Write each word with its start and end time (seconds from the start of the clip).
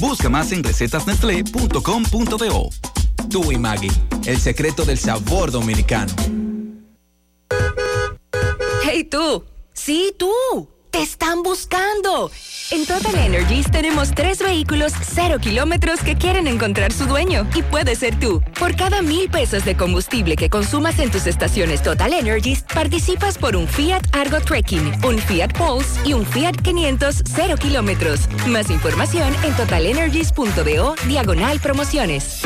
Busca 0.00 0.28
más 0.28 0.52
en 0.52 0.62
recetasnestlé.com.do. 0.62 2.70
Tú 3.30 3.52
y 3.52 3.58
Maggie, 3.58 3.90
el 4.26 4.38
secreto 4.38 4.84
del 4.84 4.98
sabor 4.98 5.50
dominicano. 5.50 6.12
¡Hey 8.84 9.04
tú! 9.04 9.44
¡Sí, 9.74 10.14
tú! 10.16 10.30
¡Te 10.90 11.02
están 11.02 11.42
buscando! 11.42 12.30
En 12.70 12.86
Total 12.86 13.14
Energies 13.16 13.70
tenemos 13.70 14.10
tres 14.14 14.38
vehículos 14.38 14.92
cero 15.02 15.38
kilómetros 15.40 16.00
que 16.00 16.16
quieren 16.16 16.46
encontrar 16.46 16.92
su 16.92 17.04
dueño 17.04 17.46
y 17.54 17.62
puede 17.62 17.94
ser 17.94 18.18
tú. 18.18 18.42
Por 18.58 18.74
cada 18.74 19.02
mil 19.02 19.30
pesos 19.30 19.64
de 19.64 19.76
combustible 19.76 20.36
que 20.36 20.48
consumas 20.50 20.98
en 20.98 21.10
tus 21.10 21.26
estaciones 21.26 21.82
Total 21.82 22.12
Energies, 22.12 22.64
participas 22.74 23.38
por 23.38 23.56
un 23.56 23.68
Fiat 23.68 24.02
Argo 24.12 24.40
Trekking, 24.40 25.04
un 25.04 25.18
Fiat 25.18 25.52
Pulse 25.52 26.00
y 26.04 26.14
un 26.14 26.24
Fiat 26.24 26.56
500 26.56 27.22
cero 27.34 27.54
kilómetros. 27.58 28.28
Más 28.46 28.70
información 28.70 29.34
en 29.44 29.54
totalenergies.do 29.56 30.94
diagonal 31.06 31.60
promociones. 31.60 32.42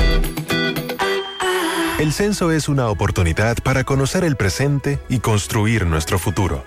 El 1.98 2.12
censo 2.12 2.50
es 2.50 2.68
una 2.68 2.88
oportunidad 2.88 3.58
para 3.62 3.84
conocer 3.84 4.24
el 4.24 4.36
presente 4.36 4.98
y 5.08 5.20
construir 5.20 5.86
nuestro 5.86 6.18
futuro 6.18 6.64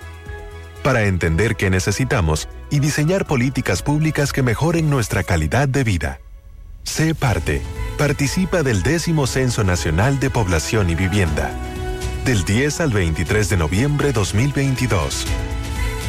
para 0.86 1.06
entender 1.06 1.56
qué 1.56 1.68
necesitamos 1.68 2.48
y 2.70 2.78
diseñar 2.78 3.26
políticas 3.26 3.82
públicas 3.82 4.32
que 4.32 4.44
mejoren 4.44 4.88
nuestra 4.88 5.24
calidad 5.24 5.66
de 5.66 5.82
vida. 5.82 6.20
Sé 6.84 7.12
parte. 7.12 7.60
Participa 7.98 8.62
del 8.62 8.84
décimo 8.84 9.26
Censo 9.26 9.64
Nacional 9.64 10.20
de 10.20 10.30
Población 10.30 10.88
y 10.88 10.94
Vivienda. 10.94 11.50
Del 12.24 12.44
10 12.44 12.82
al 12.82 12.92
23 12.92 13.48
de 13.48 13.56
noviembre 13.56 14.12
2022. 14.12 15.26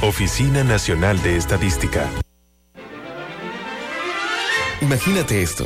Oficina 0.03 0.63
Nacional 0.63 1.23
de 1.23 1.37
Estadística. 1.37 2.07
Imagínate 4.81 5.41
esto. 5.41 5.65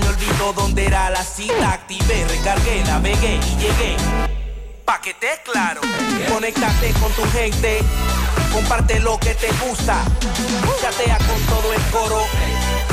Me 0.00 0.08
olvidó 0.08 0.52
dónde 0.52 0.86
era 0.86 1.10
la 1.10 1.22
cita. 1.22 1.72
Activé, 1.72 2.26
recargué, 2.28 2.82
navegué 2.84 3.36
y 3.36 3.56
llegué. 3.56 3.96
Pa' 4.84 5.00
que 5.00 5.14
te 5.14 5.28
claro, 5.44 5.80
conéctate 6.28 6.92
con 7.00 7.12
tu 7.12 7.22
gente, 7.30 7.80
comparte 8.50 9.00
lo 9.00 9.18
que 9.18 9.34
te 9.34 9.48
gusta, 9.66 10.04
chatea 10.80 11.18
con 11.18 11.40
todo 11.42 11.72
el 11.72 11.82
coro. 11.90 12.20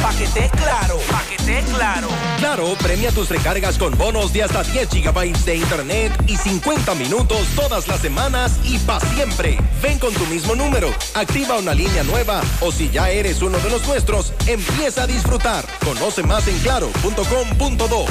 Pa' 0.02 0.14
que 0.14 0.27
te 0.27 0.49
claro, 0.49 0.99
pa' 1.09 1.23
que 1.23 1.38
te 1.44 1.61
claro. 1.73 2.08
Claro, 2.38 2.75
premia 2.75 3.11
tus 3.11 3.30
recargas 3.30 3.77
con 3.77 3.97
bonos 3.97 4.31
de 4.31 4.44
hasta 4.44 4.64
10 4.64 4.89
GB 4.89 5.33
de 5.44 5.55
internet 5.55 6.23
y 6.27 6.38
50 6.38 6.94
minutos 6.95 7.47
todas 7.55 7.88
las 7.88 7.99
semanas 7.99 8.59
y 8.64 8.77
pa' 8.80 8.99
siempre. 8.99 9.58
Ven 9.81 9.97
con 9.97 10.14
tu 10.14 10.25
mismo 10.27 10.55
número, 10.55 10.91
activa 11.16 11.58
una 11.58 11.73
línea 11.73 12.03
nueva 12.03 12.42
o 12.61 12.71
si 12.71 12.89
ya 12.89 13.09
eres 13.09 13.42
uno 13.42 13.58
de 13.58 13.69
los 13.69 13.86
nuestros, 13.88 14.33
empieza 14.45 15.03
a 15.03 15.08
disfrutar. 15.08 15.66
Conoce 15.83 16.23
más 16.23 16.47
en 16.47 16.58
claro.com.do. 16.59 18.05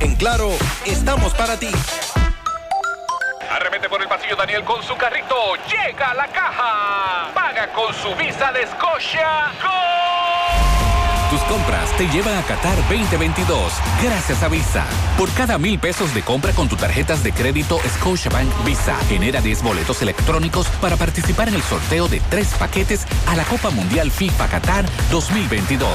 En 0.00 0.16
Claro, 0.16 0.50
estamos 0.86 1.34
para 1.34 1.58
ti. 1.58 1.68
Arremete 3.50 3.88
por 3.88 4.02
el 4.02 4.08
pasillo 4.08 4.36
Daniel 4.36 4.64
con 4.64 4.82
su 4.82 4.96
carrito. 4.96 5.54
Llega 5.68 6.10
a 6.10 6.14
la 6.14 6.28
caja. 6.28 7.30
Paga 7.34 7.68
con 7.68 7.94
su 7.94 8.14
visa 8.14 8.52
de 8.52 8.66
Scotia. 8.66 9.52
¡Gol! 9.62 10.75
Tus 11.36 11.44
compras 11.44 11.94
te 11.98 12.08
llevan 12.08 12.34
a 12.34 12.42
Qatar 12.42 12.76
2022 12.88 13.70
gracias 14.02 14.42
a 14.42 14.48
Visa. 14.48 14.86
Por 15.18 15.30
cada 15.32 15.58
mil 15.58 15.78
pesos 15.78 16.14
de 16.14 16.22
compra 16.22 16.54
con 16.54 16.66
tus 16.66 16.78
tarjetas 16.78 17.22
de 17.22 17.30
crédito 17.30 17.78
Scotiabank 17.98 18.48
Visa, 18.64 18.96
genera 19.06 19.42
10 19.42 19.62
boletos 19.62 20.00
electrónicos 20.00 20.66
para 20.80 20.96
participar 20.96 21.48
en 21.48 21.56
el 21.56 21.62
sorteo 21.62 22.08
de 22.08 22.20
tres 22.30 22.54
paquetes 22.58 23.06
a 23.26 23.36
la 23.36 23.44
Copa 23.44 23.68
Mundial 23.68 24.10
FIFA 24.10 24.48
Qatar 24.48 24.86
2022. 25.10 25.86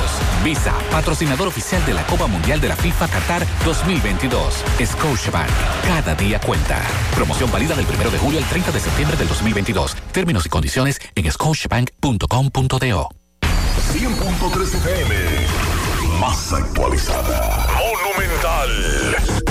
Visa, 0.44 0.76
patrocinador 0.92 1.48
oficial 1.48 1.84
de 1.88 1.96
la 1.96 2.06
Copa 2.06 2.28
Mundial 2.28 2.62
de 2.62 2.68
la 2.68 2.76
FIFA 2.76 3.08
Qatar 3.08 3.44
2022. 3.66 4.64
Scotiabank, 4.86 5.50
cada 5.88 6.14
día 6.14 6.40
cuenta. 6.40 6.84
Promoción 7.16 7.52
válida 7.52 7.74
del 7.74 7.88
1 7.88 8.12
de 8.12 8.20
julio 8.20 8.38
al 8.38 8.46
30 8.46 8.72
de 8.72 8.80
septiembre 8.80 9.18
del 9.18 9.28
2022. 9.28 9.96
Términos 10.12 10.46
y 10.46 10.50
condiciones 10.50 11.02
en 11.16 11.32
scotiabank.com.do. 11.32 13.21
100.3 13.94 14.76
FM. 14.76 15.16
Más 16.20 16.54
actualizada. 16.54 17.68
Monumental. 17.78 19.51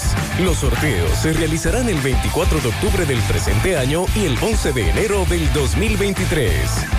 Los 0.39 0.57
sorteos 0.57 1.11
se 1.19 1.33
realizarán 1.33 1.87
el 1.89 1.99
24 2.01 2.59
de 2.61 2.69
octubre 2.69 3.05
del 3.05 3.19
presente 3.21 3.77
año 3.77 4.05
y 4.15 4.25
el 4.25 4.37
11 4.41 4.73
de 4.73 4.89
enero 4.89 5.25
del 5.25 5.51
2023. 5.53 6.53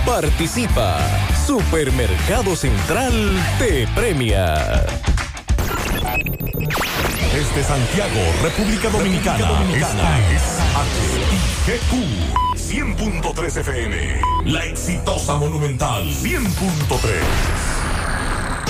Participa. 0.05 0.99
Supermercado 1.45 2.55
Central 2.55 3.13
te 3.59 3.87
premia. 3.95 4.85
Desde 7.33 7.63
Santiago, 7.63 8.21
República 8.41 8.89
Dominicana. 8.89 9.63
Esta 9.75 10.19
es 10.31 10.43
HIGQ 11.67 12.53
100.3 12.55 13.57
FM. 13.57 14.21
La 14.45 14.65
exitosa 14.65 15.35
Monumental 15.35 16.03
100.3. 16.03 17.82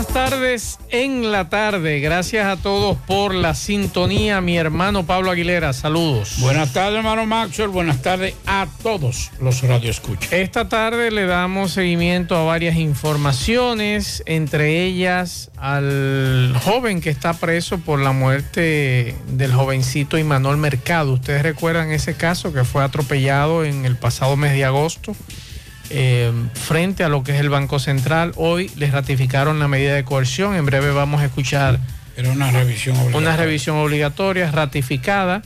Buenas 0.00 0.30
tardes 0.30 0.78
en 0.88 1.30
la 1.30 1.50
tarde. 1.50 2.00
Gracias 2.00 2.46
a 2.46 2.56
todos 2.56 2.96
por 3.06 3.34
la 3.34 3.54
sintonía. 3.54 4.40
Mi 4.40 4.56
hermano 4.56 5.04
Pablo 5.04 5.30
Aguilera, 5.30 5.74
saludos. 5.74 6.36
Buenas 6.38 6.72
tardes, 6.72 7.00
hermano 7.00 7.26
Maxwell. 7.26 7.68
Buenas 7.68 8.00
tardes 8.00 8.34
a 8.46 8.66
todos 8.82 9.30
los 9.42 9.60
radioescuchas. 9.60 10.32
Esta 10.32 10.70
tarde 10.70 11.10
le 11.10 11.26
damos 11.26 11.72
seguimiento 11.72 12.34
a 12.34 12.44
varias 12.44 12.76
informaciones, 12.76 14.22
entre 14.24 14.86
ellas 14.86 15.50
al 15.58 16.58
joven 16.64 17.02
que 17.02 17.10
está 17.10 17.34
preso 17.34 17.76
por 17.76 17.98
la 17.98 18.12
muerte 18.12 19.14
del 19.26 19.52
jovencito 19.52 20.16
Imanol 20.16 20.56
Mercado. 20.56 21.12
Ustedes 21.12 21.42
recuerdan 21.42 21.90
ese 21.90 22.14
caso 22.14 22.54
que 22.54 22.64
fue 22.64 22.82
atropellado 22.82 23.66
en 23.66 23.84
el 23.84 23.96
pasado 23.96 24.34
mes 24.38 24.52
de 24.52 24.64
agosto. 24.64 25.14
Eh, 25.90 26.32
frente 26.54 27.02
a 27.02 27.08
lo 27.08 27.24
que 27.24 27.32
es 27.34 27.40
el 27.40 27.48
Banco 27.50 27.78
Central. 27.80 28.32
Hoy 28.36 28.70
les 28.76 28.92
ratificaron 28.92 29.58
la 29.58 29.66
medida 29.68 29.94
de 29.94 30.04
coerción. 30.04 30.54
En 30.54 30.64
breve 30.64 30.92
vamos 30.92 31.20
a 31.20 31.24
escuchar 31.24 31.80
Era 32.16 32.30
una 32.30 32.50
revisión 32.50 32.96
obligatoria. 32.96 33.28
una 33.28 33.36
revisión 33.36 33.76
obligatoria 33.76 34.50
ratificada. 34.50 35.42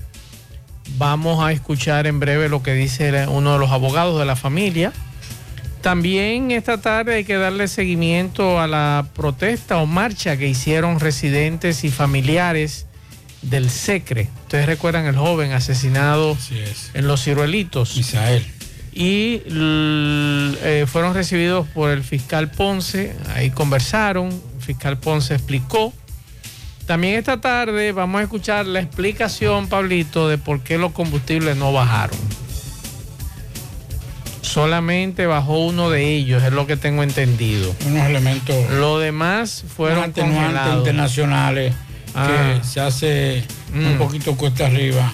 Vamos 0.98 1.42
a 1.42 1.50
escuchar 1.52 2.06
en 2.06 2.20
breve 2.20 2.50
lo 2.50 2.62
que 2.62 2.74
dice 2.74 3.26
uno 3.28 3.54
de 3.54 3.58
los 3.58 3.70
abogados 3.70 4.18
de 4.18 4.26
la 4.26 4.36
familia. 4.36 4.92
También 5.80 6.50
esta 6.50 6.78
tarde 6.78 7.16
hay 7.16 7.24
que 7.24 7.36
darle 7.36 7.68
seguimiento 7.68 8.60
a 8.60 8.66
la 8.66 9.06
protesta 9.14 9.78
o 9.78 9.86
marcha 9.86 10.36
que 10.36 10.46
hicieron 10.46 11.00
residentes 11.00 11.84
y 11.84 11.90
familiares 11.90 12.86
del 13.42 13.68
SECRE. 13.70 14.28
Ustedes 14.42 14.66
recuerdan 14.66 15.06
el 15.06 15.16
joven 15.16 15.52
asesinado 15.52 16.36
en 16.94 17.06
Los 17.06 17.24
Ciruelitos. 17.24 17.96
Misael. 17.96 18.46
Y 18.94 19.42
eh, 19.50 20.86
fueron 20.86 21.14
recibidos 21.14 21.66
por 21.68 21.90
el 21.90 22.02
fiscal 22.04 22.50
Ponce, 22.50 23.14
ahí 23.34 23.50
conversaron, 23.50 24.28
el 24.28 24.62
fiscal 24.62 24.98
Ponce 24.98 25.34
explicó. 25.34 25.92
También 26.86 27.14
esta 27.14 27.40
tarde 27.40 27.92
vamos 27.92 28.20
a 28.20 28.22
escuchar 28.24 28.66
la 28.66 28.80
explicación, 28.80 29.68
Pablito, 29.68 30.28
de 30.28 30.38
por 30.38 30.60
qué 30.60 30.78
los 30.78 30.92
combustibles 30.92 31.56
no 31.56 31.72
bajaron. 31.72 32.18
Solamente 34.42 35.26
bajó 35.26 35.64
uno 35.66 35.88
de 35.90 36.14
ellos, 36.14 36.42
es 36.42 36.52
lo 36.52 36.66
que 36.66 36.76
tengo 36.76 37.02
entendido. 37.02 37.74
Unos 37.86 38.06
elementos. 38.06 38.54
Lo 38.72 38.98
demás 38.98 39.64
fueron 39.74 40.12
congelados. 40.12 40.78
internacionales 40.78 41.74
Ah. 42.14 42.58
que 42.60 42.64
se 42.68 42.80
hace 42.80 43.42
un 43.74 43.94
Mm. 43.96 43.98
poquito 43.98 44.36
cuesta 44.36 44.66
arriba. 44.66 45.12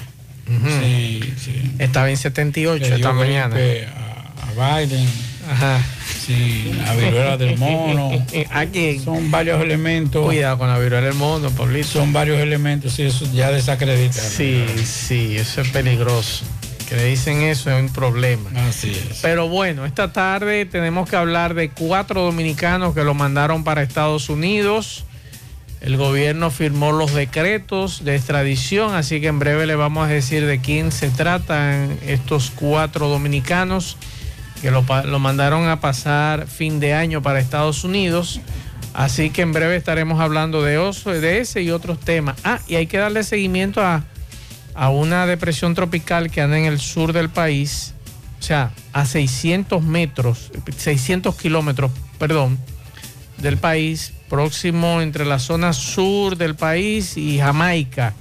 Ujú. 0.51 0.69
Sí, 0.81 1.35
sí. 1.39 1.73
Estaba 1.79 2.11
en 2.11 2.17
78 2.17 2.81
Le 2.81 2.87
dio 2.89 2.97
esta 2.97 3.13
mañana. 3.13 3.57
A, 3.57 4.67
a 4.67 4.79
Biden. 4.81 5.09
Ajá. 5.51 5.81
Sí, 6.27 6.73
la 6.85 6.95
viruela 6.95 7.37
del 7.37 7.57
mono. 7.57 8.11
¿A 8.51 8.67
quién? 8.67 9.03
Son 9.03 9.31
varios 9.31 9.61
elementos. 9.61 10.25
Cuidado 10.25 10.59
con 10.59 10.69
la 10.69 10.79
viruela 10.79 11.07
del 11.07 11.15
mono, 11.17 11.51
Pablito. 11.51 11.89
Son 11.89 12.13
varios 12.13 12.39
elementos, 12.41 12.93
sí, 12.93 13.03
eso 13.03 13.27
ya 13.33 13.51
desacredita. 13.51 14.21
Sí, 14.21 14.65
sí, 14.85 15.37
eso 15.37 15.63
es 15.63 15.69
peligroso. 15.71 16.45
Que 16.89 16.97
le 16.97 17.05
dicen 17.05 17.43
eso 17.43 17.71
es 17.71 17.81
un 17.81 17.89
problema. 17.89 18.51
Así 18.69 18.91
es. 18.91 19.21
Pero 19.23 19.49
bueno, 19.49 19.87
esta 19.87 20.13
tarde 20.13 20.67
tenemos 20.67 21.09
que 21.09 21.17
hablar 21.17 21.55
de 21.55 21.71
cuatro 21.71 22.23
dominicanos 22.23 22.95
que 22.95 23.05
lo 23.05 23.15
mandaron 23.15 23.63
para 23.65 23.83
Estados 23.83 24.29
Unidos. 24.29 25.05
El 25.81 25.97
gobierno 25.97 26.51
firmó 26.51 26.93
los 26.93 27.15
decretos 27.15 28.05
de 28.05 28.15
extradición, 28.15 28.95
así 28.95 29.21
que 29.21 29.29
en 29.29 29.39
breve 29.39 29.67
le 29.67 29.77
vamos 29.77 30.07
a 30.07 30.11
decir 30.11 30.45
de 30.45 30.61
quién 30.61 30.93
se 30.93 31.09
tratan 31.09 31.99
estos 32.07 32.51
cuatro 32.55 33.09
dominicanos 33.09 33.97
que 34.61 34.71
lo, 34.71 34.83
mandaron 35.19 35.69
a 35.69 35.81
pasar 35.81 36.47
fin 36.47 36.81
de 36.81 36.93
año 36.93 37.23
para 37.23 37.41
Estados 37.41 37.83
Unidos. 37.85 38.41
Así 38.93 39.31
que 39.31 39.41
en 39.41 39.53
breve 39.53 39.77
estaremos 39.77 40.21
hablando 40.21 40.63
de, 40.63 40.77
oso, 40.77 41.11
de 41.11 41.39
ese 41.39 41.63
y 41.63 41.71
otros 41.71 41.99
temas. 41.99 42.37
Ah, 42.45 42.59
y 42.69 42.75
hay 42.75 42.87
que 42.87 42.99
darle 42.99 43.23
seguimiento 43.25 43.81
a, 43.81 44.05
a 44.75 44.91
una 44.91 45.25
depresión 45.25 45.75
tropical 45.75 46.31
que 46.31 46.43
anda 46.43 46.59
en 46.59 46.67
el 46.67 46.79
sur 46.79 47.15
del 47.15 47.31
país, 47.31 47.95
o 48.39 48.43
sea, 48.43 48.73
a 48.93 49.07
600 49.07 49.83
metros, 49.83 50.51
600 50.77 51.35
kilómetros, 51.37 51.91
perdón, 52.19 52.59
del 53.39 53.57
país, 53.57 54.13
próximo 54.31 55.03
entre 55.03 55.27
la 55.27 55.39
zona 55.39 55.75
sur 55.75 56.39
del 56.39 56.55
país 56.55 57.19
y 57.19 57.39
Jamaica. 57.39 58.15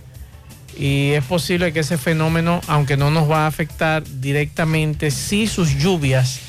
Y 0.78 1.12
es 1.12 1.24
posible 1.24 1.72
que 1.72 1.82
ese 1.82 1.98
fenómeno, 1.98 2.62
aunque 2.68 2.98
no 2.98 3.12
nos 3.12 3.30
va 3.30 3.46
a 3.46 3.48
afectar 3.48 4.04
directamente, 4.20 5.12
sí 5.12 5.48
sus 5.48 5.78
lluvias 5.78 6.40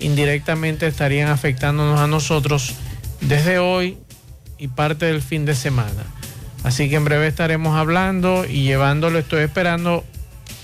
indirectamente 0.00 0.86
estarían 0.86 1.28
afectándonos 1.28 2.00
a 2.00 2.06
nosotros 2.06 2.74
desde 3.20 3.58
hoy 3.58 3.98
y 4.58 4.68
parte 4.68 5.06
del 5.06 5.22
fin 5.22 5.44
de 5.44 5.54
semana. 5.54 6.04
Así 6.62 6.88
que 6.88 6.96
en 6.96 7.04
breve 7.04 7.26
estaremos 7.26 7.76
hablando 7.76 8.44
y 8.44 8.62
llevándolo, 8.62 9.18
estoy 9.18 9.44
esperando 9.44 10.04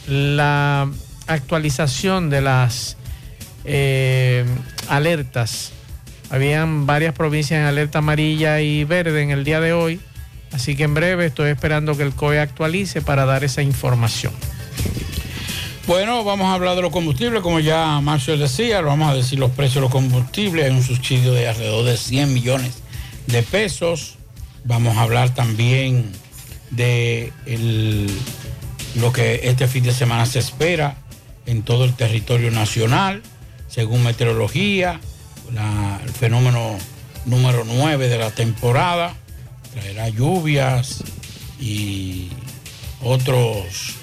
la 0.07 0.89
actualización 1.27 2.31
de 2.31 2.41
las 2.41 2.97
eh, 3.65 4.45
alertas. 4.89 5.73
Habían 6.31 6.87
varias 6.87 7.15
provincias 7.15 7.61
en 7.61 7.67
alerta 7.67 7.99
amarilla 7.99 8.61
y 8.61 8.85
verde 8.85 9.23
en 9.23 9.31
el 9.31 9.45
día 9.45 9.61
de 9.61 9.73
hoy. 9.73 10.01
Así 10.53 10.77
que 10.77 10.85
en 10.85 10.95
breve 10.95 11.27
estoy 11.27 11.51
esperando 11.51 11.97
que 11.97 12.03
el 12.03 12.13
COE 12.15 12.41
actualice 12.41 13.03
para 13.03 13.25
dar 13.27 13.45
esa 13.45 13.63
información. 13.63 14.33
Bueno, 15.87 16.25
vamos 16.25 16.47
a 16.49 16.55
hablar 16.55 16.75
de 16.75 16.83
los 16.83 16.91
combustibles, 16.91 17.43
como 17.43 17.61
ya 17.61 18.01
Marcio 18.01 18.37
decía, 18.37 18.81
vamos 18.81 19.09
a 19.11 19.15
decir 19.15 19.39
los 19.39 19.53
precios 19.53 19.77
de 19.77 19.81
los 19.83 19.91
combustibles, 19.93 20.65
hay 20.65 20.71
un 20.73 20.83
subsidio 20.83 21.33
de 21.33 21.49
alrededor 21.49 21.85
de 21.85 21.97
100 21.97 22.33
millones 22.35 22.79
de 23.29 23.43
pesos. 23.45 24.17
Vamos 24.65 24.97
a 24.97 25.03
hablar 25.03 25.33
también 25.33 26.11
de 26.71 27.33
el- 27.47 28.11
lo 28.97 29.13
que 29.13 29.43
este 29.45 29.69
fin 29.69 29.85
de 29.85 29.93
semana 29.93 30.27
se 30.27 30.41
espera 30.41 30.97
en 31.47 31.63
todo 31.63 31.85
el 31.85 31.95
territorio 31.95 32.51
nacional, 32.51 33.23
según 33.69 34.03
meteorología, 34.03 35.01
el 35.51 36.11
fenómeno 36.11 36.77
número 37.25 37.65
9 37.65 38.09
de 38.09 38.19
la 38.19 38.31
temporada, 38.31 39.15
traerá 39.73 40.09
lluvias 40.09 41.03
y 41.61 42.29
otros 43.03 43.95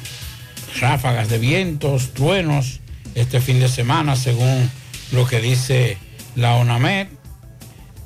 ráfagas 0.79 1.29
de 1.29 1.39
vientos, 1.39 2.13
truenos 2.13 2.79
este 3.15 3.39
fin 3.41 3.59
de 3.59 3.69
semana, 3.69 4.15
según 4.15 4.69
lo 5.11 5.25
que 5.25 5.39
dice 5.39 5.97
la 6.35 6.55
ONAMED. 6.55 7.07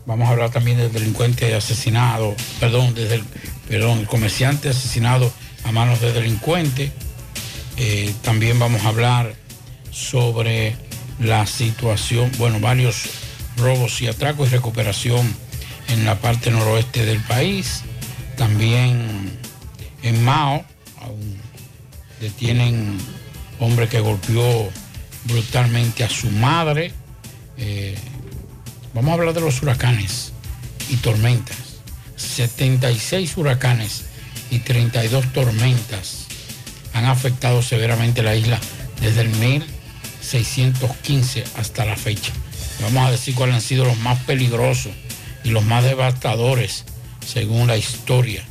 Vamos 0.05 0.27
a 0.29 0.31
hablar 0.31 0.51
también 0.51 0.77
del 0.77 0.91
delincuente 0.91 1.53
asesinado, 1.53 2.35
perdón, 2.59 2.93
desde 2.93 3.15
el, 3.15 3.23
perdón, 3.67 3.99
el 3.99 4.07
comerciante 4.07 4.69
asesinado 4.69 5.31
a 5.63 5.71
manos 5.71 5.99
de 5.99 6.13
delincuente. 6.13 6.91
Eh, 7.77 8.13
también 8.21 8.57
vamos 8.57 8.83
a 8.85 8.89
hablar 8.89 9.35
sobre 9.91 10.75
la 11.19 11.45
situación, 11.45 12.31
bueno, 12.37 12.59
varios 12.59 13.26
robos 13.57 14.01
y 14.01 14.07
atracos 14.07 14.49
y 14.49 14.51
recuperación 14.51 15.35
en 15.89 16.05
la 16.05 16.19
parte 16.19 16.51
noroeste 16.51 17.05
del 17.05 17.19
país. 17.21 17.83
También 18.37 19.37
en 20.03 20.23
Mao, 20.23 20.63
aún 21.01 21.37
detienen 22.19 22.97
hombre 23.59 23.87
que 23.87 23.99
golpeó 23.99 24.69
brutalmente 25.25 26.03
a 26.03 26.09
su 26.09 26.29
madre. 26.29 26.91
Eh, 27.57 27.95
vamos 28.93 29.11
a 29.11 29.13
hablar 29.15 29.33
de 29.33 29.41
los 29.41 29.61
huracanes 29.61 30.33
y 30.89 30.95
tormentas. 30.97 31.57
76 32.15 33.37
huracanes 33.37 34.05
y 34.49 34.59
32 34.59 35.33
tormentas 35.33 36.27
han 36.93 37.05
afectado 37.05 37.61
severamente 37.61 38.23
la 38.23 38.35
isla 38.35 38.59
desde 39.01 39.21
el 39.21 39.29
1615 39.29 41.43
hasta 41.57 41.85
la 41.85 41.95
fecha. 41.95 42.33
Vamos 42.81 43.07
a 43.07 43.11
decir 43.11 43.35
cuáles 43.35 43.55
han 43.55 43.61
sido 43.61 43.85
los 43.85 43.97
más 43.97 44.19
peligrosos 44.19 44.91
y 45.43 45.49
los 45.49 45.63
más 45.63 45.83
devastadores 45.83 46.85
según 47.25 47.67
la 47.67 47.77
historia. 47.77 48.43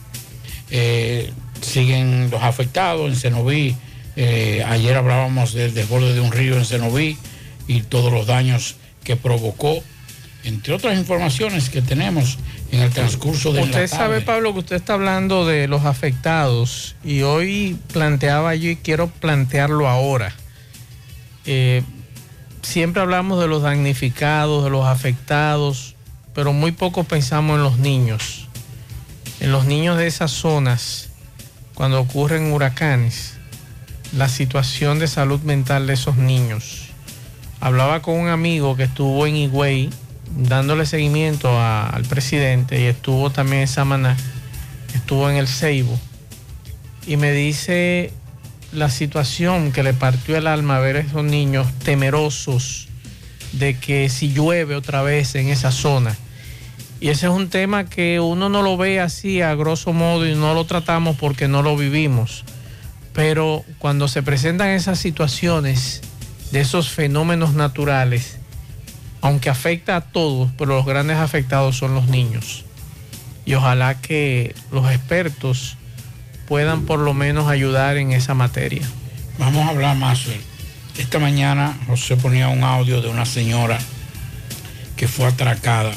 Eh, 0.70 1.32
siguen 1.60 2.30
los 2.30 2.42
afectados 2.42 3.08
en 3.08 3.16
Cenoví. 3.16 3.76
Eh, 4.16 4.64
ayer 4.66 4.96
hablábamos 4.96 5.52
del 5.52 5.74
desborde 5.74 6.14
de 6.14 6.20
un 6.20 6.32
río 6.32 6.56
en 6.56 6.64
Cenoví 6.64 7.16
y 7.66 7.82
todos 7.82 8.12
los 8.12 8.26
daños 8.26 8.76
que 9.04 9.16
provocó, 9.16 9.82
entre 10.44 10.74
otras 10.74 10.98
informaciones 10.98 11.70
que 11.70 11.82
tenemos 11.82 12.38
en 12.72 12.80
el 12.80 12.90
transcurso 12.90 13.52
de 13.52 13.62
Usted 13.62 13.82
la 13.82 13.88
sabe, 13.88 14.14
tarde. 14.14 14.26
Pablo, 14.26 14.52
que 14.52 14.60
usted 14.60 14.76
está 14.76 14.94
hablando 14.94 15.46
de 15.46 15.68
los 15.68 15.84
afectados 15.84 16.96
y 17.04 17.22
hoy 17.22 17.76
planteaba 17.92 18.54
yo 18.54 18.70
y 18.70 18.76
quiero 18.76 19.08
plantearlo 19.08 19.88
ahora. 19.88 20.34
Eh, 21.44 21.82
siempre 22.66 23.00
hablamos 23.00 23.40
de 23.40 23.46
los 23.46 23.62
damnificados, 23.62 24.64
de 24.64 24.70
los 24.70 24.86
afectados, 24.86 25.94
pero 26.34 26.52
muy 26.52 26.72
poco 26.72 27.04
pensamos 27.04 27.56
en 27.56 27.62
los 27.62 27.78
niños. 27.78 28.48
En 29.38 29.52
los 29.52 29.66
niños 29.66 29.96
de 29.96 30.08
esas 30.08 30.32
zonas, 30.32 31.10
cuando 31.74 32.00
ocurren 32.00 32.52
huracanes, 32.52 33.34
la 34.12 34.28
situación 34.28 34.98
de 34.98 35.06
salud 35.06 35.40
mental 35.42 35.86
de 35.86 35.94
esos 35.94 36.16
niños. 36.16 36.88
Hablaba 37.60 38.02
con 38.02 38.16
un 38.16 38.28
amigo 38.28 38.76
que 38.76 38.84
estuvo 38.84 39.26
en 39.26 39.36
Higüey 39.36 39.90
dándole 40.36 40.86
seguimiento 40.86 41.60
al 41.60 42.02
presidente 42.04 42.80
y 42.80 42.84
estuvo 42.84 43.30
también 43.30 43.62
en 43.62 43.68
Samaná, 43.68 44.16
estuvo 44.92 45.30
en 45.30 45.36
el 45.36 45.46
Ceibo 45.46 45.96
y 47.06 47.16
me 47.16 47.30
dice 47.30 48.12
la 48.72 48.90
situación 48.90 49.72
que 49.72 49.82
le 49.82 49.94
partió 49.94 50.36
el 50.36 50.46
alma 50.46 50.78
ver 50.80 50.96
a 50.96 51.00
esos 51.00 51.24
niños 51.24 51.66
temerosos 51.84 52.88
de 53.52 53.78
que 53.78 54.08
si 54.08 54.32
llueve 54.32 54.74
otra 54.74 55.02
vez 55.02 55.34
en 55.34 55.48
esa 55.48 55.70
zona. 55.70 56.16
Y 57.00 57.08
ese 57.08 57.26
es 57.26 57.32
un 57.32 57.48
tema 57.48 57.86
que 57.86 58.20
uno 58.20 58.48
no 58.48 58.62
lo 58.62 58.76
ve 58.76 59.00
así 59.00 59.42
a 59.42 59.54
grosso 59.54 59.92
modo 59.92 60.26
y 60.26 60.34
no 60.34 60.54
lo 60.54 60.64
tratamos 60.64 61.16
porque 61.16 61.48
no 61.48 61.62
lo 61.62 61.76
vivimos. 61.76 62.44
Pero 63.12 63.64
cuando 63.78 64.08
se 64.08 64.22
presentan 64.22 64.68
esas 64.68 64.98
situaciones 64.98 66.02
de 66.52 66.60
esos 66.60 66.90
fenómenos 66.90 67.54
naturales, 67.54 68.38
aunque 69.20 69.50
afecta 69.50 69.96
a 69.96 70.00
todos, 70.00 70.50
pero 70.56 70.76
los 70.76 70.86
grandes 70.86 71.16
afectados 71.16 71.76
son 71.76 71.94
los 71.94 72.08
niños. 72.08 72.64
Y 73.44 73.54
ojalá 73.54 74.00
que 74.00 74.54
los 74.72 74.90
expertos 74.90 75.76
puedan 76.46 76.82
por 76.82 76.98
lo 76.98 77.14
menos 77.14 77.48
ayudar 77.48 77.96
en 77.96 78.12
esa 78.12 78.34
materia. 78.34 78.82
Vamos 79.38 79.66
a 79.66 79.70
hablar 79.70 79.96
más. 79.96 80.22
Esta 80.98 81.18
mañana 81.18 81.76
José 81.86 82.16
ponía 82.16 82.48
un 82.48 82.64
audio 82.64 83.02
de 83.02 83.08
una 83.08 83.26
señora 83.26 83.78
que 84.96 85.08
fue 85.08 85.26
atracada. 85.26 85.92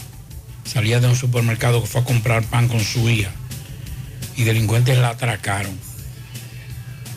Salía 0.66 1.00
de 1.00 1.08
un 1.08 1.16
supermercado 1.16 1.82
que 1.82 1.88
fue 1.88 2.02
a 2.02 2.04
comprar 2.04 2.44
pan 2.44 2.68
con 2.68 2.82
su 2.82 3.10
hija 3.10 3.32
y 4.36 4.44
delincuentes 4.44 4.98
la 4.98 5.10
atracaron. 5.10 5.78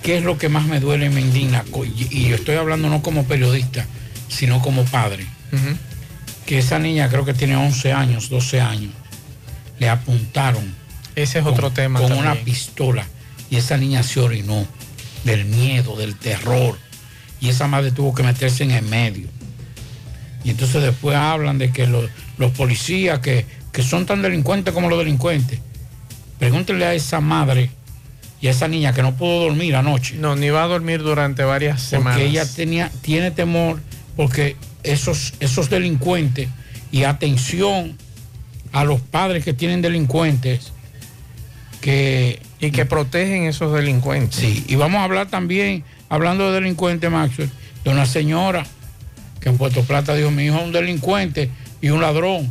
¿Qué 0.03 0.19
es 0.19 0.25
lo 0.25 0.39
que 0.39 0.49
más 0.49 0.65
me 0.65 0.81
duele 0.81 1.07
y 1.07 1.11
me 1.11 1.21
indigna? 1.21 1.65
Y 2.11 2.29
yo 2.29 2.35
estoy 2.35 2.57
hablando 2.57 2.89
no 2.89 3.03
como 3.03 3.25
periodista, 3.25 3.87
sino 4.29 4.61
como 4.61 4.85
padre, 4.85 5.27
que 6.47 6.59
esa 6.59 6.79
niña 6.79 7.09
creo 7.09 7.25
que 7.25 7.35
tiene 7.35 7.57
11 7.57 7.93
años, 7.93 8.29
12 8.29 8.61
años, 8.61 8.93
le 9.79 9.89
apuntaron. 9.89 10.75
Ese 11.15 11.41
es 11.41 11.47
otro 11.47 11.71
tema 11.71 12.01
Con 12.01 12.09
también. 12.09 12.31
una 12.33 12.43
pistola 12.43 13.07
y 13.52 13.59
esa 13.59 13.76
niña 13.76 14.02
se 14.02 14.18
orinó 14.18 14.66
del 15.25 15.44
miedo, 15.44 15.94
del 15.94 16.16
terror. 16.16 16.78
Y 17.38 17.50
esa 17.50 17.68
madre 17.68 17.90
tuvo 17.90 18.14
que 18.14 18.23
meterse 18.23 18.64
en 18.64 18.71
el 18.71 18.82
medio. 18.87 19.28
Y 20.42 20.49
entonces 20.49 20.82
después 20.82 21.18
hablan 21.18 21.59
de 21.59 21.71
que 21.71 21.87
los, 21.87 22.09
los 22.38 22.50
policías 22.52 23.18
que, 23.18 23.44
que 23.71 23.82
son 23.82 24.06
tan 24.06 24.23
delincuentes 24.23 24.73
como 24.73 24.88
los 24.88 24.99
delincuentes. 24.99 25.61
Pregúntenle 26.38 26.87
a 26.87 26.94
esa 26.94 27.21
madre 27.21 27.68
y 28.40 28.47
a 28.47 28.52
esa 28.52 28.68
niña 28.68 28.94
que 28.94 29.02
no 29.02 29.16
pudo 29.16 29.42
dormir 29.42 29.76
anoche. 29.76 30.16
No, 30.16 30.35
ni 30.35 30.49
va 30.49 30.64
a 30.64 30.68
dormir 30.68 31.02
durante 31.02 31.44
varias 31.44 31.82
semanas. 31.82 32.21
Porque 32.21 32.30
ella 32.30 32.47
tenía, 32.47 32.90
tiene 33.02 33.32
temor 33.32 33.82
porque 34.16 34.56
esos, 34.82 35.35
esos 35.40 35.68
delincuentes 35.68 36.49
y 36.90 37.04
atención 37.04 37.99
a 38.73 38.85
los 38.85 39.02
padres 39.02 39.44
que 39.44 39.52
tienen 39.52 39.82
delincuentes 39.82 40.73
que... 41.82 42.40
Y 42.62 42.71
que 42.71 42.87
protegen 42.87 43.42
esos 43.45 43.75
delincuentes. 43.75 44.40
Sí, 44.40 44.64
y 44.69 44.76
vamos 44.76 45.00
a 45.00 45.04
hablar 45.04 45.26
también, 45.28 45.85
hablando 46.09 46.49
de 46.50 46.61
delincuentes, 46.61 47.11
Maxwell, 47.11 47.50
de 47.85 47.90
una 47.90 48.07
señora 48.07 48.64
que 49.40 49.49
en 49.49 49.59
Puerto 49.59 49.83
Plata 49.83 50.14
dijo, 50.14 50.31
mi 50.31 50.45
hijo 50.45 50.57
es 50.59 50.64
un 50.64 50.73
delincuente 50.73 51.50
y 51.81 51.90
un 51.90 52.00
ladrón. 52.00 52.50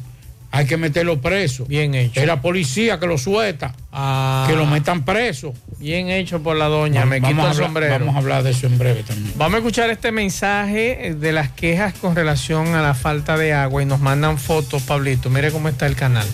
Hay 0.54 0.66
que 0.66 0.76
meterlo 0.76 1.22
preso. 1.22 1.64
Bien 1.66 1.96
hecho. 1.96 2.20
Es 2.20 2.28
la 2.28 2.42
policía 2.42 3.00
que 3.00 3.08
lo 3.08 3.18
suelta. 3.18 3.74
Ah. 3.94 4.44
Que 4.50 4.56
lo 4.58 4.66
metan 4.66 5.06
preso. 5.06 5.54
Bien 5.80 6.10
hecho 6.10 6.44
por 6.44 6.58
la 6.58 6.66
doña, 6.66 7.06
me 7.06 7.22
Vamos 7.22 7.30
quito 7.34 7.42
a 7.42 7.46
el 7.46 7.52
hablar- 7.54 7.66
sombrero. 7.68 8.00
Vamos 8.00 8.16
a 8.16 8.18
hablar 8.18 8.44
de 8.44 8.52
eso 8.52 8.68
en 8.68 8.78
breve 8.78 9.04
también. 9.04 9.34
Vamos 9.38 9.56
a 9.56 9.58
escuchar 9.60 9.90
este 9.92 10.12
mensaje 10.12 11.16
de 11.18 11.32
las 11.32 11.52
quejas 11.52 11.94
con 11.94 12.18
relación 12.18 12.76
a 12.76 12.82
la 12.82 12.94
falta 12.96 13.38
de 13.38 13.54
agua 13.54 13.82
y 13.82 13.86
nos 13.86 14.02
mandan 14.02 14.38
fotos, 14.38 14.82
Pablito. 14.84 15.30
Mire 15.30 15.52
cómo 15.54 15.70
está 15.70 15.86
el 15.86 15.96
canal. 15.96 16.28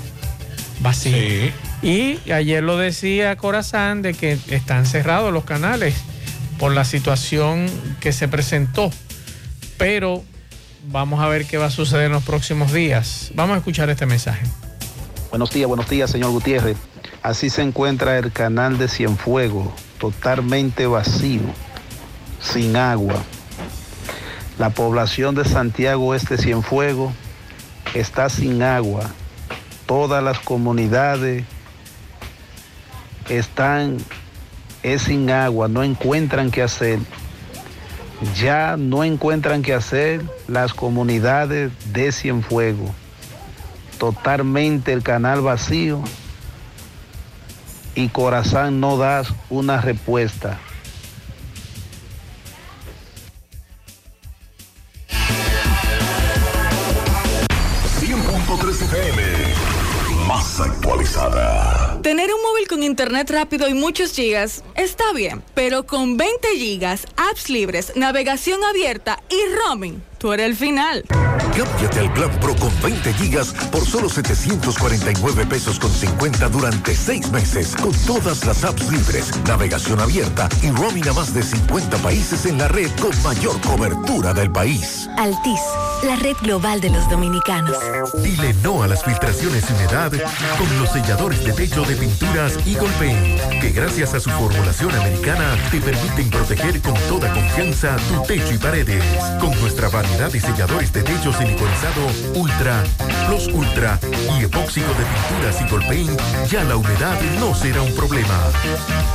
Vacío. 0.79 1.15
Y 1.81 2.19
ayer 2.31 2.63
lo 2.63 2.77
decía 2.77 3.35
Corazán 3.35 4.01
de 4.01 4.13
que 4.13 4.37
están 4.49 4.85
cerrados 4.85 5.31
los 5.31 5.43
canales 5.43 5.95
por 6.57 6.73
la 6.73 6.85
situación 6.85 7.67
que 7.99 8.11
se 8.11 8.27
presentó. 8.27 8.89
Pero 9.77 10.23
vamos 10.87 11.19
a 11.19 11.27
ver 11.27 11.45
qué 11.45 11.57
va 11.57 11.67
a 11.67 11.71
suceder 11.71 12.07
en 12.07 12.13
los 12.13 12.23
próximos 12.23 12.73
días. 12.73 13.31
Vamos 13.35 13.55
a 13.55 13.57
escuchar 13.59 13.89
este 13.89 14.05
mensaje. 14.05 14.45
Buenos 15.29 15.51
días, 15.51 15.67
buenos 15.67 15.89
días, 15.89 16.09
señor 16.09 16.31
Gutiérrez. 16.31 16.77
Así 17.21 17.49
se 17.49 17.61
encuentra 17.61 18.17
el 18.17 18.31
canal 18.31 18.77
de 18.77 18.87
Cienfuegos, 18.87 19.67
totalmente 19.99 20.87
vacío, 20.87 21.41
sin 22.39 22.75
agua. 22.75 23.21
La 24.57 24.71
población 24.71 25.35
de 25.35 25.45
Santiago 25.45 26.15
Este 26.15 26.37
Cienfuegos 26.37 27.13
está 27.93 28.29
sin 28.29 28.63
agua. 28.63 29.11
Todas 29.85 30.23
las 30.23 30.39
comunidades 30.39 31.43
están 33.29 33.97
es 34.83 35.03
sin 35.03 35.29
agua, 35.29 35.67
no 35.67 35.83
encuentran 35.83 36.51
qué 36.51 36.61
hacer. 36.61 36.99
Ya 38.39 38.77
no 38.77 39.03
encuentran 39.03 39.61
qué 39.61 39.73
hacer 39.73 40.23
las 40.47 40.73
comunidades 40.73 41.71
de 41.93 42.11
Cienfuegos 42.11 42.91
totalmente 43.97 44.93
el 44.93 45.03
canal 45.03 45.41
vacío 45.41 46.01
y 47.95 48.09
Corazán 48.09 48.79
no 48.79 48.97
da 48.97 49.23
una 49.49 49.81
respuesta. 49.81 50.59
Tener 62.07 62.33
un 62.33 62.41
móvil 62.41 62.69
con 62.69 62.83
internet 62.83 63.29
rápido 63.31 63.67
y 63.67 63.73
muchos 63.73 64.13
gigas 64.13 64.63
está 64.75 65.11
bien, 65.11 65.43
pero 65.53 65.85
con 65.85 66.15
20 66.15 66.55
gigas, 66.55 67.05
apps 67.17 67.49
libres, 67.49 67.97
navegación 67.97 68.63
abierta 68.63 69.21
y 69.29 69.35
roaming, 69.53 70.01
tú 70.17 70.33
eres 70.33 70.47
el 70.47 70.55
final. 70.55 71.03
Cámbiate 71.55 71.99
al 71.99 72.13
plan 72.13 72.29
Pro 72.39 72.55
con 72.55 72.71
20 72.81 73.13
gigas 73.13 73.51
por 73.71 73.85
solo 73.85 74.09
749 74.09 75.45
pesos 75.47 75.79
con 75.79 75.91
50 75.91 76.49
durante 76.49 76.95
6 76.95 77.31
meses 77.31 77.75
con 77.75 77.91
todas 78.05 78.45
las 78.45 78.63
apps 78.63 78.91
libres, 78.91 79.31
navegación 79.47 79.99
abierta 79.99 80.49
y 80.61 80.69
roaming 80.69 81.07
a 81.09 81.13
más 81.13 81.33
de 81.33 81.41
50 81.41 81.97
países 81.97 82.45
en 82.45 82.59
la 82.59 82.67
red 82.67 82.91
con 83.01 83.11
mayor 83.23 83.59
cobertura 83.61 84.33
del 84.33 84.51
país. 84.51 85.09
Altis, 85.17 85.61
la 86.03 86.15
red 86.17 86.35
global 86.41 86.79
de 86.79 86.91
los 86.91 87.09
dominicanos. 87.09 87.75
Dile 88.23 88.53
no 88.61 88.83
a 88.83 88.87
las 88.87 89.03
filtraciones 89.03 89.65
y 89.69 89.73
humedad 89.73 90.11
con 90.11 90.79
los 90.79 90.89
selladores 90.91 91.43
de 91.43 91.53
techo 91.53 91.83
de 91.85 91.95
pinturas 91.95 92.57
Eagle 92.67 92.89
Paint, 92.99 93.61
que 93.61 93.71
gracias 93.71 94.13
a 94.13 94.19
su 94.19 94.29
formulación 94.29 94.93
americana 94.95 95.55
te 95.71 95.81
permiten 95.81 96.29
proteger 96.29 96.81
con 96.81 96.93
toda 97.09 97.33
confianza 97.33 97.95
tu 98.09 98.21
techo 98.23 98.53
y 98.53 98.57
paredes. 98.57 99.03
Con 99.39 99.59
nuestra 99.59 99.89
variedad 100.07 100.31
de 100.31 100.39
selladores 100.39 100.93
de 100.93 101.03
techo 101.03 101.33
siliconizado 101.33 102.07
Ultra, 102.35 102.83
Plus 103.27 103.47
Ultra 103.47 103.99
y 104.39 104.45
epóxico 104.45 104.87
de 104.87 105.05
pinturas 105.05 105.61
Eagle 105.61 105.85
Paint, 105.87 106.21
ya 106.49 106.63
la 106.63 106.77
humedad 106.77 107.19
no 107.39 107.53
será 107.53 107.81
un 107.81 107.93
problema. 107.93 108.39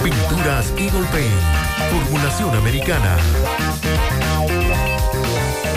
Pinturas 0.03 0.73
Eagle 0.77 1.07
Paint, 1.11 1.33
formulación 1.91 2.57
americana. 2.57 3.17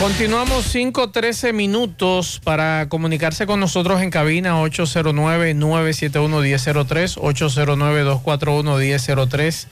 Continuamos 0.00 0.74
5-13 0.74 1.52
minutos 1.54 2.40
para 2.44 2.88
comunicarse 2.88 3.46
con 3.46 3.60
nosotros 3.60 4.02
en 4.02 4.10
cabina 4.10 4.60
809-971-1003, 4.62 7.16
809-241-1003. 7.16 9.66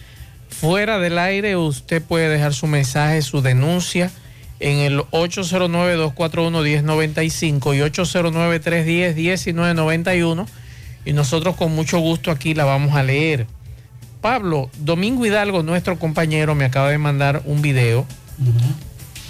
Fuera 0.48 0.98
del 0.98 1.18
aire 1.18 1.56
usted 1.56 2.02
puede 2.02 2.28
dejar 2.28 2.54
su 2.54 2.66
mensaje, 2.66 3.20
su 3.20 3.42
denuncia 3.42 4.10
en 4.60 4.78
el 4.78 5.00
809-241-1095 5.00 7.76
y 7.76 7.80
809-310-1991 7.80 10.46
y 11.04 11.12
nosotros 11.12 11.56
con 11.56 11.74
mucho 11.74 11.98
gusto 11.98 12.30
aquí 12.30 12.54
la 12.54 12.64
vamos 12.64 12.94
a 12.94 13.02
leer. 13.02 13.46
Pablo, 14.20 14.70
Domingo 14.78 15.26
Hidalgo, 15.26 15.64
nuestro 15.64 15.98
compañero, 15.98 16.54
me 16.54 16.64
acaba 16.64 16.90
de 16.90 16.98
mandar 16.98 17.42
un 17.44 17.60
video 17.60 18.06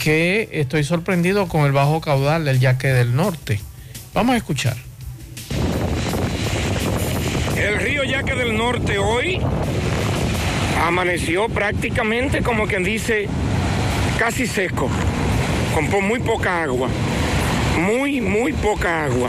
que 0.02 0.48
estoy 0.50 0.82
sorprendido 0.82 1.46
con 1.46 1.64
el 1.64 1.70
bajo 1.70 2.00
caudal 2.00 2.44
del 2.44 2.58
Yaque 2.58 2.88
del 2.88 3.14
Norte. 3.14 3.60
Vamos 4.12 4.34
a 4.34 4.36
escuchar. 4.36 4.76
El 7.56 7.78
río 7.78 8.02
Yaque 8.02 8.34
del 8.34 8.56
Norte 8.56 8.98
hoy 8.98 9.40
amaneció 10.84 11.48
prácticamente 11.48 12.42
como 12.42 12.66
quien 12.66 12.82
dice 12.82 13.28
casi 14.18 14.48
seco, 14.48 14.90
con 15.72 16.04
muy 16.04 16.18
poca 16.18 16.64
agua, 16.64 16.88
muy, 17.78 18.20
muy 18.20 18.52
poca 18.54 19.04
agua. 19.04 19.28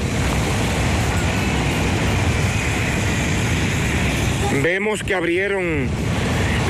Vemos 4.63 5.03
que 5.03 5.13
abrieron 5.13 5.87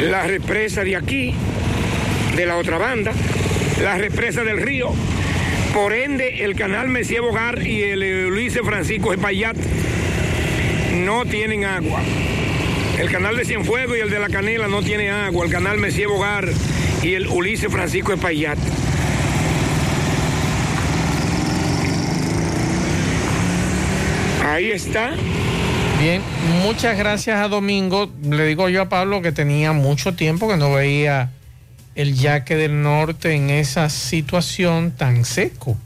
la 0.01 0.23
represa 0.23 0.83
de 0.83 0.97
aquí, 0.97 1.33
de 2.35 2.45
la 2.45 2.57
otra 2.57 2.77
banda, 2.77 3.13
la 3.81 3.97
represa 3.97 4.43
del 4.43 4.61
río. 4.61 4.91
Por 5.73 5.93
ende, 5.93 6.43
el 6.43 6.55
canal 6.55 6.89
Mesía 6.89 7.21
Bogar 7.21 7.65
y 7.65 7.81
el 7.81 8.27
Luis 8.27 8.57
Francisco 8.63 9.11
Espaillat 9.11 9.55
no 11.03 11.25
tienen 11.25 11.65
agua. 11.65 12.01
El 12.99 13.09
canal 13.09 13.35
de 13.35 13.43
Cienfuegos 13.43 13.97
y 13.97 14.01
el 14.01 14.09
de 14.09 14.19
La 14.19 14.29
Canela 14.29 14.67
no 14.67 14.83
tiene 14.83 15.09
agua. 15.09 15.45
El 15.45 15.51
canal 15.51 15.79
Mesía 15.79 16.07
Bogar 16.07 16.47
y 17.01 17.15
el 17.15 17.27
Ulises 17.27 17.71
Francisco 17.71 18.13
Espaillat. 18.13 18.57
Ahí 24.45 24.71
está. 24.71 25.11
Bien, 25.99 26.21
muchas 26.61 26.97
gracias 26.97 27.39
a 27.39 27.47
Domingo. 27.47 28.11
Le 28.29 28.45
digo 28.45 28.69
yo 28.69 28.83
a 28.83 28.89
Pablo 28.89 29.23
que 29.23 29.31
tenía 29.31 29.71
mucho 29.71 30.13
tiempo 30.13 30.47
que 30.47 30.57
no 30.57 30.71
veía 30.71 31.31
el 31.95 32.15
yaque 32.15 32.55
del 32.55 32.81
norte 32.81 33.33
en 33.33 33.49
esa 33.49 33.89
situación 33.89 34.91
tan 34.91 35.25
seco, 35.25 35.77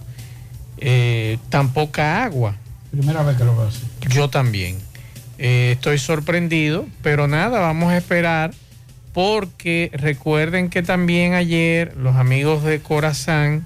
eh, 0.78 1.38
tan 1.50 1.74
poca 1.74 2.24
agua. 2.24 2.56
Primera 2.92 3.24
vez 3.24 3.38
que 3.38 3.44
lo 3.44 3.56
veo 3.56 3.68
así. 3.68 3.84
Yo 4.10 4.30
también. 4.30 4.78
Eh, 5.38 5.74
estoy 5.74 6.00
sorprendido, 6.00 6.88
pero 7.04 7.28
nada, 7.28 7.60
vamos 7.60 7.92
a 7.92 7.98
esperar 7.98 8.54
porque 9.14 9.92
recuerden 9.94 10.70
que 10.70 10.84
también 10.84 11.34
ayer 11.34 11.96
los 11.98 12.16
amigos 12.16 12.64
de 12.64 12.80
Corazán 12.80 13.66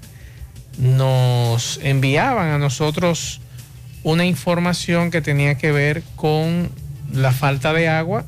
nos 0.78 1.78
enviaban 1.82 2.48
a 2.48 2.58
nosotros 2.58 3.40
una 4.02 4.24
información 4.24 5.10
que 5.10 5.20
tenía 5.20 5.56
que 5.56 5.70
ver 5.70 6.02
con 6.16 6.70
la 7.12 7.32
falta 7.32 7.72
de 7.72 7.88
agua. 7.88 8.24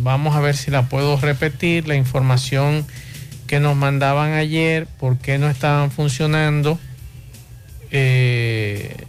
Vamos 0.00 0.34
a 0.34 0.40
ver 0.40 0.56
si 0.56 0.70
la 0.70 0.88
puedo 0.88 1.18
repetir. 1.18 1.86
La 1.86 1.94
información 1.94 2.86
que 3.46 3.60
nos 3.60 3.76
mandaban 3.76 4.32
ayer, 4.32 4.86
por 4.86 5.18
qué 5.18 5.38
no 5.38 5.48
estaban 5.48 5.90
funcionando 5.90 6.78
eh, 7.90 9.06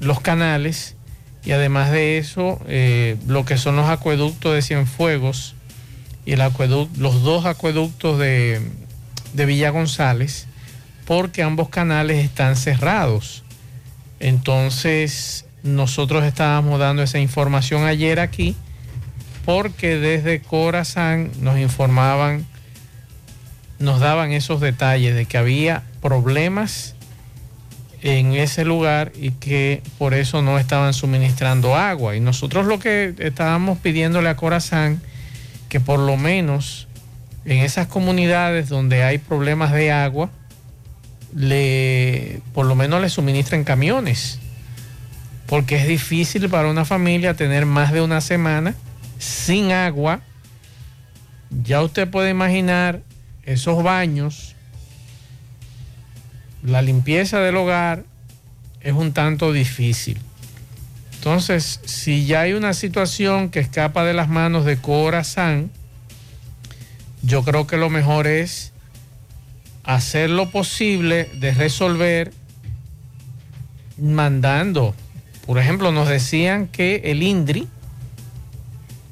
los 0.00 0.20
canales 0.20 0.96
y 1.44 1.52
además 1.52 1.90
de 1.90 2.18
eso, 2.18 2.60
eh, 2.66 3.16
lo 3.26 3.44
que 3.44 3.56
son 3.56 3.76
los 3.76 3.88
acueductos 3.88 4.54
de 4.54 4.62
Cienfuegos 4.62 5.54
y 6.26 6.32
el 6.32 6.42
acueducto, 6.42 7.00
los 7.00 7.22
dos 7.22 7.46
acueductos 7.46 8.18
de, 8.18 8.60
de 9.32 9.46
Villa 9.46 9.70
González, 9.70 10.46
porque 11.06 11.42
ambos 11.42 11.70
canales 11.70 12.22
están 12.24 12.56
cerrados. 12.56 13.42
Entonces, 14.18 15.46
nosotros 15.62 16.24
estábamos 16.24 16.78
dando 16.78 17.02
esa 17.02 17.18
información 17.18 17.84
ayer 17.84 18.20
aquí, 18.20 18.54
porque 19.46 19.96
desde 19.96 20.42
Corazán 20.42 21.30
nos 21.40 21.58
informaban 21.58 22.46
nos 23.80 23.98
daban 23.98 24.30
esos 24.32 24.60
detalles 24.60 25.14
de 25.14 25.24
que 25.24 25.38
había 25.38 25.82
problemas 26.02 26.94
en 28.02 28.34
ese 28.34 28.64
lugar 28.64 29.10
y 29.18 29.32
que 29.32 29.82
por 29.98 30.14
eso 30.14 30.42
no 30.42 30.58
estaban 30.58 30.92
suministrando 30.92 31.74
agua. 31.74 32.14
Y 32.14 32.20
nosotros 32.20 32.66
lo 32.66 32.78
que 32.78 33.14
estábamos 33.18 33.78
pidiéndole 33.78 34.28
a 34.28 34.36
Corazán, 34.36 35.00
que 35.70 35.80
por 35.80 35.98
lo 35.98 36.16
menos 36.18 36.88
en 37.46 37.58
esas 37.58 37.86
comunidades 37.86 38.68
donde 38.68 39.02
hay 39.02 39.16
problemas 39.16 39.72
de 39.72 39.90
agua, 39.90 40.30
le, 41.34 42.40
por 42.52 42.66
lo 42.66 42.74
menos 42.74 43.00
le 43.00 43.08
suministren 43.08 43.64
camiones, 43.64 44.40
porque 45.46 45.76
es 45.76 45.88
difícil 45.88 46.50
para 46.50 46.68
una 46.68 46.84
familia 46.84 47.34
tener 47.34 47.64
más 47.64 47.92
de 47.92 48.02
una 48.02 48.20
semana 48.20 48.74
sin 49.18 49.72
agua. 49.72 50.20
Ya 51.64 51.82
usted 51.82 52.08
puede 52.08 52.30
imaginar 52.30 53.00
esos 53.44 53.82
baños, 53.82 54.54
la 56.62 56.82
limpieza 56.82 57.40
del 57.40 57.56
hogar 57.56 58.04
es 58.80 58.92
un 58.92 59.12
tanto 59.12 59.52
difícil. 59.52 60.18
Entonces, 61.14 61.80
si 61.84 62.24
ya 62.24 62.42
hay 62.42 62.54
una 62.54 62.72
situación 62.72 63.50
que 63.50 63.60
escapa 63.60 64.04
de 64.04 64.14
las 64.14 64.28
manos 64.28 64.64
de 64.64 64.78
Corazán, 64.78 65.70
yo 67.22 67.44
creo 67.44 67.66
que 67.66 67.76
lo 67.76 67.90
mejor 67.90 68.26
es 68.26 68.72
hacer 69.84 70.30
lo 70.30 70.50
posible 70.50 71.28
de 71.34 71.52
resolver 71.52 72.32
mandando. 73.98 74.94
Por 75.46 75.58
ejemplo, 75.58 75.92
nos 75.92 76.08
decían 76.08 76.68
que 76.68 77.02
el 77.04 77.22
INDRI, 77.22 77.68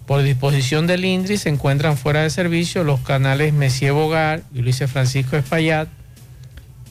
por 0.08 0.22
disposición 0.22 0.86
del 0.86 1.04
INDRI 1.04 1.36
se 1.36 1.50
encuentran 1.50 1.98
fuera 1.98 2.22
de 2.22 2.30
servicio 2.30 2.82
los 2.82 2.98
canales 3.00 3.52
Messier 3.52 3.92
Bogar 3.92 4.42
y 4.54 4.62
Luis 4.62 4.82
Francisco 4.90 5.36
Espaillat, 5.36 5.86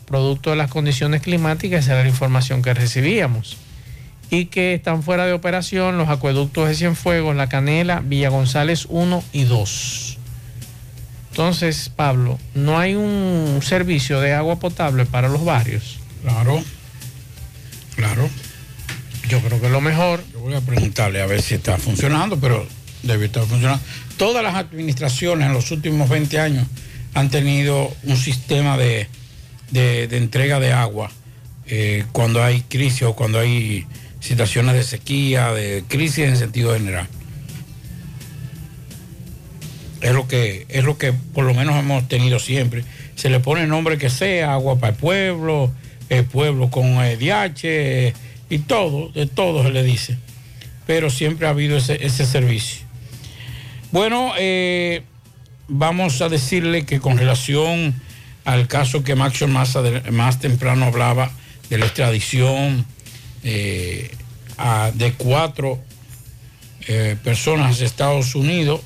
producto 0.05 0.51
de 0.51 0.55
las 0.55 0.69
condiciones 0.69 1.23
climáticas, 1.23 1.83
esa 1.83 1.93
era 1.93 2.03
la 2.03 2.09
información 2.09 2.61
que 2.61 2.75
recibíamos. 2.75 3.57
Y 4.29 4.45
que 4.45 4.75
están 4.75 5.01
fuera 5.01 5.25
de 5.25 5.33
operación 5.33 5.97
los 5.97 6.09
acueductos 6.09 6.69
de 6.69 6.75
Cienfuegos, 6.75 7.35
La 7.35 7.49
Canela, 7.49 8.03
Villa 8.05 8.29
González 8.29 8.85
1 8.87 9.23
y 9.33 9.45
2. 9.45 10.17
Entonces, 11.31 11.89
Pablo, 11.89 12.37
¿no 12.53 12.77
hay 12.77 12.93
un 12.93 13.61
servicio 13.63 14.21
de 14.21 14.33
agua 14.33 14.59
potable 14.59 15.07
para 15.07 15.27
los 15.27 15.43
barrios? 15.43 15.97
Claro, 16.21 16.63
claro. 17.95 18.29
Yo 19.27 19.41
creo 19.41 19.59
que 19.59 19.69
lo 19.69 19.81
mejor. 19.81 20.23
Yo 20.31 20.39
voy 20.39 20.53
a 20.53 20.61
preguntarle 20.61 21.19
a 21.19 21.25
ver 21.25 21.41
si 21.41 21.55
está 21.55 21.79
funcionando, 21.79 22.39
pero 22.39 22.67
debe 23.03 23.25
estar 23.25 23.43
funcionando. 23.45 23.83
Todas 24.17 24.43
las 24.43 24.55
administraciones 24.55 25.47
en 25.47 25.53
los 25.53 25.71
últimos 25.71 26.09
20 26.09 26.39
años 26.39 26.67
han 27.13 27.29
tenido 27.29 27.91
un 28.03 28.17
sistema 28.17 28.77
de, 28.77 29.07
entrega 29.73 30.59
de 30.59 30.73
agua 30.73 31.11
eh, 31.65 32.05
cuando 32.11 32.43
hay 32.43 32.61
crisis 32.61 33.03
o 33.03 33.15
cuando 33.15 33.39
hay 33.39 33.85
situaciones 34.19 34.75
de 34.75 34.83
sequía, 34.83 35.51
de 35.51 35.83
crisis 35.87 36.25
en 36.25 36.37
sentido 36.37 36.73
general. 36.73 37.07
Es 40.01 40.13
lo 40.13 40.27
que, 40.27 40.65
es 40.69 40.83
lo 40.83 40.97
que 40.97 41.11
por 41.11 41.45
lo 41.45 41.53
menos 41.53 41.75
hemos 41.75 42.07
tenido 42.07 42.39
siempre. 42.39 42.83
Se 43.15 43.29
le 43.29 43.39
pone 43.39 43.63
el 43.63 43.69
nombre 43.69 43.97
que 43.97 44.09
sea, 44.09 44.53
agua 44.53 44.79
para 44.79 44.93
el 44.93 44.99
pueblo, 44.99 45.71
el 46.09 46.25
pueblo 46.25 46.69
con 46.69 46.85
el 46.85 47.17
DH 47.17 48.13
y 48.49 48.59
todo, 48.59 49.09
de 49.09 49.25
todo 49.25 49.63
se 49.63 49.71
le 49.71 49.83
dice. 49.83 50.17
Pero 50.85 51.09
siempre 51.09 51.47
ha 51.47 51.49
habido 51.49 51.77
ese 51.77 52.25
servicio. 52.25 52.86
Bueno, 53.91 54.33
eh, 54.37 55.03
vamos 55.67 56.21
a 56.21 56.29
decirle 56.29 56.85
que 56.85 56.99
con 56.99 57.17
relación 57.17 57.93
al 58.45 58.67
caso 58.67 59.03
que 59.03 59.15
Maxwell 59.15 59.51
más, 59.51 59.77
más 60.11 60.39
temprano 60.39 60.85
hablaba 60.85 61.31
de 61.69 61.77
la 61.77 61.85
extradición 61.85 62.85
eh, 63.43 64.11
a- 64.57 64.91
de 64.93 65.13
cuatro 65.13 65.79
eh, 66.87 67.15
personas 67.23 67.81
a 67.81 67.85
Estados 67.85 68.35
Unidos, 68.35 68.81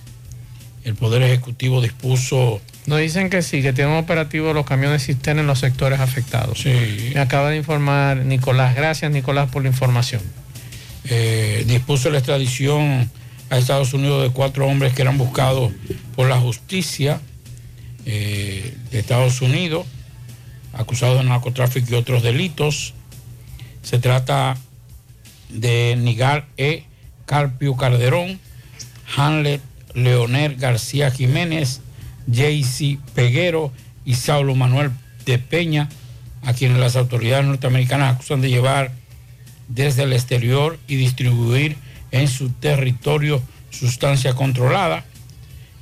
el 0.84 0.96
Poder 0.96 1.22
Ejecutivo 1.24 1.82
dispuso... 1.82 2.60
Nos 2.88 3.00
dicen 3.00 3.30
que 3.30 3.44
sí, 3.44 3.62
que 3.62 3.74
tienen 3.74 3.94
operativo 3.96 4.54
los 4.54 4.66
camiones 4.66 5.06
cisterna 5.06 5.42
en 5.42 5.48
los 5.48 5.60
sectores 5.60 6.00
afectados. 6.00 6.60
Sí. 6.62 7.12
Me 7.14 7.20
acaba 7.20 7.52
de 7.52 7.58
informar 7.58 8.18
Nicolás. 8.18 8.74
Gracias, 8.76 9.12
Nicolás, 9.12 9.50
por 9.52 9.62
la 9.62 9.70
información. 9.70 10.22
eh, 11.06 11.64
dispuso 11.68 12.10
la 12.10 12.18
extradición 12.18 13.10
a 13.52 13.58
Estados 13.58 13.94
Unidos 13.94 14.24
de 14.24 14.30
cuatro 14.30 14.66
hombres 14.66 14.94
que 14.94 15.02
eran 15.02 15.18
buscados 15.18 15.74
por 16.16 16.30
la 16.30 16.40
justicia 16.40 17.20
eh, 18.06 18.78
de 18.90 19.00
Estados 19.00 19.42
Unidos, 19.42 19.86
acusados 20.72 21.18
de 21.18 21.26
narcotráfico 21.26 21.88
y 21.92 21.96
otros 21.96 22.24
delitos. 22.24 22.94
Se 23.84 24.00
trata 24.00 24.58
de 25.50 25.98
Nigar 26.00 26.48
E. 26.56 26.86
Carpio 27.26 27.76
Calderón, 27.76 28.40
Hanlet 29.18 29.62
Leonel 29.94 30.56
García 30.56 31.12
Jiménez, 31.12 31.82
JC 32.28 33.00
Peguero 33.14 33.74
y 34.06 34.16
Saulo 34.16 34.56
Manuel 34.56 34.92
de 35.26 35.40
Peña, 35.40 35.90
a 36.44 36.54
quienes 36.54 36.78
las 36.78 36.96
autoridades 36.96 37.46
norteamericanas 37.46 38.16
acusan 38.16 38.40
de 38.40 38.50
llevar 38.50 38.94
desde 39.68 40.04
el 40.04 40.14
exterior 40.14 40.80
y 40.88 40.96
distribuir 40.96 41.76
en 42.12 42.28
su 42.28 42.50
territorio 42.50 43.42
sustancia 43.70 44.34
controlada 44.34 45.06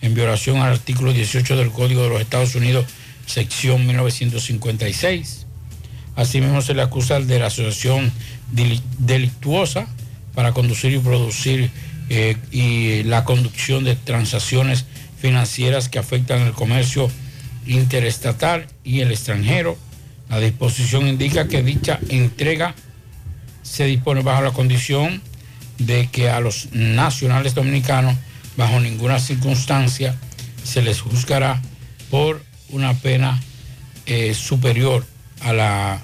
en 0.02 0.14
violación 0.14 0.58
al 0.58 0.74
artículo 0.74 1.12
18 1.12 1.58
del 1.58 1.72
Código 1.72 2.04
de 2.04 2.10
los 2.10 2.22
Estados 2.22 2.56
Unidos, 2.56 2.86
sección 3.26 3.86
1956. 3.86 5.46
Asimismo 6.16 6.62
se 6.62 6.74
le 6.74 6.82
acusa 6.82 7.20
de 7.20 7.40
la 7.40 7.48
asociación 7.48 8.12
deli- 8.54 8.82
delictuosa 8.98 9.88
para 10.36 10.54
conducir 10.54 10.94
y 10.94 11.00
producir 11.00 11.70
eh, 12.10 12.38
y 12.52 13.04
la 13.04 13.24
conducción 13.26 13.84
de 13.84 13.96
transacciones 13.96 14.86
financieras 15.20 15.90
que 15.90 16.00
afectan 16.00 16.42
el 16.44 16.54
comercio 16.54 17.10
interestatal 17.68 18.68
y 18.84 19.02
el 19.02 19.12
extranjero. 19.12 19.78
La 20.30 20.40
disposición 20.40 21.08
indica 21.08 21.48
que 21.48 21.62
dicha 21.64 22.00
entrega 22.10 22.74
se 23.64 23.86
dispone 23.86 24.22
bajo 24.22 24.42
la 24.44 24.52
condición 24.52 25.22
de 25.80 26.08
que 26.08 26.30
a 26.30 26.40
los 26.40 26.70
nacionales 26.72 27.56
dominicanos, 27.56 28.16
bajo 28.56 28.80
ninguna 28.80 29.20
circunstancia, 29.20 30.16
se 30.64 30.82
les 30.82 31.02
juzgará 31.02 31.62
por 32.10 32.44
una 32.70 32.94
pena 32.94 33.40
eh, 34.06 34.34
superior 34.34 35.06
a 35.42 35.54
la 35.54 36.02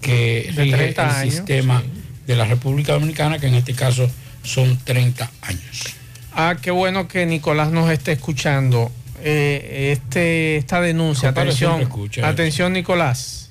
que 0.00 0.50
rige 0.56 0.76
30 0.76 1.02
el 1.02 1.10
años, 1.10 1.34
sistema 1.34 1.82
de 2.26 2.36
la 2.36 2.44
República 2.44 2.92
Dominicana, 2.92 3.38
que 3.38 3.48
en 3.48 3.54
este 3.54 3.74
caso 3.74 4.08
son 4.42 4.78
30 4.84 5.30
años. 5.42 5.84
Ah, 6.32 6.56
qué 6.60 6.70
bueno 6.70 7.08
que 7.08 7.26
Nicolás 7.26 7.70
nos 7.70 7.90
esté 7.90 8.12
escuchando. 8.12 8.92
Eh, 9.20 9.90
este, 9.92 10.56
esta 10.56 10.80
denuncia, 10.80 11.30
atención, 11.30 11.80
escucha 11.80 12.28
atención 12.28 12.72
Nicolás. 12.72 13.47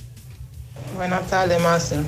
Buenas 0.96 1.28
tardes, 1.28 1.60
Máster. 1.62 2.00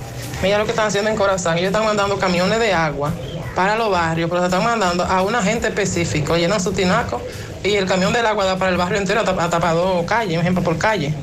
Mira 0.42 0.58
lo 0.58 0.66
que 0.66 0.72
están 0.72 0.88
haciendo 0.88 1.10
en 1.10 1.16
Corazán. 1.16 1.58
Ellos 1.58 1.68
están 1.68 1.86
mandando 1.86 2.18
camiones 2.18 2.60
de 2.60 2.74
agua 2.74 3.12
para 3.56 3.76
los 3.76 3.92
barrios, 3.92 4.30
pero 4.30 4.42
se 4.42 4.48
están 4.48 4.64
mandando 4.64 5.04
a 5.04 5.22
una 5.22 5.42
gente 5.44 5.68
específica. 5.68 6.38
Llenan 6.38 6.60
su 6.62 6.72
tinaco 6.72 7.22
y 7.64 7.76
el 7.76 7.86
camión 7.86 8.14
del 8.14 8.26
agua 8.26 8.46
da 8.46 8.58
para 8.58 8.72
el 8.72 8.78
barrio 8.78 8.98
entero, 8.98 9.22
ha 9.22 9.50
tapado 9.50 10.06
calle, 10.06 10.36
un 10.36 10.42
ejemplo 10.42 10.64
por 10.64 10.78
calle, 10.78 11.14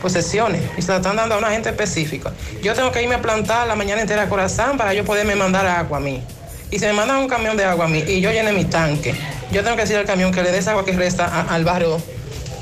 posesiones. 0.00 0.62
Y 0.78 0.82
se 0.82 0.92
la 0.92 0.98
están 0.98 1.16
dando 1.16 1.34
a 1.34 1.38
una 1.38 1.50
gente 1.50 1.68
específica. 1.68 2.32
Yo 2.62 2.74
tengo 2.74 2.90
que 2.92 3.02
irme 3.02 3.16
a 3.16 3.22
plantar 3.22 3.66
la 3.66 3.74
mañana 3.74 4.00
entera 4.00 4.22
a 4.22 4.28
Corazán 4.28 4.78
para 4.78 4.94
yo 4.94 5.04
poderme 5.04 5.34
mandar 5.34 5.66
agua 5.66 5.98
a 5.98 6.00
mí. 6.00 6.22
Y 6.70 6.78
se 6.78 6.86
me 6.86 6.92
manda 6.92 7.18
un 7.18 7.28
camión 7.28 7.56
de 7.56 7.64
agua 7.64 7.86
a 7.86 7.88
mí 7.88 8.04
y 8.06 8.20
yo 8.20 8.30
llené 8.30 8.52
mi 8.52 8.64
tanque. 8.64 9.14
Yo 9.50 9.62
tengo 9.64 9.74
que 9.76 9.82
decir 9.82 9.96
al 9.96 10.04
camión 10.06 10.30
que 10.32 10.42
le 10.42 10.52
dé 10.52 10.58
esa 10.58 10.70
agua 10.70 10.84
que 10.84 10.92
resta 10.92 11.26
a- 11.26 11.52
al 11.54 11.64
barrio 11.64 12.00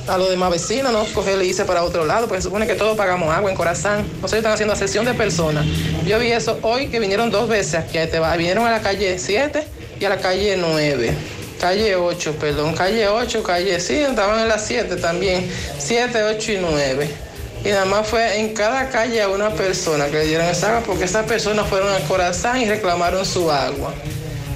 a 0.09 0.19
los 0.19 0.31
demás 0.31 0.51
vecinos, 0.51 0.93
no 0.93 1.05
cogerle 1.15 1.45
y 1.45 1.49
irse 1.49 1.65
para 1.65 1.83
otro 1.83 2.05
lado, 2.05 2.27
porque 2.27 2.43
supone 2.43 2.67
que 2.67 2.75
todos 2.75 2.97
pagamos 2.97 3.35
agua 3.35 3.51
en 3.51 3.57
Corazán. 3.57 4.07
O 4.23 4.29
sea, 4.29 4.39
están 4.39 4.53
haciendo 4.53 4.75
sesión 4.77 5.05
de 5.05 5.15
personas. 5.15 5.67
Yo 6.07 6.19
vi 6.19 6.33
eso 6.33 6.59
hoy 6.63 6.89
que 6.89 6.99
vinieron 6.99 7.31
dos 7.31 7.49
veces 7.49 7.75
aquí 7.75 7.99
a 7.99 8.05
este 8.05 8.19
bar. 8.19 8.39
Vinieron 8.39 8.67
a 8.67 8.71
la 8.71 8.81
calle 8.81 9.19
7 9.19 9.67
y 10.01 10.05
a 10.05 10.09
la 10.09 10.19
calle 10.19 10.57
9. 10.57 11.15
Calle 11.61 11.97
8, 11.97 12.37
perdón. 12.41 12.75
Calle 12.75 13.09
8, 13.09 13.43
calle 13.43 13.81
sí, 13.81 13.95
estaban 13.95 14.41
en 14.41 14.49
las 14.49 14.67
7 14.67 14.97
también. 14.97 15.51
7, 15.79 16.23
8 16.23 16.53
y 16.53 16.57
9. 16.59 17.11
Y 17.65 17.69
nada 17.71 17.85
más 17.85 18.07
fue 18.07 18.39
en 18.39 18.55
cada 18.55 18.89
calle 18.89 19.21
a 19.21 19.29
una 19.29 19.51
persona 19.51 20.07
que 20.07 20.19
le 20.19 20.27
dieron 20.27 20.47
esa 20.47 20.69
agua, 20.69 20.83
porque 20.87 21.05
esas 21.05 21.27
personas 21.27 21.67
fueron 21.67 21.93
al 21.93 22.03
Corazán 22.05 22.61
y 22.63 22.67
reclamaron 22.67 23.27
su 23.27 23.51
agua. 23.51 23.93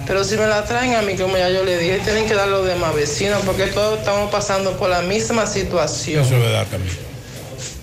Pero 0.07 0.25
si 0.25 0.37
me 0.37 0.47
la 0.47 0.65
traen 0.65 0.95
a 0.95 1.03
mí, 1.03 1.17
como 1.17 1.37
ya 1.37 1.49
yo 1.49 1.65
le 1.65 1.79
dije, 1.79 2.01
tienen 2.05 2.27
que 2.27 2.35
dar 2.35 2.49
los 2.49 2.67
demás 2.67 2.95
vecinos, 2.95 3.43
porque 3.45 3.67
todos 3.67 3.99
estamos 3.99 4.31
pasando 4.31 4.77
por 4.77 4.91
la 4.91 5.03
misma 5.03 5.47
situación. 5.47 6.25
Eso 6.25 6.35
es 6.35 6.43
verdad 6.43 6.67
también. 6.71 6.97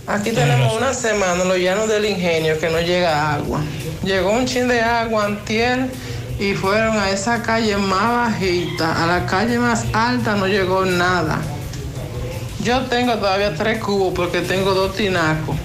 Aquí 0.05 0.32
tenemos 0.32 0.75
una 0.75 0.93
semana, 0.93 1.43
los 1.43 1.58
llanos 1.58 1.88
del 1.88 2.05
ingenio, 2.05 2.60
que 2.60 2.69
no 2.69 2.82
llega 2.82 3.34
agua. 3.36 3.62
Llegó 4.03 4.32
un 4.32 4.45
chin 4.45 4.67
de 4.67 4.82
agua 4.82 5.25
antier 5.25 5.88
y 6.39 6.53
fueron 6.53 6.97
a 6.97 7.12
esa 7.12 7.41
calle 7.43 7.77
más 7.77 8.32
bajita, 8.32 9.03
a 9.03 9.08
la 9.08 9.25
calle 9.25 9.60
más 9.60 9.86
alta 9.93 10.36
no 10.36 10.47
llegó 10.47 10.86
nada. 10.86 11.39
Yo 12.63 12.82
tengo 12.88 13.15
todavía 13.15 13.53
tres 13.55 13.82
cubos 13.82 14.13
porque 14.15 14.41
tengo 14.41 14.73
dos 14.73 14.95
tinacos 14.95 15.55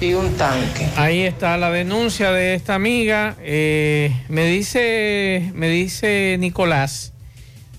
y 0.00 0.14
un 0.14 0.34
tanque. 0.34 0.88
Ahí 0.96 1.22
está 1.22 1.56
la 1.56 1.70
denuncia 1.70 2.32
de 2.32 2.54
esta 2.54 2.74
amiga. 2.74 3.36
Eh, 3.40 4.12
me 4.28 4.46
dice, 4.46 5.50
me 5.54 5.68
dice 5.68 6.36
Nicolás 6.38 7.12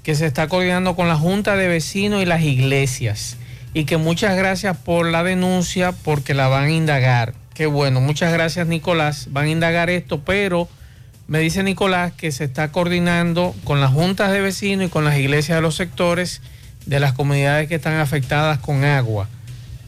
que 0.04 0.16
se 0.16 0.26
está 0.26 0.48
coordinando 0.48 0.96
con 0.96 1.08
la 1.08 1.16
Junta 1.16 1.56
de 1.56 1.68
Vecinos 1.68 2.22
y 2.22 2.26
las 2.26 2.42
iglesias 2.42 3.38
y 3.74 3.86
que 3.86 3.98
muchas 3.98 4.38
gracias 4.38 4.78
por 4.78 5.06
la 5.06 5.24
denuncia 5.24 5.92
porque 5.92 6.34
la 6.34 6.48
van 6.48 6.66
a 6.66 6.72
indagar. 6.72 7.34
Qué 7.54 7.66
bueno, 7.66 8.02
muchas 8.02 8.32
gracias 8.32 8.68
Nicolás. 8.68 9.28
Van 9.32 9.46
a 9.46 9.50
indagar 9.50 9.90
esto, 9.90 10.22
pero 10.24 10.70
me 11.28 11.40
dice 11.40 11.62
Nicolás 11.62 12.14
que 12.14 12.32
se 12.32 12.46
está 12.46 12.72
coordinando 12.72 13.54
con 13.66 13.82
las 13.82 13.92
juntas 13.92 14.32
de 14.32 14.40
vecinos 14.40 14.88
y 14.88 14.90
con 14.90 15.04
las 15.04 15.18
iglesias 15.18 15.58
de 15.58 15.62
los 15.62 15.76
sectores 15.76 16.42
de 16.86 17.00
las 17.02 17.14
comunidades 17.14 17.68
que 17.68 17.76
están 17.76 18.00
afectadas 18.00 18.60
con 18.60 18.86
agua. 18.86 19.28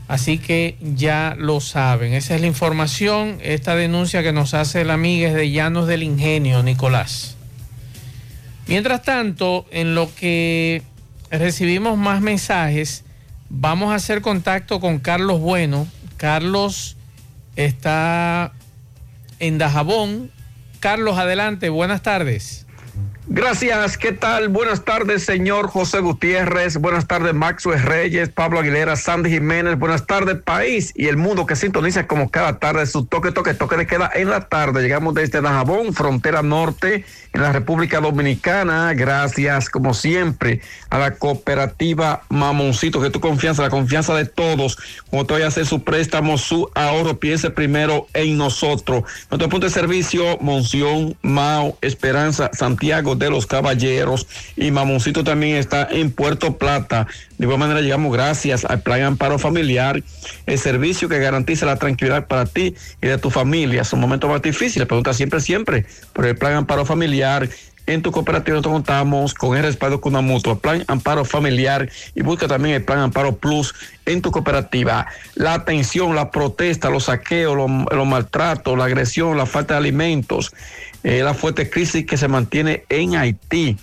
Así 0.10 0.40
que 0.40 0.76
ya 0.82 1.36
lo 1.38 1.62
saben. 1.62 2.14
Esa 2.14 2.34
es 2.34 2.42
la 2.42 2.48
información. 2.48 3.38
Esta 3.44 3.76
denuncia 3.76 4.24
que 4.24 4.34
nos 4.34 4.56
hace 4.56 4.84
la 4.84 4.96
amiga 4.96 5.30
es 5.30 5.36
de 5.36 5.52
Llanos 5.52 5.86
del 5.86 6.02
Ingenio, 6.02 6.64
Nicolás. 6.64 7.38
Mientras 8.66 9.04
tanto, 9.04 9.68
en 9.70 9.94
lo 9.94 10.14
que 10.16 10.82
recibimos 11.30 11.96
más 11.96 12.22
mensajes, 12.22 13.04
vamos 13.50 13.92
a 13.92 13.96
hacer 13.96 14.22
contacto 14.22 14.80
con 14.80 14.98
Carlos 14.98 15.42
Bueno. 15.42 15.88
Carlos 16.18 16.98
está 17.56 18.52
en 19.38 19.60
Dajabón. 19.60 20.32
Carlos, 20.80 21.20
adelante. 21.20 21.70
Buenas 21.70 22.02
tardes. 22.02 22.66
Gracias, 23.32 24.00
¿qué 24.00 24.12
tal? 24.12 24.50
Buenas 24.50 24.84
tardes, 24.84 25.24
señor 25.24 25.68
José 25.68 26.00
Gutiérrez. 26.00 26.78
Buenas 26.78 27.06
tardes, 27.06 27.36
Maxwell 27.36 27.80
Reyes, 27.80 28.30
Pablo 28.30 28.60
Aguilera, 28.60 28.96
Sandy 28.96 29.30
Jiménez. 29.30 29.78
Buenas 29.78 30.08
tardes, 30.08 30.42
país 30.42 30.92
y 30.96 31.06
el 31.10 31.18
mundo 31.18 31.46
que 31.46 31.56
sintoniza 31.56 32.08
como 32.08 32.32
cada 32.32 32.58
tarde 32.58 32.88
su 32.88 33.06
toque, 33.06 33.32
toque, 33.32 33.54
toque 33.54 33.78
de 33.78 33.86
queda 33.86 34.10
en 34.16 34.32
la 34.32 34.50
tarde. 34.50 34.82
Llegamos 34.82 35.14
desde 35.14 35.42
Dajabón, 35.42 35.94
frontera 35.94 36.42
norte, 36.42 37.06
en 37.34 37.42
la 37.42 37.52
República 37.52 38.00
Dominicana. 38.00 38.94
Gracias, 38.94 39.70
como 39.70 39.94
siempre, 39.94 40.62
a 40.90 40.98
la 40.98 41.16
cooperativa 41.16 42.24
Mamoncito, 42.30 43.02
que 43.02 43.10
tu 43.10 43.20
confianza, 43.20 43.62
la 43.62 43.70
confianza 43.70 44.16
de 44.16 44.26
todos. 44.26 44.78
Como 45.10 45.26
te 45.26 45.34
voy 45.34 45.44
a 45.44 45.48
hacer 45.48 45.66
su 45.66 45.84
préstamo, 45.84 46.38
su 46.38 46.70
ahorro, 46.76 47.20
piense 47.20 47.50
primero 47.50 48.08
en 48.14 48.38
nosotros. 48.38 49.04
Nuestro 49.30 49.50
punto 49.50 49.68
de 49.68 49.74
servicio, 49.74 50.38
Monción, 50.40 51.16
Mao, 51.22 51.78
Esperanza, 51.82 52.50
Santiago 52.54 53.16
de 53.16 53.30
los 53.30 53.46
Caballeros 53.46 54.28
y 54.56 54.72
Mamoncito 54.72 55.24
también 55.24 55.58
está 55.58 55.88
en 55.90 56.12
Puerto 56.12 56.58
Plata. 56.58 57.08
De 57.38 57.46
igual 57.46 57.60
manera 57.60 57.82
llegamos 57.82 58.12
gracias 58.12 58.66
al 58.66 58.82
Plan 58.82 59.02
Amparo 59.02 59.40
Familiar, 59.40 60.04
el 60.46 60.60
servicio 60.60 61.08
que 61.08 61.20
garantiza 61.20 61.66
la 61.66 61.78
tranquilidad 61.78 62.28
para 62.28 62.46
ti 62.46 62.76
y 63.02 63.08
de 63.08 63.18
tu 63.18 63.30
familia. 63.30 63.86
Son 63.86 64.00
momentos 64.00 64.30
más 64.30 64.42
difíciles, 64.42 64.88
pregunta 64.88 65.14
siempre, 65.14 65.40
siempre 65.40 65.86
por 66.12 66.26
el 66.26 66.36
Plan 66.36 66.56
Amparo 66.56 66.86
Familiar 66.86 67.19
En 67.90 68.04
tu 68.04 68.12
cooperativa 68.12 68.54
nosotros 68.54 68.74
contamos 68.76 69.34
con 69.34 69.58
el 69.58 69.64
respaldo 69.64 70.00
con 70.00 70.14
una 70.14 70.22
mutua, 70.22 70.60
plan 70.60 70.84
amparo 70.88 71.26
familiar 71.26 71.90
y 72.14 72.22
busca 72.22 72.48
también 72.48 72.76
el 72.76 72.84
plan 72.84 73.00
amparo 73.00 73.38
plus 73.38 73.74
en 74.06 74.22
tu 74.22 74.30
cooperativa. 74.30 75.08
La 75.34 75.56
atención, 75.56 76.14
la 76.14 76.30
protesta, 76.30 76.92
los 76.92 77.06
saqueos, 77.06 77.58
los, 77.58 78.08
maltratos, 78.08 78.78
la 78.78 78.86
agresión, 78.86 79.38
la 79.38 79.48
falta 79.48 79.74
de 79.74 79.80
alimentos, 79.80 80.54
eh, 81.04 81.24
la 81.24 81.34
fuerte 81.34 81.68
crisis 81.72 82.06
que 82.06 82.16
se 82.16 82.28
mantiene 82.28 82.84
en 82.90 83.16
Haití. 83.16 83.76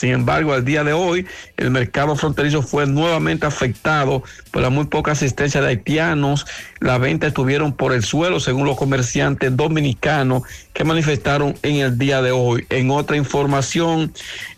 Sin 0.00 0.12
embargo, 0.12 0.54
al 0.54 0.64
día 0.64 0.82
de 0.82 0.94
hoy, 0.94 1.26
el 1.58 1.70
mercado 1.70 2.16
fronterizo 2.16 2.62
fue 2.62 2.86
nuevamente 2.86 3.44
afectado 3.44 4.22
por 4.50 4.62
la 4.62 4.70
muy 4.70 4.86
poca 4.86 5.12
asistencia 5.12 5.60
de 5.60 5.68
haitianos. 5.68 6.46
Las 6.78 6.98
ventas 6.98 7.28
estuvieron 7.28 7.74
por 7.74 7.92
el 7.92 8.02
suelo, 8.02 8.40
según 8.40 8.64
los 8.64 8.78
comerciantes 8.78 9.54
dominicanos 9.54 10.44
que 10.72 10.84
manifestaron 10.84 11.54
en 11.62 11.76
el 11.76 11.98
día 11.98 12.22
de 12.22 12.30
hoy. 12.30 12.64
En 12.70 12.90
otra 12.90 13.18
información, 13.18 14.14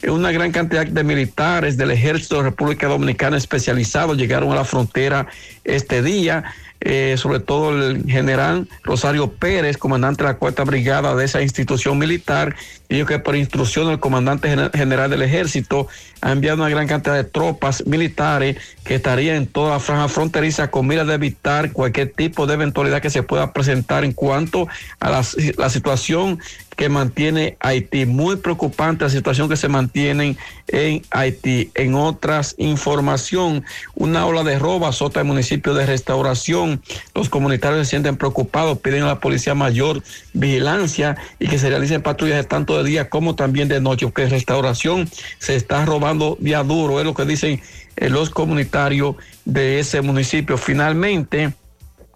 una 0.07 0.31
gran 0.31 0.53
cantidad 0.53 0.87
de 0.87 1.03
militares 1.03 1.77
del 1.77 1.91
Ejército 1.91 2.37
de 2.37 2.45
República 2.45 2.87
Dominicana 2.87 3.37
especializados 3.37 4.17
llegaron 4.17 4.53
a 4.53 4.55
la 4.55 4.65
frontera 4.65 5.27
este 5.65 6.03
día 6.03 6.45
eh, 6.85 7.17
sobre 7.17 7.41
todo 7.41 7.71
el 7.71 8.05
general 8.07 8.69
Rosario 8.83 9.33
Pérez, 9.33 9.77
comandante 9.77 10.23
de 10.23 10.31
la 10.31 10.39
cuarta 10.39 10.65
brigada 10.65 11.15
de 11.15 11.25
esa 11.25 11.43
institución 11.43 11.99
militar, 11.99 12.55
dijo 12.89 13.07
que 13.07 13.19
por 13.19 13.37
instrucción 13.37 13.89
del 13.89 14.01
comandante 14.01 14.49
general 14.75 15.11
del 15.11 15.23
ejército 15.23 15.89
ha 16.23 16.33
enviado 16.33 16.59
una 16.59 16.71
gran 16.71 16.87
cantidad 16.87 17.17
de 17.17 17.25
tropas 17.25 17.85
militares 17.85 18.57
que 18.85 18.95
estarían 18.95 19.37
en 19.37 19.47
toda 19.47 19.73
la 19.73 19.81
franja 19.81 20.09
fronteriza 20.09 20.71
con 20.71 20.87
miras 20.87 21.07
de 21.07 21.15
evitar 21.15 21.73
cualquier 21.73 22.13
tipo 22.13 22.47
de 22.47 22.55
eventualidad 22.55 23.03
que 23.03 23.11
se 23.11 23.23
pueda 23.23 23.53
presentar 23.53 24.05
en 24.05 24.13
cuanto 24.13 24.69
a 25.01 25.11
la, 25.11 25.23
situación 25.23 26.39
que 26.77 26.89
mantiene 26.89 27.57
Haití. 27.61 28.07
Muy 28.07 28.37
preocupante 28.37 29.05
la 29.05 29.11
situación 29.11 29.49
que 29.49 29.57
se 29.57 29.69
mantiene 29.69 30.37
en 30.69 31.03
Haití. 31.11 31.71
En 31.75 31.95
otras 31.95 32.55
información, 32.57 33.65
una 33.95 34.25
ola 34.27 34.43
de 34.43 34.59
robo 34.59 34.87
azota 34.87 35.21
el 35.21 35.27
municipio 35.27 35.75
de 35.75 35.87
Restauración. 35.87 36.83
Los 37.15 37.29
comunitarios 37.29 37.87
se 37.87 37.91
sienten 37.91 38.17
preocupados, 38.17 38.79
piden 38.79 39.03
a 39.03 39.07
la 39.07 39.21
policía 39.21 39.55
mayor 39.55 40.03
vigilancia 40.33 41.17
y 41.39 41.49
que 41.49 41.59
se 41.59 41.69
realicen 41.69 42.03
patrullas 42.03 42.47
tanto 42.49 42.83
de 42.83 42.89
día 42.89 43.11
como 43.11 43.35
también 43.35 43.69
de 43.69 43.81
noche, 43.81 44.07
porque 44.07 44.27
Restauración 44.29 45.09
se 45.39 45.57
está 45.57 45.85
robando 45.85 46.12
día 46.39 46.63
duro, 46.63 46.99
es 46.99 47.05
lo 47.05 47.15
que 47.15 47.25
dicen 47.25 47.61
eh, 47.97 48.09
los 48.09 48.31
comunitarios 48.31 49.17
de 49.45 49.79
ese 49.79 50.01
municipio. 50.01 50.57
Finalmente, 50.57 51.53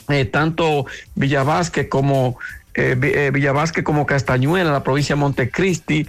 eh, 0.09 0.25
tanto 0.25 0.87
Villavasque 1.15 1.89
como 1.89 2.39
eh, 2.75 3.31
Villavasque 3.33 3.83
como 3.83 4.05
Castañuela, 4.05 4.71
la 4.71 4.83
provincia 4.85 5.15
de 5.15 5.21
Montecristi, 5.21 6.07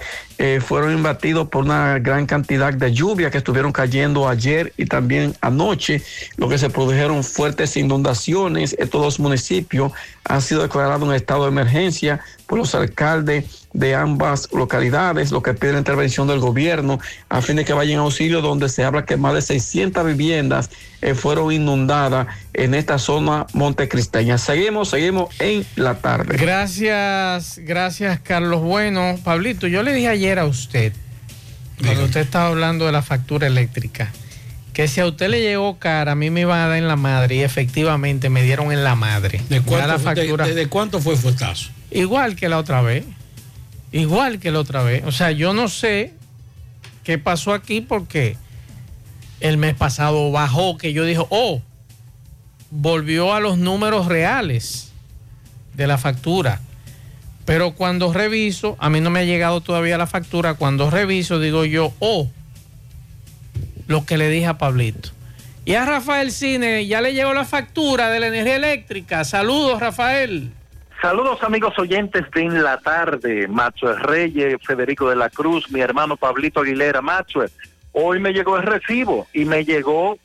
fueron 0.60 0.92
invadidos 0.92 1.48
por 1.48 1.64
una 1.64 1.98
gran 2.00 2.26
cantidad 2.26 2.74
de 2.74 2.94
lluvia 2.94 3.32
que 3.32 3.38
estuvieron 3.38 3.72
cayendo 3.72 4.28
ayer 4.28 4.74
y 4.76 4.86
también 4.86 5.34
anoche, 5.40 6.04
lo 6.36 6.50
que 6.50 6.58
se 6.58 6.70
produjeron 6.70 7.24
fuertes 7.24 7.78
inundaciones. 7.78 8.76
Estos 8.78 9.02
dos 9.02 9.20
municipios 9.20 9.94
han 10.26 10.42
sido 10.42 10.62
declarados 10.62 11.08
en 11.08 11.16
estado 11.16 11.44
de 11.44 11.52
emergencia 11.52 12.20
por 12.48 12.60
los 12.60 12.76
alcaldes 12.76 13.67
de 13.74 13.94
ambas 13.96 14.48
localidades, 14.54 15.32
lo 15.32 15.44
que 15.44 15.54
pide 15.54 15.74
la 15.74 15.78
intervención 15.80 16.28
del 16.28 16.40
gobierno 16.40 17.00
a 17.30 17.42
fin 17.42 17.58
de 17.58 17.66
que 17.66 17.74
vayan 17.74 18.00
a 18.00 18.02
auxilio 18.04 18.42
donde 18.42 18.70
se 18.70 18.84
habla 18.84 19.06
que 19.06 19.18
más 19.18 19.34
de 19.36 19.42
600 19.42 20.06
viviendas 20.06 20.70
eh, 21.02 21.14
fueron 21.14 21.52
inundadas 21.52 22.28
en 22.54 22.74
esta 22.74 22.98
zona 22.98 23.46
montecristeña. 23.54 24.38
Seguimos, 24.40 24.90
seguimos 24.90 25.30
en 25.40 25.66
la 25.76 25.96
tarde. 25.96 26.38
Gracias, 26.38 27.60
gracias 27.64 28.20
Carlos 28.22 28.62
Bueno. 28.62 29.18
Pablito, 29.24 29.68
yo 29.68 29.84
le 29.84 29.94
dije 29.94 30.08
ayer 30.08 30.40
a 30.40 30.46
usted, 30.46 30.94
cuando 31.84 32.06
usted 32.06 32.22
estaba 32.22 32.48
hablando 32.48 32.86
de 32.86 32.92
la 32.92 33.02
factura 33.02 33.48
eléctrica, 33.48 34.12
que 34.74 34.88
si 34.88 35.02
a 35.02 35.06
usted 35.08 35.30
le 35.30 35.42
llegó 35.42 35.78
cara, 35.78 36.14
a 36.14 36.16
mí 36.16 36.30
me 36.30 36.42
iban 36.42 36.60
a 36.60 36.68
dar 36.68 36.78
en 36.78 36.88
la 36.88 36.96
madre 36.96 37.36
y 37.36 37.42
efectivamente 37.42 38.30
me 38.30 38.42
dieron 38.44 38.72
en 38.72 38.84
la 38.84 38.96
madre. 38.96 39.42
¿De 39.50 39.62
cuánto, 39.62 39.88
la 39.88 39.98
de- 39.98 40.04
factura- 40.04 40.48
de- 40.48 40.54
de 40.54 40.68
cuánto 40.68 41.00
fue 41.02 41.14
el 41.14 41.20
fuetazo? 41.20 41.70
Igual 41.92 42.36
que 42.36 42.48
la 42.50 42.58
otra 42.58 42.82
vez. 42.82 43.04
Igual 43.98 44.40
que 44.40 44.52
la 44.52 44.60
otra 44.60 44.84
vez. 44.84 45.04
O 45.06 45.12
sea, 45.12 45.32
yo 45.32 45.54
no 45.54 45.68
sé 45.68 46.14
qué 47.04 47.18
pasó 47.18 47.52
aquí 47.52 47.82
porque 47.82 48.38
el 49.40 49.58
mes 49.58 49.74
pasado 49.74 50.32
bajó, 50.32 50.78
que 50.78 50.94
yo 50.94 51.04
dije, 51.04 51.24
oh, 51.30 51.64
volvió 52.70 53.34
a 53.34 53.40
los 53.40 53.58
números 53.58 54.06
reales 54.06 54.92
de 55.74 55.88
la 55.88 55.98
factura. 55.98 56.62
Pero 57.46 57.74
cuando 57.74 58.14
reviso, 58.14 58.76
a 58.80 58.92
mí 58.92 59.02
no 59.02 59.10
me 59.10 59.22
ha 59.22 59.24
llegado 59.24 59.62
todavía 59.62 59.98
la 59.98 60.06
factura, 60.06 60.54
cuando 60.54 60.92
reviso 60.92 61.40
digo 61.40 61.66
yo, 61.66 61.92
oh, 61.98 62.30
lo 63.88 64.06
que 64.06 64.20
le 64.20 64.30
dije 64.30 64.46
a 64.46 64.60
Pablito. 64.60 65.10
Y 65.66 65.74
a 65.74 65.86
Rafael 65.86 66.32
Cine 66.32 66.86
ya 66.86 67.02
le 67.02 67.16
llegó 67.16 67.34
la 67.34 67.46
factura 67.46 68.12
de 68.12 68.20
la 68.20 68.28
energía 68.28 68.58
eléctrica. 68.58 69.24
Saludos, 69.24 69.80
Rafael. 69.80 70.52
Saludos 71.02 71.44
amigos 71.44 71.78
oyentes 71.78 72.26
de 72.32 72.42
En 72.42 72.64
la 72.64 72.80
Tarde, 72.80 73.48
Macho 73.48 73.94
Reyes, 73.94 74.58
Federico 74.66 75.10
de 75.10 75.16
la 75.16 75.30
Cruz, 75.30 75.70
mi 75.72 75.80
hermano 75.80 76.18
Pablito 76.18 76.62
Aguilera, 76.62 77.02
Macho. 77.02 77.46
Hoy 77.92 78.20
me 78.20 78.34
llegó 78.34 78.58
el 78.58 78.64
recibo 78.64 79.28
y 79.32 79.46
me 79.46 79.64
llegó, 79.64 80.18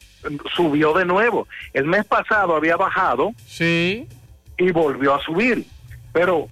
subió 0.56 0.94
de 0.94 1.04
nuevo. 1.04 1.46
El 1.74 1.84
mes 1.84 2.06
pasado 2.06 2.56
había 2.56 2.76
bajado 2.76 3.32
sí. 3.46 4.08
y 4.56 4.72
volvió 4.72 5.14
a 5.14 5.22
subir. 5.22 5.66
Pero 6.12 6.48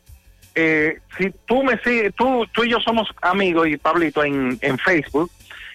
eh, 0.55 0.99
si 1.17 1.31
tú 1.47 1.63
me 1.63 1.79
sigues, 1.79 2.15
tú, 2.15 2.47
tú 2.53 2.65
y 2.65 2.71
yo 2.71 2.81
somos 2.81 3.09
amigos 3.23 3.69
y 3.69 3.79
Pablito 3.79 4.23
en, 4.23 4.59
en 4.61 4.79
Facebook 4.79 5.31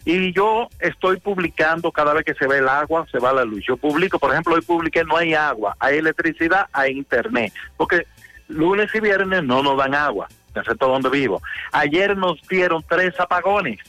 y 0.06 0.32
yo 0.34 0.70
estoy 0.80 1.20
publicando 1.20 1.92
cada 1.92 2.14
vez 2.14 2.24
que 2.24 2.36
se 2.36 2.46
ve 2.46 2.60
el 2.60 2.70
agua, 2.70 3.08
se 3.12 3.18
va 3.18 3.34
la 3.34 3.44
luz. 3.44 3.64
Yo 3.68 3.76
publico, 3.76 4.20
por 4.20 4.32
ejemplo, 4.32 4.54
hoy 4.54 4.62
publiqué 4.62 5.04
no 5.04 5.18
hay 5.18 5.34
agua, 5.34 5.76
hay 5.80 5.98
electricidad, 5.98 6.68
hay 6.72 6.92
internet, 6.92 7.52
porque 7.76 8.06
lunes 8.48 8.94
y 8.94 9.00
viernes 9.00 9.44
no 9.44 9.64
nos 9.64 9.78
dan 9.78 9.96
agua, 9.96 10.28
sector 10.54 10.90
donde 10.90 11.10
vivo. 11.10 11.42
Ayer 11.72 12.16
nos 12.16 12.42
dieron 12.48 12.84
tres 12.88 13.20
apagones 13.20 13.80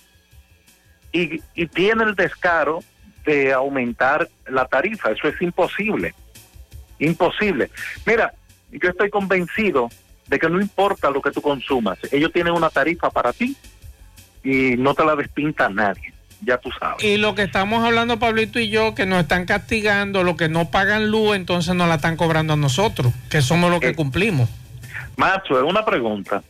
y, 1.13 1.41
y 1.55 1.67
tiene 1.67 2.05
el 2.05 2.15
descaro 2.15 2.81
de 3.25 3.53
aumentar 3.53 4.29
la 4.47 4.67
tarifa, 4.67 5.11
eso 5.11 5.29
es 5.29 5.41
imposible, 5.43 6.15
imposible. 6.99 7.71
Mira, 8.07 8.33
yo 8.71 8.91
estoy 8.91 9.11
convencido 9.11 9.89
de 10.29 10.39
que 10.39 10.49
no 10.49 10.61
importa 10.61 11.11
lo 11.11 11.21
que 11.21 11.33
tú 11.33 11.43
consumas, 11.43 11.99
ellos 12.13 12.33
tienen 12.33 12.55
una 12.55 12.71
tarifa 12.71 13.11
para 13.11 13.33
ti 13.33 13.57
y 14.43 14.77
no 14.77 14.95
te 14.95 15.05
la 15.05 15.17
despinta 15.17 15.69
nadie, 15.69 16.13
ya 16.43 16.59
tú 16.59 16.71
sabes. 16.79 17.03
Y 17.03 17.17
lo 17.17 17.35
que 17.35 17.43
estamos 17.43 17.85
hablando, 17.85 18.19
Pablito 18.19 18.59
y 18.59 18.69
yo, 18.69 18.95
que 18.95 19.07
nos 19.07 19.21
están 19.21 19.47
castigando, 19.47 20.23
los 20.23 20.37
que 20.37 20.49
no 20.49 20.71
pagan 20.71 21.11
luz, 21.11 21.37
entonces 21.37 21.75
nos 21.75 21.89
la 21.89 21.97
están 21.97 22.17
cobrando 22.17 22.55
a 22.55 22.57
nosotros, 22.57 23.13
que 23.31 23.43
somos 23.43 23.71
los 23.71 23.81
que 23.81 23.95
cumplimos. 23.95 24.49
Macho, 25.17 25.59
es 25.59 25.65
una 25.65 25.85
pregunta. 25.85 26.43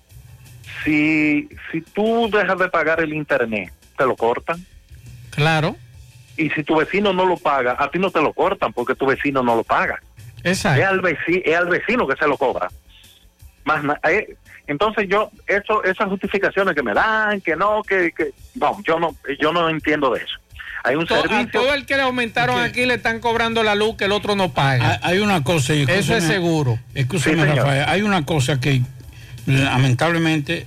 Si, 0.85 1.49
si 1.71 1.81
tú 1.81 2.29
dejas 2.31 2.59
de 2.59 2.69
pagar 2.69 3.01
el 3.01 3.13
internet, 3.13 3.73
¿te 3.97 4.05
lo 4.05 4.17
cortan? 4.17 4.65
Claro. 5.31 5.77
Y 6.37 6.51
si 6.51 6.63
tu 6.65 6.77
vecino 6.77 7.13
no 7.13 7.25
lo 7.25 7.37
paga, 7.37 7.77
a 7.79 7.91
ti 7.91 7.99
no 7.99 8.11
te 8.11 8.21
lo 8.21 8.33
cortan 8.33 8.73
porque 8.73 8.95
tu 8.95 9.07
vecino 9.07 9.43
no 9.43 9.57
lo 9.57 9.65
paga. 9.65 10.01
Exacto. 10.45 10.81
Es 10.81 10.87
al, 10.87 11.01
vecino, 11.01 11.41
es 11.45 11.57
al 11.57 11.69
vecino 11.69 12.07
que 12.07 12.17
se 12.17 12.27
lo 12.27 12.37
cobra. 12.37 12.69
Más 13.65 13.83
eh, 14.09 14.37
entonces 14.67 15.07
yo, 15.09 15.31
eso, 15.47 15.83
esas 15.85 16.09
justificaciones 16.09 16.75
que 16.75 16.83
me 16.83 16.93
dan, 16.95 17.41
que 17.41 17.57
no, 17.57 17.83
que, 17.83 18.13
que 18.13 18.33
no, 18.55 18.77
yo 18.87 18.99
no, 18.99 19.15
yo 19.41 19.53
no 19.53 19.69
entiendo 19.69 20.11
de 20.13 20.21
eso. 20.21 20.37
Hay 20.85 20.95
un 20.95 21.05
To- 21.07 21.15
a 21.17 21.23
servicio. 21.23 21.61
todo 21.61 21.75
el 21.75 21.85
que 21.85 21.97
le 21.97 22.03
aumentaron 22.03 22.61
aquí 22.61 22.87
le 22.87 22.95
están 22.95 23.19
cobrando 23.19 23.63
la 23.65 23.75
luz 23.75 23.97
que 23.97 24.05
el 24.05 24.13
otro 24.13 24.37
no 24.37 24.53
paga. 24.53 25.01
Hay 25.03 25.19
una 25.19 25.43
cosa. 25.43 25.75
y 25.75 25.83
Eso 25.89 26.17
es 26.17 26.23
seguro. 26.25 26.79
Escúcheme, 26.95 27.35
Sí, 27.35 27.41
señor. 27.41 27.57
Rafael. 27.57 27.85
Hay 27.89 28.03
una 28.03 28.25
cosa 28.25 28.61
que 28.61 28.83
lamentablemente 29.47 30.67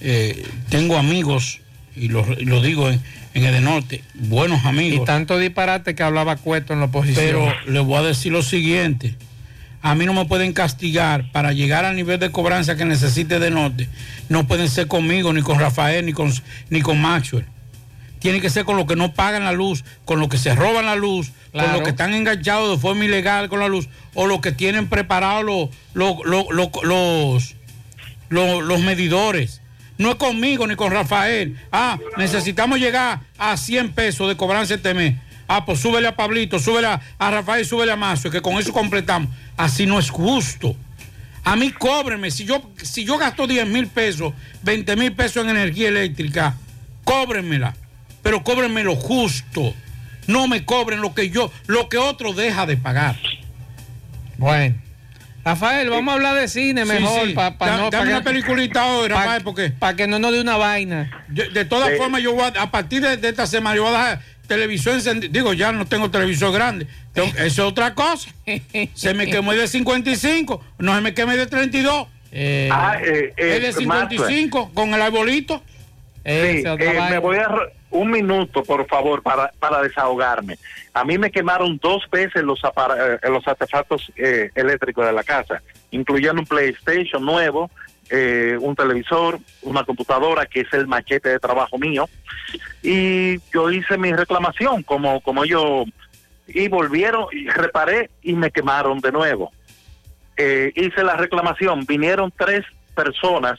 eh, 0.00 0.44
tengo 0.68 0.96
amigos, 0.98 1.60
y 1.96 2.08
lo, 2.08 2.26
y 2.38 2.44
lo 2.44 2.60
digo 2.60 2.90
en, 2.90 3.00
en 3.34 3.44
el 3.44 3.52
de 3.54 3.60
norte, 3.60 4.02
buenos 4.14 4.64
amigos. 4.64 5.00
Y 5.02 5.04
tanto 5.06 5.38
disparate 5.38 5.94
que 5.94 6.02
hablaba 6.02 6.36
Cueto 6.36 6.72
en 6.72 6.80
la 6.80 6.86
oposición. 6.86 7.24
Pero 7.24 7.52
le 7.66 7.80
voy 7.80 7.98
a 7.98 8.02
decir 8.02 8.32
lo 8.32 8.42
siguiente. 8.42 9.14
A 9.82 9.94
mí 9.96 10.06
no 10.06 10.14
me 10.14 10.24
pueden 10.26 10.52
castigar 10.52 11.30
para 11.32 11.52
llegar 11.52 11.84
al 11.84 11.96
nivel 11.96 12.20
de 12.20 12.30
cobranza 12.30 12.76
que 12.76 12.84
necesite 12.84 13.38
de 13.40 13.50
norte. 13.50 13.88
No 14.28 14.46
pueden 14.46 14.68
ser 14.68 14.86
conmigo, 14.86 15.32
ni 15.32 15.42
con 15.42 15.58
Rafael, 15.58 16.06
ni 16.06 16.12
con, 16.12 16.32
ni 16.70 16.80
con 16.82 17.00
Maxwell. 17.00 17.46
Tiene 18.20 18.40
que 18.40 18.48
ser 18.50 18.64
con 18.64 18.76
los 18.76 18.86
que 18.86 18.94
no 18.94 19.12
pagan 19.14 19.42
la 19.44 19.50
luz, 19.52 19.84
con 20.04 20.20
los 20.20 20.28
que 20.28 20.38
se 20.38 20.54
roban 20.54 20.86
la 20.86 20.94
luz, 20.94 21.32
con 21.50 21.62
los 21.72 21.82
que 21.82 21.90
están 21.90 22.14
enganchados 22.14 22.70
de 22.70 22.80
forma 22.80 23.04
ilegal 23.04 23.48
con 23.48 23.58
la 23.58 23.66
luz, 23.66 23.88
o 24.14 24.26
los 24.28 24.40
que 24.40 24.52
tienen 24.52 24.86
preparados 24.88 25.44
los, 25.44 25.68
los, 25.94 26.16
los, 26.24 26.44
los, 26.50 26.68
los, 26.84 27.54
los- 28.28 28.62
los 28.62 28.80
medidores. 28.80 29.60
No 29.98 30.10
es 30.10 30.16
conmigo 30.16 30.66
ni 30.68 30.76
con 30.76 30.92
Rafael. 30.92 31.58
Ah, 31.72 31.98
necesitamos 32.16 32.78
llegar 32.78 33.20
a 33.38 33.56
100 33.56 33.92
pesos 33.92 34.28
de 34.28 34.36
cobranza 34.36 34.74
este 34.74 34.94
mes. 34.94 35.16
Ah, 35.54 35.66
pues 35.66 35.80
súbele 35.80 36.08
a 36.08 36.16
Pablito, 36.16 36.58
súbele 36.58 36.86
a, 36.86 37.00
a 37.18 37.30
Rafael, 37.30 37.66
súbele 37.66 37.92
a 37.92 37.96
Mazo, 37.96 38.30
que 38.30 38.40
con 38.40 38.54
eso 38.58 38.72
completamos. 38.72 39.28
Así 39.58 39.84
no 39.84 39.98
es 39.98 40.08
justo. 40.08 40.74
A 41.44 41.56
mí 41.56 41.70
cóbreme, 41.72 42.30
si 42.30 42.44
yo, 42.46 42.62
si 42.82 43.04
yo 43.04 43.18
gasto 43.18 43.46
10 43.46 43.66
mil 43.66 43.86
pesos, 43.88 44.32
20 44.62 44.96
mil 44.96 45.12
pesos 45.12 45.44
en 45.44 45.50
energía 45.50 45.88
eléctrica, 45.88 46.54
cóbrenmela, 47.04 47.74
pero 48.22 48.42
cóbrenme 48.42 48.82
lo 48.82 48.96
justo. 48.96 49.74
No 50.26 50.48
me 50.48 50.64
cobren 50.64 51.00
lo 51.02 51.14
que 51.14 51.28
yo, 51.28 51.52
lo 51.66 51.88
que 51.90 51.98
otro 51.98 52.32
deja 52.32 52.64
de 52.64 52.76
pagar. 52.78 53.16
Bueno. 54.38 54.76
Rafael, 55.44 55.90
vamos 55.90 56.12
a 56.12 56.14
hablar 56.14 56.36
de 56.36 56.46
cine 56.46 56.82
Sí, 56.86 56.88
mejor. 56.92 57.26
sí. 57.26 57.32
pa- 57.34 57.58
pa 57.58 57.66
Da- 57.66 57.76
no- 57.76 57.90
dame 57.90 58.04
pa 58.04 58.10
una 58.10 58.18
que- 58.18 58.24
peliculita 58.30 58.86
hoy, 58.86 59.08
pa- 59.08 59.16
Rafael, 59.16 59.42
porque... 59.42 59.70
Para 59.70 59.96
que 59.96 60.06
no 60.06 60.20
nos 60.20 60.30
dé 60.32 60.40
una 60.40 60.56
vaina. 60.56 61.10
De, 61.26 61.48
de 61.48 61.64
todas 61.64 61.90
Sí. 61.90 61.96
formas, 61.98 62.22
yo 62.22 62.32
voy 62.32 62.44
a, 62.44 62.62
a 62.62 62.70
partir 62.70 63.02
de, 63.02 63.16
de 63.16 63.28
esta 63.28 63.48
semana, 63.48 63.74
yo 63.74 63.82
voy 63.82 63.92
a 63.92 63.98
dejar 63.98 64.20
televisor 64.52 64.94
encendido. 64.94 65.32
Digo, 65.32 65.52
ya 65.52 65.72
no 65.72 65.86
tengo 65.86 66.10
televisor 66.10 66.52
grande. 66.52 66.86
Tengo- 67.12 67.28
eso 67.38 67.44
es 67.44 67.58
otra 67.60 67.94
cosa. 67.94 68.30
Se 68.94 69.14
me 69.14 69.26
quemó 69.26 69.52
el 69.52 69.58
de 69.60 69.68
55, 69.68 70.62
no 70.78 70.94
se 70.94 71.00
me 71.00 71.14
queme 71.14 71.36
de 71.36 71.46
32. 71.46 72.08
Ah, 72.70 72.96
eh, 73.02 73.32
eh, 73.36 73.56
el 73.56 73.62
de 73.62 73.72
55 73.72 74.72
con 74.74 74.94
el 74.94 75.02
arbolito. 75.02 75.62
Sí, 76.24 76.30
eh, 76.32 77.00
me 77.10 77.18
voy 77.18 77.36
a 77.38 77.48
un 77.90 78.10
minuto, 78.10 78.62
por 78.62 78.86
favor, 78.86 79.22
para, 79.22 79.52
para 79.58 79.82
desahogarme. 79.82 80.56
A 80.94 81.04
mí 81.04 81.18
me 81.18 81.30
quemaron 81.30 81.78
dos 81.82 82.02
veces 82.10 82.42
los, 82.42 82.60
eh, 82.64 83.18
los 83.28 83.46
artefactos 83.46 84.10
eh, 84.16 84.50
eléctricos 84.54 85.04
de 85.04 85.12
la 85.12 85.24
casa, 85.24 85.60
incluyendo 85.90 86.40
un 86.40 86.46
PlayStation 86.46 87.24
nuevo, 87.24 87.70
eh, 88.14 88.58
un 88.60 88.76
televisor, 88.76 89.38
una 89.62 89.84
computadora, 89.84 90.44
que 90.44 90.60
es 90.60 90.72
el 90.74 90.86
machete 90.86 91.30
de 91.30 91.38
trabajo 91.38 91.78
mío. 91.78 92.10
Y 92.82 93.38
yo 93.54 93.70
hice 93.70 93.96
mi 93.96 94.12
reclamación, 94.12 94.82
como, 94.82 95.22
como 95.22 95.46
yo, 95.46 95.84
y 96.46 96.68
volvieron, 96.68 97.26
y 97.32 97.48
reparé 97.48 98.10
y 98.22 98.34
me 98.34 98.50
quemaron 98.50 98.98
de 99.00 99.12
nuevo. 99.12 99.50
Eh, 100.36 100.72
hice 100.76 101.02
la 101.02 101.16
reclamación, 101.16 101.86
vinieron 101.86 102.30
tres 102.36 102.66
personas 102.94 103.58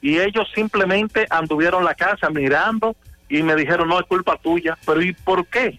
y 0.00 0.18
ellos 0.18 0.48
simplemente 0.52 1.26
anduvieron 1.30 1.84
la 1.84 1.94
casa 1.94 2.28
mirando 2.28 2.96
y 3.28 3.42
me 3.44 3.54
dijeron, 3.54 3.88
no 3.88 4.00
es 4.00 4.06
culpa 4.06 4.36
tuya, 4.36 4.76
pero 4.84 5.00
¿y 5.00 5.12
por 5.12 5.46
qué? 5.46 5.78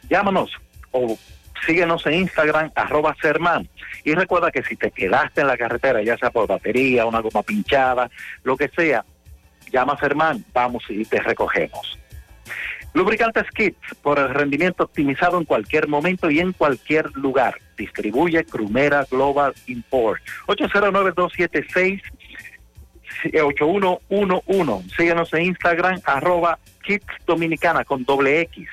Llámanos 0.10 0.52
o 0.92 1.18
síguenos 1.66 2.06
en 2.06 2.14
Instagram, 2.14 2.72
arroba 2.76 3.16
Sermán. 3.22 3.68
Y 4.04 4.14
recuerda 4.14 4.52
que 4.52 4.64
si 4.64 4.76
te 4.76 4.92
quedaste 4.92 5.42
en 5.42 5.48
la 5.48 5.58
carretera, 5.58 6.02
ya 6.02 6.18
sea 6.18 6.30
por 6.30 6.48
batería, 6.48 7.06
una 7.06 7.20
goma 7.20 7.44
pinchada, 7.44 8.10
lo 8.44 8.56
que 8.58 8.70
sea, 8.70 9.06
llama 9.72 9.94
a 9.94 10.00
Sermán, 10.00 10.44
vamos 10.54 10.84
y 10.90 11.04
te 11.06 11.20
recogemos. 11.22 11.98
Lubricantes 12.94 13.46
Kits, 13.52 13.78
por 14.02 14.18
el 14.18 14.34
rendimiento 14.34 14.86
optimizado 14.86 15.38
en 15.38 15.46
cualquier 15.46 15.88
momento 15.88 16.32
y 16.32 16.40
en 16.40 16.54
cualquier 16.54 17.12
lugar. 17.16 17.60
Distribuye 17.78 18.44
Crumera 18.46 19.06
Global 19.10 19.54
Import. 19.68 20.22
809-276 20.48 22.02
8111. 23.44 24.96
Síguenos 24.96 25.34
en 25.34 25.42
Instagram, 25.44 26.02
arroba 26.06 26.60
Kits 26.84 27.06
Dominicana 27.26 27.84
con 27.86 28.04
doble 28.04 28.42
X. 28.42 28.68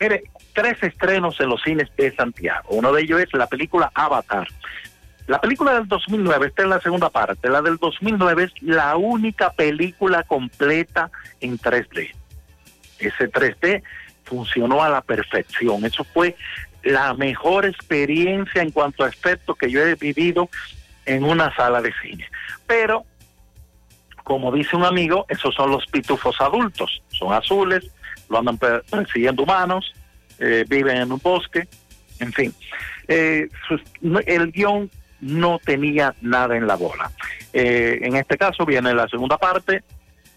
Mire, 0.00 0.24
tres 0.54 0.82
estrenos 0.82 1.38
en 1.40 1.48
los 1.50 1.62
cines 1.62 1.88
de 1.96 2.14
Santiago. 2.14 2.68
Uno 2.70 2.92
de 2.92 3.02
ellos 3.02 3.20
es 3.20 3.32
la 3.34 3.46
película 3.46 3.90
Avatar. 3.94 4.46
La 5.26 5.40
película 5.40 5.74
del 5.74 5.88
2009, 5.88 6.46
esta 6.48 6.62
es 6.62 6.68
la 6.68 6.80
segunda 6.80 7.08
parte, 7.10 7.48
la 7.48 7.62
del 7.62 7.78
2009 7.78 8.44
es 8.44 8.62
la 8.62 8.96
única 8.96 9.50
película 9.52 10.22
completa 10.22 11.10
en 11.40 11.58
3D. 11.58 12.10
Ese 12.98 13.30
3D 13.30 13.82
funcionó 14.24 14.82
a 14.82 14.88
la 14.90 15.00
perfección. 15.00 15.84
Eso 15.84 16.04
fue 16.04 16.36
la 16.82 17.14
mejor 17.14 17.64
experiencia 17.64 18.60
en 18.62 18.70
cuanto 18.70 19.02
a 19.04 19.08
efectos 19.08 19.56
que 19.56 19.70
yo 19.70 19.80
he 19.82 19.94
vivido 19.94 20.50
en 21.06 21.24
una 21.24 21.54
sala 21.56 21.80
de 21.80 21.92
cine. 22.02 22.28
Pero, 22.66 23.04
como 24.24 24.52
dice 24.52 24.76
un 24.76 24.84
amigo, 24.84 25.24
esos 25.28 25.54
son 25.54 25.70
los 25.70 25.86
pitufos 25.86 26.38
adultos. 26.40 27.02
Son 27.08 27.32
azules, 27.32 27.90
lo 28.28 28.38
andan 28.38 28.58
per- 28.58 28.82
persiguiendo 28.90 29.42
humanos, 29.42 29.92
eh, 30.38 30.64
viven 30.68 30.96
en 30.96 31.12
un 31.12 31.20
bosque, 31.22 31.66
en 32.20 32.32
fin. 32.32 32.54
Eh, 33.08 33.48
el 34.26 34.52
guion 34.52 34.90
no 35.20 35.58
tenía 35.64 36.14
nada 36.20 36.56
en 36.56 36.66
la 36.66 36.76
bola. 36.76 37.10
Eh, 37.52 37.98
en 38.02 38.16
este 38.16 38.36
caso 38.36 38.64
viene 38.66 38.94
la 38.94 39.08
segunda 39.08 39.38
parte, 39.38 39.82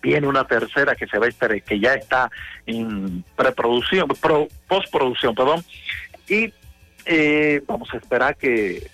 viene 0.01 0.27
una 0.27 0.45
tercera 0.45 0.95
que 0.95 1.07
se 1.07 1.17
va 1.17 1.25
a 1.27 1.59
que 1.61 1.79
ya 1.79 1.93
está 1.95 2.29
en 2.65 3.23
preproducción, 3.35 4.07
pro- 4.21 4.47
postproducción, 4.67 5.33
perdón, 5.35 5.63
y 6.27 6.53
eh, 7.05 7.61
vamos 7.67 7.89
a 7.93 7.97
esperar 7.97 8.35
que 8.35 8.85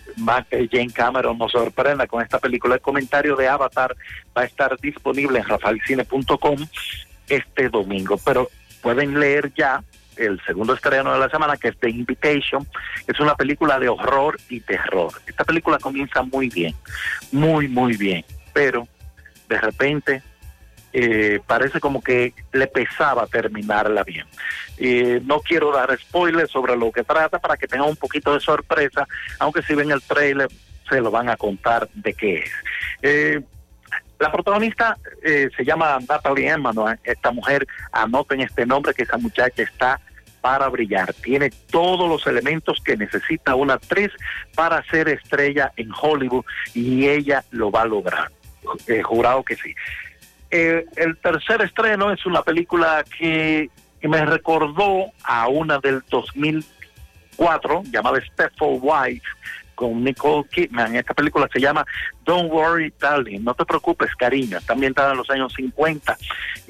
Jane 0.72 0.92
Cameron 0.94 1.38
nos 1.38 1.52
sorprenda 1.52 2.06
con 2.06 2.22
esta 2.22 2.38
película. 2.39 2.76
El 2.76 2.82
comentario 2.82 3.36
de 3.36 3.48
Avatar 3.48 3.96
va 4.38 4.44
a 4.44 4.46
estar 4.46 4.80
disponible 4.80 5.39
en 5.39 5.46
rafaelcine.com 5.46 6.58
este 7.28 7.70
domingo, 7.70 8.18
pero 8.24 8.50
pueden 8.82 9.20
leer 9.20 9.52
ya 9.56 9.84
el 10.17 10.41
segundo 10.45 10.73
estreno 10.73 11.13
de 11.13 11.19
la 11.19 11.30
semana, 11.30 11.58
que 11.58 11.69
es 11.69 11.78
The 11.78 11.89
Invitation. 11.89 12.67
Es 13.08 13.19
una 13.19 13.36
película 13.36 13.80
de 13.80 13.89
horror 13.89 14.38
y 14.49 14.60
terror. 14.60 15.12
Esta 15.26 15.43
película 15.43 15.78
comienza 15.80 16.21
muy 16.23 16.49
bien, 16.49 16.76
muy, 17.32 17.67
muy 17.67 17.97
bien, 17.97 18.26
pero 18.54 18.88
de 19.49 19.60
repente 19.60 20.23
eh, 20.93 21.39
parece 21.47 21.80
como 21.80 22.02
que 22.02 22.34
le 22.52 22.67
pesaba 22.67 23.26
terminarla 23.28 24.04
bien. 24.04 24.28
Eh, 24.78 25.21
no 25.26 25.39
quiero 25.39 25.71
dar 25.71 25.97
spoilers 25.99 26.52
sobre 26.52 26.76
lo 26.76 26.91
que 26.91 27.04
trata 27.04 27.39
para 27.39 27.58
que 27.58 27.67
tengan 27.67 27.89
un 27.89 27.95
poquito 27.95 28.34
de 28.34 28.39
sorpresa, 28.39 29.08
aunque 29.39 29.63
si 29.63 29.73
ven 29.73 29.91
el 29.91 30.02
trailer 30.02 30.49
se 30.88 31.02
lo 31.02 31.10
van 31.10 31.30
a 31.30 31.38
contar 31.38 31.89
de 31.93 32.13
qué 32.13 32.36
es. 32.36 32.52
Eh, 33.02 33.41
la 34.24 34.32
protagonista 34.32 34.98
eh, 35.22 35.50
se 35.56 35.66
llama 35.66 36.00
Natalie 36.08 36.48
Emmanuel. 36.48 36.98
Esta 37.04 37.32
mujer, 37.32 37.68
anoten 37.92 38.40
este 38.40 38.66
nombre, 38.66 38.94
que 38.94 39.04
esa 39.04 39.18
muchacha 39.18 39.64
está 39.64 40.00
para 40.40 40.70
brillar. 40.70 41.14
Tiene 41.14 41.50
todos 41.70 42.10
los 42.10 42.26
elementos 42.26 42.82
que 42.86 42.96
necesita 42.96 43.54
una 43.56 43.74
actriz 43.74 44.12
para 44.56 44.82
ser 44.86 45.10
estrella 45.10 45.74
en 45.76 45.90
Hollywood 45.92 46.46
y 46.74 47.10
ella 47.10 47.44
lo 47.52 47.70
va 47.70 47.82
a 47.82 47.86
lograr. 47.86 48.32
Eh, 48.88 49.02
jurado 49.04 49.44
que 49.44 49.58
sí. 49.58 49.76
Eh, 50.52 50.86
el 50.96 51.18
tercer 51.18 51.62
estreno 51.62 52.10
es 52.10 52.26
una 52.26 52.44
película 52.44 53.04
que 53.20 53.70
me 54.04 54.26
recordó 54.26 55.12
a 55.26 55.50
una 55.50 55.80
del 55.80 56.02
2004 56.10 57.84
llamada 57.92 58.22
Stepford 58.22 58.80
Wife 58.82 59.28
con 59.76 60.04
Nicole 60.04 60.48
Kidman. 60.50 60.96
Esta 60.96 61.14
película 61.14 61.48
se 61.52 61.60
llama 61.60 61.86
Don't 62.24 62.52
Worry 62.52 62.93
Darling, 63.00 63.41
no 63.41 63.54
te 63.54 63.66
preocupes 63.66 64.14
cariño, 64.16 64.58
está 64.58 64.74
en 64.74 65.18
los 65.18 65.30
años 65.30 65.54
50 65.54 66.18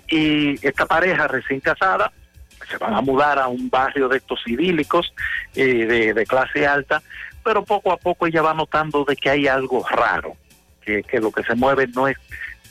y 0.08 0.66
esta 0.66 0.86
pareja 0.86 1.28
recién 1.28 1.60
casada 1.60 2.12
se 2.70 2.78
van 2.78 2.94
a 2.94 3.02
mudar 3.02 3.40
a 3.40 3.48
un 3.48 3.70
barrio 3.70 4.08
de 4.08 4.18
estos 4.18 4.40
idílicos 4.48 5.14
eh, 5.54 6.14
de, 6.14 6.26
clase 6.26 6.66
alta, 6.66 7.02
pero 7.44 7.64
poco 7.64 7.92
a 7.92 7.98
poco 7.98 8.26
ella 8.26 8.42
va 8.42 8.54
notando 8.54 9.04
de 9.04 9.16
que 9.16 9.30
hay 9.30 9.48
algo 9.48 9.86
raro, 9.90 10.36
que 10.82 11.04
lo 11.20 11.32
que 11.32 11.44
se 11.44 11.56
mueve 11.56 11.88
no 11.88 12.08
es 12.08 12.18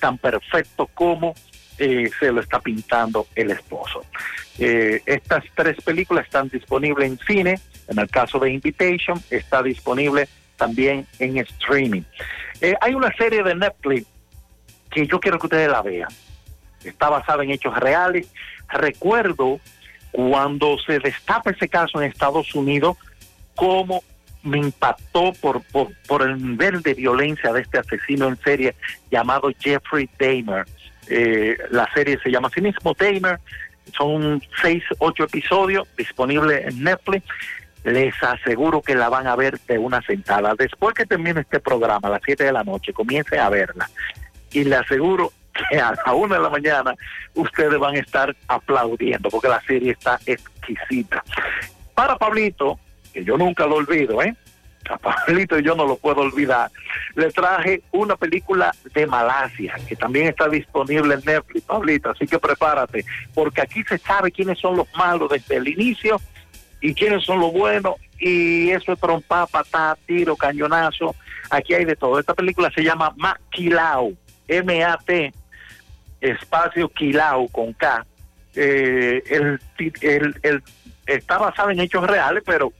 tan 0.01 0.19
perfecto 0.19 0.89
como 0.95 1.35
eh, 1.79 2.11
se 2.19 2.33
lo 2.33 2.41
está 2.41 2.61
pintando 2.61 3.27
el 3.35 3.51
esposo. 3.51 4.05
Eh, 4.59 5.03
estas 5.07 5.45
tres 5.55 5.77
películas 5.83 6.25
están 6.27 6.49
disponibles 6.49 7.11
en 7.11 7.19
cine, 7.19 7.61
en 7.89 7.99
el 7.99 8.09
caso 8.09 8.39
de 8.39 8.51
Invitation 8.51 9.21
está 9.31 9.63
disponible 9.63 10.29
también 10.57 11.07
en 11.19 11.39
streaming. 11.39 12.03
Eh, 12.61 12.75
hay 12.81 12.95
una 12.95 13.13
serie 13.15 13.43
de 13.43 13.55
Netflix 13.55 14.07
que 14.91 15.07
yo 15.07 15.19
quiero 15.19 15.39
que 15.39 15.47
ustedes 15.47 15.69
la 15.69 15.83
vean. 15.83 16.11
Está 16.85 17.09
basada 17.09 17.43
en 17.43 17.51
hechos 17.51 17.77
reales. 17.79 18.29
Recuerdo 18.69 19.59
cuando 20.11 20.79
se 20.79 20.99
destapa 20.99 21.51
ese 21.51 21.69
caso 21.69 22.01
en 22.01 22.11
Estados 22.11 22.55
Unidos, 22.55 22.97
cómo 23.57 24.03
me 24.43 24.59
impactó 24.59 25.33
por, 25.41 25.63
por, 25.65 25.89
por 26.07 26.23
el 26.23 26.41
nivel 26.41 26.83
de 26.83 26.95
violencia 26.95 27.53
de 27.53 27.63
este 27.63 27.79
asesino 27.79 28.29
en 28.29 28.37
serie 28.39 28.75
llamado 29.11 29.51
Jeffrey 29.59 30.09
Dahmer. 30.19 30.67
Eh, 31.09 31.57
la 31.71 31.89
serie 31.95 32.19
se 32.23 32.31
llama 32.31 32.49
así 32.49 32.61
mismo 32.61 32.95
Dahmer, 32.99 33.39
son 33.97 34.43
seis, 34.61 34.83
ocho 34.99 35.25
episodios 35.25 35.89
disponibles 35.97 36.67
en 36.67 36.85
Netflix. 36.85 37.27
Les 37.85 38.15
aseguro 38.23 38.81
que 38.81 38.95
la 38.95 39.09
van 39.09 39.27
a 39.27 39.35
ver 39.35 39.59
de 39.61 39.77
una 39.77 40.01
sentada. 40.03 40.55
Después 40.57 40.95
que 40.95 41.05
termine 41.05 41.41
este 41.41 41.59
programa, 41.59 42.09
a 42.09 42.13
las 42.13 42.21
7 42.25 42.45
de 42.45 42.53
la 42.53 42.63
noche, 42.63 42.93
comiencen 42.93 43.41
a 43.41 43.49
verla. 43.49 43.91
Y 44.53 44.63
le 44.63 44.77
aseguro 44.77 45.33
que 45.53 45.81
a 45.81 45.93
la 46.07 46.15
una 46.15 46.37
de 46.37 46.43
la 46.43 46.49
mañana 46.49 46.95
ustedes 47.35 47.79
van 47.79 47.97
a 47.97 47.99
estar 47.99 48.35
aplaudiendo 48.47 49.29
porque 49.31 49.49
la 49.49 49.61
serie 49.63 49.93
está 49.93 50.19
exquisita. 50.27 51.25
Para 51.95 52.17
Pablito, 52.17 52.79
que 53.13 53.25
yo 53.25 53.37
nunca 53.37 53.67
lo 53.67 53.77
olvido, 53.77 54.23
¿eh? 54.23 54.35
A 54.91 54.99
Pablito 54.99 55.59
yo 55.59 55.75
no 55.75 55.87
lo 55.87 55.97
puedo 55.97 56.23
olvidar. 56.23 56.71
Le 57.15 57.31
traje 57.31 57.83
una 57.93 58.17
película 58.17 58.75
de 58.95 59.07
Malasia 59.07 59.75
que 59.89 59.97
también 59.97 60.29
está 60.29 60.49
disponible 60.49 61.15
en 61.15 61.21
Netflix, 61.25 61.65
Pablito, 61.65 62.11
así 62.11 62.27
que 62.27 62.39
prepárate, 62.39 63.05
porque 63.35 63.63
aquí 63.63 63.83
se 63.85 63.99
sabe 63.99 64.33
quiénes 64.33 64.59
son 64.59 64.77
los 64.77 64.89
malos 64.95 65.31
desde 65.31 65.57
el 65.57 65.69
inicio 65.69 66.21
y 66.81 66.95
quiénes 66.95 67.25
son 67.25 67.41
los 67.41 67.53
buenos 67.53 67.95
y 68.19 68.71
eso 68.71 68.93
es 68.93 69.01
trompa, 69.01 69.47
patá, 69.47 69.97
tiro, 70.07 70.37
cañonazo, 70.37 71.15
aquí 71.51 71.75
hay 71.75 71.85
de 71.85 71.97
todo. 71.97 72.19
Esta 72.19 72.35
película 72.35 72.71
se 72.75 72.83
llama 72.83 73.13
Maquilao, 73.17 74.13
M-A-T, 74.49 75.33
espacio 76.21 76.89
Quilao 76.89 77.49
con 77.49 77.73
K. 77.73 78.07
Eh, 78.55 79.23
el, 79.31 79.59
el, 80.43 80.63
está 81.07 81.39
basado 81.39 81.71
en 81.71 81.81
hechos 81.81 82.07
reales, 82.07 82.43
pero 82.47 82.73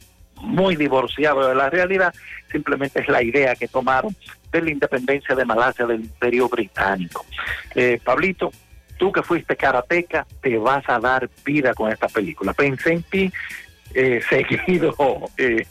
muy 0.43 0.77
divorciado 0.77 1.49
de 1.49 1.55
la 1.55 1.71
realidad, 1.71 2.15
simplemente 2.51 3.01
es 3.01 3.09
la 3.09 3.23
idea 3.23 3.55
que 3.55 3.69
tomaron 3.69 4.15
de 4.51 4.63
la 4.63 4.71
independencia 4.71 5.35
de 5.35 5.45
Malasia 5.45 5.87
del 5.87 6.01
Imperio 6.01 6.49
Británico. 6.49 7.25
Eh, 7.75 7.99
Pablito, 8.05 8.53
tú 8.99 9.11
que 9.11 9.23
fuiste 9.23 9.57
karateca, 9.57 10.27
te 10.43 10.59
vas 10.59 10.85
a 10.89 10.99
dar 10.99 11.31
vida 11.45 11.73
con 11.75 11.91
esta 11.91 12.09
película. 12.09 12.53
Pensé 12.53 12.93
en 12.93 13.03
ti, 13.05 13.33
eh, 13.95 14.21
seguido 14.29 14.95
eh, 15.39 15.67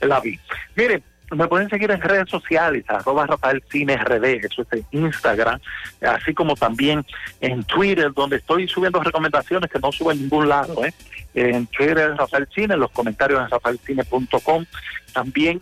la 0.00 0.20
vi. 0.20 0.38
Miren, 0.74 1.02
me 1.30 1.48
pueden 1.48 1.68
seguir 1.68 1.90
en 1.90 2.00
redes 2.00 2.28
sociales, 2.28 2.84
arroba 2.88 3.26
Rafael 3.26 3.62
Cine 3.70 3.96
RD, 3.96 4.44
eso 4.44 4.62
es 4.62 4.68
en 4.72 4.86
Instagram, 5.04 5.58
así 6.02 6.34
como 6.34 6.54
también 6.54 7.04
en 7.40 7.64
Twitter, 7.64 8.12
donde 8.14 8.36
estoy 8.36 8.68
subiendo 8.68 9.00
recomendaciones 9.02 9.70
que 9.70 9.78
no 9.78 9.90
subo 9.90 10.12
en 10.12 10.22
ningún 10.22 10.48
lado, 10.48 10.84
¿eh? 10.84 10.92
En 11.34 11.66
Twitter, 11.66 12.14
Rafael 12.16 12.48
Cine, 12.54 12.74
en 12.74 12.80
los 12.80 12.90
comentarios 12.90 13.40
en 13.40 13.50
rafaelcine.com, 13.50 14.64
también 15.12 15.60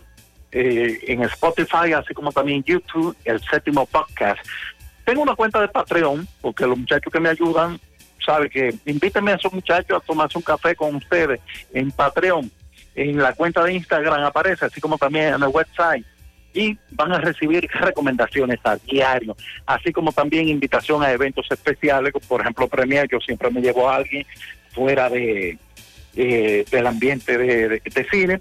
eh, 0.51 0.99
en 1.07 1.23
Spotify, 1.23 1.93
así 1.93 2.13
como 2.13 2.31
también 2.31 2.57
en 2.57 2.63
YouTube, 2.63 3.15
el 3.25 3.39
séptimo 3.41 3.85
podcast. 3.85 4.39
Tengo 5.03 5.23
una 5.23 5.35
cuenta 5.35 5.59
de 5.59 5.67
Patreon, 5.67 6.27
porque 6.41 6.67
los 6.67 6.77
muchachos 6.77 7.11
que 7.11 7.19
me 7.19 7.29
ayudan, 7.29 7.79
sabe 8.23 8.49
que 8.49 8.73
invítenme 8.85 9.31
a 9.31 9.35
esos 9.35 9.51
muchachos 9.51 10.01
a 10.01 10.05
tomarse 10.05 10.37
un 10.37 10.43
café 10.43 10.75
con 10.75 10.95
ustedes 10.95 11.41
en 11.73 11.91
Patreon 11.91 12.49
en 12.95 13.17
la 13.17 13.33
cuenta 13.33 13.63
de 13.63 13.73
Instagram 13.73 14.23
aparece, 14.23 14.65
así 14.65 14.79
como 14.79 14.97
también 14.97 15.33
en 15.33 15.43
el 15.43 15.49
website. 15.49 16.05
Y 16.53 16.77
van 16.91 17.11
a 17.11 17.19
recibir 17.19 17.67
recomendaciones 17.81 18.59
a 18.63 18.77
diario, 18.77 19.35
así 19.65 19.91
como 19.91 20.11
también 20.11 20.47
invitación 20.47 21.01
a 21.01 21.11
eventos 21.11 21.47
especiales, 21.49 22.13
por 22.27 22.41
ejemplo, 22.41 22.67
Premier, 22.67 23.07
yo 23.11 23.19
siempre 23.19 23.49
me 23.49 23.61
llevo 23.61 23.89
a 23.89 23.95
alguien 23.95 24.25
fuera 24.73 25.09
de 25.09 25.57
eh, 26.15 26.63
del 26.69 26.85
ambiente 26.85 27.37
de, 27.39 27.81
de, 27.83 28.07
cine, 28.11 28.39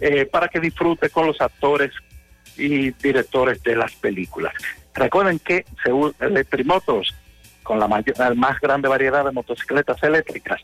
eh, 0.00 0.26
para 0.26 0.48
que 0.48 0.58
disfrute 0.58 1.10
con 1.10 1.28
los 1.28 1.40
actores 1.40 1.92
y 2.56 2.90
directores 2.90 3.62
de 3.62 3.76
las 3.76 3.92
películas. 3.94 4.52
Recuerden 4.94 5.38
que 5.38 5.64
según 5.84 6.12
Electrimotos 6.18 7.14
con 7.62 7.78
la, 7.78 7.86
mayor, 7.86 8.18
la 8.18 8.34
más 8.34 8.60
grande 8.60 8.88
variedad 8.88 9.24
de 9.24 9.30
motocicletas 9.30 10.02
eléctricas, 10.02 10.60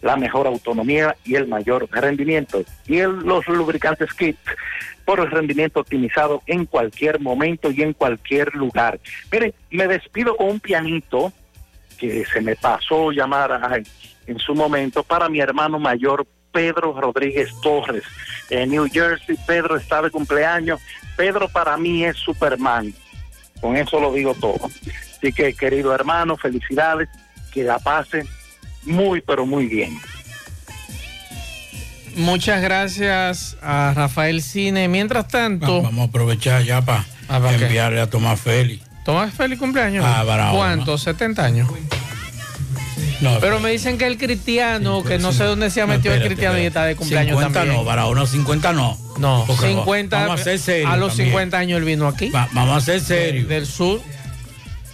la 0.00 0.16
mejor 0.16 0.46
autonomía 0.46 1.16
y 1.24 1.34
el 1.34 1.48
mayor 1.48 1.88
rendimiento. 1.90 2.62
Y 2.86 3.00
los 3.00 3.46
lubricantes 3.48 4.12
kits 4.14 4.38
por 5.04 5.18
el 5.18 5.30
rendimiento 5.30 5.80
optimizado 5.80 6.42
en 6.46 6.64
cualquier 6.64 7.20
momento 7.20 7.72
y 7.72 7.82
en 7.82 7.92
cualquier 7.92 8.54
lugar. 8.54 9.00
Miren, 9.32 9.52
me 9.70 9.88
despido 9.88 10.36
con 10.36 10.48
un 10.48 10.60
pianito 10.60 11.32
que 11.98 12.24
se 12.24 12.40
me 12.40 12.54
pasó 12.54 13.10
llamar 13.10 13.52
a, 13.52 13.80
en 14.28 14.38
su 14.38 14.54
momento 14.54 15.02
para 15.02 15.28
mi 15.28 15.40
hermano 15.40 15.78
mayor 15.78 16.26
Pedro 16.52 16.98
Rodríguez 16.98 17.50
Torres 17.62 18.04
en 18.50 18.70
New 18.70 18.88
Jersey. 18.90 19.36
Pedro 19.46 19.76
está 19.76 20.02
de 20.02 20.10
cumpleaños. 20.10 20.80
Pedro 21.16 21.48
para 21.48 21.76
mí 21.76 22.04
es 22.04 22.16
Superman. 22.16 22.94
Con 23.60 23.76
eso 23.76 23.98
lo 23.98 24.12
digo 24.12 24.34
todo. 24.34 24.70
Así 25.16 25.32
que, 25.32 25.52
querido 25.54 25.94
hermano, 25.94 26.36
felicidades, 26.36 27.08
que 27.52 27.64
la 27.64 27.78
pasen 27.78 28.26
muy, 28.84 29.20
pero 29.20 29.46
muy 29.46 29.66
bien. 29.66 29.98
Muchas 32.14 32.62
gracias 32.62 33.56
a 33.62 33.92
Rafael 33.94 34.42
Cine. 34.42 34.88
Mientras 34.88 35.28
tanto. 35.28 35.82
Vamos 35.82 36.06
a 36.06 36.08
aprovechar 36.08 36.62
ya 36.62 36.82
para 36.82 37.04
enviarle 37.52 38.00
a 38.00 38.10
Tomás 38.10 38.40
Félix. 38.40 38.84
¿Tomás 39.04 39.32
Félix 39.32 39.60
cumpleaños? 39.60 40.04
Ah, 40.06 40.22
Barahona. 40.22 40.56
¿Cuánto? 40.56 40.98
¿70 40.98 41.38
años? 41.38 41.68
No, 43.20 43.38
pero 43.40 43.58
me 43.60 43.70
dicen 43.70 43.98
que 43.98 44.06
el 44.06 44.16
cristiano, 44.18 45.02
que 45.04 45.18
no 45.18 45.32
sé 45.32 45.44
dónde 45.44 45.70
se 45.70 45.80
ha 45.80 45.86
metido 45.86 46.14
el 46.14 46.22
cristiano 46.24 46.58
y 46.58 46.62
está 46.66 46.84
de 46.84 46.96
cumpleaños 46.96 47.32
50 47.38 47.58
también. 47.60 47.76
no, 47.76 47.84
Barahona 47.84 48.26
50 48.26 48.72
no. 48.72 48.98
No, 49.18 49.44
Porque 49.46 49.68
50. 49.68 50.16
Vamos 50.20 50.40
a 50.40 50.44
ser 50.44 50.58
serios 50.58 50.90
A 50.90 50.96
los 50.96 51.08
también. 51.10 51.28
50 51.30 51.58
años 51.58 51.78
él 51.78 51.84
vino 51.84 52.06
aquí. 52.06 52.30
Va- 52.30 52.48
vamos 52.52 52.76
a 52.76 52.80
ser 52.84 53.00
serios. 53.00 53.48
Del 53.48 53.66
sur. 53.66 54.00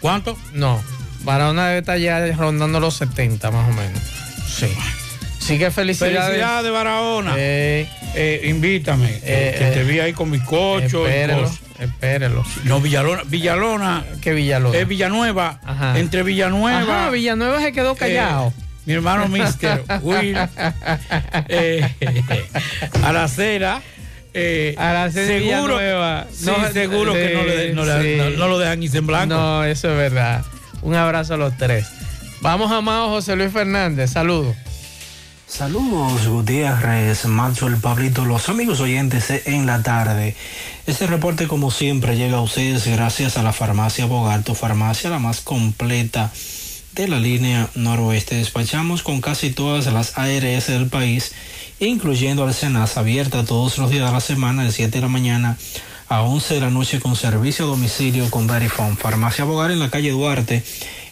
¿Cuánto? 0.01 0.37
No. 0.53 0.83
Barahona 1.25 1.67
debe 1.69 1.81
estar 1.81 1.99
ya 1.99 2.25
rondando 2.35 2.81
los 2.81 2.95
70 2.95 3.51
más 3.51 3.69
o 3.69 3.73
menos. 3.73 4.01
Sí. 4.49 4.69
Sí 5.39 5.59
que 5.59 5.71
felicidades. 5.71 6.19
Felicidades, 6.25 6.73
Barahona. 6.73 7.35
Eh, 7.37 7.89
Eh, 8.17 8.43
invítame, 8.45 9.09
que, 9.09 9.21
Eh, 9.25 9.55
que 9.59 9.65
te 9.73 9.83
vi 9.83 9.99
ahí 9.99 10.13
con 10.13 10.31
bizcocho. 10.31 11.05
y 11.09 11.11
espérelo. 11.79 12.45
No, 12.65 12.81
Villalona, 12.81 13.23
Villalona. 13.27 14.05
¿Qué 14.21 14.33
Villalona? 14.33 14.79
Es 14.79 14.87
Villanueva. 14.89 15.61
Ajá. 15.65 15.99
Entre 15.99 16.23
Villanueva. 16.23 16.81
Ajá, 17.05 17.11
Villanueva 17.11 17.61
se 17.61 17.73
quedó 17.73 17.95
callado. 17.95 18.49
Eh, 18.57 18.63
mi 18.87 18.93
hermano 18.93 19.29
Mister 19.29 19.83
Will. 20.03 20.37
eh, 21.49 21.89
Aracera. 23.03 23.81
Eh, 24.37 24.75
Araceli 24.77 25.45
seguro, 25.47 25.79
Villanueva. 25.79 26.27
sí, 26.33 26.47
No, 26.47 26.73
seguro 26.73 27.13
que 27.13 27.35
no, 27.35 27.45
le, 27.45 27.73
no, 27.73 27.85
sí. 28.03 28.37
lo 28.37 28.59
dejan 28.59 28.83
irse 28.83 28.99
en 28.99 29.07
blanco. 29.07 29.35
No, 29.35 29.65
eso 29.65 29.91
es 29.91 29.97
verdad. 29.97 30.45
Un 30.83 30.95
abrazo 30.95 31.35
a 31.35 31.37
los 31.37 31.57
tres. 31.57 31.87
Vamos 32.41 32.71
a 32.73 32.81
Mao 32.81 33.09
José 33.09 33.37
Luis 33.37 33.53
Fernández. 33.53 34.11
Saludos. 34.11 34.57
Saludos 35.57 36.27
Gutiérrez, 36.27 37.27
Macho, 37.27 37.69
el 37.69 37.77
Pablito, 37.77 38.25
los 38.25 38.49
amigos 38.49 38.81
oyentes 38.81 39.31
en 39.47 39.67
la 39.67 39.85
tarde. 39.85 40.35
Este 40.89 41.07
reporte 41.07 41.47
como 41.47 41.71
siempre 41.71 42.17
llega 42.17 42.39
a 42.39 42.41
ustedes 42.41 42.89
gracias 42.89 43.39
a 43.39 43.45
la 43.45 43.53
farmacia 43.53 44.07
Bogarto, 44.07 44.57
farmacia 44.57 45.11
la 45.11 45.21
más 45.21 45.43
completa 45.43 46.33
de 46.95 47.07
la 47.07 47.21
línea 47.21 47.71
noroeste. 47.77 48.35
Despachamos 48.35 49.05
con 49.05 49.21
casi 49.21 49.51
todas 49.51 49.87
las 49.93 50.19
ARS 50.19 50.67
del 50.67 50.89
país, 50.89 51.31
incluyendo 51.79 52.43
al 52.43 52.53
Senas, 52.53 52.97
abierta 52.97 53.45
todos 53.45 53.79
los 53.79 53.93
días 53.93 54.07
de 54.07 54.13
la 54.13 54.21
semana 54.21 54.65
de 54.65 54.73
7 54.73 54.91
de 54.91 55.03
la 55.03 55.09
mañana 55.09 55.57
a 56.09 56.23
11 56.23 56.55
de 56.55 56.61
la 56.63 56.71
noche 56.71 56.99
con 56.99 57.15
servicio 57.15 57.65
a 57.65 57.69
domicilio 57.69 58.29
con 58.29 58.49
Verifone. 58.49 58.97
Farmacia 58.97 59.45
Bogar 59.45 59.71
en 59.71 59.79
la 59.79 59.91
calle 59.91 60.11
Duarte, 60.11 60.65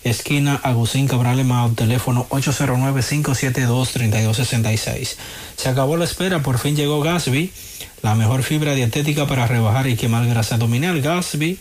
esquina 0.05 0.61
Agustín 0.63 1.09
Cabral 1.09 1.41
Emao, 1.41 1.71
teléfono 1.71 2.27
809-572-3266. 2.31 5.17
Se 5.57 5.69
acabó 5.69 5.97
la 5.97 6.05
espera, 6.05 6.43
por 6.43 6.59
fin 6.59 6.77
llegó 6.77 7.01
Gasby, 7.01 7.51
la 8.03 8.15
mejor 8.15 8.43
fibra 8.43 8.75
dietética 8.75 9.27
para 9.27 9.47
rebajar 9.47 9.89
y 9.89 9.97
quemar 9.97 10.27
grasa 10.27 10.57
abdominal. 10.57 11.01
Gasby 11.01 11.59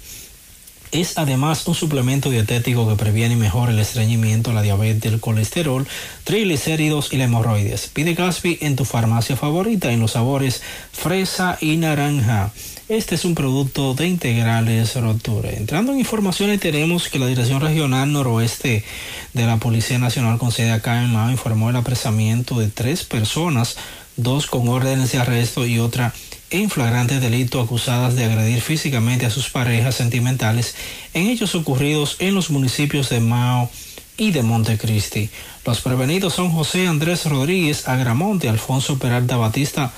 es 0.91 1.17
además 1.17 1.65
un 1.67 1.75
suplemento 1.75 2.29
dietético 2.29 2.87
que 2.87 2.95
previene 2.95 3.35
y 3.35 3.37
mejora 3.37 3.71
el 3.71 3.79
estreñimiento, 3.79 4.51
la 4.51 4.61
diabetes, 4.61 5.11
el 5.11 5.21
colesterol, 5.21 5.87
triglicéridos 6.25 7.13
y 7.13 7.17
la 7.17 7.25
hemorroides. 7.25 7.89
Pide 7.93 8.13
Gasby 8.13 8.57
en 8.61 8.75
tu 8.75 8.83
farmacia 8.83 9.37
favorita 9.37 9.91
en 9.91 10.01
los 10.01 10.11
sabores 10.11 10.61
fresa 10.91 11.57
y 11.61 11.77
naranja. 11.77 12.51
Este 12.91 13.15
es 13.15 13.23
un 13.23 13.35
producto 13.35 13.93
de 13.93 14.05
integrales 14.05 14.95
Roture. 14.95 15.55
Entrando 15.55 15.93
en 15.93 15.99
informaciones, 15.99 16.59
tenemos 16.59 17.07
que 17.07 17.19
la 17.19 17.27
Dirección 17.27 17.61
Regional 17.61 18.11
Noroeste 18.11 18.83
de 19.31 19.45
la 19.45 19.55
Policía 19.55 19.97
Nacional 19.97 20.37
con 20.37 20.51
sede 20.51 20.71
acá 20.71 21.01
en 21.01 21.13
Mao 21.13 21.31
informó 21.31 21.69
el 21.69 21.77
apresamiento 21.77 22.59
de 22.59 22.67
tres 22.67 23.05
personas, 23.05 23.77
dos 24.17 24.45
con 24.45 24.67
órdenes 24.67 25.13
de 25.13 25.19
arresto 25.19 25.65
y 25.65 25.79
otra 25.79 26.13
en 26.49 26.69
flagrante 26.69 27.21
delito 27.21 27.61
acusadas 27.61 28.17
de 28.17 28.25
agredir 28.25 28.59
físicamente 28.59 29.25
a 29.25 29.29
sus 29.29 29.49
parejas 29.49 29.95
sentimentales 29.95 30.75
en 31.13 31.27
hechos 31.27 31.55
ocurridos 31.55 32.17
en 32.19 32.35
los 32.35 32.49
municipios 32.49 33.07
de 33.07 33.21
Mao 33.21 33.71
y 34.17 34.31
de 34.31 34.43
Montecristi. 34.43 35.29
Los 35.65 35.79
prevenidos 35.79 36.33
son 36.33 36.51
José 36.51 36.87
Andrés 36.87 37.23
Rodríguez 37.25 37.87
Agramonte, 37.87 38.49
Alfonso 38.49 38.99
Peralta 38.99 39.37
Batista, 39.37 39.93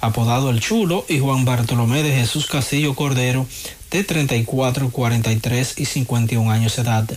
apodado 0.00 0.50
El 0.50 0.60
Chulo, 0.60 1.04
y 1.08 1.18
Juan 1.18 1.44
Bartolomé 1.44 2.02
de 2.02 2.14
Jesús 2.14 2.46
Castillo 2.46 2.94
Cordero, 2.94 3.46
de 3.90 4.04
34, 4.04 4.90
43 4.90 5.74
y 5.78 5.84
51 5.84 6.50
años 6.50 6.76
de 6.76 6.82
edad. 6.82 7.08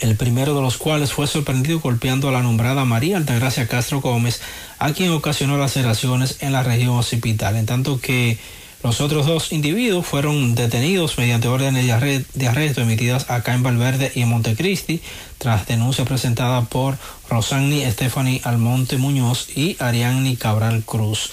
El 0.00 0.16
primero 0.16 0.54
de 0.54 0.62
los 0.62 0.76
cuales 0.76 1.12
fue 1.12 1.26
sorprendido 1.26 1.80
golpeando 1.80 2.28
a 2.28 2.32
la 2.32 2.42
nombrada 2.42 2.84
María 2.84 3.16
Altagracia 3.16 3.66
Castro 3.66 4.00
Gómez, 4.00 4.40
a 4.78 4.92
quien 4.92 5.10
ocasionó 5.10 5.58
laceraciones 5.58 6.36
en 6.40 6.52
la 6.52 6.62
región 6.62 6.90
occipital, 6.90 7.56
en 7.56 7.66
tanto 7.66 8.00
que 8.00 8.38
los 8.82 9.00
otros 9.00 9.26
dos 9.26 9.52
individuos 9.52 10.06
fueron 10.06 10.54
detenidos 10.54 11.18
mediante 11.18 11.48
órdenes 11.48 11.84
de 11.84 11.92
arre- 11.92 12.24
de 12.34 12.48
arresto 12.48 12.80
emitidas 12.80 13.28
acá 13.28 13.54
en 13.54 13.62
Valverde 13.62 14.12
y 14.14 14.22
en 14.22 14.28
Montecristi, 14.28 15.02
tras 15.38 15.66
denuncia 15.66 16.04
presentada 16.04 16.62
por 16.62 16.96
Rosani 17.28 17.84
Stephanie 17.90 18.40
Almonte 18.44 18.96
Muñoz 18.96 19.48
y 19.56 19.76
Arianni 19.80 20.36
Cabral 20.36 20.82
Cruz. 20.84 21.30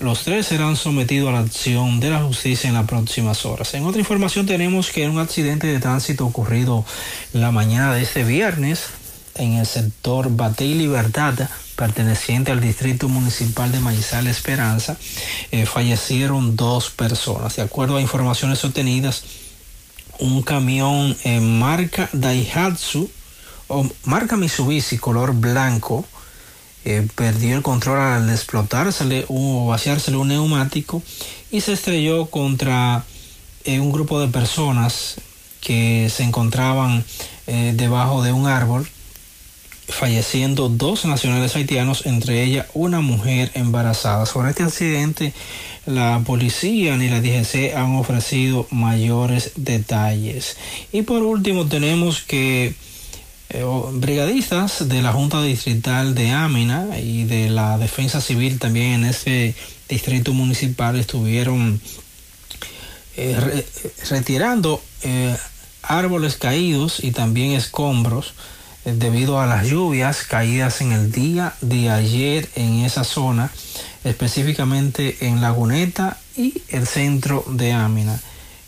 Los 0.00 0.22
tres 0.22 0.46
serán 0.46 0.76
sometidos 0.76 1.28
a 1.28 1.32
la 1.32 1.40
acción 1.40 1.98
de 1.98 2.10
la 2.10 2.22
justicia 2.22 2.68
en 2.68 2.74
las 2.74 2.86
próximas 2.86 3.44
horas. 3.44 3.74
En 3.74 3.84
otra 3.84 4.00
información 4.00 4.46
tenemos 4.46 4.90
que 4.90 5.08
un 5.08 5.18
accidente 5.18 5.66
de 5.66 5.80
tránsito 5.80 6.24
ocurrido 6.24 6.84
la 7.32 7.50
mañana 7.50 7.94
de 7.94 8.02
este 8.02 8.22
viernes 8.22 8.84
en 9.34 9.54
el 9.54 9.66
sector 9.66 10.30
Batey 10.30 10.74
Libertad, 10.74 11.34
perteneciente 11.78 12.50
al 12.50 12.60
Distrito 12.60 13.08
Municipal 13.08 13.70
de 13.70 13.78
Maizal 13.78 14.26
Esperanza, 14.26 14.96
eh, 15.52 15.64
fallecieron 15.64 16.56
dos 16.56 16.90
personas. 16.90 17.54
De 17.54 17.62
acuerdo 17.62 17.96
a 17.96 18.00
informaciones 18.00 18.64
obtenidas, 18.64 19.22
un 20.18 20.42
camión 20.42 21.16
en 21.22 21.60
marca 21.60 22.10
Daihatsu 22.12 23.08
o 23.68 23.88
marca 24.04 24.36
Mitsubishi 24.36 24.98
color 24.98 25.34
blanco 25.34 26.04
eh, 26.84 27.06
perdió 27.14 27.56
el 27.56 27.62
control 27.62 28.00
al 28.00 28.28
explotársele 28.30 29.24
o 29.28 29.66
vaciársele 29.68 30.16
un 30.16 30.28
neumático 30.28 31.00
y 31.52 31.60
se 31.60 31.74
estrelló 31.74 32.26
contra 32.26 33.04
eh, 33.64 33.78
un 33.78 33.92
grupo 33.92 34.20
de 34.20 34.26
personas 34.26 35.16
que 35.60 36.10
se 36.10 36.24
encontraban 36.24 37.04
eh, 37.46 37.72
debajo 37.76 38.22
de 38.24 38.32
un 38.32 38.48
árbol 38.48 38.88
falleciendo 39.88 40.68
dos 40.68 41.04
nacionales 41.04 41.56
haitianos, 41.56 42.04
entre 42.06 42.42
ellas 42.44 42.66
una 42.74 43.00
mujer 43.00 43.50
embarazada. 43.54 44.26
Sobre 44.26 44.50
este 44.50 44.62
accidente, 44.62 45.32
la 45.86 46.20
policía 46.26 46.96
ni 46.96 47.08
la 47.08 47.20
DGC 47.20 47.74
han 47.74 47.96
ofrecido 47.96 48.66
mayores 48.70 49.52
detalles. 49.56 50.56
Y 50.92 51.02
por 51.02 51.22
último, 51.22 51.66
tenemos 51.66 52.20
que 52.22 52.74
eh, 53.50 53.64
brigadistas 53.92 54.88
de 54.88 55.00
la 55.00 55.12
Junta 55.12 55.42
Distrital 55.42 56.14
de 56.14 56.30
Amina 56.32 56.98
y 57.02 57.24
de 57.24 57.48
la 57.48 57.78
Defensa 57.78 58.20
Civil 58.20 58.58
también 58.58 58.92
en 58.92 59.04
ese 59.06 59.54
distrito 59.88 60.34
municipal 60.34 60.96
estuvieron 60.98 61.80
eh, 63.16 63.36
re- 63.40 63.66
retirando 64.10 64.82
eh, 65.02 65.34
árboles 65.82 66.36
caídos 66.36 67.02
y 67.02 67.10
también 67.12 67.52
escombros 67.52 68.34
debido 68.84 69.40
a 69.40 69.46
las 69.46 69.66
lluvias 69.66 70.22
caídas 70.22 70.80
en 70.80 70.92
el 70.92 71.12
día 71.12 71.54
de 71.60 71.90
ayer 71.90 72.48
en 72.54 72.84
esa 72.84 73.04
zona, 73.04 73.50
específicamente 74.04 75.26
en 75.26 75.40
Laguneta 75.40 76.18
y 76.36 76.62
el 76.68 76.86
centro 76.86 77.44
de 77.48 77.72
Amina. 77.72 78.18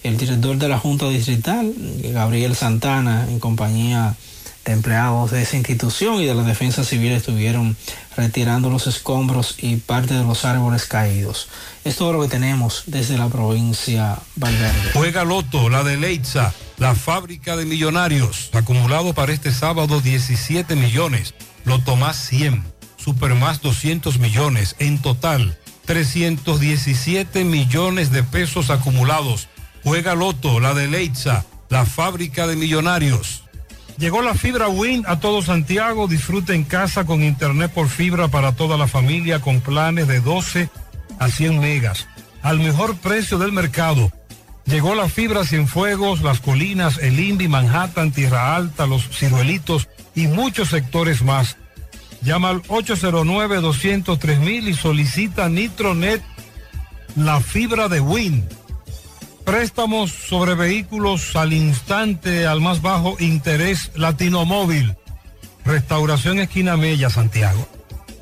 El 0.02 0.16
director 0.16 0.56
de 0.56 0.68
la 0.68 0.78
Junta 0.78 1.08
Distrital, 1.08 1.74
Gabriel 2.02 2.56
Santana, 2.56 3.26
en 3.28 3.38
compañía 3.38 4.16
de 4.64 4.72
empleados 4.72 5.30
de 5.30 5.42
esa 5.42 5.56
institución 5.56 6.16
y 6.16 6.26
de 6.26 6.34
la 6.34 6.42
defensa 6.42 6.84
civil 6.84 7.12
estuvieron 7.12 7.76
retirando 8.16 8.70
los 8.70 8.86
escombros 8.86 9.56
y 9.58 9.76
parte 9.76 10.14
de 10.14 10.24
los 10.24 10.44
árboles 10.44 10.84
caídos. 10.86 11.48
Es 11.82 11.96
todo 11.96 12.12
lo 12.12 12.20
que 12.20 12.28
tenemos 12.28 12.84
desde 12.86 13.16
la 13.16 13.28
provincia 13.28 14.18
Valverde. 14.36 14.90
Juega 14.92 15.24
Loto, 15.24 15.70
la 15.70 15.82
de 15.82 15.96
Leitza, 15.96 16.52
la 16.76 16.94
fábrica 16.94 17.56
de 17.56 17.64
millonarios. 17.64 18.50
Acumulado 18.52 19.14
para 19.14 19.32
este 19.32 19.50
sábado 19.50 20.02
17 20.02 20.76
millones. 20.76 21.34
Loto 21.64 21.96
más 21.96 22.16
100. 22.16 22.62
Super 22.98 23.34
más 23.34 23.62
200 23.62 24.18
millones. 24.18 24.76
En 24.78 25.00
total, 25.00 25.56
317 25.86 27.44
millones 27.44 28.12
de 28.12 28.24
pesos 28.24 28.68
acumulados. 28.68 29.48
Juega 29.82 30.14
Loto, 30.14 30.60
la 30.60 30.74
de 30.74 30.86
Leitza, 30.86 31.46
la 31.70 31.86
fábrica 31.86 32.46
de 32.46 32.56
millonarios. 32.56 33.44
Llegó 33.96 34.20
la 34.20 34.34
fibra 34.34 34.68
Win 34.68 35.04
a 35.06 35.18
todo 35.18 35.40
Santiago. 35.40 36.08
Disfruta 36.08 36.52
en 36.52 36.64
casa 36.64 37.06
con 37.06 37.22
internet 37.22 37.72
por 37.72 37.88
fibra 37.88 38.28
para 38.28 38.52
toda 38.52 38.76
la 38.76 38.86
familia 38.86 39.40
con 39.40 39.62
planes 39.62 40.08
de 40.08 40.20
12 40.20 40.68
a 41.20 41.28
100 41.28 41.60
megas. 41.60 42.08
Al 42.42 42.58
mejor 42.58 42.96
precio 42.96 43.38
del 43.38 43.52
mercado. 43.52 44.10
Llegó 44.64 44.96
la 44.96 45.08
fibra 45.08 45.44
Cienfuegos, 45.44 46.22
Las 46.22 46.40
Colinas, 46.40 46.98
El 46.98 47.20
Indy, 47.20 47.46
Manhattan, 47.46 48.10
Tierra 48.10 48.56
Alta, 48.56 48.86
Los 48.86 49.08
Ciruelitos 49.08 49.88
y 50.16 50.26
muchos 50.26 50.70
sectores 50.70 51.22
más. 51.22 51.56
Llama 52.22 52.50
al 52.50 52.62
809-203 52.64 54.68
y 54.68 54.74
solicita 54.74 55.48
Nitronet, 55.48 56.22
la 57.16 57.40
fibra 57.40 57.88
de 57.88 58.00
Win. 58.00 58.46
Préstamos 59.44 60.12
sobre 60.12 60.54
vehículos 60.54 61.34
al 61.36 61.52
instante, 61.52 62.46
al 62.46 62.60
más 62.60 62.82
bajo 62.82 63.16
interés 63.18 63.90
Latino 63.94 64.44
Móvil. 64.44 64.96
Restauración 65.64 66.38
Esquina 66.38 66.76
Mella, 66.76 67.10
Santiago. 67.10 67.66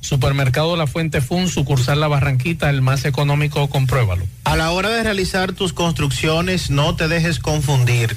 Supermercado 0.00 0.76
La 0.76 0.86
Fuente 0.86 1.20
Fund, 1.20 1.48
sucursal 1.48 2.00
La 2.00 2.08
Barranquita, 2.08 2.70
el 2.70 2.82
más 2.82 3.04
económico, 3.04 3.68
compruébalo. 3.68 4.26
A 4.44 4.56
la 4.56 4.70
hora 4.70 4.88
de 4.90 5.02
realizar 5.02 5.52
tus 5.52 5.72
construcciones, 5.72 6.70
no 6.70 6.96
te 6.96 7.06
dejes 7.08 7.38
confundir. 7.38 8.16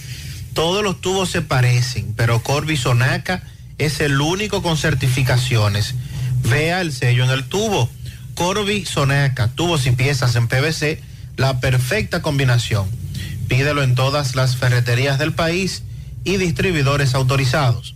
Todos 0.53 0.83
los 0.83 1.01
tubos 1.01 1.29
se 1.29 1.41
parecen, 1.41 2.13
pero 2.15 2.41
Corby 2.41 2.77
Sonaca 2.77 3.43
es 3.77 3.99
el 3.99 4.19
único 4.21 4.61
con 4.61 4.77
certificaciones. 4.77 5.95
Vea 6.49 6.81
el 6.81 6.91
sello 6.91 7.23
en 7.23 7.31
el 7.31 7.43
tubo. 7.45 7.89
Corby 8.35 8.85
Sonaca, 8.85 9.49
tubos 9.49 9.85
y 9.85 9.91
piezas 9.91 10.35
en 10.35 10.47
PVC, 10.47 11.01
la 11.37 11.59
perfecta 11.59 12.21
combinación. 12.21 12.87
Pídelo 13.47 13.83
en 13.83 13.95
todas 13.95 14.35
las 14.35 14.55
ferreterías 14.55 15.19
del 15.19 15.33
país 15.33 15.83
y 16.23 16.37
distribuidores 16.37 17.13
autorizados. 17.13 17.95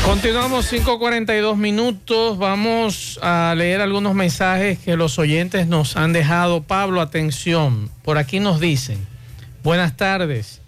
Continuamos 0.03 0.74
5.42 0.74 1.55
minutos. 1.57 2.39
Vamos 2.39 3.20
a 3.22 3.53
leer 3.55 3.82
algunos 3.82 4.16
mensajes 4.16 4.80
que 4.80 4.97
los 4.97 5.20
oyentes 5.20 5.68
nos 5.68 5.95
han 5.95 6.12
dejado. 6.12 6.64
Pablo, 6.64 7.01
atención. 7.01 7.91
Por 8.01 8.18
aquí 8.18 8.39
nos 8.39 8.59
dicen, 8.59 8.97
buenas 9.64 9.97
tardes. 9.97 10.62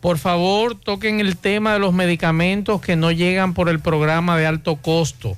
Por 0.00 0.18
favor, 0.18 0.74
toquen 0.74 1.20
el 1.20 1.36
tema 1.36 1.74
de 1.74 1.78
los 1.78 1.94
medicamentos 1.94 2.80
que 2.80 2.96
no 2.96 3.12
llegan 3.12 3.54
por 3.54 3.68
el 3.68 3.78
programa 3.78 4.36
de 4.36 4.46
alto 4.46 4.76
costo, 4.76 5.36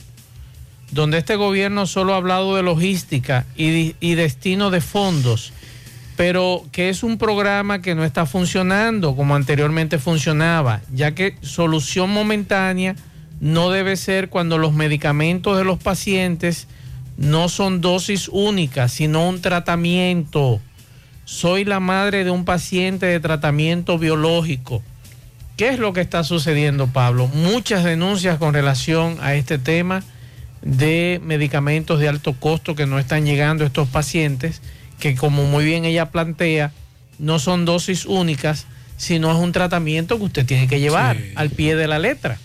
donde 0.91 1.19
este 1.19 1.37
gobierno 1.37 1.87
solo 1.87 2.15
ha 2.15 2.17
hablado 2.17 2.57
de 2.57 2.63
logística 2.63 3.45
y, 3.57 4.15
destino 4.15 4.71
de 4.71 4.81
fondos, 4.81 5.53
pero 6.17 6.65
que 6.73 6.89
es 6.89 7.03
un 7.03 7.19
programa 7.19 7.83
que 7.83 7.95
no 7.95 8.05
está 8.05 8.25
funcionando 8.25 9.15
como 9.17 9.35
anteriormente 9.35 9.99
funcionaba, 9.99 10.81
ya 10.93 11.15
que 11.15 11.37
solución 11.43 12.11
momentánea 12.11 12.97
no 13.41 13.69
debe 13.69 13.97
ser 13.97 14.31
cuando 14.31 14.57
los 14.57 14.73
medicamentos 14.73 15.59
de 15.59 15.65
los 15.65 15.79
pacientes 15.79 16.69
no 17.19 17.51
son 17.51 17.83
dosis 17.83 18.31
únicas, 18.33 18.93
sino 18.93 19.29
un 19.29 19.43
tratamiento. 19.43 20.61
Soy 21.25 21.65
la 21.65 21.81
madre 21.81 22.25
de 22.25 22.31
un 22.31 22.45
paciente 22.45 23.07
de 23.07 23.21
tratamiento 23.21 23.99
biológico. 23.99 24.83
¿Qué 25.57 25.69
es 25.69 25.79
lo 25.79 25.93
que 25.93 26.01
está 26.01 26.25
sucediendo, 26.25 26.89
Pablo? 26.89 27.29
Muchas 27.29 27.85
denuncias 27.85 28.39
con 28.39 28.55
relación 28.55 29.19
a 29.23 29.35
este 29.35 29.59
tema 29.59 30.03
de 30.63 31.21
medicamentos 31.25 32.01
de 32.01 32.09
alto 32.09 32.33
costo 32.35 32.75
que 32.75 32.87
no 32.87 32.99
están 32.99 33.25
llegando 33.25 33.65
a 33.65 33.67
estos 33.69 33.89
pacientes, 33.89 34.61
que 34.99 35.15
como 35.15 35.45
muy 35.45 35.65
bien 35.65 35.85
ella 35.85 36.11
plantea, 36.11 36.73
no 37.19 37.39
son 37.39 37.65
dosis 37.65 38.05
únicas, 38.07 38.67
sino 38.97 39.31
es 39.31 39.37
un 39.37 39.53
tratamiento 39.53 40.19
que 40.19 40.25
usted 40.25 40.47
tiene 40.47 40.67
que 40.69 40.81
llevar 40.81 41.17
Sí. 41.17 41.33
al 41.37 41.51
pie 41.51 41.77
de 41.77 41.87
la 41.87 41.99
letra 41.99 42.39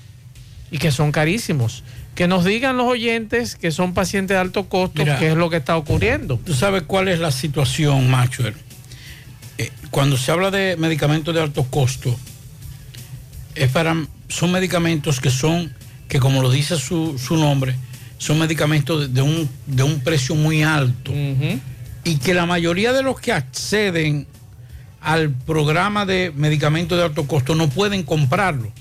y 0.71 0.77
que 0.77 0.91
son 0.91 1.11
carísimos. 1.11 1.83
Que 2.15 2.27
nos 2.27 2.43
digan 2.43 2.77
los 2.77 2.87
oyentes 2.87 3.55
que 3.55 3.71
son 3.71 3.93
pacientes 3.93 4.35
de 4.35 4.41
alto 4.41 4.67
costo 4.67 5.03
Mira. 5.03 5.17
qué 5.19 5.29
es 5.29 5.35
lo 5.35 5.49
que 5.49 5.57
está 5.57 5.77
ocurriendo. 5.77 6.39
¿Tú 6.45 6.53
sabes 6.53 6.83
cuál 6.83 7.07
es 7.07 7.19
la 7.19 7.31
situación, 7.31 8.09
Maxwell? 8.09 8.55
Eh, 9.59 9.71
cuando 9.91 10.15
se 10.15 10.31
habla 10.31 10.51
de 10.51 10.77
medicamentos 10.77 11.35
de 11.35 11.41
alto 11.41 11.65
costo, 11.65 12.17
es 13.55 13.69
para, 13.69 13.93
son 14.29 14.53
medicamentos 14.53 15.19
que 15.19 15.29
son, 15.29 15.75
que 16.07 16.17
como 16.17 16.41
lo 16.41 16.49
dice 16.49 16.77
su, 16.77 17.19
su 17.19 17.35
nombre, 17.35 17.75
son 18.17 18.39
medicamentos 18.39 19.01
de, 19.01 19.07
de 19.09 19.21
un, 19.21 19.49
de 19.65 19.83
un 19.83 19.99
precio 19.99 20.33
muy 20.35 20.63
alto. 20.63 21.11
Y 22.05 22.15
que 22.19 22.33
la 22.33 22.45
mayoría 22.45 22.93
de 22.93 23.03
los 23.03 23.19
que 23.19 23.33
acceden 23.33 24.27
al 25.01 25.29
programa 25.29 26.05
de 26.05 26.31
medicamentos 26.33 26.97
de 26.97 27.03
alto 27.03 27.27
costo 27.27 27.53
no 27.53 27.69
pueden 27.69 28.03
comprarlo. 28.03 28.71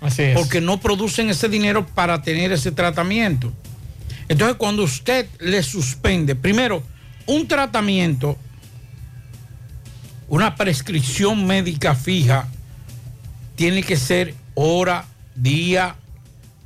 Así 0.00 0.22
es. 0.22 0.34
Porque 0.38 0.60
no 0.60 0.78
producen 0.78 1.30
ese 1.30 1.48
dinero 1.48 1.84
para 1.84 2.22
tener 2.22 2.52
ese 2.52 2.70
tratamiento. 2.70 3.52
Entonces, 4.28 4.56
cuando 4.56 4.84
usted 4.84 5.26
le 5.40 5.64
suspende, 5.64 6.36
primero, 6.36 6.84
un 7.26 7.48
tratamiento, 7.48 8.38
una 10.28 10.54
prescripción 10.56 11.46
médica 11.46 11.94
fija, 11.94 12.48
tiene 13.56 13.82
que 13.82 13.96
ser 13.96 14.34
hora, 14.54 15.04
día, 15.34 15.96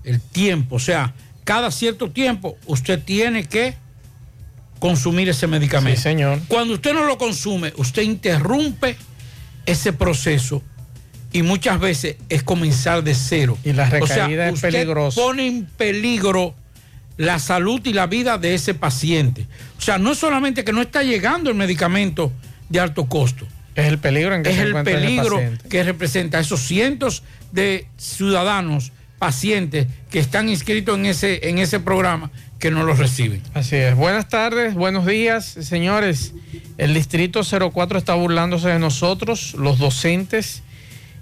el 0.05 0.21
tiempo. 0.21 0.77
O 0.77 0.81
sea, 0.81 1.15
cada 1.45 1.71
cierto 1.71 2.11
tiempo 2.11 2.57
usted 2.67 3.03
tiene 3.03 3.45
que 3.45 3.75
consumir 4.79 5.29
ese 5.29 5.47
medicamento. 5.47 5.97
Sí, 5.97 6.03
señor. 6.03 6.41
Cuando 6.49 6.75
usted 6.75 6.93
no 6.93 7.05
lo 7.05 7.17
consume, 7.19 7.73
usted 7.77 8.03
interrumpe 8.03 8.97
ese 9.65 9.93
proceso 9.93 10.63
y 11.33 11.43
muchas 11.43 11.79
veces 11.79 12.17
es 12.29 12.43
comenzar 12.43 13.05
de 13.05 13.15
cero. 13.15 13.57
Y 13.65 13.73
la 13.73 13.85
O 13.85 14.07
sea, 14.07 14.27
recaída 14.27 14.49
es 14.49 14.55
usted 14.55 14.73
peligrosa. 14.73 15.21
pone 15.21 15.47
en 15.47 15.65
peligro 15.67 16.55
la 17.17 17.39
salud 17.39 17.81
y 17.85 17.93
la 17.93 18.07
vida 18.07 18.39
de 18.39 18.55
ese 18.55 18.75
paciente. 18.75 19.47
O 19.79 19.81
sea, 19.81 19.99
no 19.99 20.13
es 20.13 20.19
solamente 20.19 20.65
que 20.65 20.73
no 20.73 20.83
está 20.83 21.03
llegando 21.03 21.49
el 21.51 21.57
medicamento 21.57 22.33
de 22.73 22.81
alto 22.81 23.07
costo. 23.07 23.47
Es 23.75 23.87
el 23.87 23.99
peligro 23.99 24.35
en 24.35 24.43
que 24.43 24.51
Es 24.51 24.57
se 24.57 24.63
el 24.63 24.83
peligro 24.83 25.41
que 25.69 25.83
representa 25.85 26.39
a 26.39 26.41
esos 26.41 26.61
cientos 26.61 27.23
de 27.53 27.87
ciudadanos, 27.97 28.93
pacientes 29.19 29.87
que 30.11 30.19
están 30.19 30.49
inscritos 30.49 30.99
en 30.99 31.07
ese, 31.07 31.49
en 31.49 31.59
ese 31.59 31.81
programa 31.81 32.31
que 32.59 32.71
no 32.71 32.83
los 32.83 32.99
reciben. 32.99 33.43
Así 33.55 33.77
es. 33.77 33.95
Buenas 33.95 34.29
tardes, 34.29 34.75
buenos 34.75 35.07
días, 35.07 35.45
señores. 35.45 36.33
El 36.79 36.95
Distrito 36.95 37.43
04 37.43 37.99
está 37.99 38.15
burlándose 38.15 38.69
de 38.69 38.79
nosotros, 38.79 39.55
los 39.55 39.79
docentes, 39.79 40.63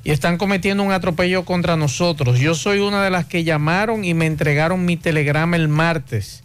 y 0.03 0.13
están 0.13 0.39
cometiendo 0.39 0.83
un 0.83 0.93
atropello 0.93 1.45
contra 1.45 1.77
nosotros. 1.77 2.39
Yo 2.39 2.55
soy 2.55 2.79
una 2.79 3.03
de 3.03 3.11
las 3.11 3.27
que 3.27 3.45
llamaron 3.45 4.05
y 4.05 4.15
me 4.15 4.27
entregaron 4.27 4.85
mi 4.85 4.97
telegrama 4.97 5.57
el 5.57 5.69
martes. 5.69 6.43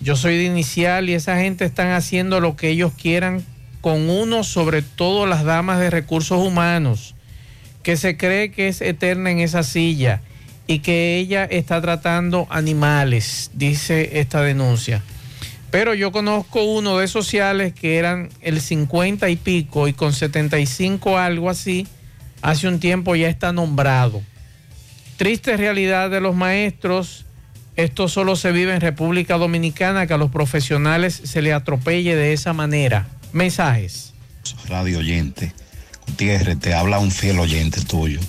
Yo 0.00 0.16
soy 0.16 0.36
de 0.36 0.44
inicial 0.44 1.08
y 1.08 1.14
esa 1.14 1.38
gente 1.38 1.64
están 1.64 1.90
haciendo 1.90 2.40
lo 2.40 2.56
que 2.56 2.68
ellos 2.68 2.92
quieran 3.00 3.44
con 3.84 4.08
uno, 4.08 4.44
sobre 4.44 4.80
todo 4.80 5.26
las 5.26 5.44
damas 5.44 5.78
de 5.78 5.90
recursos 5.90 6.38
humanos, 6.38 7.14
que 7.82 7.98
se 7.98 8.16
cree 8.16 8.50
que 8.50 8.68
es 8.68 8.80
eterna 8.80 9.30
en 9.30 9.40
esa 9.40 9.62
silla 9.62 10.22
y 10.66 10.78
que 10.78 11.18
ella 11.18 11.44
está 11.44 11.82
tratando 11.82 12.46
animales, 12.48 13.50
dice 13.52 14.20
esta 14.20 14.40
denuncia. 14.40 15.02
Pero 15.70 15.92
yo 15.92 16.12
conozco 16.12 16.64
uno 16.64 16.96
de 16.96 17.08
sociales 17.08 17.74
que 17.74 17.98
eran 17.98 18.30
el 18.40 18.62
50 18.62 19.28
y 19.28 19.36
pico 19.36 19.86
y 19.86 19.92
con 19.92 20.14
75 20.14 21.18
algo 21.18 21.50
así, 21.50 21.86
hace 22.40 22.68
un 22.68 22.80
tiempo 22.80 23.14
ya 23.16 23.28
está 23.28 23.52
nombrado. 23.52 24.22
Triste 25.18 25.58
realidad 25.58 26.08
de 26.08 26.22
los 26.22 26.34
maestros, 26.34 27.26
esto 27.76 28.08
solo 28.08 28.34
se 28.34 28.50
vive 28.50 28.74
en 28.74 28.80
República 28.80 29.36
Dominicana, 29.36 30.06
que 30.06 30.14
a 30.14 30.16
los 30.16 30.30
profesionales 30.30 31.20
se 31.22 31.42
le 31.42 31.52
atropelle 31.52 32.16
de 32.16 32.32
esa 32.32 32.54
manera. 32.54 33.08
Mensajes. 33.34 34.12
radio 34.68 34.98
oyente. 35.00 35.52
Gutiérrez, 36.06 36.60
te 36.60 36.72
habla 36.72 37.00
un 37.00 37.10
fiel 37.10 37.40
oyente 37.40 37.80
tuyo. 37.80 38.20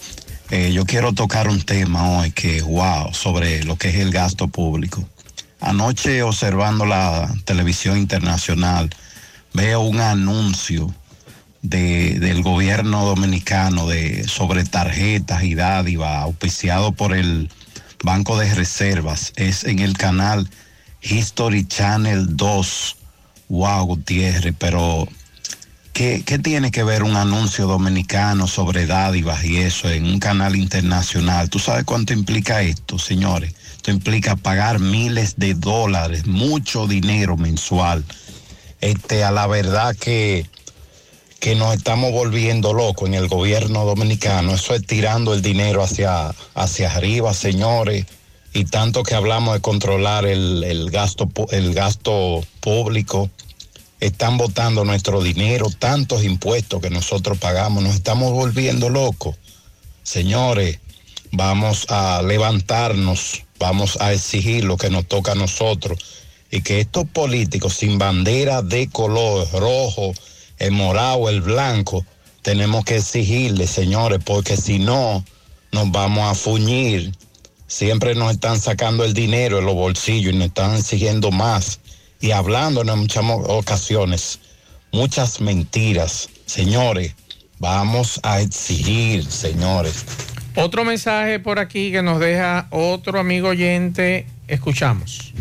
Eh, 0.50 0.72
yo 0.74 0.84
quiero 0.86 1.14
tocar 1.14 1.48
un 1.48 1.62
tema 1.62 2.10
hoy 2.10 2.32
que, 2.32 2.62
wow, 2.64 3.14
sobre 3.14 3.64
lo 3.64 3.76
que 3.78 3.90
es 3.90 3.96
el 3.98 4.10
gasto 4.12 4.48
público. 4.48 5.08
Anoche 5.60 6.24
observando 6.24 6.86
la 6.88 7.32
televisión 7.46 7.98
internacional, 8.00 8.90
veo 9.54 9.82
un 9.82 10.00
anuncio 10.02 10.92
de- 11.62 12.20
del 12.20 12.42
gobierno 12.42 13.06
dominicano 13.06 13.86
de, 13.88 14.28
sobre 14.28 14.64
tarjetas 14.64 15.44
y 15.44 15.54
dádivas 15.54 16.24
auspiciado 16.24 16.94
por 16.94 17.14
el 17.16 17.52
Banco 18.04 18.40
de 18.40 18.52
Reservas. 18.56 19.34
Es 19.36 19.66
en 19.66 19.78
el 19.80 19.96
canal 19.98 20.50
History 21.04 21.68
Channel 21.68 22.36
2. 22.36 22.98
Wow, 23.50 23.86
Gutiérrez, 23.86 24.56
pero 24.58 25.08
¿Qué, 25.96 26.24
qué 26.26 26.40
tiene 26.40 26.72
que 26.72 26.84
ver 26.84 27.04
un 27.04 27.16
anuncio 27.16 27.68
dominicano 27.68 28.48
sobre 28.48 28.86
dádivas 28.86 29.46
y 29.46 29.60
eso 29.60 29.90
en 29.90 30.04
un 30.04 30.20
canal 30.20 30.58
internacional? 30.58 31.50
¿Tú 31.50 31.58
sabes 31.58 31.86
cuánto 31.86 32.12
implica 32.12 32.62
esto, 32.62 33.00
señores? 33.00 33.54
Esto 33.78 33.92
implica 33.92 34.36
pagar 34.36 34.80
miles 34.80 35.36
de 35.38 35.54
dólares, 35.54 36.28
mucho 36.28 36.86
dinero 36.86 37.38
mensual. 37.38 38.04
Este, 38.82 39.24
a 39.24 39.32
la 39.32 39.48
verdad 39.48 39.96
que, 39.96 40.46
que 41.40 41.56
nos 41.56 41.74
estamos 41.74 42.12
volviendo 42.12 42.74
locos 42.74 43.08
en 43.08 43.14
el 43.14 43.30
gobierno 43.30 43.86
dominicano. 43.86 44.56
Eso 44.56 44.76
es 44.76 44.86
tirando 44.86 45.34
el 45.34 45.42
dinero 45.42 45.82
hacia, 45.82 46.36
hacia 46.56 46.92
arriba, 46.92 47.34
señores. 47.34 48.06
Y 48.56 48.64
tanto 48.64 49.04
que 49.04 49.16
hablamos 49.16 49.54
de 49.54 49.60
controlar 49.60 50.26
el, 50.26 50.64
el 50.64 50.90
gasto, 50.90 51.30
el 51.52 51.74
gasto 51.74 52.42
público 52.62 53.30
están 54.00 54.38
botando 54.38 54.86
nuestro 54.86 55.22
dinero, 55.22 55.68
tantos 55.78 56.24
impuestos 56.24 56.82
que 56.82 56.90
nosotros 56.90 57.38
pagamos, 57.38 57.84
nos 57.84 57.96
estamos 57.96 58.32
volviendo 58.32 58.88
locos. 58.88 59.36
Señores, 60.04 60.80
vamos 61.34 61.86
a 61.90 62.22
levantarnos, 62.22 63.44
vamos 63.60 63.98
a 64.00 64.14
exigir 64.14 64.64
lo 64.64 64.78
que 64.78 64.90
nos 64.90 65.06
toca 65.06 65.34
a 65.34 65.36
nosotros 65.36 66.00
y 66.50 66.62
que 66.62 66.80
estos 66.80 67.04
políticos 67.10 67.74
sin 67.74 67.98
bandera 67.98 68.62
de 68.62 68.88
color 68.88 69.52
rojo, 69.52 70.14
el 70.60 70.72
morado, 70.72 71.28
el 71.28 71.42
blanco, 71.42 72.06
tenemos 72.42 72.86
que 72.86 72.96
exigirle, 72.96 73.68
señores, 73.68 74.22
porque 74.24 74.56
si 74.56 74.80
no, 74.80 75.26
nos 75.74 75.92
vamos 75.92 76.32
a 76.32 76.36
fuñir. 76.36 77.12
Siempre 77.76 78.16
nos 78.16 78.32
están 78.32 78.58
sacando 78.58 79.04
el 79.04 79.14
dinero 79.14 79.58
de 79.58 79.62
los 79.62 79.76
bolsillos 79.76 80.34
y 80.34 80.38
nos 80.38 80.48
están 80.48 80.76
exigiendo 80.76 81.30
más 81.30 81.82
y 82.22 82.32
hablándonos 82.32 82.96
en 82.96 83.02
muchas 83.02 83.26
ocasiones, 83.50 84.40
muchas 84.94 85.42
mentiras. 85.42 86.30
Señores, 86.46 87.14
vamos 87.60 88.22
a 88.24 88.40
exigir, 88.40 89.30
señores. 89.30 90.06
Otro 90.56 90.86
mensaje 90.86 91.38
por 91.40 91.60
aquí 91.60 91.92
que 91.92 92.02
nos 92.02 92.22
deja 92.22 92.68
otro 92.70 93.20
amigo 93.20 93.50
oyente. 93.50 94.26
Escuchamos. 94.48 95.34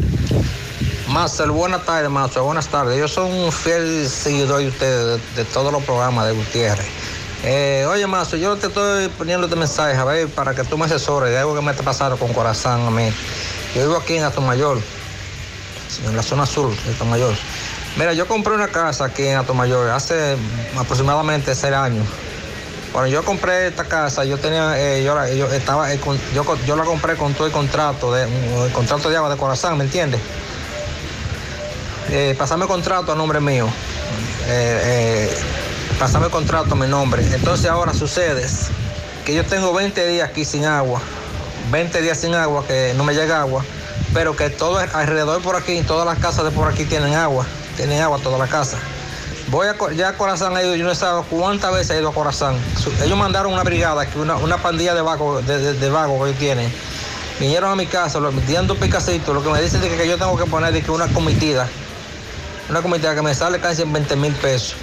Master, 1.07 1.53
buenas 1.53 1.87
tardes, 1.87 2.11
Master, 2.11 2.43
buenas 2.43 2.66
tardes. 2.66 2.99
Yo 2.99 3.07
soy 3.07 3.30
un 3.30 3.53
fiel 3.53 4.09
seguidor 4.09 4.61
de 4.61 4.66
ustedes, 4.66 5.20
de, 5.37 5.45
de 5.45 5.51
todos 5.51 5.72
los 5.72 5.85
programas 5.85 6.26
de 6.26 6.32
Gutiérrez. 6.32 7.13
Eh, 7.47 7.86
oye, 7.90 8.07
Master, 8.07 8.38
yo 8.38 8.57
te 8.57 8.68
estoy 8.68 9.09
poniendo 9.09 9.47
este 9.47 9.57
mensaje, 9.57 9.95
a 9.97 10.05
ver, 10.05 10.28
para 10.28 10.55
que 10.55 10.64
tú 10.64 10.78
me 10.78 10.86
asesores 10.86 11.30
de 11.30 11.38
algo 11.38 11.55
que 11.55 11.61
me 11.61 11.72
está 11.72 11.82
pasando 11.82 12.16
con 12.16 12.32
corazón 12.32 12.86
a 12.86 12.90
mí. 12.90 13.12
Yo 13.74 13.82
vivo 13.82 13.97
aquí 13.97 14.16
en 14.16 14.24
Atomayor, 14.24 14.80
en 16.07 16.16
la 16.16 16.22
zona 16.22 16.47
sur 16.47 16.74
de 16.74 16.92
Atomayor. 16.95 17.34
Mira, 17.97 18.14
yo 18.14 18.26
compré 18.26 18.55
una 18.55 18.68
casa 18.68 19.05
aquí 19.05 19.26
en 19.26 19.36
Atomayor 19.36 19.90
hace 19.90 20.36
aproximadamente 20.78 21.55
seis 21.55 21.74
años. 21.74 22.07
Cuando 22.92 23.11
yo 23.11 23.22
compré 23.24 23.66
esta 23.66 23.84
casa, 23.84 24.24
yo 24.24 24.38
tenía, 24.38 24.80
eh, 24.80 25.05
yo, 25.05 25.14
la- 25.14 25.28
estaba, 25.28 25.92
eh, 25.92 26.01
yo, 26.34 26.45
yo 26.64 26.76
la 26.76 26.84
compré 26.84 27.16
con 27.16 27.34
todo 27.34 27.47
el 27.47 27.53
contrato 27.53 28.12
de, 28.14 28.22
el 28.24 28.72
contrato 28.72 29.11
de 29.11 29.16
agua 29.16 29.28
de 29.28 29.36
corazón, 29.36 29.76
¿me 29.76 29.84
entiendes? 29.84 30.20
Eh, 32.11 32.34
pasame 32.38 32.62
el 32.62 32.68
contrato 32.68 33.12
a 33.12 33.14
nombre 33.16 33.40
mío. 33.40 33.68
Pasame 35.99 36.26
el 36.26 36.32
contrato 36.32 36.74
a 36.74 36.76
mi 36.76 36.86
nombre. 36.86 37.24
Entonces 37.34 37.70
ahora 37.70 37.92
sucede 37.95 38.47
que 39.24 39.34
yo 39.34 39.45
tengo 39.45 39.72
20 39.72 40.07
días 40.07 40.28
aquí 40.28 40.45
sin 40.45 40.64
agua. 40.64 41.01
20 41.70 42.03
días 42.03 42.18
sin 42.18 42.34
agua, 42.34 42.64
que 42.66 42.95
no 42.97 43.05
me 43.05 43.14
llega 43.14 43.40
agua. 43.40 43.64
Pero 44.12 44.36
que 44.36 44.51
todo 44.51 44.78
alrededor 44.78 45.42
por 45.42 45.57
aquí, 45.57 45.82
todas 45.82 46.07
las 46.07 46.18
casas 46.18 46.45
de 46.45 46.51
por 46.51 46.68
aquí 46.68 46.84
tienen 46.84 47.14
agua. 47.14 47.47
Tienen 47.76 48.01
agua 48.03 48.18
toda 48.22 48.38
la 48.38 48.47
casa. 48.47 48.78
Voy 49.49 49.66
a, 49.66 49.76
ya 49.95 50.16
Corazán, 50.16 50.57
he 50.57 50.62
ido, 50.62 50.74
yo 50.74 50.84
no 50.84 50.95
sé 50.95 51.07
cuántas 51.28 51.72
veces 51.72 51.90
he 51.90 52.01
ido 52.01 52.09
a 52.09 52.14
Corazán. 52.14 52.57
Ellos 53.03 53.18
mandaron 53.18 53.53
una 53.53 53.62
brigada, 53.62 54.07
una, 54.16 54.57
pandilla 54.59 54.95
de 54.95 55.03
vagos 55.03 55.47
de, 55.47 55.90
vagos 55.90 56.18
que 56.18 56.28
ellos 56.28 56.38
tienen. 56.38 56.72
Vinieron 57.38 57.70
a 57.70 57.76
mi 57.76 57.86
casa, 57.86 58.20
lo, 58.20 58.30
dos 58.30 58.78
picacitos, 58.78 59.34
lo 59.34 59.42
que 59.42 59.51
me 59.51 59.61
dicen 59.61 59.82
es 59.82 59.92
que, 59.92 60.09
yo 60.09 60.16
tengo 60.16 60.36
que 60.36 60.47
poner 60.47 60.82
que 60.82 60.90
una 60.90 61.09
comitida. 61.09 61.68
Una 62.70 62.80
comitida 62.80 63.14
que 63.14 63.22
me 63.22 63.34
sale 63.34 63.61
casi 63.61 63.82
en 63.82 63.92
20 63.92 64.16
mil 64.16 64.32
pesos. 64.34 64.76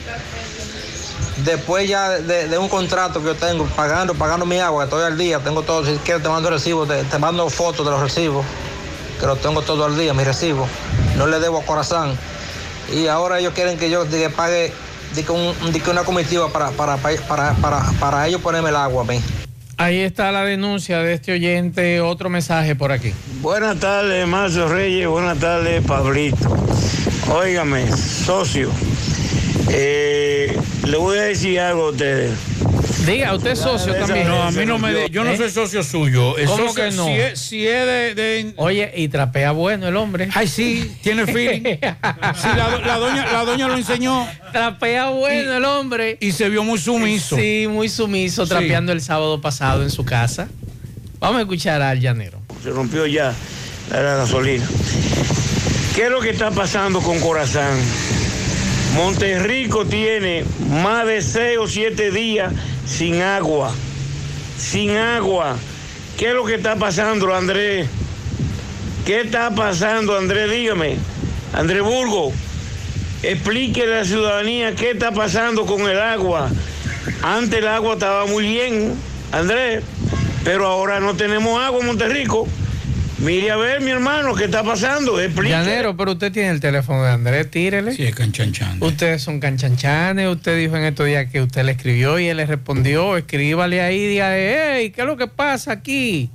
Después 1.38 1.88
ya 1.90 2.10
de, 2.10 2.48
de 2.48 2.58
un 2.58 2.68
contrato 2.70 3.20
que 3.20 3.28
yo 3.28 3.36
tengo, 3.36 3.66
pagando, 3.68 4.14
pagando 4.14 4.46
mi 4.46 4.60
agua, 4.60 4.84
que 4.84 4.90
estoy 4.90 5.04
al 5.06 5.18
día, 5.18 5.40
tengo 5.40 5.64
todo, 5.64 5.86
si 5.86 5.94
quieres 6.04 6.22
te 6.22 6.30
mando 6.30 6.50
recibos, 6.50 6.88
te, 6.88 7.04
te 7.04 7.18
mando 7.18 7.50
fotos 7.50 7.86
de 7.86 7.92
los 7.92 8.02
recibos, 8.02 8.46
que 9.20 9.26
los 9.26 9.40
tengo 9.42 9.62
todo 9.62 9.86
al 9.86 9.98
día, 9.98 10.14
mis 10.14 10.26
recibos. 10.26 10.68
No 11.18 11.26
le 11.28 11.40
debo 11.40 11.60
a 11.60 11.64
corazón. 11.66 12.16
Y 12.94 13.08
ahora 13.08 13.40
ellos 13.40 13.54
quieren 13.54 13.78
que 13.78 13.90
yo 13.90 14.08
que 14.10 14.30
pague 14.30 14.72
de 15.16 15.24
que 15.24 15.32
un- 15.32 15.56
de 15.72 15.80
que 15.80 15.90
una 15.90 16.04
comitiva 16.04 16.50
para, 16.50 16.70
para, 16.72 16.98
para, 16.98 17.54
para, 17.56 17.82
para 18.00 18.28
ellos 18.28 18.42
ponerme 18.42 18.70
el 18.70 18.76
agua 18.76 19.04
a 19.04 19.06
mí. 19.06 19.22
Ahí 19.78 20.00
está 20.02 20.32
la 20.32 20.44
denuncia 20.44 21.00
de 21.00 21.14
este 21.14 21.32
oyente. 21.32 22.02
Otro 22.02 22.30
mensaje 22.30 22.76
por 22.76 22.92
aquí. 22.92 23.14
Buenas 23.42 23.80
tardes, 23.80 24.28
Marcio 24.28 24.68
Reyes. 24.68 25.08
Buenas 25.08 25.40
tardes, 25.40 25.84
Pablito. 25.86 26.56
Óigame, 27.34 27.92
socio. 27.96 28.70
Eh, 29.70 30.58
le 30.88 30.98
voy 30.98 31.18
a 31.18 31.22
decir 31.24 31.60
algo 31.60 31.88
a 31.88 31.92
ustedes. 31.92 32.32
Diga, 33.06 33.34
usted 33.34 33.52
es 33.52 33.60
socio 33.60 33.96
también. 33.96 34.28
No, 34.28 34.44
a 34.44 34.52
mí 34.52 34.64
no 34.64 34.78
me. 34.78 34.94
de- 34.94 35.10
yo 35.10 35.24
no 35.24 35.32
¿Eh? 35.32 35.38
soy 35.38 35.50
socio 35.50 35.82
suyo. 35.84 36.38
El 36.38 36.46
¿Cómo 36.46 36.68
socio- 36.68 36.84
que 36.90 36.92
no? 36.96 37.06
Si 37.08 37.12
es, 37.14 37.40
si 37.40 37.68
es 37.68 37.86
de, 37.86 38.14
de- 38.16 38.54
Oye, 38.58 38.92
y 38.96 39.08
trapea 39.08 39.52
bueno 39.54 39.88
el 39.88 39.96
hombre. 39.98 40.30
Ay, 40.36 40.48
sí, 40.48 40.96
tiene 41.02 41.26
feeling. 41.26 41.62
Sí, 41.82 42.48
la, 42.56 42.70
do- 42.70 42.82
la 42.82 42.98
doña, 42.98 43.32
la 43.32 43.44
doña 43.44 43.68
lo 43.68 43.76
enseñó. 43.76 44.28
Trapea 44.52 45.10
bueno 45.10 45.58
el 45.58 45.66
hombre. 45.66 46.18
Y 46.22 46.32
se 46.32 46.48
vio 46.50 46.64
muy 46.64 46.78
sumiso. 46.78 47.36
Sí, 47.36 47.66
muy 47.68 47.90
sumiso, 47.90 48.46
trapeando 48.46 48.92
el 48.92 49.02
sábado 49.02 49.42
pasado 49.42 49.82
en 49.82 49.90
su 49.90 50.06
casa. 50.06 50.48
Vamos 51.20 51.38
a 51.38 51.42
escuchar 51.42 51.82
al 51.82 52.00
llanero. 52.00 52.40
Se 52.64 52.70
rompió 52.70 53.08
ya 53.08 53.34
la, 53.90 54.02
la 54.02 54.16
gasolina. 54.18 54.66
¿Qué 55.96 56.04
es 56.06 56.10
lo 56.12 56.22
que 56.22 56.30
está 56.30 56.52
pasando 56.52 57.00
con 57.02 57.20
Corazán? 57.20 57.78
Monterrico 58.96 59.86
tiene 59.86 60.44
más 60.70 61.06
de 61.06 61.22
seis 61.22 61.58
o 61.58 61.68
siete 61.68 62.12
días 62.12 62.54
sin 62.86 63.22
agua. 63.22 63.74
Sin 64.58 64.92
agua. 64.98 65.58
¿Qué 66.18 66.30
es 66.30 66.34
lo 66.34 66.46
que 66.46 66.56
está 66.56 66.76
pasando, 66.76 67.34
Andrés? 67.34 67.88
¿Qué 69.06 69.22
está 69.22 69.50
pasando, 69.52 70.18
Andrés? 70.18 70.52
Dígame. 70.52 70.98
Andrés 71.54 71.84
Burgo, 71.84 72.32
explíquele 73.24 73.96
a 73.96 74.00
la 74.00 74.06
ciudadanía 74.06 74.76
qué 74.76 74.92
está 74.92 75.12
pasando 75.12 75.66
con 75.66 75.82
el 75.90 76.00
agua. 76.00 76.50
Antes 77.24 77.60
el 77.60 77.68
agua 77.68 77.94
estaba 77.94 78.26
muy 78.26 78.46
bien, 78.46 78.94
Andrés, 79.32 79.84
pero 80.44 80.68
ahora 80.68 81.00
no 81.00 81.16
tenemos 81.16 81.62
agua 81.62 81.80
en 81.80 81.88
Monterrico. 81.88 82.48
Mire 83.22 83.52
a 83.52 83.56
ver, 83.58 83.82
mi 83.82 83.92
hermano, 83.92 84.34
qué 84.34 84.46
está 84.46 84.64
pasando. 84.64 85.20
Explíquele. 85.20 85.50
Llanero, 85.64 85.96
pero 85.96 86.14
usted 86.14 86.32
tiene 86.32 86.50
el 86.50 86.60
teléfono 86.60 87.04
de 87.04 87.12
Andrés, 87.12 87.52
tírele. 87.52 87.94
Sí, 87.94 88.04
es 88.04 88.16
canchanchan. 88.16 88.78
Ustedes 88.82 89.22
son 89.22 89.40
canchanchanes, 89.40 90.28
usted 90.28 90.58
dijo 90.58 90.76
en 90.76 90.86
estos 90.86 91.06
días 91.06 91.28
que 91.32 91.40
usted 91.42 91.64
le 91.64 91.74
escribió 91.74 92.18
y 92.20 92.28
él 92.28 92.38
le 92.38 92.48
respondió, 92.48 93.18
escríbale 93.18 93.82
ahí, 93.82 94.08
dígale, 94.08 94.56
hey, 94.80 94.92
¿qué 94.96 95.02
es 95.02 95.08
lo 95.08 95.18
que 95.18 95.28
pasa 95.28 95.72
aquí? 95.72 96.32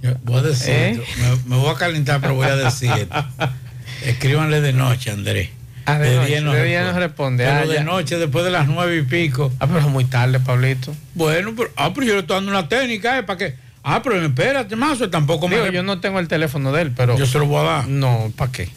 Yo 0.00 0.12
voy 0.22 0.38
a 0.38 0.42
decir, 0.42 0.72
¿Eh? 0.72 0.90
esto, 0.92 1.04
me, 1.46 1.56
me 1.56 1.62
voy 1.62 1.70
a 1.74 1.76
calentar, 1.78 2.20
pero 2.20 2.34
voy 2.34 2.46
a 2.46 2.56
decir 2.56 2.90
esto. 2.90 3.24
Escríbanle 4.06 4.60
de 4.62 4.72
noche, 4.72 5.10
Andrés. 5.10 5.50
Ah, 5.86 5.98
de 5.98 6.16
noche, 6.16 6.40
de 6.56 6.64
día 6.64 6.92
no 6.92 6.98
responde. 6.98 7.44
Pero 7.44 7.58
Ah, 7.58 7.66
de 7.66 7.74
ya. 7.74 7.84
noche, 7.84 8.16
después 8.16 8.42
de 8.44 8.50
las 8.50 8.66
nueve 8.68 8.96
y 8.96 9.02
pico. 9.02 9.52
Ah, 9.60 9.66
pero 9.66 9.80
es 9.80 9.86
muy 9.86 10.06
tarde, 10.06 10.40
Pablito. 10.40 10.94
Bueno, 11.14 11.52
pero, 11.54 11.70
ah, 11.76 11.92
pero 11.94 12.06
yo 12.06 12.14
le 12.14 12.20
estoy 12.20 12.36
dando 12.36 12.50
una 12.50 12.68
técnica, 12.70 13.18
¿eh? 13.18 13.22
¿Para 13.22 13.38
qué? 13.38 13.63
Ah, 13.84 14.00
pero 14.02 14.20
espérate, 14.24 14.76
más, 14.76 14.98
tampoco 15.10 15.46
me. 15.46 15.56
Digo, 15.56 15.68
yo 15.70 15.82
no 15.82 16.00
tengo 16.00 16.18
el 16.18 16.26
teléfono 16.26 16.72
de 16.72 16.82
él, 16.82 16.92
pero... 16.96 17.16
Yo 17.18 17.26
se 17.26 17.38
lo 17.38 17.46
voy 17.46 17.60
a 17.60 17.70
dar. 17.70 17.88
No, 17.88 18.32
¿para 18.36 18.50
qué? 18.50 18.68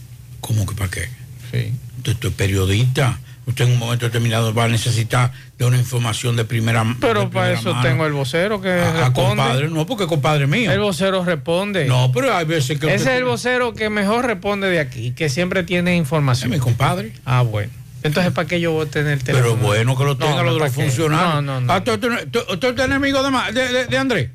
¿Cómo 0.42 0.66
que 0.66 0.76
para 0.76 0.92
qué? 0.92 1.08
Sí. 1.52 1.74
Usted, 1.98 2.12
usted 2.14 2.30
es 2.30 2.36
periodista. 2.36 3.18
Usted 3.46 3.64
en 3.66 3.72
un 3.72 3.80
momento 3.80 4.06
determinado 4.06 4.54
va 4.54 4.66
a 4.66 4.68
necesitar 4.68 5.32
de 5.58 5.64
una 5.64 5.78
información 5.78 6.36
de 6.36 6.44
primera 6.44 6.86
Pero 7.00 7.22
de 7.22 7.28
para 7.28 7.54
eso 7.54 7.72
mano. 7.74 7.88
tengo 7.88 8.06
el 8.06 8.12
vocero 8.12 8.60
que 8.60 8.70
Ah, 8.70 8.92
responde. 9.06 9.14
compadre, 9.42 9.70
no, 9.70 9.86
porque 9.86 10.04
es 10.04 10.10
compadre 10.10 10.48
mío. 10.48 10.70
El 10.70 10.82
vocero 10.82 11.24
responde. 11.24 11.86
No, 11.86 12.12
pero 12.14 12.36
hay 12.36 12.44
veces 12.44 12.78
que. 12.78 12.88
Ese 12.88 12.96
usted 12.98 13.12
es 13.14 13.18
el 13.20 13.24
vocero 13.24 13.74
que 13.74 13.90
mejor 13.90 14.26
responde 14.26 14.70
de 14.70 14.82
aquí, 14.82 15.12
que 15.12 15.30
siempre 15.30 15.64
tiene 15.64 15.96
información. 15.96 16.52
Es 16.52 16.60
mi 16.60 16.62
compadre. 16.62 17.14
Ah, 17.24 17.42
bueno. 17.44 17.72
Entonces, 18.04 18.34
¿para 18.34 18.48
qué 18.50 18.60
yo 18.60 18.74
voy 18.74 18.86
a 18.86 18.90
tener 18.92 19.14
el 19.14 19.24
teléfono? 19.24 19.54
Pero 19.56 19.66
bueno 19.66 19.98
que 19.98 20.04
lo 20.04 20.10
No, 20.16 20.18
tenga 20.18 20.44
no, 20.44 20.52
los 20.52 20.58
¿para 20.60 20.70
qué? 20.70 20.82
funcionarios. 20.84 21.34
No, 21.36 21.42
no, 21.42 21.62
no. 21.62 21.74
Ah, 21.74 21.82
¿tú, 21.84 21.98
tú, 21.98 22.10
tú- 22.30 22.58
tú 22.58 22.68
eres 22.68 22.86
enemigo 22.86 23.24
de, 23.24 23.54
de- 23.54 23.86
de 23.88 23.98
Andrés? 23.98 24.30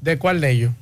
¿De 0.00 0.18
cuál 0.18 0.40
de 0.40 0.50
ellos? 0.50 0.72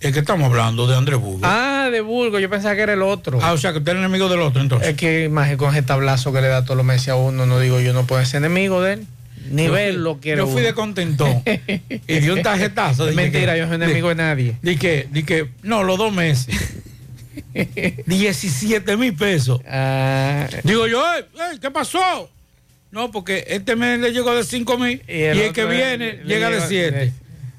Es 0.00 0.12
que 0.12 0.18
estamos 0.18 0.46
hablando 0.50 0.86
de 0.88 0.96
Andrés 0.96 1.18
Burgo. 1.20 1.40
Ah, 1.44 1.88
de 1.92 2.00
Burgo, 2.00 2.40
yo 2.40 2.50
pensaba 2.50 2.74
que 2.74 2.80
era 2.82 2.92
el 2.94 3.02
otro. 3.02 3.38
Ah, 3.40 3.52
o 3.52 3.56
sea, 3.58 3.70
que 3.72 3.78
usted 3.78 3.92
es 3.92 3.98
enemigo 3.98 4.28
del 4.28 4.40
otro, 4.40 4.60
entonces. 4.60 4.88
Es 4.88 4.96
que 4.96 5.24
imagínate 5.24 5.58
con 5.58 5.70
ese 5.74 5.82
tablazo 5.82 6.32
que 6.32 6.40
le 6.40 6.48
da 6.48 6.64
todos 6.64 6.76
los 6.76 6.84
meses 6.84 7.10
a 7.10 7.14
uno, 7.14 7.46
no 7.46 7.60
digo 7.60 7.78
yo 7.80 7.92
no 7.92 8.04
puedo 8.04 8.24
ser 8.24 8.38
enemigo 8.38 8.82
de 8.82 8.94
él. 8.94 9.06
Ni 9.50 9.64
Yo 9.64 9.68
fui- 9.70 9.78
verlo 9.78 10.18
quiero. 10.20 10.46
Yo 10.46 10.52
fui 10.52 10.62
de 10.62 10.72
contentón. 10.74 11.42
y 12.08 12.18
di 12.20 12.28
un 12.30 12.42
tarjetazo. 12.42 13.06
Mentira, 13.12 13.52
que- 13.52 13.60
yo 13.60 13.66
soy 13.66 13.76
enemigo 13.76 14.08
de 14.08 14.14
nadie. 14.16 14.56
Di 14.62 14.76
que, 14.76 15.06
di 15.10 15.22
que, 15.22 15.48
no, 15.62 15.84
los 15.84 15.98
dos 15.98 16.12
meses. 16.12 16.48
17 18.06 18.96
mil 18.96 19.14
pesos. 19.14 19.60
Ah, 19.68 20.46
Digo 20.64 20.86
yo, 20.86 21.02
"Ey, 21.14 21.24
ey, 21.52 21.58
¿qué 21.60 21.70
pasó? 21.70 22.28
No, 22.90 23.10
porque 23.10 23.44
este 23.48 23.74
mes 23.76 24.00
le 24.00 24.12
llegó 24.12 24.34
de 24.34 24.44
5 24.44 24.78
mil 24.78 25.02
y 25.08 25.22
el, 25.22 25.38
el 25.38 25.52
que 25.52 25.64
viene 25.64 26.20
le 26.24 26.34
llega 26.34 26.50
de 26.50 26.56
llega- 26.56 26.68
7. 26.68 27.12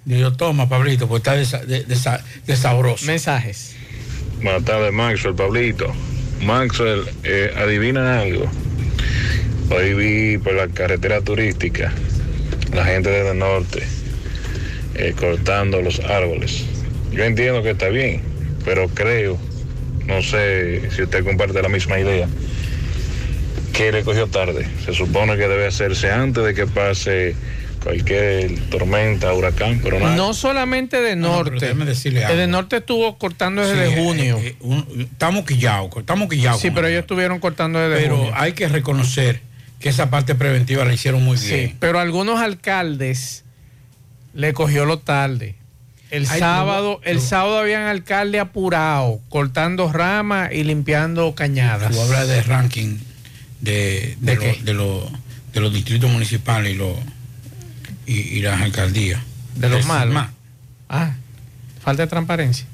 Digo 0.06 0.20
yo, 0.20 0.34
toma, 0.34 0.68
Pablito, 0.68 1.08
pues 1.08 1.22
está 1.22 1.36
de, 1.36 1.46
sa- 1.46 1.64
de- 1.66 1.84
de 1.84 1.96
sa- 1.96 2.24
de 2.46 2.56
sabroso. 2.56 3.06
Mensajes. 3.06 3.76
Buenas 4.42 4.66
tardes, 4.66 4.92
Maxwell, 4.92 5.36
Pablito. 5.36 5.94
Maxwell, 6.42 7.04
eh, 7.24 7.54
adivina 7.56 8.20
algo. 8.20 8.46
Hoy 9.70 9.94
vi 9.94 10.38
por 10.38 10.54
la 10.54 10.68
carretera 10.68 11.22
turística 11.22 11.92
la 12.74 12.84
gente 12.86 13.10
del 13.10 13.38
norte 13.38 13.84
eh, 14.96 15.14
cortando 15.18 15.82
los 15.82 16.00
árboles. 16.02 16.66
Yo 17.12 17.24
entiendo 17.24 17.64
que 17.64 17.72
está 17.72 17.88
bien, 17.88 18.22
pero 18.66 18.90
creo, 18.90 19.38
no 20.06 20.22
sé 20.22 20.90
si 20.94 21.04
usted 21.04 21.24
comparte 21.24 21.62
la 21.62 21.70
misma 21.70 21.98
idea, 22.00 22.28
que 23.72 23.92
le 23.92 24.04
cogió 24.04 24.28
tarde. 24.28 24.68
Se 24.86 24.94
supone 24.94 25.38
que 25.38 25.48
debe 25.48 25.68
hacerse 25.68 26.12
antes 26.12 26.44
de 26.44 26.54
que 26.54 26.68
pase 26.68 27.36
cualquier 27.84 28.60
tormenta, 28.70 29.34
huracán, 29.34 29.80
pero 29.84 30.00
nada. 30.00 30.16
No 30.16 30.34
solamente 30.34 31.02
de 31.02 31.16
No, 31.16 31.44
pero 31.44 31.52
norte. 31.60 31.74
decirle 31.86 32.24
el 32.24 32.38
de 32.38 32.48
norte 32.48 32.78
estuvo 32.78 33.18
cortando 33.18 33.66
desde 33.66 33.90
Sí, 33.90 33.96
junio. 34.04 34.38
eh, 34.38 34.48
eh, 34.48 34.56
un- 34.62 35.08
estamos 35.12 35.46
quillados, 35.46 35.90
estamos 35.98 36.30
quillados. 36.30 36.62
sí, 36.62 36.72
pero 36.72 36.88
ellos 36.88 37.02
estuvieron 37.02 37.40
cortando 37.40 37.80
desde 37.80 38.02
Pero 38.02 38.18
junio. 38.18 38.34
hay 38.36 38.54
que 38.54 38.68
reconocer 38.68 39.42
que 39.80 39.90
esa 39.90 40.10
parte 40.10 40.34
preventiva 40.36 40.86
la 40.86 40.94
hicieron 40.94 41.24
muy 41.24 41.38
Sí, 41.38 41.54
bien. 41.54 41.78
pero 41.80 42.00
algunos 42.00 42.40
alcaldes 42.40 43.44
le 44.34 44.54
cogió 44.54 44.86
lo 44.86 45.00
tarde. 45.00 45.56
El 46.10 46.28
Ay, 46.30 46.40
sábado, 46.40 47.02
no, 47.04 47.10
el 47.10 47.18
no. 47.18 47.22
sábado 47.24 47.58
habían 47.60 47.84
alcalde 47.84 48.40
apurado, 48.40 49.20
cortando 49.30 49.92
ramas 49.92 50.52
y 50.54 50.64
limpiando 50.64 51.34
cañadas. 51.36 51.92
Tú 51.92 52.00
hablas 52.02 52.28
de 52.28 52.42
ranking 52.44 52.98
de, 53.62 54.16
de, 54.20 54.36
¿De 54.36 54.36
lo- 54.36 54.64
de, 54.64 54.74
lo- 54.74 55.12
de 55.54 55.60
los 55.60 55.74
distritos 55.74 56.10
municipales 56.12 56.74
y, 56.74 56.76
lo- 56.76 56.98
y, 58.06 58.14
y 58.14 58.42
las 58.42 58.62
alcaldías. 58.62 59.22
De 59.56 59.70
los 59.70 59.86
malos. 59.86 60.14
más. 60.14 60.30
Ah, 60.90 61.12
falta 61.84 62.04
de 62.04 62.08
transparencia. 62.08 62.66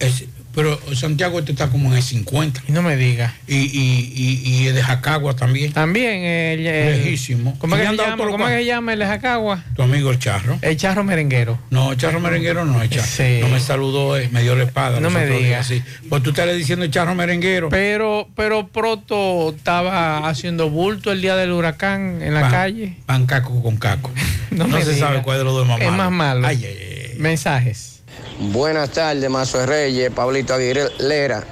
Es- 0.00 0.24
pero 0.54 0.78
Santiago 0.94 1.38
este 1.38 1.52
está 1.52 1.68
como 1.68 1.90
en 1.90 1.96
el 1.96 2.02
50. 2.02 2.62
Y 2.68 2.72
no 2.72 2.82
me 2.82 2.96
diga. 2.96 3.34
Y, 3.46 3.56
y, 3.56 4.12
y, 4.14 4.50
y 4.62 4.66
el 4.68 4.74
de 4.74 4.82
Jacagua 4.82 5.34
también. 5.36 5.72
También 5.72 6.22
el, 6.24 6.66
el- 6.66 7.02
Lejísimo. 7.04 7.56
¿Cómo 7.58 7.76
es 7.76 7.82
que 7.82 7.88
se 7.88 7.96
llama? 7.96 8.14
todos 8.16 8.18
los 8.26 8.32
¿Cómo 8.32 8.48
es 8.48 8.52
que 8.54 8.58
se 8.60 8.64
llama 8.66 8.92
el 8.92 8.98
de 8.98 9.06
Jacagua? 9.06 9.64
Tu 9.76 9.82
amigo 9.82 10.10
el 10.10 10.18
charro. 10.18 10.58
El 10.62 10.76
charro 10.76 11.04
merenguero. 11.04 11.58
No, 11.70 11.92
el 11.92 11.98
charro 11.98 12.20
merenguero 12.20 12.64
no, 12.64 12.80
el 12.82 12.88
charro. 12.90 13.06
Sí. 13.06 13.38
No 13.40 13.48
me 13.48 13.60
saludó, 13.60 14.16
eh, 14.18 14.28
me 14.32 14.42
dio 14.42 14.54
la 14.56 14.64
espada. 14.64 15.00
No 15.00 15.10
me 15.10 15.62
sí. 15.64 15.82
Pues 16.08 16.22
tú 16.22 16.30
estás 16.30 16.54
diciendo 16.56 16.84
el 16.84 16.90
charro 16.90 17.14
merenguero. 17.14 17.68
Pero, 17.68 18.28
pero 18.36 18.68
Proto 18.68 19.54
estaba 19.56 20.28
haciendo 20.28 20.70
bulto 20.70 21.12
el 21.12 21.20
día 21.20 21.36
del 21.36 21.52
huracán 21.52 22.20
en 22.22 22.34
la 22.34 22.42
Pan- 22.42 22.50
calle. 22.50 22.96
Pan 23.06 23.26
caco 23.26 23.62
con 23.62 23.76
caco. 23.76 24.10
No, 24.50 24.68
No 24.68 24.76
me 24.78 24.84
se 24.84 24.94
diga. 24.94 25.08
sabe 25.08 25.22
cuál 25.22 25.38
de 25.38 25.44
los 25.44 25.52
dos 25.54 25.62
es 25.64 25.68
más 25.68 25.80
Es 25.80 25.86
malo. 25.90 25.96
más 25.96 26.12
malo. 26.12 26.46
Ay, 26.46 26.64
ay, 26.64 27.18
Mensajes. 27.18 27.93
Buenas 28.36 28.90
tardes, 28.90 29.30
Mazo 29.30 29.64
Reyes, 29.64 30.10
Pablito 30.10 30.54
Aguilera. 30.54 31.44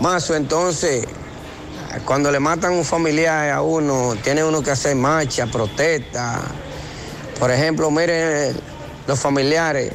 Mazo, 0.00 0.34
entonces, 0.34 1.06
cuando 2.04 2.32
le 2.32 2.40
matan 2.40 2.72
un 2.72 2.84
familiar 2.84 3.50
a 3.50 3.62
uno, 3.62 4.16
tiene 4.20 4.42
uno 4.42 4.60
que 4.60 4.72
hacer 4.72 4.96
marcha, 4.96 5.46
protesta. 5.46 6.40
Por 7.38 7.52
ejemplo, 7.52 7.92
miren 7.92 8.56
los 9.06 9.20
familiares 9.20 9.92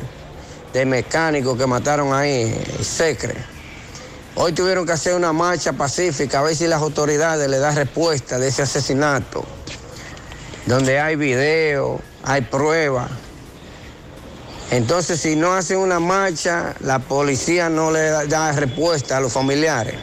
del 0.72 0.88
mecánico 0.88 1.58
que 1.58 1.68
mataron 1.68 2.14
ahí, 2.14 2.58
Secre. 2.82 3.36
Hoy 4.36 4.54
tuvieron 4.54 4.86
que 4.86 4.94
hacer 4.94 5.16
una 5.16 5.34
marcha 5.34 5.74
pacífica, 5.74 6.40
a 6.40 6.44
ver 6.44 6.56
si 6.56 6.66
las 6.68 6.82
autoridades 6.82 7.50
le 7.50 7.60
dan 7.60 7.76
respuesta 7.76 8.40
de 8.40 8.48
ese 8.48 8.62
asesinato, 8.62 9.44
donde 10.66 10.98
hay 10.98 11.18
video, 11.18 12.00
hay 12.24 12.40
pruebas. 12.40 13.12
Entonces, 14.72 15.20
si 15.20 15.36
no 15.36 15.54
hacen 15.54 15.78
una 15.78 16.00
marcha, 16.00 16.76
la 16.82 17.00
policía 17.00 17.70
no 17.70 17.92
le 17.92 18.02
da, 18.02 18.26
da 18.26 18.52
respuesta 18.52 19.18
a 19.18 19.20
los 19.20 19.34
familiares. 19.34 19.96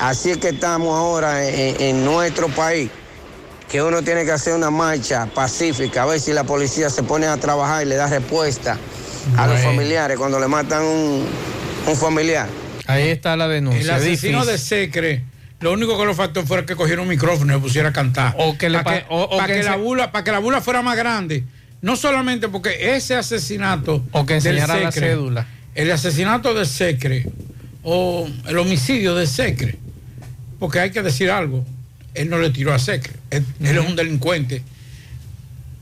Así 0.00 0.30
es 0.30 0.38
que 0.38 0.48
estamos 0.50 0.96
ahora 0.96 1.46
en, 1.46 1.80
en 1.80 2.04
nuestro 2.04 2.48
país, 2.48 2.88
que 3.68 3.82
uno 3.82 4.02
tiene 4.02 4.24
que 4.24 4.32
hacer 4.32 4.54
una 4.54 4.70
marcha 4.70 5.26
pacífica, 5.34 6.04
a 6.04 6.06
ver 6.06 6.20
si 6.20 6.32
la 6.32 6.44
policía 6.44 6.88
se 6.88 7.02
pone 7.02 7.26
a 7.26 7.36
trabajar 7.36 7.82
y 7.84 7.88
le 7.88 7.96
da 7.96 8.06
respuesta 8.06 8.78
a 9.36 9.46
los 9.46 9.60
familiares 9.60 10.16
cuando 10.16 10.40
le 10.40 10.48
matan 10.48 10.82
un, 10.84 11.26
un 11.86 11.96
familiar. 11.96 12.48
Ahí 12.86 13.08
está 13.08 13.36
la 13.36 13.46
denuncia. 13.46 13.82
El 13.82 13.90
asesino 13.90 14.38
Difícil. 14.44 14.52
de 14.52 14.58
Secre, 14.58 15.24
lo 15.60 15.72
único 15.72 15.98
que 15.98 16.06
le 16.06 16.14
faltó 16.14 16.46
fuera 16.46 16.64
que 16.64 16.76
cogiera 16.76 17.02
un 17.02 17.08
micrófono 17.08 17.52
y 17.52 17.56
le 17.56 17.60
pusiera 17.62 17.90
a 17.90 17.92
cantar. 17.92 18.34
O 18.38 18.56
que 18.56 18.70
le 18.70 18.78
para 18.82 19.00
pa- 19.00 19.06
o- 19.14 19.24
o 19.24 19.36
pa' 19.36 19.46
que 19.48 19.54
que, 19.56 19.62
la 19.64 19.76
bula, 19.76 20.10
para 20.12 20.24
que 20.24 20.30
la 20.32 20.38
bula 20.38 20.62
fuera 20.62 20.80
más 20.80 20.96
grande. 20.96 21.44
No 21.82 21.96
solamente 21.96 22.48
porque 22.48 22.94
ese 22.96 23.14
asesinato. 23.14 24.04
O 24.12 24.26
que 24.26 24.34
enseñara 24.34 24.74
la 24.80 24.92
cédula. 25.08 25.46
El 25.74 25.90
asesinato 25.92 26.54
de 26.54 26.66
Secre 26.66 27.26
o 27.82 28.28
el 28.46 28.58
homicidio 28.58 29.14
de 29.14 29.26
Secre. 29.26 29.78
Porque 30.58 30.80
hay 30.80 30.90
que 30.90 31.02
decir 31.02 31.30
algo. 31.30 31.64
Él 32.14 32.28
no 32.30 32.38
le 32.38 32.50
tiró 32.50 32.74
a 32.74 32.78
Secre. 32.80 33.12
Él, 33.30 33.44
él 33.60 33.78
es 33.78 33.86
un 33.86 33.94
delincuente 33.94 34.62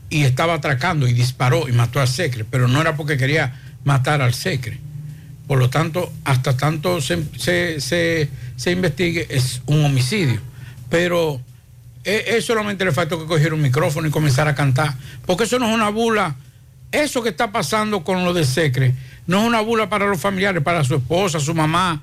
y 0.09 0.23
estaba 0.23 0.53
atracando 0.55 1.07
y 1.07 1.13
disparó 1.13 1.67
y 1.67 1.71
mató 1.71 1.99
a 1.99 2.07
Secre, 2.07 2.45
pero 2.49 2.67
no 2.67 2.79
era 2.79 2.95
porque 2.95 3.17
quería 3.17 3.59
matar 3.83 4.21
al 4.21 4.33
Secre. 4.33 4.79
Por 5.47 5.57
lo 5.59 5.69
tanto, 5.69 6.11
hasta 6.25 6.55
tanto 6.55 7.01
se, 7.01 7.23
se- 7.37 7.81
se- 7.81 8.29
se 8.55 8.71
investigue, 8.71 9.25
es 9.29 9.61
un 9.65 9.83
homicidio. 9.83 10.39
Pero 10.89 11.41
eh, 12.03 12.25
eh, 12.27 12.41
solamente 12.41 12.85
le 12.85 12.91
faltó 12.91 13.19
que 13.19 13.25
cogiera 13.25 13.55
un 13.55 13.61
micrófono 13.61 14.07
y 14.07 14.11
comenzara 14.11 14.51
a 14.51 14.55
cantar. 14.55 14.93
Porque 15.25 15.43
eso 15.43 15.59
no 15.59 15.67
es 15.67 15.73
una 15.73 15.89
bula. 15.89 16.35
Eso 16.91 17.21
que 17.21 17.29
está 17.29 17.51
pasando 17.51 18.03
con 18.03 18.23
lo 18.23 18.33
de 18.33 18.45
Secre 18.45 18.93
no 19.25 19.41
es 19.41 19.47
una 19.47 19.61
bula 19.61 19.89
para 19.89 20.05
los 20.07 20.19
familiares, 20.19 20.63
para 20.63 20.83
su 20.83 20.95
esposa, 20.95 21.39
su 21.39 21.53
mamá. 21.53 22.01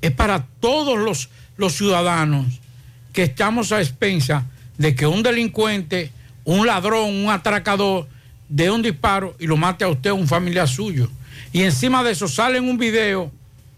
Es 0.00 0.10
para 0.10 0.44
todos 0.60 0.98
los, 0.98 1.30
los 1.56 1.74
ciudadanos 1.74 2.60
que 3.12 3.22
estamos 3.22 3.72
a 3.72 3.80
expensa 3.80 4.44
de 4.76 4.94
que 4.94 5.06
un 5.06 5.22
delincuente, 5.22 6.10
un 6.44 6.66
ladrón, 6.66 7.14
un 7.14 7.30
atracador, 7.30 8.08
dé 8.48 8.70
un 8.70 8.82
disparo 8.82 9.36
y 9.38 9.46
lo 9.46 9.56
mate 9.56 9.84
a 9.84 9.88
usted, 9.88 10.10
un 10.10 10.26
familiar 10.26 10.68
suyo. 10.68 11.08
Y 11.52 11.62
encima 11.62 12.02
de 12.02 12.12
eso 12.12 12.28
sale 12.28 12.58
en 12.58 12.68
un 12.68 12.76
video, 12.76 13.30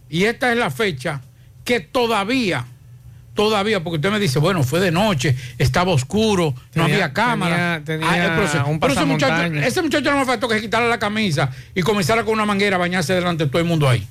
y 0.08 0.24
esta 0.24 0.50
es 0.52 0.58
la 0.58 0.70
fecha, 0.70 1.20
que 1.64 1.80
todavía, 1.80 2.64
todavía, 3.36 3.84
porque 3.84 3.96
usted 3.98 4.10
me 4.10 4.18
dice, 4.18 4.40
bueno, 4.40 4.64
fue 4.64 4.80
de 4.80 4.90
noche, 4.90 5.36
estaba 5.58 5.92
oscuro, 5.92 6.52
no 6.74 6.84
había 6.84 7.12
cámara. 7.12 7.80
tenía- 7.84 8.06
Ah, 8.08 8.12
tenía 8.14 8.32
pero 8.34 8.46
ese- 8.46 8.58
un 8.70 8.80
pero 8.80 8.92
ese 8.94 9.04
muchacho, 9.04 9.30
pasamontaña. 9.32 9.66
ese 9.66 9.82
muchacho 9.82 10.10
no 10.10 10.18
me 10.18 10.24
faltó 10.24 10.48
que 10.48 10.56
se 10.56 10.60
quitara 10.62 10.88
la 10.88 10.98
camisa 10.98 11.50
y 11.74 11.82
comenzara 11.82 12.24
con 12.24 12.34
una 12.34 12.44
manguera 12.46 12.74
a 12.74 12.78
bañarse 12.80 13.12
delante 13.14 13.44
de 13.44 13.50
todo 13.50 13.60
el 13.62 13.68
mundo 13.68 13.88
ahí. 13.88 14.04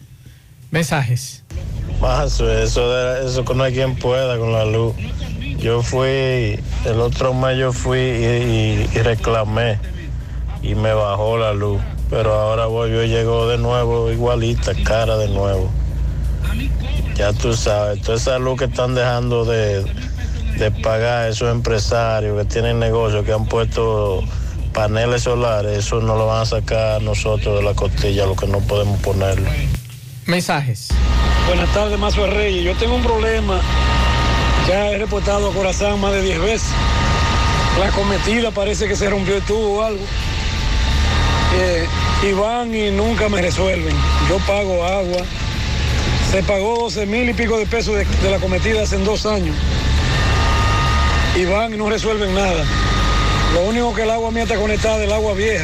Mensajes. 0.71 1.43
Mazo, 2.01 2.51
eso, 2.51 2.89
de, 2.93 3.27
eso 3.27 3.43
que 3.43 3.53
no 3.55 3.63
hay 3.63 3.73
quien 3.73 3.95
pueda 3.95 4.37
con 4.37 4.51
la 4.53 4.65
luz. 4.65 4.93
Yo 5.57 5.81
fui, 5.81 6.07
el 6.07 6.99
otro 6.99 7.33
mes 7.33 7.57
yo 7.57 7.71
fui 7.73 7.97
y, 7.99 8.01
y- 8.01 8.89
y 8.93 8.97
reclamé 8.99 9.79
y 10.61 10.75
me 10.75 10.93
bajó 10.93 11.37
la 11.37 11.53
luz. 11.53 11.81
Pero 12.09 12.33
ahora 12.33 12.65
volvió 12.67 13.03
y 13.03 13.07
llegó 13.07 13.47
de 13.47 13.57
nuevo 13.57 14.11
igualita, 14.11 14.73
cara 14.83 15.17
de 15.17 15.27
nuevo. 15.29 15.71
Ya 17.15 17.33
tú 17.33 17.53
sabes, 17.53 18.01
toda 18.01 18.17
esa 18.17 18.39
luz 18.39 18.59
que 18.59 18.65
están 18.65 18.95
dejando 18.95 19.45
de, 19.45 19.85
de 20.57 20.71
pagar 20.71 21.29
esos 21.29 21.51
empresarios 21.51 22.37
que 22.37 22.45
tienen 22.45 22.79
negocios, 22.79 23.23
que 23.25 23.31
han 23.31 23.45
puesto 23.45 24.23
paneles 24.73 25.23
solares, 25.23 25.77
eso 25.77 26.01
no 26.01 26.17
lo 26.17 26.27
van 26.27 26.41
a 26.41 26.45
sacar 26.45 27.01
nosotros 27.01 27.59
de 27.59 27.63
la 27.63 27.73
costilla, 27.73 28.25
lo 28.25 28.35
que 28.35 28.47
no 28.47 28.59
podemos 28.59 28.99
ponerlo. 28.99 29.49
Mensajes. 30.25 30.89
Buenas 31.47 31.71
tardes, 31.73 31.99
Mazo 31.99 32.27
Reyes. 32.27 32.63
Yo 32.63 32.75
tengo 32.75 32.95
un 32.95 33.03
problema. 33.03 33.61
Ya 34.67 34.91
he 34.91 34.97
reportado 34.97 35.51
a 35.51 35.53
Corazán 35.53 35.99
más 36.01 36.11
de 36.11 36.23
10 36.23 36.41
veces. 36.41 36.69
La 37.79 37.89
cometida 37.91 38.51
parece 38.51 38.87
que 38.87 38.95
se 38.95 39.09
rompió 39.09 39.35
el 39.35 39.43
tubo 39.43 39.79
o 39.79 39.83
algo. 39.83 40.03
Eh, 41.57 41.87
y 42.23 42.31
van 42.33 42.73
y 42.73 42.89
nunca 42.89 43.29
me 43.29 43.41
resuelven. 43.41 43.95
Yo 44.27 44.37
pago 44.47 44.83
agua. 44.83 45.21
Se 46.35 46.43
pagó 46.43 46.75
12 46.75 47.05
mil 47.05 47.29
y 47.29 47.33
pico 47.33 47.57
de 47.57 47.65
pesos 47.65 47.95
de, 47.95 48.03
de 48.03 48.29
la 48.29 48.39
cometida 48.39 48.83
hace 48.83 48.97
dos 48.97 49.25
años. 49.25 49.55
Y 51.33 51.45
van 51.45 51.73
y 51.73 51.77
no 51.77 51.89
resuelven 51.89 52.35
nada. 52.35 52.65
Lo 53.53 53.61
único 53.61 53.93
que 53.93 54.01
el 54.01 54.09
agua 54.09 54.31
mía 54.31 54.43
está 54.43 54.57
conectada 54.57 54.97
es 54.97 55.03
el 55.03 55.13
agua 55.13 55.33
vieja. 55.33 55.63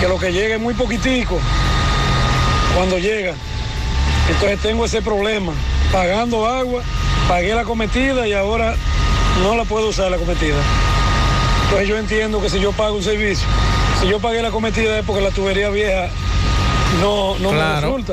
Que 0.00 0.06
lo 0.06 0.18
que 0.18 0.34
llega 0.34 0.56
es 0.56 0.60
muy 0.60 0.74
poquitico 0.74 1.40
cuando 2.76 2.98
llega. 2.98 3.32
Entonces 4.28 4.60
tengo 4.60 4.84
ese 4.84 5.00
problema. 5.00 5.54
Pagando 5.90 6.46
agua, 6.46 6.82
pagué 7.26 7.54
la 7.54 7.64
cometida 7.64 8.28
y 8.28 8.34
ahora 8.34 8.74
no 9.42 9.56
la 9.56 9.64
puedo 9.64 9.88
usar 9.88 10.10
la 10.10 10.18
cometida. 10.18 10.58
Entonces 11.64 11.88
yo 11.88 11.96
entiendo 11.96 12.42
que 12.42 12.50
si 12.50 12.60
yo 12.60 12.72
pago 12.72 12.96
un 12.96 13.02
servicio, 13.02 13.48
si 13.98 14.08
yo 14.08 14.20
pagué 14.20 14.42
la 14.42 14.50
cometida 14.50 14.98
es 14.98 15.06
porque 15.06 15.22
la 15.22 15.30
tubería 15.30 15.70
vieja 15.70 16.10
no, 17.00 17.38
no 17.38 17.52
me 17.52 17.80
resulta. 17.80 18.12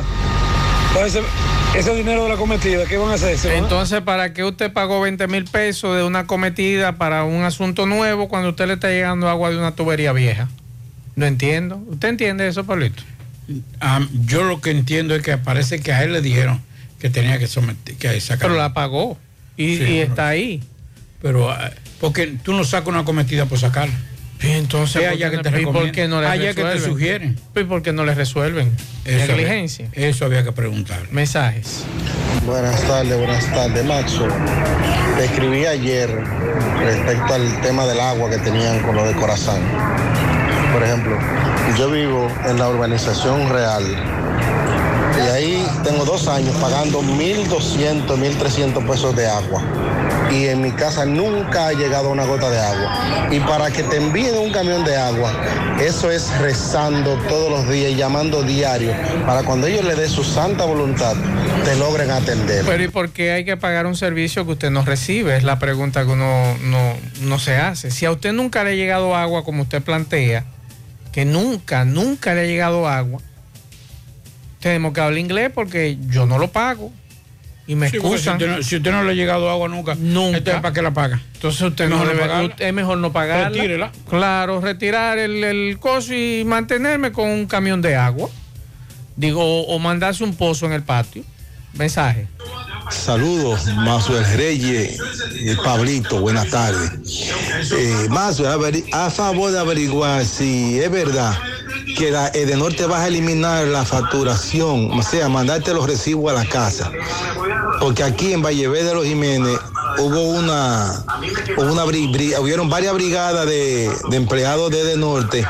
Entonces 0.89 1.23
ese, 1.73 1.79
ese 1.79 1.95
dinero 1.95 2.23
de 2.23 2.29
la 2.29 2.35
cometida, 2.37 2.85
¿qué 2.85 2.97
van 2.97 3.11
a 3.11 3.13
hacer? 3.15 3.37
¿Se 3.37 3.47
van 3.47 3.57
a- 3.57 3.59
Entonces, 3.59 4.01
¿para 4.01 4.33
qué 4.33 4.43
usted 4.43 4.71
pagó 4.73 5.01
20 5.01 5.27
mil 5.27 5.45
pesos 5.45 5.95
de 5.95 6.03
una 6.03 6.25
cometida 6.25 6.97
para 6.97 7.23
un 7.23 7.43
asunto 7.43 7.85
nuevo 7.85 8.27
cuando 8.27 8.49
usted 8.49 8.67
le 8.67 8.73
está 8.73 8.89
llegando 8.89 9.29
agua 9.29 9.49
de 9.51 9.57
una 9.57 9.75
tubería 9.75 10.11
vieja? 10.13 10.49
No 11.15 11.25
entiendo. 11.25 11.81
¿Usted 11.87 12.09
entiende 12.09 12.47
eso, 12.47 12.63
Pablito? 12.65 13.03
Yo 14.25 14.43
lo 14.43 14.61
que 14.61 14.71
entiendo 14.71 15.15
es 15.15 15.21
que 15.21 15.37
parece 15.37 15.79
que 15.79 15.91
a 15.91 16.03
él 16.03 16.13
le 16.13 16.21
dijeron 16.21 16.61
que 16.99 17.09
tenía 17.09 17.39
que 17.39 17.47
someter, 17.47 17.95
que 17.95 18.19
sacar. 18.21 18.47
Pero 18.49 18.59
la 18.59 18.73
pagó 18.73 19.17
y, 19.57 19.77
Sí, 19.77 19.83
y 19.83 19.87
pero- 19.87 20.03
está 20.09 20.27
ahí. 20.27 20.63
Pero, 21.21 21.49
ah, 21.51 21.71
porque 21.99 22.27
tú 22.43 22.53
no 22.53 22.63
sacas 22.63 22.87
una 22.89 23.03
cometida 23.05 23.45
por 23.45 23.59
sacarla. 23.59 23.95
Entonces, 24.41 24.95
Es 24.97 25.01
¿por 25.03 25.11
allá 25.13 25.25
qué 25.25 25.31
que 25.31 25.37
no- 25.37 25.41
te 25.43 25.49
y 25.49 25.51
por 25.51 25.59
recomiendan. 25.59 25.91
qué 25.93 26.07
no 26.07 26.21
le 26.21 26.27
Allá 26.27 26.47
que 26.49 26.53
te 26.55 26.63
resuelven? 26.63 26.89
sugieren. 26.91 27.39
¿Y 27.55 27.63
por 27.63 27.81
qué 27.81 27.93
no 27.93 28.05
le 28.05 28.15
resuelven? 28.15 28.71
Eso 29.05 29.27
Negligencia. 29.27 29.87
había- 29.93 30.07
eso 30.07 30.25
había 30.25 30.43
que 30.43 30.51
preguntar. 30.51 30.99
Mensajes. 31.11 31.83
Buenas 32.45 32.81
tardes, 32.83 33.17
buenas 33.17 33.45
tardes, 33.53 33.85
Maxo. 33.85 34.27
Te 35.17 35.25
escribí 35.25 35.65
ayer 35.65 36.09
respecto 36.79 37.33
al 37.33 37.61
tema 37.61 37.85
del 37.85 37.99
agua 37.99 38.29
que 38.29 38.37
tenían 38.37 38.79
con 38.81 38.95
lo 38.95 39.05
de 39.05 39.13
Corazán. 39.13 39.61
Por 40.73 40.83
ejemplo, 40.83 41.17
yo 41.77 41.89
vivo 41.91 42.31
en 42.47 42.57
la 42.57 42.69
urbanización 42.69 43.49
real 43.49 43.83
y 45.17 45.29
ahí 45.35 45.67
tengo 45.83 46.05
dos 46.05 46.27
años 46.29 46.55
pagando 46.61 47.01
1.200, 47.01 48.17
1.300 48.17 48.83
pesos 48.85 49.15
de 49.15 49.27
agua. 49.27 49.61
Y 50.31 50.47
en 50.47 50.61
mi 50.61 50.71
casa 50.71 51.05
nunca 51.05 51.67
ha 51.67 51.73
llegado 51.73 52.09
una 52.11 52.25
gota 52.25 52.49
de 52.49 52.59
agua. 52.59 53.27
Y 53.31 53.39
para 53.39 53.71
que 53.71 53.83
te 53.83 53.97
envíen 53.97 54.37
un 54.37 54.51
camión 54.51 54.85
de 54.85 54.95
agua, 54.95 55.31
eso 55.79 56.11
es 56.11 56.29
rezando 56.39 57.15
todos 57.27 57.51
los 57.51 57.69
días 57.69 57.91
y 57.91 57.95
llamando 57.95 58.43
diario 58.43 58.93
para 59.25 59.43
cuando 59.43 59.67
ellos 59.67 59.83
le 59.85 59.95
den 59.95 60.09
su 60.09 60.23
santa 60.23 60.65
voluntad, 60.65 61.15
te 61.63 61.75
logren 61.75 62.11
atender. 62.11 62.65
Pero 62.65 62.83
¿y 62.83 62.87
por 62.87 63.09
qué 63.09 63.31
hay 63.31 63.45
que 63.45 63.57
pagar 63.57 63.85
un 63.85 63.95
servicio 63.95 64.45
que 64.45 64.51
usted 64.53 64.69
no 64.69 64.83
recibe? 64.83 65.35
Es 65.35 65.43
la 65.43 65.59
pregunta 65.59 66.05
que 66.05 66.11
uno 66.11 66.57
no, 66.63 66.95
no 67.21 67.39
se 67.39 67.57
hace. 67.57 67.91
Si 67.91 68.05
a 68.05 68.11
usted 68.11 68.33
nunca 68.33 68.63
le 68.63 68.71
ha 68.71 68.75
llegado 68.75 69.15
agua 69.15 69.43
como 69.43 69.63
usted 69.63 69.81
plantea, 69.81 70.45
que 71.11 71.25
nunca, 71.25 71.85
nunca 71.85 72.33
le 72.33 72.41
ha 72.41 72.45
llegado 72.45 72.87
agua, 72.87 73.21
tenemos 74.59 74.93
que 74.93 75.01
hablar 75.01 75.17
inglés 75.17 75.51
porque 75.53 75.97
yo 76.09 76.25
no 76.25 76.37
lo 76.37 76.49
pago. 76.49 76.91
Y 77.69 77.75
me 77.75 77.87
Sí, 77.89 77.97
excusan. 77.97 78.39
si, 78.39 78.45
usted 78.45 78.57
no, 78.57 78.63
si 78.63 78.75
usted 78.77 78.91
no 78.91 79.03
le 79.03 79.11
ha 79.11 79.13
llegado 79.13 79.47
agua 79.47 79.67
nunca, 79.69 79.93
Nunca. 79.93 80.37
entonces, 80.39 80.61
¿para 80.61 80.73
qué 80.73 80.81
la 80.81 80.91
paga? 80.91 81.21
Entonces 81.35 81.61
usted 81.61 81.83
Es 81.83 81.89
no 81.91 81.97
mejor 81.99 82.13
debe- 82.15 82.19
pagarla. 82.21 82.55
es 82.57 82.73
mejor 82.73 82.97
no 82.97 83.13
pagarla. 83.13 83.49
Retírela. 83.49 83.91
Claro, 84.09 84.59
retirar 84.59 85.19
el, 85.19 85.43
el 85.43 85.77
coso 85.79 86.13
y 86.15 86.43
mantenerme 86.45 87.11
con 87.11 87.29
un 87.29 87.45
camión 87.45 87.79
de 87.83 87.95
agua. 87.95 88.27
Digo, 89.15 89.43
o, 89.43 89.75
o 89.75 89.77
mandarse 89.79 90.23
un 90.23 90.35
pozo 90.35 90.65
en 90.65 90.73
el 90.73 90.81
patio. 90.81 91.23
Mensaje. 91.73 92.27
Saludos, 92.89 93.67
Mazuel 93.75 94.25
Reyes 94.35 94.97
y 95.39 95.53
Pablito, 95.57 96.19
buenas 96.21 96.49
tardes. 96.49 96.91
Eh, 97.71 98.07
Mazuel, 98.09 98.83
a 98.93 99.11
favor 99.11 99.51
de 99.51 99.59
averiguar 99.59 100.25
si 100.25 100.79
es 100.79 100.89
verdad 100.89 101.37
que 101.97 102.11
la 102.11 102.27
Edenorte 102.29 102.85
va 102.85 103.01
a 103.01 103.07
eliminar 103.07 103.67
la 103.67 103.85
facturación, 103.85 104.91
o 104.91 105.01
sea, 105.01 105.29
mandarte 105.29 105.73
los 105.73 105.85
recibos 105.87 106.31
a 106.31 106.35
la 106.35 106.45
casa. 106.45 106.91
Porque 107.79 108.03
aquí 108.03 108.33
en 108.33 108.41
Vallevé 108.41 108.83
de 108.83 108.93
los 108.93 109.05
Jiménez 109.05 109.57
hubo 109.97 110.21
una, 110.21 111.05
hubo 111.57 111.71
una 111.71 111.85
hubieron 111.85 112.69
varias 112.69 112.93
brigadas 112.93 113.45
de, 113.47 113.91
de 114.09 114.17
empleados 114.17 114.71
de 114.71 114.81
Edenorte, 114.81 115.45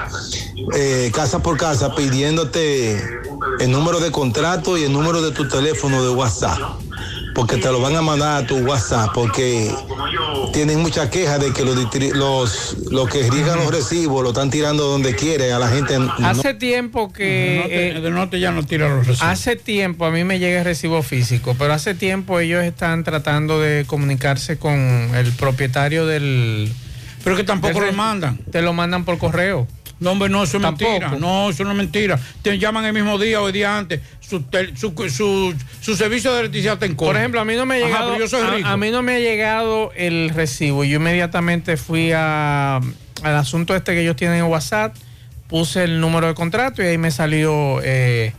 eh, 0.76 1.12
casa 1.14 1.40
por 1.40 1.58
casa, 1.58 1.96
pidiéndote 1.96 3.02
el 3.60 3.72
número 3.72 4.00
de 4.00 4.12
contrato 4.12 4.78
y 4.78 4.84
el 4.84 4.94
número 4.94 5.22
de 5.22 5.32
tu 5.32 5.48
teléfono 5.48 6.04
de 6.04 6.10
WhatsApp 6.10 6.60
porque 7.40 7.56
te 7.56 7.72
lo 7.72 7.80
van 7.80 7.96
a 7.96 8.02
mandar 8.02 8.44
a 8.44 8.46
tu 8.46 8.58
WhatsApp, 8.58 9.12
porque 9.14 9.74
tienen 10.52 10.82
mucha 10.82 11.10
queja 11.10 11.38
de 11.40 11.54
que 11.54 11.64
los, 11.64 11.78
los, 12.14 12.78
los 12.92 13.08
que 13.10 13.30
riegan 13.32 13.60
los 13.60 13.72
recibos 13.72 14.22
lo 14.24 14.30
están 14.32 14.50
tirando 14.50 14.84
donde 14.84 15.16
quiere, 15.16 15.54
a 15.54 15.58
la 15.58 15.70
gente 15.70 15.98
no- 15.98 16.14
Hace 16.22 16.54
tiempo 16.54 17.14
que... 17.14 17.64
eh, 17.96 18.02
De 18.02 18.10
norte 18.12 18.42
ya 18.42 18.52
no 18.52 18.64
tira 18.66 18.90
los 18.90 19.08
recibos. 19.08 19.22
Hace 19.24 19.56
tiempo 19.56 20.06
a 20.06 20.12
mí 20.12 20.26
me 20.26 20.38
llega 20.40 20.60
el 20.60 20.66
recibo 20.66 21.02
físico, 21.02 21.56
pero 21.58 21.72
hace 21.74 21.96
tiempo 21.96 22.42
ellos 22.42 22.62
están 22.66 23.06
tratando 23.06 23.62
de 23.62 23.86
comunicarse 23.88 24.58
con 24.58 24.78
el 25.16 25.32
propietario 25.32 26.06
del... 26.06 26.70
Pero 27.24 27.38
que 27.38 27.44
tampoco 27.46 27.80
lo 27.80 27.94
mandan. 27.94 28.38
Te 28.52 28.62
lo 28.62 28.74
mandan 28.74 29.06
por 29.06 29.18
correo. 29.18 29.66
No, 30.00 30.12
hombre, 30.12 30.30
no, 30.30 30.44
eso 30.44 30.58
es 30.58 30.64
Tampoco. 30.64 30.92
mentira. 30.92 31.18
No, 31.20 31.50
eso 31.50 31.64
no 31.66 31.72
es 31.72 31.78
mentira. 31.78 32.18
Te 32.42 32.58
llaman 32.58 32.86
el 32.86 32.94
mismo 32.94 33.18
día 33.18 33.42
o 33.42 33.48
el 33.48 33.54
día 33.54 33.78
antes. 33.78 34.00
Su, 34.22 34.42
tel- 34.44 34.78
su, 34.78 34.94
su, 35.10 35.54
su 35.82 35.96
servicio 35.96 36.32
de 36.34 36.40
electricidad 36.42 36.78
te 36.78 36.88
Por 36.90 37.18
ejemplo, 37.18 37.42
a 37.42 37.46
mí 37.46 37.56
no 37.56 37.66
me 37.66 37.76
ha 37.76 37.80
llegado, 37.86 38.12
pero 38.14 38.20
yo 38.20 38.28
soy 38.30 38.42
a- 38.48 38.52
rico. 38.56 38.68
a, 38.70 38.78
mí 38.78 38.92
no 38.92 39.02
me 39.02 39.16
ha 39.16 39.20
llegado 39.20 39.92
el 39.96 40.30
recibo. 40.30 40.84
Yo 40.86 40.98
inmediatamente 40.98 41.76
fui 41.78 42.12
a, 42.14 42.78
al 42.78 43.36
asunto 43.36 43.76
este 43.76 43.94
que 43.94 44.02
ellos 44.02 44.16
tienen 44.16 44.38
en 44.38 44.46
WhatsApp, 44.46 44.96
puse 45.48 45.84
el 45.84 46.00
número 46.00 46.28
de 46.28 46.34
contrato 46.34 46.82
y 46.82 46.86
ahí 46.86 46.98
me 46.98 47.12
salió 47.12 47.82
eh, 47.84 48.32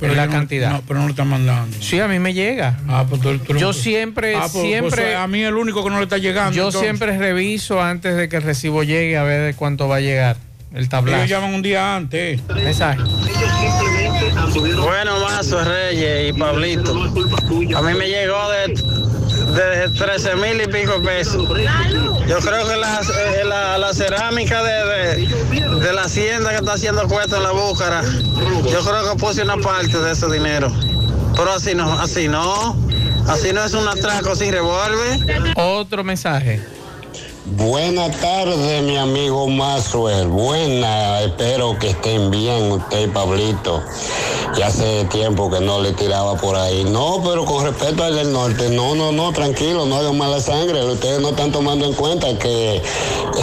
Pero 0.00 0.14
la 0.14 0.26
no- 0.26 0.32
cantidad. 0.32 0.70
no, 0.72 0.82
pero 0.88 0.98
no 1.00 1.04
lo 1.06 1.10
están 1.10 1.28
mandando. 1.28 1.76
Sí, 1.80 2.00
a 2.00 2.08
mí 2.08 2.18
me 2.18 2.32
llega. 2.34 2.78
Ah, 2.88 3.04
pues 3.08 3.20
tú- 3.20 3.54
yo 3.56 3.72
siempre, 3.72 4.34
Ah, 4.34 4.48
pues- 4.50 4.64
siempre. 4.64 5.02
pues 5.02 5.16
a 5.16 5.26
mí 5.28 5.42
el 5.44 5.54
único 5.54 5.84
que 5.84 5.90
no 5.90 5.98
le 5.98 6.04
está 6.04 6.18
llegando. 6.18 6.52
Yo 6.56 6.62
entonces. 6.68 6.80
siempre 6.80 7.16
reviso 7.16 7.80
antes 7.80 8.16
de 8.16 8.28
que 8.28 8.36
el 8.38 8.42
recibo 8.42 8.82
llegue 8.82 9.16
a 9.18 9.22
ver 9.22 9.42
de 9.42 9.54
cuánto 9.54 9.86
va 9.86 9.96
a 9.96 10.00
llegar 10.00 10.36
el 10.76 10.88
tablazo. 10.88 11.18
Ellos 11.18 11.30
llaman 11.30 11.54
un 11.54 11.62
día 11.62 11.96
antes. 11.96 12.40
Mensaje. 12.48 13.00
Bueno, 14.80 15.20
Mazo 15.20 15.62
Reyes 15.64 16.30
y 16.30 16.38
Pablito. 16.38 16.92
A 17.76 17.82
mí 17.82 17.94
me 17.94 18.08
llegó 18.08 18.38
de, 18.50 18.74
de 19.52 19.88
13 19.98 20.36
mil 20.36 20.60
y 20.62 20.66
pico 20.66 21.02
pesos. 21.02 21.48
Yo 22.28 22.38
creo 22.38 22.68
que 22.68 22.76
la, 22.76 23.00
eh, 23.00 23.44
la, 23.44 23.78
la 23.78 23.92
cerámica 23.94 24.62
de, 24.62 24.84
de, 25.16 25.80
de 25.80 25.92
la 25.92 26.02
hacienda 26.02 26.50
que 26.50 26.56
está 26.56 26.74
haciendo 26.74 27.06
cuesta 27.08 27.36
en 27.38 27.42
la 27.42 27.52
búcara, 27.52 28.02
yo 28.70 28.80
creo 28.84 29.12
que 29.12 29.18
puse 29.18 29.42
una 29.42 29.56
parte 29.56 29.98
de 29.98 30.12
ese 30.12 30.26
dinero. 30.30 30.72
Pero 31.36 31.52
así 31.52 31.74
no, 31.74 31.92
así 32.00 32.28
no. 32.28 32.76
Así 33.28 33.52
no 33.52 33.64
es 33.64 33.74
un 33.74 33.86
atraco 33.88 34.36
sin 34.36 34.52
revólver. 34.52 35.18
Otro 35.56 36.04
mensaje. 36.04 36.62
Buenas 37.48 38.20
tardes, 38.20 38.82
mi 38.82 38.96
amigo 38.96 39.46
Maxwell. 39.46 40.26
Buena, 40.26 41.22
espero 41.22 41.78
que 41.78 41.90
estén 41.90 42.28
bien 42.32 42.72
usted 42.72 43.04
y 43.04 43.06
Pablito. 43.06 43.80
Ya 44.58 44.66
hace 44.66 45.04
tiempo 45.04 45.48
que 45.48 45.60
no 45.60 45.80
le 45.80 45.92
tiraba 45.92 46.34
por 46.36 46.56
ahí. 46.56 46.82
No, 46.82 47.22
pero 47.24 47.44
con 47.44 47.64
respecto 47.64 48.02
al 48.02 48.16
del 48.16 48.32
norte, 48.32 48.68
no, 48.70 48.96
no, 48.96 49.12
no, 49.12 49.32
tranquilo, 49.32 49.86
no 49.86 49.94
hagan 49.96 50.18
mala 50.18 50.40
sangre. 50.40 50.84
Ustedes 50.90 51.20
no 51.20 51.28
están 51.28 51.52
tomando 51.52 51.86
en 51.86 51.92
cuenta 51.92 52.36
que 52.36 52.82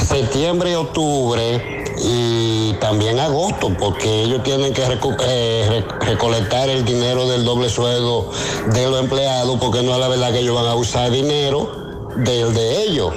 septiembre 0.05 0.71
y 0.71 0.75
octubre 0.75 1.85
y 2.03 2.73
también 2.81 3.19
agosto, 3.21 3.71
porque 3.79 4.23
ellos 4.23 4.43
tienen 4.43 4.73
que 4.73 4.81
eh, 4.81 5.65
re- 5.69 5.85
recolectar 6.05 6.67
el 6.67 6.83
dinero 6.83 7.25
del 7.29 7.45
doble 7.45 7.69
sueldo 7.69 8.31
de 8.73 8.85
los 8.89 8.99
empleados, 8.99 9.57
porque 9.61 9.81
no 9.81 9.93
es 9.93 9.99
la 9.99 10.09
verdad 10.09 10.33
que 10.33 10.39
ellos 10.39 10.55
van 10.55 10.65
a 10.65 10.75
usar 10.75 11.09
dinero 11.09 11.71
del 12.17 12.53
de 12.53 12.83
ellos. 12.83 13.13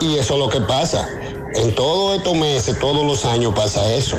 Y 0.00 0.16
eso 0.18 0.34
es 0.34 0.40
lo 0.40 0.48
que 0.48 0.60
pasa. 0.60 1.08
En 1.54 1.74
todos 1.74 2.18
estos 2.18 2.36
meses, 2.36 2.78
todos 2.78 3.04
los 3.06 3.24
años 3.24 3.52
pasa 3.54 3.92
eso. 3.94 4.18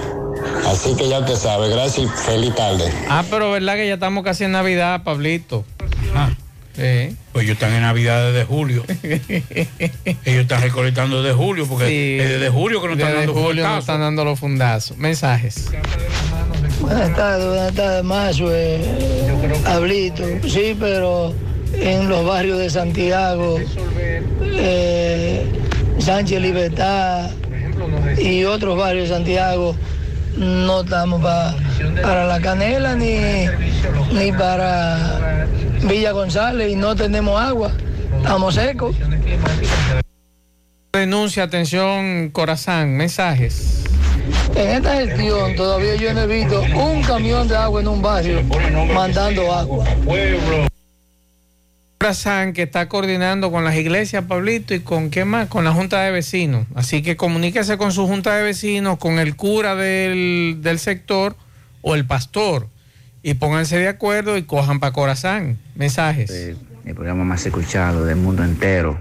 Así 0.67 0.95
que 0.95 1.07
ya 1.07 1.19
usted 1.19 1.36
sabe. 1.36 1.69
Gracias 1.69 2.05
y 2.05 2.09
feliz 2.25 2.53
tarde. 2.55 2.91
Ah, 3.09 3.23
pero 3.30 3.51
verdad 3.51 3.75
que 3.75 3.88
ya 3.88 3.93
estamos 3.95 4.23
casi 4.23 4.43
en 4.45 4.51
Navidad, 4.51 5.03
Pablito. 5.03 5.63
Ah. 6.15 6.30
Sí. 6.75 7.15
Pues 7.34 7.43
ellos 7.43 7.55
están 7.55 7.73
en 7.73 7.82
Navidad 7.82 8.32
desde 8.32 8.45
julio. 8.45 8.84
ellos 9.03 10.41
están 10.41 10.61
recolectando 10.61 11.21
desde 11.21 11.36
julio, 11.36 11.65
porque 11.67 11.88
Sí. 11.88 12.23
es 12.23 12.30
desde 12.30 12.49
julio 12.49 12.82
que 12.82 12.88
nos 12.88 12.97
están 12.97 13.11
Desde 13.13 13.25
dando 13.27 13.41
julio 13.41 13.77
están 13.77 13.99
dando 13.99 14.23
los 14.25 14.39
fundazos. 14.39 14.97
Mensajes. 14.97 15.65
Buenas 16.80 17.13
tardes, 17.15 17.45
buenas 17.47 17.73
tardes, 17.73 18.03
Mazo, 18.03 18.45
Pablito. 19.65 20.23
Sí, 20.47 20.75
pero 20.80 21.34
en 21.74 22.09
los 22.09 22.26
barrios 22.26 22.59
de 22.59 22.70
Santiago, 22.70 23.59
eh, 24.43 25.45
Sánchez 25.99 26.41
Libertad 26.41 27.30
y 28.17 28.43
otros 28.45 28.78
barrios 28.78 29.09
de 29.09 29.15
Santiago, 29.15 29.76
no 30.38 30.82
estamos 30.82 31.22
pa- 31.22 31.55
para 32.01 32.26
la 32.26 32.39
canela 32.39 32.95
ni, 32.95 33.45
ni 34.13 34.32
para 34.32 35.47
Villa 35.84 36.11
González 36.11 36.72
y 36.72 36.76
no 36.76 36.95
tenemos 36.95 37.39
agua. 37.39 37.72
Estamos 38.17 38.55
secos. 38.55 38.95
Denuncia, 40.93 41.43
atención, 41.43 42.30
Corazán, 42.32 42.97
mensajes. 42.97 43.84
En 44.55 44.70
esta 44.70 44.95
gestión 44.95 45.55
todavía 45.55 45.95
yo 45.95 46.13
no 46.13 46.22
he 46.22 46.28
visto 46.28 46.61
un 46.76 47.01
camión 47.03 47.47
de 47.47 47.55
agua 47.55 47.82
en 47.82 47.88
un 47.88 48.01
barrio 48.01 48.41
mandando 48.93 49.53
agua. 49.53 49.86
Corazán 52.00 52.54
que 52.54 52.64
está 52.64 52.88
coordinando 52.88 53.52
con 53.52 53.66
las 53.66 53.76
iglesias, 53.76 54.24
Pablito, 54.24 54.74
y 54.74 54.80
con 54.80 55.10
qué 55.10 55.26
más, 55.26 55.50
con 55.50 55.66
la 55.66 55.74
Junta 55.74 56.02
de 56.02 56.12
Vecinos. 56.12 56.66
Así 56.74 57.02
que 57.02 57.18
comuníquese 57.18 57.78
con 57.78 57.91
su 57.91 58.08
Junta 58.08 58.38
de 58.38 58.43
Vecinos, 58.43 58.97
con 58.97 59.20
el 59.20 59.36
cura 59.36 59.76
del, 59.76 60.60
del 60.62 60.80
sector 60.80 61.36
o 61.82 61.95
el 61.95 62.06
pastor. 62.06 62.70
Y 63.22 63.34
pónganse 63.34 63.78
de 63.78 63.89
acuerdo 63.89 64.38
y 64.38 64.43
cojan 64.43 64.80
para 64.80 64.93
Corazán. 64.93 65.60
Mensajes. 65.76 66.32
el 66.32 66.95
programa 66.95 67.26
más 67.26 67.45
escuchado 67.45 68.06
del 68.06 68.16
mundo 68.16 68.45
entero, 68.45 68.97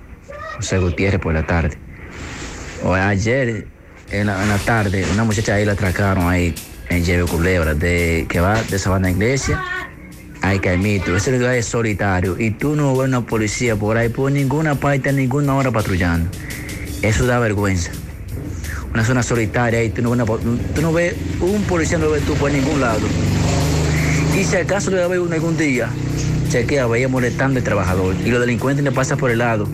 José 0.57 0.79
Gutiérrez 0.79 1.21
por 1.21 1.33
la 1.33 1.47
tarde. 1.47 1.79
O 2.83 2.95
ayer 2.95 3.69
en 4.11 4.27
la, 4.27 4.43
en 4.43 4.49
la 4.49 4.59
tarde, 4.59 5.07
una 5.13 5.23
muchacha 5.23 5.55
ahí 5.55 5.65
la 5.65 5.75
atracaron 5.75 6.29
ahí 6.29 6.53
en 6.89 7.05
Lleve 7.05 7.29
Culebra, 7.29 7.75
de, 7.75 8.27
que 8.29 8.41
va 8.41 8.61
de 8.61 8.77
Sabana 8.77 9.09
Iglesia 9.09 9.63
a 10.43 10.59
Caimito. 10.61 11.17
Ese 11.17 11.33
lugar 11.37 11.55
es 11.55 11.67
solitario 11.67 12.39
y 12.39 12.51
tú 12.51 12.75
no 12.77 12.97
ves 12.97 13.09
una 13.09 13.21
policía 13.27 13.77
por 13.77 13.97
ahí 13.97 14.09
por 14.09 14.31
ninguna 14.33 14.75
parte, 14.75 15.09
a 15.09 15.13
ninguna 15.13 15.55
hora 15.57 15.71
patrullando. 15.71 16.31
Eso 17.03 17.27
da 17.27 17.39
vergüenza. 17.39 17.91
Una 18.93 19.05
zona 19.05 19.23
solitaria 19.23 19.83
y 19.85 19.91
tú 19.91 20.03
no 20.03 20.11
ves, 20.11 20.15
una 20.17 20.25
po- 20.27 20.39
tú 20.39 20.83
no 20.83 20.93
ves 20.93 21.15
un 21.41 21.63
policía, 21.63 21.99
no 21.99 22.07
lo 22.07 22.13
ves 22.13 22.23
tú 22.25 22.35
por 22.35 22.51
ningún 22.51 22.81
lado. 22.81 23.01
Y 24.39 24.45
si 24.45 24.57
acaso 24.57 24.91
le 24.91 24.99
va 24.99 25.05
a 25.05 25.09
ver 25.09 25.21
uno 25.21 25.35
algún 25.35 25.57
día, 25.57 25.89
chequea, 26.51 26.87
vaya 26.87 27.09
molestando 27.09 27.59
al 27.59 27.65
trabajador. 27.65 28.15
Y 28.25 28.31
los 28.31 28.41
delincuentes 28.41 28.85
le 28.85 28.93
pasan 28.93 29.19
por 29.19 29.31
el 29.31 29.39
lado. 29.39 29.69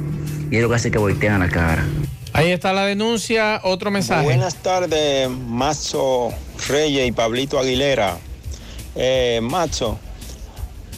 Y 0.51 0.57
es 0.57 0.63
lo 0.63 0.69
que 0.69 0.75
hace 0.75 0.91
que 0.91 0.99
voltean 0.99 1.41
la 1.41 1.49
cara. 1.49 1.85
Ahí 2.33 2.51
está 2.51 2.73
la 2.73 2.85
denuncia, 2.85 3.61
otro 3.63 3.91
mensaje. 3.93 4.25
Buenas 4.25 4.57
tardes, 4.57 5.29
Mazo 5.31 6.33
Reyes 6.69 7.07
y 7.09 7.13
Pablito 7.13 7.59
Aguilera. 7.61 8.17
Eh, 8.97 9.39
Mazo, 9.43 9.99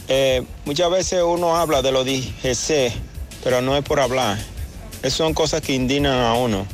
eh, 0.07 0.43
muchas 0.65 0.89
veces 0.89 1.21
uno 1.23 1.55
habla 1.55 1.81
de 1.81 1.91
lo 1.91 2.03
DGC, 2.03 2.93
pero 3.43 3.61
no 3.61 3.75
es 3.75 3.83
por 3.83 3.99
hablar. 3.99 4.37
Esas 4.99 5.13
son 5.13 5.33
cosas 5.33 5.61
que 5.61 5.73
indignan 5.73 6.19
a 6.19 6.33
uno. 6.33 6.65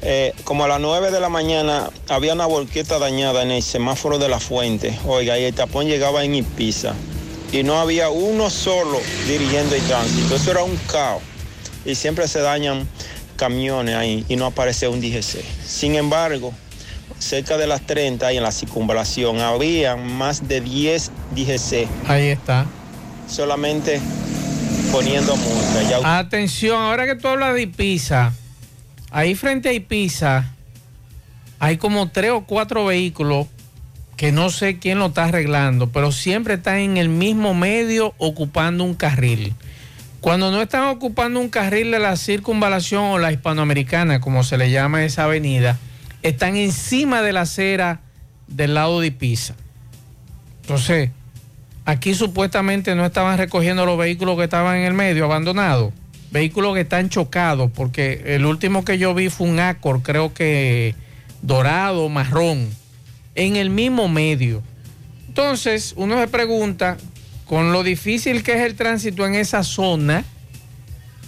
Eh, 0.00 0.32
como 0.44 0.64
a 0.64 0.68
las 0.68 0.80
9 0.80 1.10
de 1.10 1.18
la 1.18 1.28
mañana 1.28 1.90
había 2.08 2.32
una 2.32 2.46
volqueta 2.46 2.98
dañada 2.98 3.42
en 3.42 3.50
el 3.50 3.62
semáforo 3.62 4.18
de 4.18 4.28
la 4.28 4.38
fuente. 4.38 4.96
Oiga, 5.06 5.38
y 5.38 5.44
el 5.44 5.54
tapón 5.54 5.86
llegaba 5.86 6.24
en 6.24 6.34
Ipiza. 6.34 6.94
Y 7.50 7.62
no 7.62 7.80
había 7.80 8.10
uno 8.10 8.50
solo 8.50 9.00
dirigiendo 9.26 9.74
el 9.74 9.82
tránsito. 9.82 10.36
Eso 10.36 10.50
era 10.50 10.62
un 10.62 10.76
caos. 10.90 11.22
Y 11.84 11.94
siempre 11.94 12.28
se 12.28 12.40
dañan 12.40 12.86
camiones 13.36 13.94
ahí 13.94 14.24
y 14.28 14.36
no 14.36 14.46
aparece 14.46 14.88
un 14.88 15.00
DGC. 15.00 15.42
Sin 15.66 15.94
embargo, 15.94 16.52
cerca 17.18 17.56
de 17.56 17.66
las 17.66 17.82
30 17.82 18.32
y 18.32 18.36
en 18.36 18.42
la 18.42 18.52
circunvalación 18.52 19.40
había 19.40 19.96
más 19.96 20.48
de 20.48 20.60
10 20.60 21.10
DGC. 21.34 21.88
Ahí 22.08 22.28
está. 22.28 22.66
Solamente 23.28 24.00
poniendo 24.92 25.36
multa. 25.36 25.82
Ya 25.88 26.18
Atención, 26.18 26.80
ahora 26.80 27.06
que 27.06 27.14
tú 27.14 27.28
hablas 27.28 27.54
de 27.54 27.62
Ipiza, 27.62 28.32
ahí 29.10 29.34
frente 29.34 29.68
a 29.68 29.72
Ipiza 29.72 30.54
hay 31.58 31.76
como 31.76 32.08
tres 32.08 32.30
o 32.30 32.42
cuatro 32.42 32.86
vehículos 32.86 33.46
que 34.16 34.32
no 34.32 34.50
sé 34.50 34.78
quién 34.78 34.98
lo 34.98 35.06
está 35.06 35.24
arreglando, 35.24 35.90
pero 35.90 36.10
siempre 36.10 36.54
están 36.54 36.78
en 36.78 36.96
el 36.96 37.08
mismo 37.08 37.54
medio 37.54 38.14
ocupando 38.18 38.84
un 38.84 38.94
carril. 38.94 39.54
Cuando 40.20 40.50
no 40.50 40.60
están 40.60 40.88
ocupando 40.88 41.38
un 41.38 41.48
carril 41.48 41.92
de 41.92 42.00
la 42.00 42.16
circunvalación 42.16 43.04
o 43.04 43.18
la 43.18 43.30
hispanoamericana, 43.30 44.20
como 44.20 44.42
se 44.42 44.58
le 44.58 44.70
llama 44.70 45.04
esa 45.04 45.24
avenida, 45.24 45.78
están 46.22 46.56
encima 46.56 47.22
de 47.22 47.32
la 47.32 47.42
acera 47.42 48.00
del 48.46 48.74
lado 48.74 49.00
de 49.00 49.08
Ipiza. 49.08 49.54
Entonces, 50.62 51.10
aquí 51.84 52.14
supuestamente 52.14 52.94
no 52.94 53.06
estaban 53.06 53.38
recogiendo 53.38 53.86
los 53.86 53.98
vehículos 53.98 54.36
que 54.36 54.44
estaban 54.44 54.78
en 54.78 54.84
el 54.84 54.94
medio, 54.94 55.24
abandonados. 55.24 55.92
Vehículos 56.30 56.74
que 56.74 56.82
están 56.82 57.08
chocados, 57.08 57.70
porque 57.74 58.22
el 58.26 58.44
último 58.44 58.84
que 58.84 58.98
yo 58.98 59.14
vi 59.14 59.30
fue 59.30 59.48
un 59.48 59.60
Accord, 59.60 60.02
creo 60.02 60.34
que 60.34 60.94
dorado, 61.40 62.08
marrón, 62.08 62.68
en 63.34 63.56
el 63.56 63.70
mismo 63.70 64.08
medio. 64.08 64.62
Entonces, 65.28 65.94
uno 65.96 66.18
se 66.20 66.28
pregunta, 66.28 66.98
con 67.46 67.72
lo 67.72 67.82
difícil 67.82 68.42
que 68.42 68.52
es 68.52 68.60
el 68.60 68.74
tránsito 68.74 69.26
en 69.26 69.36
esa 69.36 69.62
zona, 69.62 70.24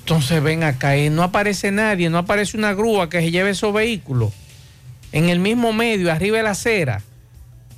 entonces 0.01 0.43
ven 0.43 0.65
acá 0.65 0.99
y 0.99 1.09
no 1.09 1.23
aparece 1.23 1.71
nadie, 1.71 2.11
no 2.11 2.19
aparece 2.19 2.59
una 2.59 2.75
grúa 2.75 3.09
que 3.09 3.21
se 3.21 3.31
lleve 3.31 3.51
esos 3.51 3.73
vehículos 3.73 4.33
en 5.13 5.29
el 5.29 5.39
mismo 5.39 5.73
medio, 5.73 6.13
arriba 6.13 6.39
de 6.39 6.43
la 6.43 6.51
acera. 6.51 7.03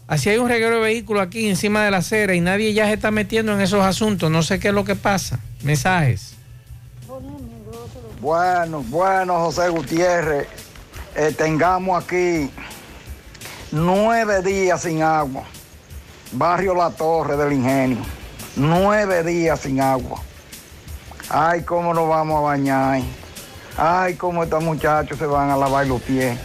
Así 0.07 0.29
hay 0.29 0.39
un 0.39 0.49
reguero 0.49 0.77
de 0.77 0.81
vehículos 0.83 1.23
aquí 1.23 1.49
encima 1.49 1.85
de 1.85 1.91
la 1.91 1.99
acera 1.99 2.35
y 2.35 2.41
nadie 2.41 2.75
ya 2.75 2.87
se 2.87 2.95
está 2.95 3.11
metiendo 3.11 3.53
en 3.53 3.61
esos 3.61 3.83
asuntos. 3.85 4.31
No 4.31 4.43
sé 4.43 4.59
qué 4.59 4.69
es 4.69 4.75
lo 4.75 4.85
que 4.85 4.97
pasa. 4.97 5.39
Mensajes. 5.63 6.35
Bueno, 8.21 8.85
bueno, 8.89 9.39
José 9.41 9.69
Gutiérrez, 9.69 10.47
eh, 11.17 11.35
tengamos 11.37 12.05
aquí 12.05 12.51
nueve 13.73 14.43
días 14.43 14.83
sin 14.83 15.03
agua. 15.03 15.45
Barrio 16.33 16.75
La 16.75 16.91
Torre 16.91 17.37
del 17.37 17.53
Ingenio. 17.53 17.99
Nueve 18.57 19.23
días 19.23 19.61
sin 19.61 19.81
agua. 19.81 20.21
Ay, 21.29 21.63
cómo 21.63 21.95
nos 21.95 22.09
vamos 22.09 22.39
a 22.39 22.41
bañar. 22.41 23.01
Ay, 23.77 24.15
cómo 24.15 24.45
estos 24.45 24.63
muchachos 24.63 25.19
se 25.19 25.27
van 25.27 25.51
a 25.51 25.57
lavar 25.57 25.87
los 25.87 26.01
pies. 26.03 26.39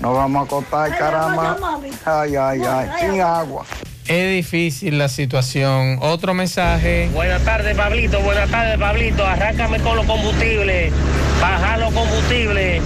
Nos 0.00 0.14
vamos 0.14 0.42
a 0.42 0.44
acostar, 0.46 0.98
caramba. 0.98 1.56
Ay, 2.04 2.34
ay, 2.36 2.60
ay, 2.66 2.88
sin 3.00 3.20
agua. 3.20 3.66
Es 4.08 4.34
difícil 4.34 4.98
la 4.98 5.08
situación. 5.08 5.98
Otro 6.00 6.34
mensaje. 6.34 7.08
Buenas 7.12 7.44
tardes, 7.44 7.76
Pablito. 7.76 8.18
Buenas 8.20 8.50
tardes, 8.50 8.78
Pablito. 8.78 9.24
Arráncame 9.26 9.78
con 9.80 9.96
los 9.96 10.06
combustibles. 10.06 10.92
Baja 11.40 11.76
los 11.76 11.92
combustibles. 11.92 12.82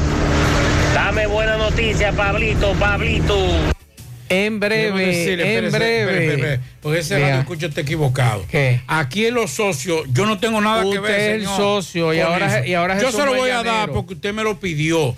Dame 0.92 1.26
buena 1.26 1.56
noticia, 1.56 2.12
Pablito, 2.12 2.72
Pablito. 2.74 3.36
En 4.28 4.58
breve, 4.58 5.06
Decirle, 5.06 5.58
en 5.58 5.64
espérese, 5.66 5.78
breve. 5.78 6.00
espere, 6.24 6.34
espere, 6.54 6.60
porque 6.80 6.98
ese 7.00 7.14
Vea. 7.14 7.26
radio 7.28 7.40
escucha 7.40 7.66
está 7.66 7.80
equivocado. 7.82 8.44
¿Qué? 8.50 8.80
Aquí 8.88 9.26
en 9.26 9.34
los 9.34 9.50
socios, 9.52 10.02
yo 10.12 10.26
no 10.26 10.38
tengo 10.38 10.60
nada 10.60 10.82
que 10.82 10.88
Usted 10.88 11.02
ver. 11.02 11.20
es 11.20 11.28
el 11.34 11.40
señor, 11.42 11.56
socio 11.56 12.14
y 12.14 12.20
ahora- 12.20 12.66
y 12.66 12.74
ahora 12.74 12.98
Yo 12.98 13.12
se 13.12 13.24
lo 13.24 13.34
voy 13.34 13.50
a 13.50 13.62
dar 13.62 13.90
porque 13.90 14.14
usted 14.14 14.32
me 14.34 14.42
lo 14.42 14.58
pidió. 14.58 15.14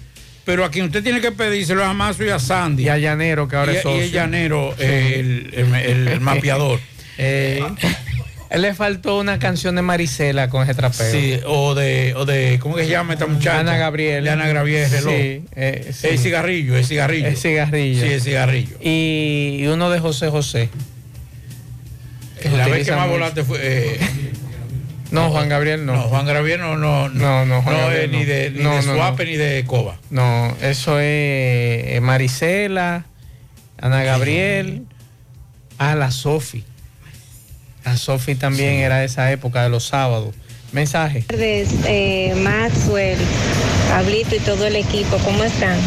Pero 0.47 0.64
a 0.64 0.70
quien 0.70 0.86
usted 0.86 1.03
tiene 1.03 1.20
que 1.20 1.32
pedírselo 1.32 1.82
es 1.82 1.88
a 1.88 1.92
Mazo 1.92 2.24
y 2.24 2.30
a 2.30 2.38
Sandy. 2.38 2.84
Y 2.84 2.88
a 2.88 2.97
Llanero, 2.97 3.49
que 3.49 3.57
ahora 3.57 3.72
y, 3.72 3.76
es 3.76 3.84
y 3.84 3.88
el 3.88 3.94
socio. 4.05 4.12
Llanero, 4.12 4.74
eh, 4.78 5.49
el, 5.53 5.74
el- 5.74 6.09
el 6.09 6.20
mapeador. 6.20 6.80
Eh, 7.18 7.62
él 8.51 8.61
le 8.62 8.74
faltó 8.74 9.18
una 9.18 9.38
canción 9.38 9.74
de 9.74 9.80
Marisela 9.80 10.51
con 10.51 10.62
ese 10.62 10.74
trapeo. 10.74 11.11
Sí, 11.11 11.40
o 11.47 11.74
de, 11.74 12.12
o 12.14 12.26
de, 12.26 12.59
¿cómo 12.61 12.76
que 12.76 12.84
se 12.84 12.90
llama 12.90 13.14
esta 13.14 13.26
muchacha? 13.26 13.61
Ana 13.61 13.78
Gabriel. 13.78 14.22
De 14.22 14.28
Ana 14.30 14.47
Gabriel, 14.49 14.90
reloj. 14.90 15.14
Sí, 15.14 15.42
eh, 15.57 15.90
sí. 15.94 16.07
El 16.09 16.18
cigarrillo, 16.18 16.76
el 16.76 16.84
cigarrillo. 16.84 17.26
El 17.26 17.36
cigarrillo. 17.38 18.03
Sí, 18.07 18.12
el 18.12 18.20
cigarrillo. 18.20 18.76
Y, 18.82 19.57
y 19.61 19.66
uno 19.68 19.88
de 19.88 19.99
José 19.99 20.28
José. 20.28 20.68
La 22.55 22.68
vez 22.68 22.84
que 22.86 22.92
más 22.92 23.07
mucho. 23.07 23.12
volante 23.12 23.42
fue. 23.44 23.99
Eh, 25.07 25.09
No, 25.12 25.30
Juan 25.30 25.48
Gabriel 25.48 25.86
no. 25.86 25.94
no, 25.94 26.02
Juan 26.02 26.26
Gabriel 26.26 26.61
no, 26.61 26.76
no, 26.76 27.09
No, 27.09 27.44
no, 27.46 27.62
Juan 27.62 27.74
no 27.76 27.80
Gabriel 27.82 28.04
es 28.04 28.11
ni 28.11 28.18
no. 28.18 28.24
de, 28.26 28.50
ni 28.50 28.59
de 28.59 28.62
no, 28.62 28.82
Suape 28.82 29.24
no. 29.24 29.30
ni 29.30 29.36
de 29.36 29.64
Coba. 29.66 29.96
No, 30.11 30.54
eso 30.62 30.98
es 30.98 31.04
eh, 31.07 31.98
Marisela, 32.02 33.07
Ana 33.80 34.02
Gabriel, 34.04 34.84
a 35.78 35.94
la 35.94 36.11
Sofi. 36.11 36.64
La 37.84 37.96
Sofi 37.96 38.34
también 38.34 38.74
era 38.74 38.98
de 38.98 39.07
esa 39.07 39.30
época 39.30 39.62
de 39.62 39.68
los 39.68 39.84
sábados. 39.84 40.34
Mensaje. 40.72 41.22
tardes, 41.22 41.68
eh, 41.86 42.34
Maxwell, 42.42 43.16
Pablito 43.88 44.34
y 44.34 44.40
todo 44.40 44.66
el 44.66 44.76
equipo, 44.76 45.16
¿cómo 45.24 45.44
están? 45.44 45.78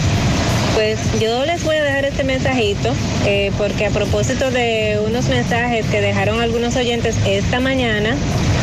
Pues 0.76 0.97
yo 1.20 1.45
les 1.45 1.63
voy 1.65 1.76
a 1.76 1.84
dejar 1.84 2.05
este 2.05 2.24
mensajito 2.24 2.93
eh, 3.26 3.51
porque 3.57 3.88
a 3.88 3.89
propósito 3.89 4.49
de 4.51 4.97
unos 5.05 5.28
mensajes 5.28 5.86
que 5.88 5.99
dejaron 5.99 6.39
algunos 6.39 6.76
oyentes 6.78 7.15
esta 7.28 7.59
mañana, 7.59 8.15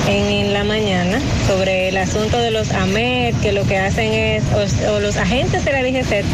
en, 0.08 0.52
la 0.52 0.64
mañana, 0.64 1.20
sobre 1.46 1.88
el 1.88 1.96
asunto 1.96 2.38
de 2.38 2.50
los 2.50 2.70
AMET, 2.70 3.38
que 3.40 3.52
lo 3.52 3.64
que 3.66 3.78
hacen 3.78 4.12
es, 4.12 4.42
o, 4.88 5.00
los 5.00 5.16
agentes 5.16 5.64
de 5.64 5.72
la 5.72 5.82
DGC, 5.82 6.24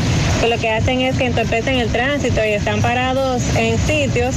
que 0.40 0.48
lo 0.48 0.58
que 0.58 0.70
hacen 0.70 1.00
es 1.00 1.16
que 1.16 1.26
entorpecen 1.26 1.76
el 1.76 1.88
tránsito 1.88 2.44
y 2.44 2.50
están 2.50 2.82
parados 2.82 3.42
en 3.56 3.78
sitios 3.78 4.34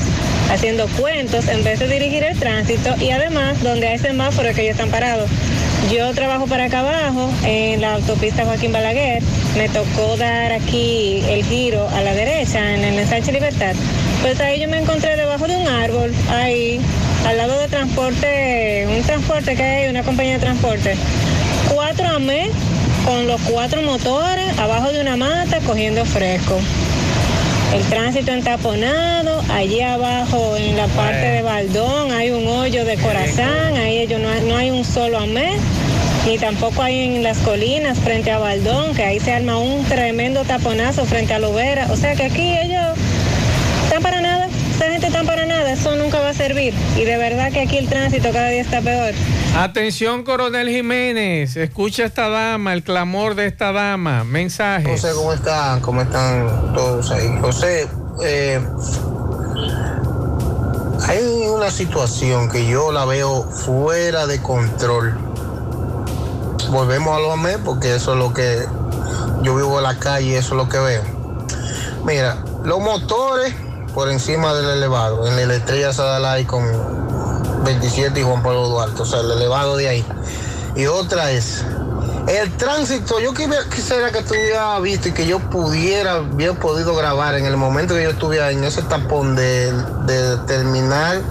haciendo 0.52 0.88
cuentos 1.00 1.48
en 1.48 1.64
vez 1.64 1.80
de 1.80 1.88
dirigir 1.88 2.24
el 2.24 2.38
tránsito 2.38 2.96
y 3.00 3.12
además 3.12 3.62
donde 3.64 3.88
hay 3.88 3.98
semáforos 3.98 4.56
que 4.56 4.62
ellos 4.62 4.74
están 4.74 4.90
parados. 4.90 5.30
Yo 5.92 6.12
trabajo 6.14 6.48
para 6.48 6.66
acá 6.66 6.80
abajo 6.80 7.30
en 7.44 7.82
la 7.82 7.94
autopista 7.94 8.44
Joaquín 8.44 8.72
Balaguer. 8.72 9.22
Me 9.56 9.70
tocó 9.70 10.18
dar 10.18 10.52
aquí 10.52 11.22
el 11.30 11.44
giro 11.44 11.88
a 11.90 12.02
la 12.02 12.14
derecha 12.14 12.74
en 12.74 12.84
el 12.84 12.98
ensanche 12.98 13.32
Libertad. 13.32 13.76
Pues 14.22 14.40
ahí 14.40 14.60
yo 14.60 14.68
me 14.68 14.80
encontré 14.80 15.16
debajo 15.16 15.48
de 15.48 15.56
un 15.58 15.68
árbol, 15.68 16.12
ahí, 16.32 16.80
al 17.28 17.38
lado 17.38 17.60
de 17.60 17.68
transporte, 17.68 18.88
un 18.96 19.02
transporte 19.04 19.56
que 19.56 19.64
hay, 19.64 19.90
una 19.90 20.04
compañía 20.04 20.34
de 20.34 20.40
transporte. 20.40 20.96
Cuatro 21.74 22.08
AME 22.08 22.50
con 23.06 23.28
los 23.28 23.42
cuatro 23.42 23.82
motores 23.82 24.58
abajo 24.60 24.92
de 24.92 25.02
una 25.02 25.16
mata 25.18 25.60
cogiendo 25.66 26.06
fresco. 26.06 26.60
El 27.74 27.82
tránsito 27.84 28.32
entaponado, 28.32 29.44
allí 29.54 29.82
abajo 29.82 30.56
en 30.56 30.78
la 30.78 30.88
parte 30.88 31.26
de 31.26 31.42
Baldón 31.42 32.12
hay 32.12 32.30
un 32.32 32.48
hoyo 32.48 32.86
de 32.86 32.96
corazón, 32.98 33.76
ahí 33.78 33.98
ellos 34.00 34.22
no, 34.22 34.30
hay- 34.30 34.42
no 34.48 34.56
hay 34.58 34.72
un 34.72 34.86
solo 34.86 35.18
amé, 35.20 35.58
ni 36.26 36.38
tampoco 36.38 36.82
hay 36.84 37.16
en 37.16 37.24
las 37.24 37.38
colinas 37.40 37.98
frente 38.00 38.32
a 38.32 38.38
Baldón, 38.38 38.94
que 38.96 39.04
ahí 39.04 39.20
se 39.20 39.34
arma 39.34 39.58
un 39.58 39.84
tremendo 39.86 40.44
taponazo 40.44 41.06
frente 41.06 41.34
a 41.34 41.40
Lubera. 41.40 41.88
O 41.92 41.98
sea 41.98 42.16
que 42.16 42.24
aquí 42.26 42.56
ellos 42.58 42.98
están 43.86 44.02
para 44.02 44.22
nada, 44.22 44.48
esa 44.76 44.92
gente 44.92 45.08
está 45.08 45.24
para 45.24 45.46
nada, 45.46 45.65
eso 45.76 45.96
nunca 45.96 46.20
va 46.20 46.30
a 46.30 46.34
servir. 46.34 46.74
Y 46.96 47.04
de 47.04 47.18
verdad 47.18 47.52
que 47.52 47.62
aquí 47.62 47.78
el 47.78 47.88
tránsito 47.88 48.32
cada 48.32 48.48
día 48.48 48.62
está 48.62 48.82
peor. 48.82 49.14
Atención, 49.58 50.24
coronel 50.24 50.70
Jiménez. 50.70 51.56
Escucha 51.56 52.06
esta 52.06 52.30
dama, 52.30 52.74
el 52.74 52.84
clamor 52.84 53.36
de 53.36 53.48
esta 53.48 53.72
dama. 53.72 54.24
Mensaje. 54.24 54.90
José, 54.90 55.10
¿cómo 55.16 55.34
están? 55.34 55.82
¿Cómo 55.82 56.02
están 56.02 56.74
todos 56.74 57.12
ahí? 57.12 57.30
José, 57.42 57.88
eh, 58.24 58.60
hay 61.08 61.20
una 61.48 61.70
situación 61.70 62.50
que 62.50 62.68
yo 62.68 62.92
la 62.92 63.06
veo 63.06 63.44
fuera 63.44 64.28
de 64.28 64.42
control. 64.42 65.14
Volvemos 66.70 67.16
a 67.16 67.20
lo 67.20 67.34
AME 67.34 67.60
porque 67.60 67.96
eso 67.96 68.14
es 68.14 68.20
lo 68.20 68.34
que 68.34 68.66
yo 69.44 69.56
vivo 69.56 69.78
en 69.78 69.84
la 69.84 70.00
calle, 70.00 70.38
eso 70.38 70.56
es 70.56 70.58
lo 70.58 70.70
que 70.70 70.80
veo. 70.80 71.04
Mira, 72.06 72.44
los 72.64 72.80
motores 72.80 73.54
por 73.96 74.12
encima 74.12 74.54
del 74.54 74.70
elevado, 74.70 75.26
en 75.26 75.48
la 75.48 75.56
estrella 75.56 75.94
Sadalay 75.94 76.44
con 76.44 76.64
27 77.64 78.20
y 78.20 78.24
Juan 78.24 78.44
Pablo 78.44 78.68
Duarte, 78.68 79.02
o 79.02 79.06
sea, 79.06 79.22
el 79.22 79.32
elevado 79.32 79.78
de 79.78 79.88
ahí. 79.88 80.06
Y 80.76 80.86
otra 80.88 81.32
es, 81.32 81.64
el 82.28 82.52
tránsito, 82.58 83.22
yo 83.22 83.34
quisiera 83.34 84.12
que 84.12 84.22
tú 84.22 84.34
hubieras 84.34 84.82
visto 84.82 85.08
y 85.08 85.12
que 85.14 85.26
yo 85.26 85.40
pudiera, 85.40 86.20
hubiera 86.20 86.54
podido 86.54 86.94
grabar 86.94 87.36
en 87.36 87.46
el 87.46 87.56
momento 87.56 87.96
que 87.96 88.04
yo 88.04 88.10
estuviera 88.10 88.52
en 88.52 88.66
ese 88.66 88.82
tapón 88.82 89.38
de, 89.38 89.72
de 90.06 90.38
terminar 90.46 91.22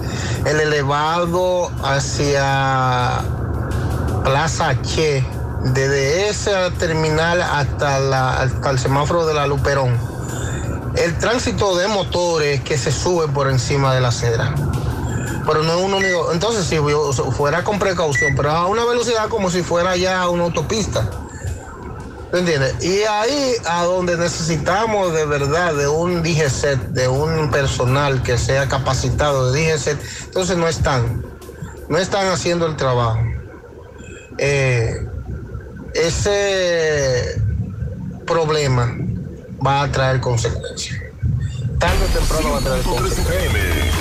el 0.45 0.59
elevado 0.59 1.69
hacia 1.83 3.21
Plaza 4.23 4.81
Che, 4.81 5.23
desde 5.65 6.29
ese 6.29 6.51
terminal 6.79 7.43
hasta, 7.43 7.99
la, 7.99 8.41
hasta 8.41 8.71
el 8.71 8.79
semáforo 8.79 9.27
de 9.27 9.35
la 9.35 9.45
Luperón. 9.45 10.14
El 10.97 11.17
tránsito 11.17 11.75
de 11.77 11.87
motores 11.87 12.61
que 12.61 12.77
se 12.77 12.91
suben 12.91 13.33
por 13.33 13.49
encima 13.49 13.93
de 13.93 14.01
la 14.01 14.09
acera 14.09 14.53
pero 15.45 15.63
no 15.63 15.77
es 15.77 15.83
un 15.83 15.93
único. 15.93 16.31
Entonces, 16.31 16.65
si 16.65 16.77
fuera 17.31 17.63
con 17.63 17.79
precaución, 17.79 18.33
pero 18.35 18.51
a 18.51 18.67
una 18.67 18.85
velocidad 18.85 19.29
como 19.29 19.49
si 19.49 19.61
fuera 19.61 19.95
ya 19.95 20.27
una 20.29 20.45
autopista. 20.45 21.09
¿Me 22.33 22.39
entiendes? 22.39 22.83
Y 22.83 23.03
ahí 23.03 23.53
a 23.65 23.83
donde 23.83 24.17
necesitamos 24.17 25.13
de 25.13 25.25
verdad 25.25 25.73
de 25.73 25.87
un 25.87 26.21
DGCET, 26.23 26.79
de 26.89 27.07
un 27.07 27.49
personal 27.51 28.23
que 28.23 28.37
sea 28.37 28.67
capacitado 28.67 29.51
de 29.51 29.71
DGCET, 29.71 29.99
entonces 30.25 30.57
no 30.57 30.67
están, 30.67 31.23
no 31.87 31.97
están 31.97 32.27
haciendo 32.27 32.65
el 32.65 32.75
trabajo. 32.75 33.19
Eh, 34.37 35.07
ese 35.93 37.41
problema 38.25 38.97
va 39.63 39.83
a 39.83 39.91
traer 39.91 40.19
consecuencias. 40.19 41.01
Tarde 41.79 42.05
o 42.05 42.07
temprano 42.17 42.51
va 42.51 42.57
a 42.57 42.61
traer 42.61 42.83
consecuencias. 42.83 43.95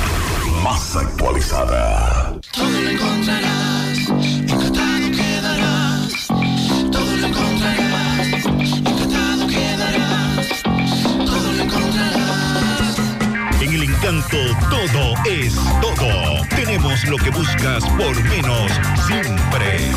Más 0.63 0.97
actualizada. 0.97 2.35
Todo 2.53 2.71
lo 2.71 2.91
encontrarás, 2.91 3.99
encantado 4.09 5.11
quedarás. 5.11 6.29
Todo 6.91 7.17
lo 7.17 7.27
encontrarás, 7.27 8.47
encantado 8.47 9.47
quedarás. 9.47 10.63
Todo 11.27 11.53
lo 11.53 11.63
encontrarás. 11.63 12.99
En 13.61 13.75
el 13.75 13.83
encanto 13.83 14.39
todo 14.71 15.15
es 15.27 15.55
todo. 15.81 16.47
Tenemos 16.57 17.05
lo 17.05 17.17
que 17.17 17.31
buscas 17.31 17.85
por 17.85 18.23
menos 18.25 18.73
siempre. 19.07 19.93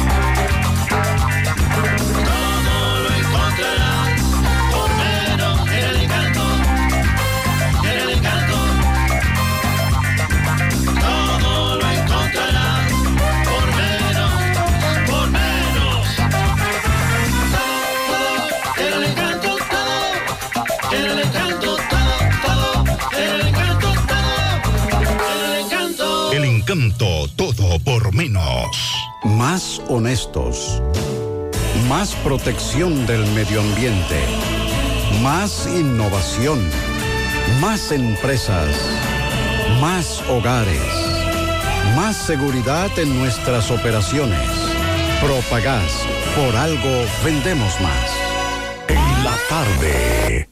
Todo 27.35 27.79
por 27.79 28.13
menos. 28.13 28.67
Más 29.23 29.81
honestos. 29.87 30.81
Más 31.87 32.15
protección 32.15 33.05
del 33.05 33.25
medio 33.33 33.61
ambiente. 33.61 34.25
Más 35.21 35.67
innovación. 35.67 36.59
Más 37.61 37.91
empresas. 37.91 38.69
Más 39.81 40.21
hogares. 40.29 40.81
Más 41.95 42.15
seguridad 42.15 42.89
en 42.97 43.17
nuestras 43.19 43.71
operaciones. 43.71 44.49
Propagás. 45.21 46.05
Por 46.35 46.55
algo 46.55 47.05
vendemos 47.23 47.79
más. 47.81 48.11
En 48.87 49.23
la 49.23 49.35
tarde. 49.49 50.46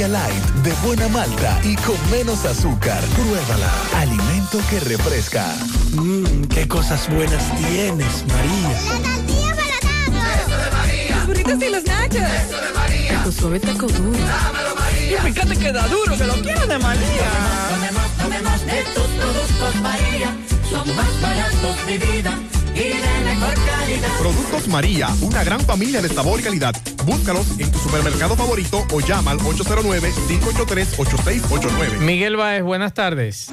India 0.00 0.18
Light 0.18 0.44
de 0.64 0.72
buena 0.82 1.08
malta 1.08 1.60
y 1.62 1.76
con 1.76 1.94
menos 2.10 2.46
azúcar. 2.46 3.04
Pruébala. 3.16 3.70
Alimento 3.98 4.58
que 4.70 4.80
refresca. 4.80 5.44
Mmm, 5.92 6.44
qué 6.44 6.66
cosas 6.66 7.06
buenas 7.10 7.44
tienes, 7.58 8.24
María. 8.28 8.80
Los 11.10 11.26
burritos 11.26 11.62
y 11.62 11.68
los 11.68 11.84
nachos. 11.84 12.16
Eso 12.16 12.60
de 12.62 12.72
María. 12.72 13.24
Tu 13.24 13.32
suave 13.32 13.60
taco 13.60 13.88
duro. 13.88 14.18
Y 15.06 15.32
fíjate 15.32 15.58
que 15.58 15.70
da 15.70 15.86
duro, 15.86 16.16
que 16.16 16.24
lo 16.24 16.34
quiero 16.40 16.66
de 16.66 16.78
María. 16.78 17.30
Tomemos, 17.68 18.10
tomemos 18.22 18.64
de 18.64 18.82
tus 18.94 19.06
productos 19.06 19.74
María. 19.82 20.34
Son 20.70 20.96
más 20.96 21.20
baratos 21.20 21.86
de 21.86 21.98
vida 21.98 22.38
y 22.74 22.88
de 22.88 23.34
mejor 23.34 23.54
calidad. 23.66 24.18
Productos 24.18 24.66
María, 24.68 25.08
una 25.20 25.44
gran 25.44 25.60
familia 25.60 26.00
de 26.00 26.08
sabor 26.08 26.40
y 26.40 26.42
calidad. 26.42 26.74
Búscalos 27.04 27.46
en 27.58 27.70
tu 27.70 27.78
supermercado 27.78 28.34
favorito 28.36 28.86
o 28.92 29.00
llama 29.00 29.32
al 29.32 29.38
809-583-8689. 29.38 31.98
Miguel 31.98 32.36
Baez, 32.36 32.62
buenas 32.62 32.94
tardes. 32.94 33.48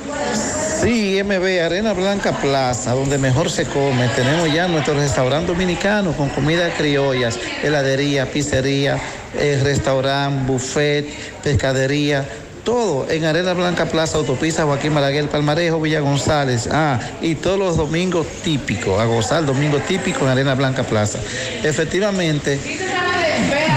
Sí, 0.81 1.19
MB, 1.23 1.63
Arena 1.65 1.93
Blanca 1.93 2.33
Plaza, 2.33 2.93
donde 2.93 3.17
mejor 3.17 3.49
se 3.49 3.65
come. 3.65 4.07
Tenemos 4.09 4.53
ya 4.53 4.67
nuestro 4.67 4.93
restaurante 4.93 5.51
dominicano 5.51 6.11
con 6.11 6.29
comida 6.29 6.69
criollas, 6.77 7.39
heladería, 7.63 8.31
pizzería, 8.31 8.99
eh, 9.39 9.59
restaurante, 9.63 10.51
buffet, 10.51 11.07
pescadería. 11.43 12.25
Todo 12.63 13.09
en 13.09 13.23
Arena 13.23 13.53
Blanca 13.53 13.85
Plaza, 13.85 14.17
Autopista 14.17 14.65
Joaquín 14.65 14.93
Balaguer, 14.93 15.29
Palmarejo, 15.29 15.79
Villa 15.79 16.01
González. 16.01 16.67
Ah, 16.69 16.99
y 17.21 17.35
todos 17.35 17.57
los 17.57 17.77
domingos 17.77 18.27
típicos, 18.43 18.99
a 18.99 19.05
gozar 19.05 19.45
domingo 19.45 19.79
típico 19.79 20.25
en 20.25 20.31
Arena 20.31 20.53
Blanca 20.53 20.83
Plaza. 20.83 21.17
Efectivamente, 21.63 22.59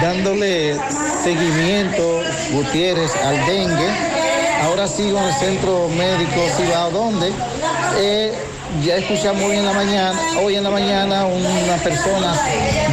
dándole 0.00 0.76
seguimiento, 1.22 2.22
Gutiérrez, 2.52 3.14
al 3.16 3.46
dengue. 3.46 3.88
Ahora 4.62 4.86
sigo 4.86 5.18
en 5.18 5.24
el 5.24 5.34
centro 5.34 5.88
médico 5.88 6.46
Cibao, 6.56 6.90
donde 6.90 7.32
eh, 7.98 8.32
ya 8.84 8.96
escuchamos 8.96 9.42
hoy 9.42 9.56
en 9.56 9.66
la 9.66 9.72
mañana, 9.72 10.20
hoy 10.42 10.56
en 10.56 10.64
la 10.64 10.70
mañana 10.70 11.26
una 11.26 11.76
persona 11.76 12.34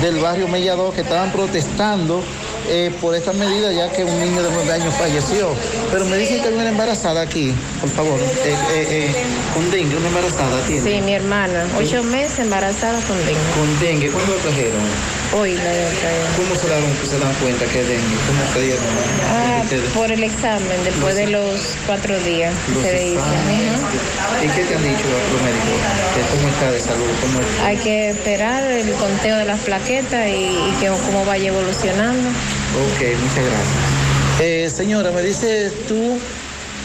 del 0.01 0.19
barrio 0.19 0.47
Mellador 0.47 0.93
que 0.93 1.01
estaban 1.01 1.31
protestando 1.31 2.23
eh, 2.69 2.91
por 2.99 3.15
esta 3.15 3.31
medida 3.31 3.71
ya 3.71 3.89
que 3.89 4.03
un 4.03 4.19
niño 4.19 4.43
de 4.43 4.51
nueve 4.51 4.73
años 4.73 4.93
falleció. 4.95 5.49
Pero 5.91 6.05
me 6.05 6.17
dicen 6.17 6.41
que 6.41 6.49
hay 6.49 6.53
una 6.53 6.69
embarazada 6.69 7.21
aquí, 7.21 7.53
por 7.79 7.89
favor, 7.89 8.19
eh, 8.19 8.55
eh, 8.73 9.15
con 9.53 9.69
dengue, 9.71 9.95
una 9.95 10.07
embarazada 10.07 10.61
tiene. 10.65 10.81
Sí, 10.81 11.01
mi 11.01 11.13
hermana, 11.13 11.65
ocho 11.77 12.03
meses 12.03 12.39
embarazada 12.39 12.99
con 13.01 13.17
dengue. 13.25 13.39
Con 13.55 13.79
dengue, 13.79 14.09
¿cuándo 14.11 14.35
la 14.35 14.41
trajeron? 14.41 14.81
Hoy 15.33 15.53
la 15.55 15.61
trajeron. 15.63 16.27
¿Cómo 16.37 16.55
se, 16.55 16.67
daron, 16.67 16.89
se 17.09 17.19
dan 17.19 17.33
cuenta 17.35 17.65
que 17.65 17.81
es 17.81 17.87
dengue? 17.87 18.17
¿Cómo 18.27 18.53
se 18.53 18.61
dieron? 18.61 18.83
Ah, 19.29 19.63
por 19.93 20.11
el 20.11 20.23
examen, 20.23 20.83
después 20.85 21.15
de 21.15 21.27
los 21.27 21.59
cuatro 21.85 22.17
días 22.19 22.53
Los 22.73 22.83
se 22.83 22.93
dice. 22.93 23.13
exámenes. 23.13 23.77
¿Y 24.43 24.47
qué 24.55 24.63
te 24.63 24.75
han 24.75 24.83
dicho 24.83 25.07
los 25.33 25.41
médicos? 25.41 25.77
¿De 26.15 26.37
¿Cómo 26.37 26.47
está 26.49 26.71
de 26.71 26.79
salud? 26.79 27.09
¿Cómo 27.21 27.39
está? 27.41 27.65
Hay 27.67 27.77
que 27.77 28.09
esperar 28.11 28.63
el 28.71 28.91
conteo 28.93 29.37
de 29.37 29.45
las 29.45 29.59
plaquetas 29.61 30.27
y, 30.27 30.31
y 30.31 30.75
que 30.79 30.87
cómo 30.87 31.25
vaya 31.25 31.49
evolucionando. 31.49 32.29
Ok, 32.29 33.01
muchas 33.19 33.43
gracias. 33.43 34.39
Eh, 34.39 34.69
señora, 34.73 35.11
me 35.11 35.21
dices 35.23 35.73
tú 35.87 36.19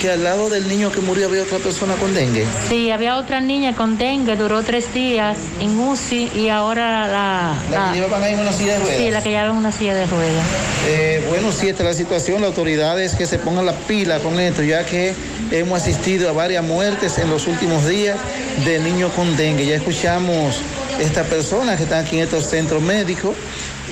que 0.03 0.11
al 0.11 0.25
lado 0.25 0.51
del 0.51 0.67
niño 0.67 0.91
que 0.91 1.01
murió 1.01 1.29
había 1.29 1.45
otra 1.45 1.59
persona 1.59 1.95
con 1.95 2.13
dengue. 2.13 2.45
Sí, 2.69 2.91
había 2.91 3.19
otra 3.19 3.41
niña 3.41 3.77
con 3.77 3.99
dengue, 3.99 4.35
duró 4.35 4.65
tres 4.65 4.93
días 4.93 5.39
en 5.61 5.79
UCI 5.79 6.33
y 6.35 6.49
ahora 6.49 7.07
la... 7.07 7.55
La 7.71 7.93
que 7.93 8.01
llevaban 8.01 8.25
ahí 8.25 8.35
en 8.35 8.41
una 8.41 8.53
silla 8.53 8.73
de 8.73 8.79
ruedas. 8.81 8.99
Sí, 8.99 9.11
la 9.13 9.23
que 9.23 9.29
lleva 9.31 9.47
en 9.47 9.53
una 9.53 9.71
silla 9.71 9.95
de 9.95 10.07
ruedas. 10.07 10.45
Eh, 10.89 11.25
bueno, 11.29 11.53
sí, 11.53 11.69
esta 11.69 11.85
es 11.85 11.89
la 11.91 11.95
situación. 11.95 12.41
Las 12.41 12.49
autoridades 12.49 13.15
que 13.15 13.27
se 13.27 13.39
pongan 13.39 13.65
la 13.65 13.75
pila 13.75 14.19
con 14.19 14.41
esto, 14.41 14.65
ya 14.65 14.85
que 14.85 15.15
hemos 15.53 15.81
asistido 15.81 16.29
a 16.29 16.33
varias 16.33 16.65
muertes 16.65 17.19
en 17.19 17.31
los 17.31 17.47
últimos 17.47 17.87
días 17.87 18.19
de 18.65 18.81
niños 18.81 19.13
con 19.13 19.37
dengue. 19.37 19.67
Ya 19.67 19.77
escuchamos 19.77 20.57
estas 20.99 21.29
personas 21.29 21.77
que 21.77 21.85
están 21.85 22.05
aquí 22.05 22.17
en 22.17 22.25
estos 22.25 22.49
centros 22.49 22.83
médicos 22.83 23.37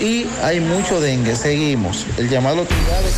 y 0.00 0.26
hay 0.42 0.58
mucho 0.58 1.00
dengue. 1.00 1.36
Seguimos. 1.36 2.04
El 2.18 2.28
llamado 2.28 2.56
a 2.56 2.60
autoridades. 2.62 3.14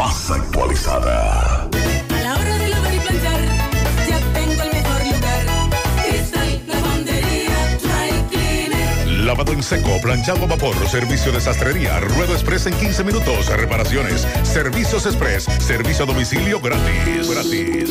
Que- 0.00 0.08
100.3 0.08 0.08
FM. 0.08 0.08
Más 0.08 0.30
actualizada. 0.30 1.68
A 1.68 2.22
la 2.22 2.34
hora 2.34 2.58
de 2.58 2.68
lavar 2.68 2.94
y 2.94 2.98
planchar, 3.00 3.40
ya 4.08 4.18
tengo 4.32 4.62
el 4.62 4.72
mejor 4.72 5.00
lugar. 5.04 5.44
Cristal 6.08 6.62
Lavandería 6.68 7.78
Dry 7.82 8.10
Cleaner. 8.30 9.08
Lavado 9.26 9.52
en 9.52 9.62
seco, 9.62 10.00
planchado 10.02 10.44
a 10.44 10.46
vapor, 10.46 10.74
servicio 10.88 11.32
de 11.32 11.40
sastrería, 11.40 12.00
ruedo 12.00 12.32
express 12.32 12.66
en 12.66 12.74
15 12.74 13.04
minutos, 13.04 13.46
reparaciones, 13.48 14.26
servicios 14.42 15.04
express, 15.06 15.44
servicio 15.58 16.04
a 16.04 16.06
domicilio 16.06 16.60
gratis. 16.60 17.28
Gratis. 17.30 17.90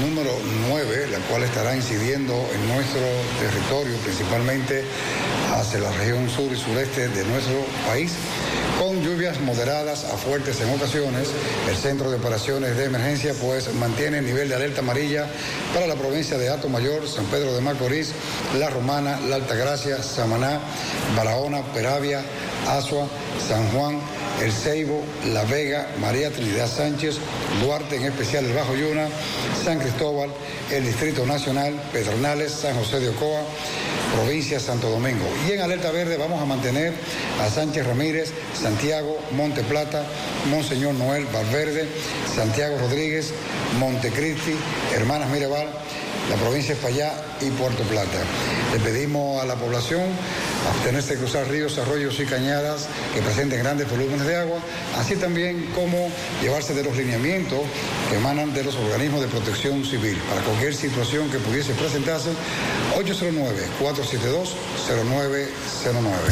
Número 0.00 0.30
9, 0.68 1.08
la 1.10 1.18
cual 1.20 1.42
estará 1.44 1.74
incidiendo 1.74 2.34
en 2.54 2.68
nuestro 2.68 3.00
territorio, 3.40 3.96
principalmente 3.98 4.84
hacia 5.54 5.80
la 5.80 5.90
región 5.92 6.28
sur 6.28 6.52
y 6.52 6.56
sureste 6.56 7.08
de 7.08 7.24
nuestro 7.24 7.64
país, 7.86 8.12
con 8.78 9.00
lluvias 9.02 9.40
moderadas 9.40 10.04
a 10.04 10.16
fuertes 10.16 10.60
en 10.60 10.70
ocasiones, 10.74 11.28
el 11.68 11.76
Centro 11.76 12.10
de 12.10 12.16
Operaciones 12.16 12.76
de 12.76 12.86
Emergencia 12.86 13.34
pues 13.40 13.72
mantiene 13.74 14.18
el 14.18 14.26
nivel 14.26 14.48
de 14.48 14.56
alerta 14.56 14.80
amarilla 14.80 15.26
para 15.72 15.86
la 15.86 15.94
provincia 15.94 16.38
de 16.38 16.48
Ato 16.48 16.68
Mayor, 16.68 17.08
San 17.08 17.26
Pedro 17.26 17.54
de 17.54 17.60
Macorís, 17.60 18.12
La 18.58 18.68
Romana, 18.68 19.20
La 19.20 19.36
Altagracia, 19.36 20.02
Samaná, 20.02 20.58
Barahona, 21.16 21.62
Peravia, 21.72 22.20
Asua, 22.68 23.06
San 23.46 23.68
Juan, 23.70 24.00
El 24.42 24.52
Ceibo, 24.52 25.02
La 25.32 25.44
Vega, 25.44 25.86
María 26.00 26.30
Trinidad 26.30 26.68
Sánchez, 26.68 27.16
Duarte, 27.62 27.96
en 27.96 28.04
especial 28.04 28.44
el 28.44 28.54
Bajo 28.54 28.74
Yuna, 28.74 29.06
San 29.64 29.78
Cristóbal, 29.78 30.30
el 30.70 30.84
Distrito 30.84 31.24
Nacional, 31.26 31.80
Pedernales, 31.92 32.52
San 32.52 32.74
José 32.74 33.00
de 33.00 33.10
Ocoa, 33.10 33.42
provincia 34.14 34.60
Santo 34.60 34.88
Domingo. 34.88 35.24
Y 35.48 35.52
en 35.52 35.60
alerta 35.60 35.90
verde 35.90 36.16
vamos 36.16 36.40
a 36.40 36.44
mantener 36.44 36.94
a 37.40 37.48
Sánchez 37.50 37.86
Ramírez, 37.86 38.32
Santiago, 38.60 39.18
Monte 39.32 39.62
Plata, 39.62 40.04
Monseñor 40.50 40.94
Noel 40.94 41.26
Valverde, 41.26 41.88
Santiago 42.34 42.78
Rodríguez, 42.78 43.32
Montecristi, 43.78 44.54
Hermanas 44.94 45.28
Mirabal, 45.30 45.68
la 46.28 46.36
provincia 46.36 46.74
de 46.74 46.80
Fallá 46.80 47.14
y 47.40 47.50
Puerto 47.50 47.82
Plata. 47.84 48.18
Le 48.72 48.80
pedimos 48.80 49.40
a 49.42 49.46
la 49.46 49.54
población 49.56 50.02
abstenerse 50.70 51.14
de 51.14 51.20
cruzar 51.20 51.48
ríos, 51.48 51.78
arroyos 51.78 52.18
y 52.20 52.24
cañadas 52.24 52.86
que 53.14 53.20
presenten 53.20 53.58
grandes 53.60 53.90
volúmenes 53.90 54.26
de 54.26 54.36
agua, 54.36 54.58
así 54.98 55.16
también 55.16 55.70
como 55.74 56.10
llevarse 56.42 56.74
de 56.74 56.82
los 56.82 56.96
lineamientos 56.96 57.60
que 58.08 58.16
emanan 58.16 58.54
de 58.54 58.64
los 58.64 58.74
organismos 58.76 59.20
de 59.20 59.28
protección 59.28 59.84
civil. 59.84 60.16
Para 60.28 60.40
cualquier 60.42 60.74
situación 60.74 61.30
que 61.30 61.38
pudiese 61.38 61.74
presentarse, 61.74 62.30
809-472-0909. 62.96 65.46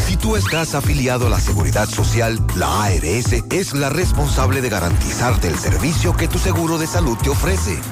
Si 0.07 0.17
tú 0.17 0.37
estás 0.37 0.75
afiliado 0.75 1.27
a 1.27 1.31
la 1.31 1.41
Seguridad 1.41 1.89
Social, 1.89 2.41
la 2.57 2.85
ARS 2.85 3.33
es 3.51 3.75
la 3.75 3.91
responsable 3.91 4.61
de 4.61 4.69
garantizarte 4.69 5.49
el 5.49 5.59
servicio 5.59 6.17
que 6.17 6.29
tu 6.29 6.39
seguro 6.39 6.79
de 6.79 6.87
salud 6.87 7.19
te 7.23 7.31
ofrece. 7.31 7.79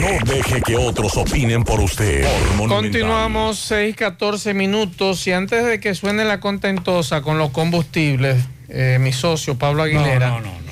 No 0.00 0.32
deje 0.32 0.62
que 0.62 0.76
otros 0.76 1.16
opinen 1.16 1.64
por 1.64 1.80
usted. 1.80 2.26
Por. 2.56 2.68
Continuamos 2.68 3.58
6, 3.58 3.96
14 3.96 4.54
minutos 4.54 5.26
y 5.26 5.32
antes 5.32 5.64
de 5.64 5.80
que 5.80 5.94
suene 5.94 6.24
la 6.24 6.38
contentosa 6.38 7.22
con 7.22 7.38
los 7.38 7.50
combustibles, 7.50 8.44
eh, 8.68 8.98
mi 9.00 9.12
socio 9.12 9.58
Pablo 9.58 9.82
Aguilera. 9.82 10.28
No, 10.28 10.40
no, 10.40 10.50
no, 10.50 10.64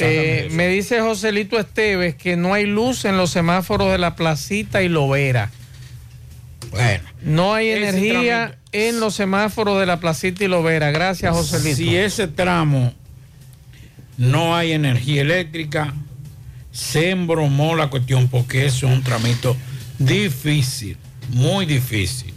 eh, 0.00 0.48
me 0.52 0.68
dice 0.68 1.00
Joselito 1.00 1.58
Esteves 1.58 2.14
que 2.14 2.36
no 2.36 2.54
hay 2.54 2.66
luz 2.66 3.04
en 3.04 3.16
los 3.16 3.30
semáforos 3.30 3.92
de 3.92 3.98
la 3.98 4.16
placita 4.16 4.82
y 4.82 4.88
Lovera. 4.88 5.50
Bueno. 6.70 7.04
No 7.22 7.54
hay 7.54 7.70
energía 7.70 8.58
en 8.72 9.00
los 9.00 9.14
semáforos 9.14 9.78
de 9.78 9.86
la 9.86 10.00
placita 10.00 10.44
y 10.44 10.48
Lovera. 10.48 10.90
Gracias, 10.90 11.32
Joselito. 11.32 11.76
Si 11.76 11.96
ese 11.96 12.26
tramo 12.26 12.94
no 14.16 14.56
hay 14.56 14.72
energía 14.72 15.22
eléctrica, 15.22 15.94
se 16.72 17.10
embromó 17.10 17.74
la 17.74 17.90
cuestión 17.90 18.28
porque 18.28 18.66
eso 18.66 18.86
es 18.86 18.92
un 18.92 19.02
tramito 19.02 19.56
difícil, 19.98 20.96
muy 21.30 21.66
difícil. 21.66 22.34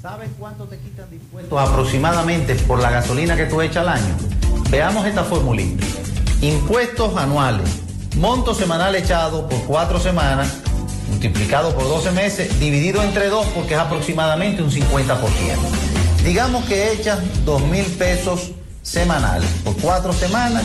¿Sabes 0.00 0.30
cuánto 0.38 0.64
te 0.64 0.78
quitan 0.78 1.10
de 1.10 1.16
impuestos 1.16 1.58
aproximadamente 1.58 2.54
por 2.54 2.80
la 2.80 2.90
gasolina 2.90 3.36
que 3.36 3.46
tú 3.46 3.60
echas 3.60 3.78
al 3.78 3.88
año? 3.88 4.16
Veamos 4.70 5.04
esta 5.06 5.24
formulita. 5.24 5.84
Impuestos 6.42 7.16
anuales. 7.16 7.68
Monto 8.16 8.54
semanal 8.54 8.94
echado 8.94 9.48
por 9.48 9.64
cuatro 9.64 9.98
semanas, 9.98 10.60
multiplicado 11.10 11.74
por 11.74 11.84
12 11.84 12.12
meses, 12.12 12.60
dividido 12.60 13.02
entre 13.02 13.28
dos 13.28 13.46
porque 13.48 13.74
es 13.74 13.80
aproximadamente 13.80 14.62
un 14.62 14.70
50%. 14.70 15.18
Digamos 16.24 16.64
que 16.64 16.92
echas 16.92 17.18
2 17.44 17.62
mil 17.62 17.84
pesos 17.84 18.52
semanales 18.82 19.48
por 19.64 19.76
cuatro 19.76 20.12
semanas, 20.12 20.64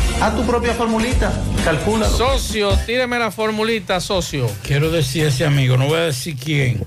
Haz 0.21 0.35
tu 0.35 0.45
propia 0.45 0.73
formulita, 0.75 1.33
calcula. 1.63 2.07
Socio, 2.07 2.77
tíreme 2.85 3.17
la 3.17 3.31
formulita, 3.31 3.99
socio. 3.99 4.49
Quiero 4.63 4.91
decir 4.91 5.25
a 5.25 5.29
ese 5.29 5.45
amigo, 5.45 5.77
no 5.77 5.87
voy 5.87 5.97
a 5.97 6.01
decir 6.01 6.35
quién, 6.35 6.83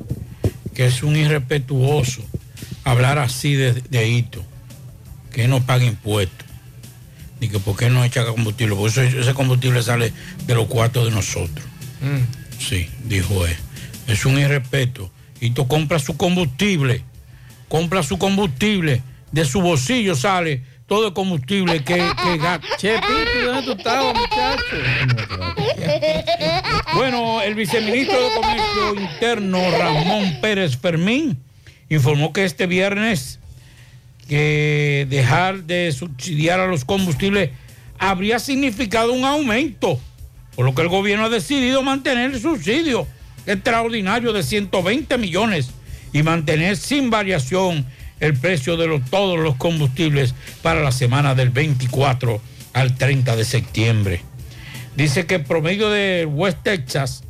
que 0.75 0.87
es 0.87 1.03
un 1.03 1.17
irrespetuoso 1.17 2.23
hablar 2.85 3.19
así 3.19 3.55
de, 3.55 3.73
de 3.73 4.09
Hito, 4.09 4.45
que 5.33 5.49
no 5.49 5.61
paga 5.67 5.85
impuestos, 5.85 6.47
ni 7.41 7.49
que 7.49 7.59
por 7.59 7.77
qué 7.77 7.91
no 7.91 8.05
echa 8.05 8.25
combustible, 8.25 8.77
porque 8.77 8.91
eso- 9.05 9.19
ese 9.19 9.35
combustible 9.35 9.83
sale 9.83 10.13
de 10.47 10.55
los 10.55 10.67
cuartos 10.67 11.05
de 11.07 11.11
nosotros. 11.11 11.67
Sí, 12.61 12.89
dijo 13.05 13.47
él. 13.47 13.57
Es 14.07 14.27
un 14.27 14.39
irrespeto. 14.39 15.11
Hito 15.41 15.67
compra 15.67 15.99
su 15.99 16.17
combustible, 16.17 17.03
compra 17.69 18.03
su 18.05 18.17
combustible, 18.19 19.03
de 19.33 19.45
su 19.45 19.61
bolsillo 19.61 20.15
sale 20.15 20.63
todo 20.87 21.09
el 21.09 21.15
combustible 21.15 21.83
que, 21.83 21.95
que 21.95 22.37
gasta. 22.39 22.77
Che, 22.77 22.95
¿dónde 23.45 23.63
tú 23.65 23.73
estabas, 23.73 24.15
Bueno, 26.95 27.43
el 27.43 27.55
viceministro 27.55 28.23
de 28.23 28.35
Comercio 28.35 29.01
Interno, 29.01 29.59
Ramón 29.79 30.39
Pérez 30.41 30.77
Fermín, 30.77 31.43
informó 31.89 32.33
que 32.33 32.45
este 32.45 32.67
viernes 32.67 33.41
que 34.29 35.07
dejar 35.09 35.65
de 35.65 35.93
subsidiar 35.93 36.61
a 36.61 36.67
los 36.67 36.85
combustibles 36.85 37.51
habría 37.99 38.39
significado 38.39 39.13
un 39.13 39.25
aumento, 39.25 39.99
por 40.55 40.65
lo 40.65 40.75
que 40.75 40.83
el 40.83 40.89
gobierno 40.89 41.27
ha 41.27 41.31
decidido 41.31 41.83
mantener 41.83 42.33
el 42.33 42.41
subsidio 42.41 43.07
extraordinario 43.47 44.33
de 44.33 44.43
120 44.43 45.19
millones 45.19 45.71
y 46.13 46.23
mantener 46.23 46.77
sin 46.77 47.11
variación 47.11 47.85
el 48.21 48.35
precio 48.35 48.77
de 48.77 49.01
todos 49.11 49.39
los 49.39 49.57
combustibles 49.57 50.35
para 50.63 50.83
la 50.83 50.93
semana 50.93 51.35
del 51.35 51.49
24 51.51 52.41
al 52.73 52.97
30 52.97 53.37
de 53.37 53.45
septiembre. 53.45 54.23
Dice 54.97 55.27
que 55.27 55.35
el 55.37 55.45
promedio 55.45 55.91
de 55.91 56.27
West 56.27 56.59
Texas 56.63 57.23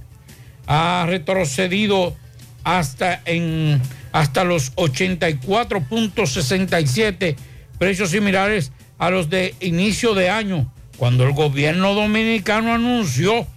ha 0.66 1.04
retrocedido 1.08 2.16
hasta, 2.62 3.20
en, 3.24 3.80
hasta 4.12 4.44
los 4.44 4.76
84.67 4.76 7.34
precios 7.78 8.10
similares 8.10 8.70
a 8.98 9.08
los 9.10 9.30
de 9.30 9.54
inicio 9.60 10.14
de 10.14 10.30
año 10.30 10.70
cuando 10.96 11.24
el 11.24 11.32
gobierno 11.32 11.94
dominicano 11.94 12.72
anunció 12.72 13.48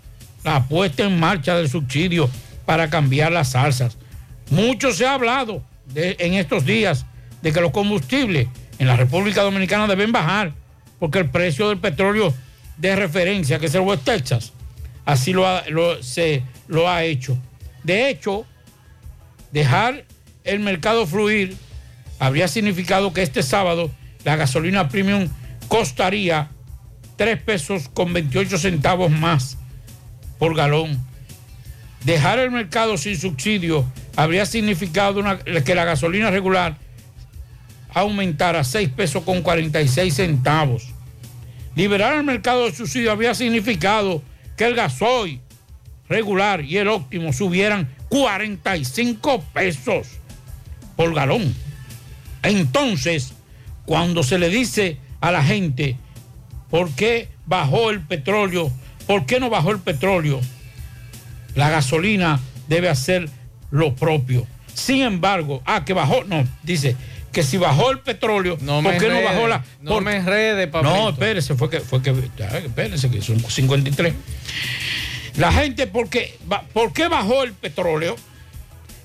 la 0.43 0.65
puesta 0.65 1.03
en 1.03 1.19
marcha 1.19 1.55
del 1.55 1.69
subsidio 1.69 2.27
para 2.65 2.89
cambiar 2.89 3.31
las 3.31 3.51
salsas. 3.51 3.99
Mucho 4.49 4.91
se 4.91 5.05
ha 5.05 5.13
hablado 5.13 5.61
en 5.95 6.33
estos 6.33 6.65
días 6.65 7.05
de 7.41 7.51
que 7.51 7.61
los 7.61 7.71
combustibles 7.71 8.47
en 8.79 8.87
la 8.87 8.95
República 8.95 9.41
Dominicana 9.43 9.87
deben 9.87 10.11
bajar 10.11 10.53
porque 10.99 11.19
el 11.19 11.29
precio 11.29 11.69
del 11.69 11.77
petróleo 11.79 12.33
de 12.77 12.95
referencia, 12.95 13.59
que 13.59 13.67
es 13.67 13.75
el 13.75 13.81
West 13.81 14.03
Texas, 14.03 14.53
así 15.05 15.33
lo 15.33 15.47
ha, 15.47 15.63
lo- 15.69 16.01
se, 16.03 16.43
lo 16.67 16.89
ha 16.89 17.03
hecho. 17.03 17.37
De 17.83 18.09
hecho, 18.09 18.45
dejar 19.51 20.05
el 20.43 20.59
mercado 20.59 21.05
fluir 21.05 21.55
habría 22.19 22.47
significado 22.47 23.13
que 23.13 23.21
este 23.21 23.43
sábado 23.43 23.91
la 24.23 24.35
gasolina 24.35 24.89
premium 24.89 25.27
costaría 25.67 26.49
3 27.15 27.41
pesos 27.41 27.89
con 27.93 28.13
28 28.13 28.57
centavos 28.57 29.11
más 29.11 29.57
por 30.39 30.55
galón. 30.55 30.99
Dejar 32.03 32.39
el 32.39 32.51
mercado 32.51 32.97
sin 32.97 33.17
subsidio 33.17 33.85
habría 34.15 34.45
significado 34.45 35.21
que 35.65 35.75
la 35.75 35.85
gasolina 35.85 36.31
regular 36.31 36.77
aumentara 37.93 38.63
6 38.63 38.89
pesos 38.89 39.23
con 39.23 39.41
46 39.41 40.13
centavos. 40.13 40.87
Liberar 41.75 42.15
el 42.15 42.23
mercado 42.23 42.65
de 42.65 42.73
subsidio 42.73 43.11
habría 43.11 43.35
significado 43.35 44.21
que 44.55 44.65
el 44.65 44.75
gasoil 44.75 45.39
regular 46.09 46.63
y 46.63 46.77
el 46.77 46.87
óptimo 46.87 47.33
subieran 47.33 47.89
45 48.09 49.43
pesos 49.53 50.07
por 50.95 51.13
galón. 51.13 51.53
Entonces, 52.43 53.33
cuando 53.85 54.23
se 54.23 54.39
le 54.39 54.49
dice 54.49 54.97
a 55.21 55.31
la 55.31 55.43
gente 55.43 55.97
por 56.69 56.91
qué 56.91 57.29
bajó 57.45 57.89
el 57.89 58.01
petróleo, 58.01 58.71
por 59.05 59.25
qué 59.25 59.39
no 59.39 59.49
bajó 59.49 59.71
el 59.71 59.79
petróleo, 59.79 60.39
la 61.55 61.69
gasolina 61.69 62.39
debe 62.67 62.89
hacer 62.89 63.29
lo 63.71 63.95
propio. 63.95 64.45
Sin 64.73 65.01
embargo, 65.01 65.61
ah, 65.65 65.85
que 65.85 65.93
bajó, 65.93 66.23
no, 66.23 66.43
dice 66.63 66.95
que 67.37 67.43
si 67.43 67.57
bajó 67.57 67.91
el 67.91 67.99
petróleo, 67.99 68.57
No 68.61 68.81
¿por 68.81 68.97
qué 68.97 69.09
no 69.09 69.21
bajó 69.21 69.47
la? 69.47 69.63
no 69.79 69.91
por- 69.91 70.03
me 70.03 70.15
enrede, 70.15 70.65
Pablito. 70.67 70.95
No, 70.95 71.09
espérese, 71.09 71.53
fue 71.53 71.69
que, 71.69 71.81
fue 71.81 72.01
que, 72.01 72.09
espérese, 72.65 73.11
que 73.11 73.21
son 73.21 73.39
53. 73.39 74.11
La 75.35 75.51
gente, 75.51 75.85
porque, 75.85 76.35
¿por 76.73 76.93
qué 76.93 77.07
bajó 77.07 77.43
el 77.43 77.53
petróleo? 77.53 78.15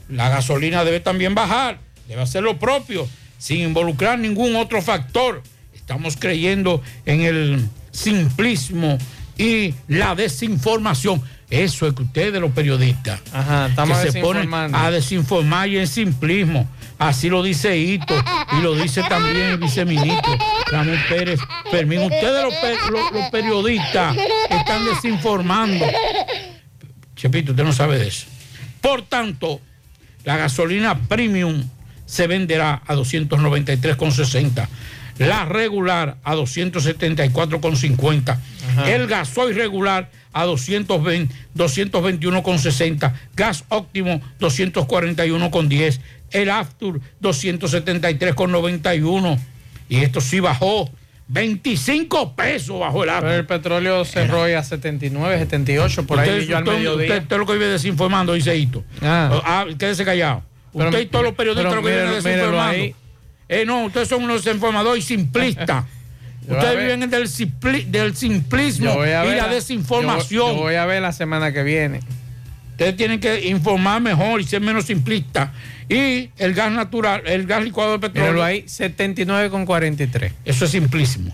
La 0.08 0.30
gasolina 0.30 0.82
debe 0.82 1.00
también 1.00 1.34
bajar, 1.34 1.78
debe 2.08 2.22
hacer 2.22 2.42
lo 2.42 2.58
propio, 2.58 3.06
sin 3.36 3.60
involucrar 3.60 4.18
ningún 4.18 4.56
otro 4.56 4.80
factor. 4.80 5.42
Estamos 5.74 6.16
creyendo 6.16 6.80
en 7.04 7.20
el 7.20 7.68
simplismo 7.90 8.96
y 9.36 9.74
la 9.88 10.14
desinformación. 10.14 11.20
Eso 11.50 11.86
es 11.86 11.92
que 11.92 12.02
ustedes, 12.04 12.40
los 12.40 12.52
periodistas, 12.52 13.20
estamos 13.68 13.98
que 13.98 14.10
se 14.10 14.22
ponen 14.22 14.48
a 14.74 14.90
desinformar 14.90 15.68
y 15.68 15.76
en 15.76 15.86
simplismo. 15.86 16.66
Así 17.02 17.28
lo 17.28 17.42
dice 17.42 17.76
Hito 17.76 18.14
y 18.58 18.62
lo 18.62 18.74
dice 18.74 19.02
también 19.08 19.46
el 19.46 19.56
viceministro 19.58 20.36
Ramón 20.70 20.98
Pérez 21.08 21.40
Fermín. 21.70 22.00
Ustedes, 22.02 22.44
los, 22.44 22.54
pe- 22.54 22.76
los- 22.90 23.12
los 23.12 23.30
periodistas, 23.30 24.16
están 24.48 24.84
desinformando. 24.84 25.84
Chepito, 27.16 27.50
usted 27.52 27.64
no 27.64 27.72
sabe 27.72 27.98
de 27.98 28.08
eso. 28.08 28.26
Por 28.80 29.02
tanto, 29.02 29.60
la 30.24 30.36
gasolina 30.36 30.96
premium 31.08 31.64
se 32.06 32.26
venderá 32.28 32.82
a 32.86 32.94
293,60. 32.94 34.68
La 35.18 35.44
regular 35.44 36.16
a 36.24 36.34
274,50. 36.34 38.38
El 38.86 39.06
gasoil 39.06 39.54
regular 39.54 40.10
a 40.32 40.44
220 40.44 41.34
221,60. 41.56 43.12
Gas 43.36 43.64
óptimo 43.68 44.20
241,10. 44.40 46.00
El 46.30 46.50
Aftur 46.50 47.00
273,91. 47.20 49.38
Y 49.88 49.96
esto 49.98 50.20
sí 50.20 50.40
bajó. 50.40 50.90
25 51.28 52.34
pesos 52.34 52.80
bajó 52.80 53.04
el 53.04 53.10
Aftur. 53.10 53.28
Pero 53.28 53.38
el 53.40 53.46
petróleo 53.46 54.04
cerró 54.04 54.48
ya 54.48 54.58
a 54.58 54.64
79, 54.64 55.38
78, 55.38 56.06
por 56.06 56.18
ahí 56.20 56.28
Usted- 56.28 56.40
vi 56.40 56.46
yo 56.46 56.56
al 56.56 56.64
usted- 56.64 56.76
mediodía. 56.76 57.06
Usted, 57.06 57.22
usted 57.22 57.36
lo 57.38 57.46
que 57.46 57.52
vive 57.54 57.66
desinformando, 57.68 58.32
dice 58.34 58.56
Hito. 58.56 58.84
Ah, 59.00 59.64
quédese 59.78 60.04
callado. 60.04 60.42
Pero- 60.72 60.86
usted 60.88 61.00
y 61.00 61.06
todos 61.06 61.24
los 61.24 61.34
periodistas 61.34 61.74
lo 61.74 61.82
que 61.82 61.88
viven 61.90 62.10
desinformando. 62.10 62.60
ahí. 62.82 62.94
Eh, 63.48 63.64
no, 63.66 63.84
ustedes 63.84 64.08
son 64.08 64.24
unos 64.24 64.44
desinformadores 64.44 65.04
y 65.04 65.06
simplistas. 65.06 65.84
Ustedes 66.48 66.78
viven 66.78 67.08
del, 67.10 67.28
simpli- 67.28 67.84
del 67.86 68.16
simplismo 68.16 69.04
y 69.04 69.08
la 69.10 69.24
la- 69.24 69.48
desinformación. 69.48 70.48
yo- 70.50 70.54
yo 70.54 70.60
voy 70.62 70.74
a 70.74 70.84
ver 70.86 71.00
la 71.02 71.12
semana 71.12 71.52
que 71.52 71.62
viene. 71.62 72.00
Ustedes 72.72 72.96
tienen 72.96 73.20
que 73.20 73.46
informar 73.48 74.00
mejor 74.00 74.40
y 74.40 74.44
ser 74.44 74.60
menos 74.60 74.86
simplistas. 74.86 75.50
Y 75.88 76.30
el 76.38 76.54
gas 76.54 76.72
natural, 76.72 77.22
el 77.26 77.46
gas 77.46 77.62
licuado 77.62 77.92
de 77.92 77.98
petróleo. 78.00 78.32
Míralo 78.32 78.44
ahí, 78.44 78.62
79,43. 78.66 80.32
Eso 80.44 80.64
es 80.64 80.70
simplismo. 80.70 81.32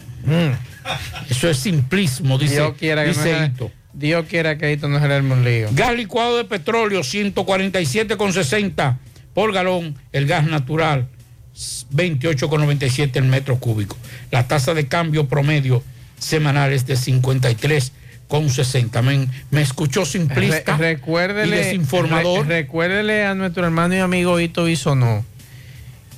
Eso 1.31 1.49
es 1.49 1.59
simplismo, 1.59 2.39
dice, 2.39 2.55
Dios 2.57 2.75
quiera 2.79 3.03
que 3.03 3.09
dice 3.11 3.33
no 3.41 3.47
Hito. 3.47 3.71
Dios 3.95 4.27
quiera 4.29 4.59
que 4.59 4.73
esto 4.73 4.89
no 4.89 5.01
se 5.01 5.21
un 5.21 5.45
lío. 5.45 5.69
Gas 5.73 5.95
licuado 5.97 6.37
de 6.37 6.45
petróleo 6.45 7.01
147,60 7.03 8.97
por 9.35 9.53
galón. 9.53 9.97
El 10.13 10.27
gas 10.27 10.45
natural 10.47 11.09
28,97 11.93 13.17
el 13.17 13.25
metro 13.25 13.59
cúbico. 13.59 13.97
La 14.31 14.47
tasa 14.49 14.75
de 14.75 14.87
cambio 14.89 15.29
promedio 15.29 15.83
semanal 16.19 16.73
es 16.73 16.87
de 16.87 16.95
53,60. 16.95 19.03
Me, 19.03 19.29
me 19.51 19.63
escuchó 19.63 20.05
simplista 20.05 20.77
Re- 20.77 20.93
y 20.93 20.95
recuérdele, 20.95 21.57
desinformador. 21.57 22.47
re- 22.47 22.63
recuérdele 22.63 23.25
a 23.25 23.35
nuestro 23.35 23.65
hermano 23.65 23.95
y 23.95 23.99
amigo 23.99 24.39
Hito 24.41 24.65
Bisonó 24.65 25.25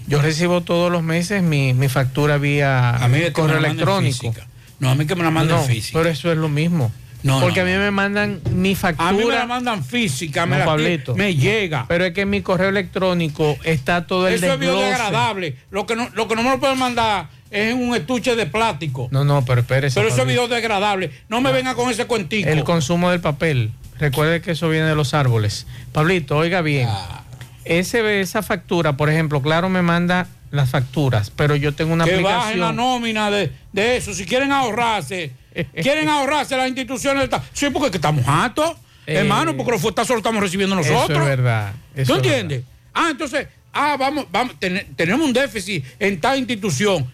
Yo 0.06 0.23
recibo 0.23 0.62
todos 0.62 0.90
los 0.90 1.02
meses 1.02 1.43
mi, 1.43 1.74
mi 1.74 1.89
factura 1.89 2.39
vía 2.39 2.90
A 2.97 3.09
mí 3.09 3.19
es 3.19 3.24
que 3.24 3.32
correo 3.32 3.59
electrónico. 3.59 4.35
No, 4.81 4.90
a 4.90 4.94
mí 4.94 5.06
que 5.06 5.15
me 5.15 5.23
la 5.23 5.31
manden 5.31 5.56
No, 5.56 5.62
física. 5.62 5.98
Pero 5.98 6.11
eso 6.11 6.32
es 6.32 6.39
lo 6.39 6.48
mismo. 6.48 6.93
No, 7.23 7.40
Porque 7.40 7.61
no. 7.61 7.66
a 7.66 7.70
mí 7.70 7.78
me 7.78 7.90
mandan 7.90 8.40
mi 8.51 8.74
factura. 8.74 9.09
A 9.09 9.12
mí 9.12 9.24
me 9.24 9.35
la 9.35 9.47
mandan 9.47 9.82
física, 9.82 10.44
me, 10.44 10.59
la- 10.59 10.77
me 11.16 11.35
llega. 11.35 11.86
Pero 11.89 12.05
es 12.05 12.12
que 12.12 12.20
en 12.23 12.31
mi 12.31 12.43
correo 12.43 12.69
electrónico 12.69 13.56
está 13.65 14.06
todo 14.06 14.28
el 14.28 14.35
Eso 14.35 14.52
es 14.52 14.59
biodegradable. 14.59 15.56
Lo 15.70 15.86
que, 15.86 15.97
no, 15.97 16.11
lo 16.15 16.28
que 16.28 16.36
no 16.36 16.43
me 16.43 16.51
lo 16.51 16.61
pueden 16.61 16.78
mandar 16.78 17.28
es 17.50 17.72
en 17.72 17.82
un 17.88 17.94
estuche 17.94 18.34
de 18.36 18.46
plástico. 18.46 19.08
No, 19.10 19.24
no, 19.24 19.44
pero 19.44 19.60
espérese. 19.60 20.00
Pero 20.00 20.12
eso 20.12 20.22
es 20.22 20.28
biodegradable. 20.28 21.10
No 21.28 21.40
me 21.40 21.52
venga 21.52 21.74
con 21.74 21.90
ese 21.90 22.06
cuentico. 22.06 22.48
El 22.48 22.64
consumo 22.64 23.10
del 23.10 23.20
papel. 23.20 23.70
Recuerde 23.98 24.40
que 24.40 24.52
eso 24.52 24.68
viene 24.68 24.86
de 24.86 24.94
los 24.94 25.14
árboles. 25.14 25.66
Pablito, 25.92 26.36
oiga 26.36 26.60
bien. 26.62 26.88
Ah. 26.90 27.22
Ese, 27.64 28.20
esa 28.20 28.42
factura, 28.42 28.96
por 28.96 29.08
ejemplo, 29.08 29.40
claro, 29.40 29.68
me 29.68 29.82
manda 29.82 30.26
las 30.50 30.70
facturas, 30.70 31.30
pero 31.30 31.56
yo 31.56 31.72
tengo 31.74 31.92
una 31.94 32.04
que 32.04 32.16
bajen 32.16 32.24
la 32.60 32.68
aplicación. 32.68 32.76
nómina 32.76 33.30
de, 33.30 33.50
de 33.72 33.96
eso. 33.96 34.12
Si 34.14 34.24
quieren 34.26 34.52
ahorrarse, 34.52 35.32
quieren 35.82 36.08
ahorrarse 36.08 36.56
las 36.56 36.68
instituciones. 36.68 37.28
Sí, 37.52 37.70
porque 37.70 37.86
es 37.86 37.90
que 37.92 37.98
estamos 37.98 38.24
hartos, 38.26 38.72
Eh, 39.06 39.14
hermano, 39.18 39.56
porque 39.56 39.72
los 39.72 39.80
fuetazos 39.80 40.10
los 40.10 40.18
estamos 40.18 40.42
recibiendo 40.42 40.74
nosotros. 40.76 41.10
Eso 41.10 41.20
es 41.22 41.26
verdad. 41.26 41.72
eso 41.94 42.12
¿Tú 42.14 42.20
es 42.20 42.26
entiendes? 42.26 42.62
Ah, 42.92 43.08
entonces, 43.10 43.48
ah, 43.72 43.96
vamos, 43.98 44.26
vamos, 44.30 44.54
ten- 44.58 44.86
tenemos 44.96 45.26
un 45.26 45.32
déficit 45.32 45.84
en 45.98 46.20
tal 46.20 46.38
institución. 46.38 47.10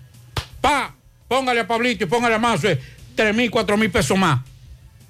Pa, 0.60 0.94
póngale 1.28 1.60
a 1.60 1.66
Pablito 1.66 2.04
y 2.04 2.06
póngale 2.06 2.34
a 2.34 2.38
Mazo, 2.38 2.68
tres 3.14 3.34
mil, 3.34 3.50
cuatro 3.50 3.76
mil 3.76 3.90
pesos 3.90 4.16
más. 4.18 4.40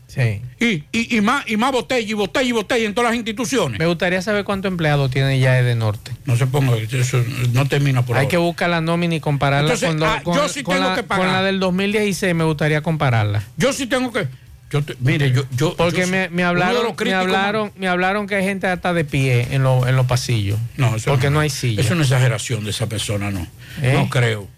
Sí. 0.06 0.42
Y, 0.58 0.82
y, 0.90 1.16
y 1.18 1.20
más, 1.20 1.48
y 1.48 1.56
más 1.56 1.70
botella, 1.70 2.04
y 2.08 2.14
botella, 2.14 2.48
y 2.48 2.50
botella 2.50 2.84
en 2.86 2.94
todas 2.94 3.10
las 3.12 3.16
instituciones. 3.16 3.78
Me 3.78 3.86
gustaría 3.86 4.20
saber 4.20 4.42
cuántos 4.44 4.68
empleados 4.72 5.08
tiene 5.12 5.38
ya 5.38 5.62
de 5.62 5.76
Norte. 5.76 6.10
No 6.24 6.36
se 6.36 6.48
ponga, 6.48 6.76
eso 6.76 7.22
no 7.52 7.66
termina 7.68 8.04
por 8.04 8.16
Hay 8.16 8.22
ahora. 8.24 8.28
que 8.28 8.36
buscar 8.36 8.70
la 8.70 8.80
nómina 8.80 9.14
y 9.14 9.20
compararla 9.20 9.72
Entonces, 9.72 9.88
con, 9.88 10.02
ah, 10.02 10.20
con- 10.24 10.34
yo 10.34 10.48
sí 10.48 10.64
con 10.64 10.74
tengo 10.74 10.88
la, 10.88 10.96
que 10.96 11.04
pagar. 11.04 11.24
con 11.26 11.32
la 11.32 11.42
del 11.44 11.60
2016. 11.60 12.34
Me 12.34 12.42
gustaría 12.42 12.82
compararla. 12.82 13.44
Yo 13.56 13.72
sí 13.72 13.86
tengo 13.86 14.12
que. 14.12 14.26
Yo 14.72 14.82
te- 14.82 14.96
mire, 14.98 15.30
yo. 15.30 15.44
yo 15.56 15.76
Porque 15.76 16.00
yo 16.02 16.06
me, 16.08 16.28
me 16.28 16.42
hablaron, 16.42 16.94
me 17.04 17.14
hablaron, 17.14 17.72
me 17.76 17.86
hablaron 17.86 18.26
que 18.26 18.34
hay 18.34 18.44
gente 18.44 18.66
hasta 18.66 18.92
de 18.92 19.04
pie 19.04 19.46
en, 19.52 19.62
lo- 19.62 19.86
en 19.86 19.94
los 19.94 20.06
pasillos. 20.06 20.58
No, 20.76 20.96
eso 20.96 21.08
porque 21.12 21.30
no, 21.30 21.38
hay 21.38 21.50
silla. 21.50 21.80
Es 21.82 21.90
una 21.92 22.02
exageración 22.02 22.64
de 22.64 22.70
esa 22.70 22.88
persona, 22.88 23.30
no. 23.30 23.46
¿Eh? 23.80 23.92
No 23.94 24.10
creo. 24.10 24.48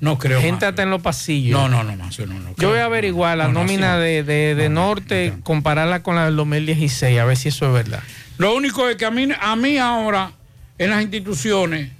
No 0.00 0.18
creo. 0.18 0.40
gente 0.40 0.64
hasta 0.66 0.82
en 0.82 0.90
los 0.90 1.02
pasillos. 1.02 1.52
No, 1.60 1.68
no, 1.68 1.84
no, 1.84 1.94
más. 1.96 2.18
No, 2.18 2.26
no, 2.26 2.54
Yo 2.56 2.70
voy 2.70 2.78
a 2.78 2.86
averiguar 2.86 3.36
la 3.36 3.48
No, 3.48 3.60
nómina 3.60 3.98
de, 3.98 4.22
de, 4.22 4.54
de 4.54 4.68
Norte, 4.70 5.34
compararla 5.42 6.02
con 6.02 6.16
la 6.16 6.24
del 6.24 6.36
2016, 6.36 7.18
a 7.18 7.24
ver 7.26 7.36
si 7.36 7.48
eso 7.48 7.66
es 7.66 7.72
verdad. 7.72 8.02
Lo 8.38 8.54
único 8.54 8.88
es 8.88 8.96
que 8.96 9.04
a 9.04 9.10
mí, 9.10 9.28
a 9.38 9.56
mí 9.56 9.76
ahora, 9.78 10.32
en 10.78 10.90
las 10.90 11.02
instituciones. 11.02 11.90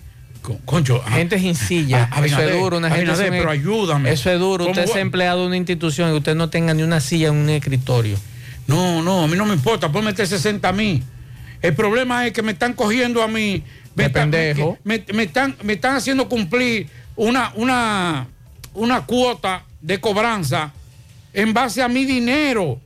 con- 0.41 0.57
Concho, 0.65 1.03
a- 1.07 1.11
Gente 1.11 1.39
sin 1.39 1.55
silla. 1.55 2.09
a- 2.11 2.25
eso 2.25 2.41
es 2.41 2.59
duro. 2.59 2.79
Una 2.79 2.91
gente 2.91 3.15
sin- 3.15 3.29
pero 3.29 3.51
ayúdame. 3.51 4.11
Eso 4.11 4.31
es 4.31 4.39
duro. 4.39 4.65
¿Cómo 4.65 4.71
Usted 4.81 4.85
es 4.91 4.97
empleado 4.97 5.43
de 5.43 5.47
una 5.49 5.57
institución 5.59 6.11
y 6.15 6.17
usted 6.17 6.35
no 6.35 6.49
tenga 6.49 6.73
ni 6.73 6.83
una 6.83 7.01
silla 7.01 7.29
en 7.29 7.35
un 7.35 7.51
escritorio. 7.51 8.17
No, 8.67 9.03
no, 9.03 9.25
a 9.25 9.27
mí 9.29 9.37
no 9.37 9.45
me 9.45 9.53
importa, 9.53 9.93
ponme 9.93 10.07
meter 10.13 10.27
60 10.27 10.71
a 10.71 10.73
mí. 10.73 11.03
El 11.61 11.75
problema 11.75 12.27
es 12.27 12.33
que 12.33 12.41
me 12.43 12.53
están 12.53 12.73
cogiendo 12.73 13.23
a 13.23 13.29
mí. 13.29 13.63
Me, 13.95 14.05
De 14.05 14.07
están- 14.07 14.31
pendejo. 14.31 14.79
Me, 14.85 15.05
me 15.13 15.25
están, 15.25 15.57
me 15.63 15.75
están 15.75 15.97
haciendo 15.97 16.27
cumplir 16.29 16.87
una, 17.29 17.53
una, 17.57 18.27
una 18.75 19.05
cuota 19.07 19.65
de 19.81 20.01
cobranza 20.01 20.73
en 21.33 21.53
base 21.53 21.83
a 21.83 21.89
mi 21.89 22.05
dinero. 22.05 22.81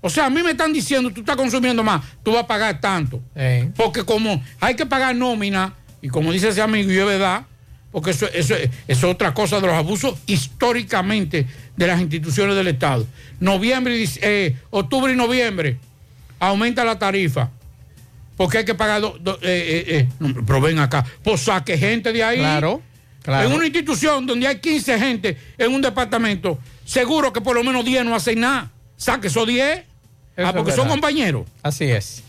O 0.00 0.08
sea, 0.10 0.26
a 0.26 0.30
mí 0.30 0.42
me 0.42 0.52
están 0.52 0.72
diciendo, 0.72 1.10
tú 1.10 1.20
estás 1.20 1.36
consumiendo 1.36 1.82
más, 1.82 2.02
tú 2.22 2.32
vas 2.32 2.44
a 2.44 2.46
pagar 2.46 2.80
tanto. 2.80 3.20
Eh. 3.34 3.70
Porque 3.76 4.04
como 4.04 4.42
hay 4.60 4.74
que 4.74 4.86
pagar 4.86 5.14
nómina, 5.16 5.74
y 6.00 6.08
como 6.08 6.32
dice 6.32 6.48
ese 6.48 6.62
amigo, 6.62 6.90
y 6.92 6.98
es 6.98 7.06
verdad, 7.06 7.44
porque 7.90 8.10
eso, 8.10 8.26
eso, 8.32 8.54
eso 8.54 8.70
es 8.88 9.04
otra 9.04 9.34
cosa 9.34 9.60
de 9.60 9.66
los 9.66 9.74
abusos 9.76 10.18
históricamente 10.26 11.46
de 11.76 11.86
las 11.86 12.00
instituciones 12.00 12.54
del 12.56 12.68
Estado. 12.68 13.06
Noviembre, 13.40 14.04
eh, 14.22 14.56
octubre 14.70 15.12
y 15.12 15.16
noviembre 15.16 15.76
aumenta 16.38 16.84
la 16.84 16.98
tarifa. 16.98 17.50
Porque 18.36 18.58
hay 18.58 18.64
que 18.64 18.74
pagar. 18.74 19.00
do- 19.02 19.18
do- 19.20 19.38
eh, 19.42 19.84
eh, 19.88 20.08
no, 20.18 20.44
pero 20.46 20.60
ven 20.60 20.78
acá, 20.78 21.04
pues 21.22 21.42
saque 21.42 21.76
gente 21.76 22.12
de 22.12 22.24
ahí. 22.24 22.38
Claro, 22.38 22.80
claro. 23.22 23.48
En 23.48 23.54
una 23.54 23.64
institución 23.64 24.26
donde 24.26 24.46
hay 24.46 24.58
15 24.58 24.98
gente 24.98 25.36
en 25.58 25.72
un 25.72 25.80
departamento, 25.80 26.58
seguro 26.84 27.32
que 27.32 27.40
por 27.40 27.56
lo 27.56 27.64
menos 27.64 27.84
10 27.84 28.04
no 28.04 28.14
hacen 28.14 28.40
nada. 28.40 28.70
Saque 28.96 29.28
esos 29.28 29.46
10. 29.46 29.78
Eso 30.36 30.46
Ah, 30.48 30.52
porque 30.52 30.72
son 30.72 30.88
compañeros. 30.88 31.46
Así 31.62 31.84
es. 31.84 32.22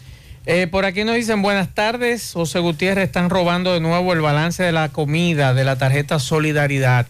Eh, 0.46 0.68
por 0.68 0.84
aquí 0.84 1.04
nos 1.06 1.16
dicen 1.16 1.42
buenas 1.42 1.74
tardes. 1.74 2.32
José 2.34 2.60
Gutiérrez 2.60 3.06
están 3.06 3.30
robando 3.30 3.74
de 3.74 3.80
nuevo 3.80 4.12
el 4.12 4.20
balance 4.20 4.62
de 4.62 4.74
la 4.74 4.90
comida 4.90 5.54
de 5.54 5.64
la 5.64 5.78
tarjeta 5.78 6.20
Solidaridad. 6.20 7.08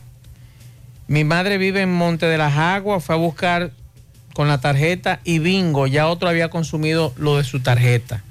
Mi 1.07 1.23
madre 1.23 1.57
vive 1.57 1.81
en 1.81 1.91
Monte 1.91 2.27
de 2.27 2.37
las 2.37 2.55
Aguas, 2.57 3.03
fue 3.03 3.15
a 3.15 3.17
buscar 3.17 3.71
con 4.33 4.47
la 4.47 4.61
tarjeta 4.61 5.19
y 5.23 5.39
bingo, 5.39 5.87
ya 5.87 6.07
otro 6.07 6.29
había 6.29 6.49
consumido 6.49 7.13
lo 7.17 7.37
de 7.37 7.43
su 7.43 7.59
tarjeta. 7.59 8.23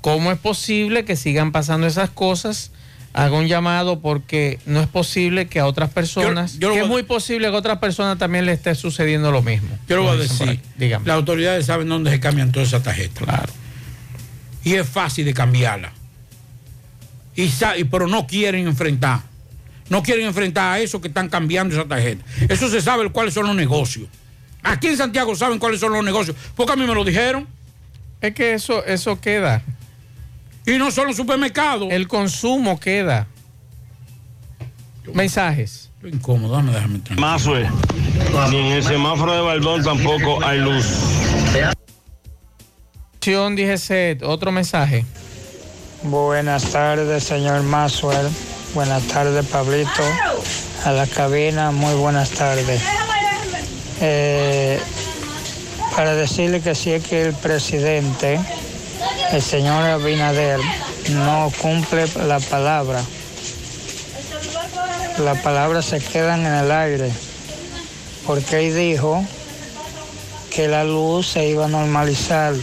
¿Cómo 0.00 0.30
es 0.30 0.38
posible 0.38 1.04
que 1.04 1.16
sigan 1.16 1.52
pasando 1.52 1.86
esas 1.86 2.10
cosas? 2.10 2.70
Haga 3.16 3.36
un 3.38 3.48
llamado 3.48 4.00
porque 4.00 4.58
no 4.66 4.80
es 4.80 4.88
posible 4.88 5.46
que 5.46 5.58
a 5.58 5.64
otras 5.66 5.88
personas, 5.90 6.58
yo 6.58 6.68
lo 6.68 6.74
que 6.74 6.80
es 6.82 6.86
muy 6.86 7.02
posible 7.02 7.48
que 7.48 7.54
a 7.54 7.58
otras 7.58 7.78
personas 7.78 8.18
también 8.18 8.44
le 8.44 8.52
esté 8.52 8.74
sucediendo 8.74 9.32
lo 9.32 9.40
mismo. 9.42 9.70
Yo 9.88 9.96
lo 9.96 10.02
voy 10.02 10.16
a 10.16 10.20
decir. 10.20 10.60
Dígame. 10.76 11.06
Las 11.06 11.14
autoridades 11.16 11.64
saben 11.64 11.88
dónde 11.88 12.10
se 12.10 12.20
cambian 12.20 12.52
todas 12.52 12.68
esas 12.68 12.82
tarjetas. 12.82 13.24
Claro. 13.24 13.50
Y 14.64 14.74
es 14.74 14.86
fácil 14.86 15.24
de 15.24 15.32
cambiarla. 15.32 15.92
Y- 17.36 17.50
pero 17.90 18.06
no 18.06 18.26
quieren 18.26 18.66
enfrentar. 18.66 19.20
No 19.88 20.02
quieren 20.02 20.26
enfrentar 20.26 20.74
a 20.74 20.78
eso 20.80 21.00
que 21.00 21.08
están 21.08 21.28
cambiando 21.28 21.74
esa 21.74 21.86
tarjeta. 21.88 22.22
Eso 22.48 22.68
se 22.68 22.82
sabe 22.82 23.08
cuáles 23.10 23.32
son 23.32 23.46
los 23.46 23.56
negocios. 23.56 24.08
Aquí 24.62 24.88
en 24.88 24.96
Santiago 24.98 25.34
saben 25.36 25.58
cuáles 25.58 25.80
son 25.80 25.92
los 25.92 26.04
negocios. 26.04 26.36
Porque 26.54 26.72
a 26.72 26.76
mí 26.76 26.84
me 26.86 26.94
lo 26.94 27.04
dijeron. 27.04 27.46
Es 28.20 28.34
que 28.34 28.52
eso, 28.54 28.84
eso 28.84 29.20
queda. 29.20 29.62
Y 30.66 30.78
no 30.78 30.90
solo 30.90 31.10
en 31.10 31.16
supermercados. 31.16 31.88
El 31.90 32.08
consumo 32.08 32.78
queda. 32.78 33.28
Mensajes. 35.14 35.90
Estoy 35.94 36.10
incómodo, 36.10 36.54
dame, 36.54 36.72
déjame 36.72 37.00
ni 38.50 38.56
en 38.56 38.72
el 38.72 38.82
semáforo 38.82 39.32
de 39.32 39.40
Baldón 39.40 39.82
tampoco 39.82 40.44
hay 40.44 40.58
luz. 40.58 40.84
Dije 43.56 44.18
otro 44.22 44.52
mensaje. 44.52 45.04
Buenas 46.04 46.70
tardes, 46.70 47.24
señor 47.24 47.62
Maxwell. 47.62 48.28
Buenas 48.72 49.02
tardes, 49.08 49.44
Pablito. 49.46 50.02
A 50.84 50.92
la 50.92 51.06
cabina, 51.08 51.72
muy 51.72 51.94
buenas 51.94 52.30
tardes. 52.30 52.80
Eh, 54.00 54.78
para 55.96 56.14
decirle 56.14 56.60
que 56.60 56.74
si 56.76 56.92
es 56.92 57.04
que 57.04 57.22
el 57.22 57.32
presidente, 57.32 58.38
el 59.32 59.42
señor 59.42 59.84
Abinader, 59.84 60.60
no 61.10 61.52
cumple 61.60 62.06
la 62.26 62.40
palabra, 62.40 63.02
las 65.18 65.38
palabras 65.40 65.86
se 65.86 66.00
quedan 66.00 66.46
en 66.46 66.54
el 66.54 66.70
aire, 66.70 67.10
porque 68.26 68.66
él 68.66 68.76
dijo 68.76 69.24
que 70.54 70.68
la 70.68 70.84
luz 70.84 71.28
se 71.28 71.48
iba 71.48 71.66
a 71.66 71.68
normalizar, 71.68 72.54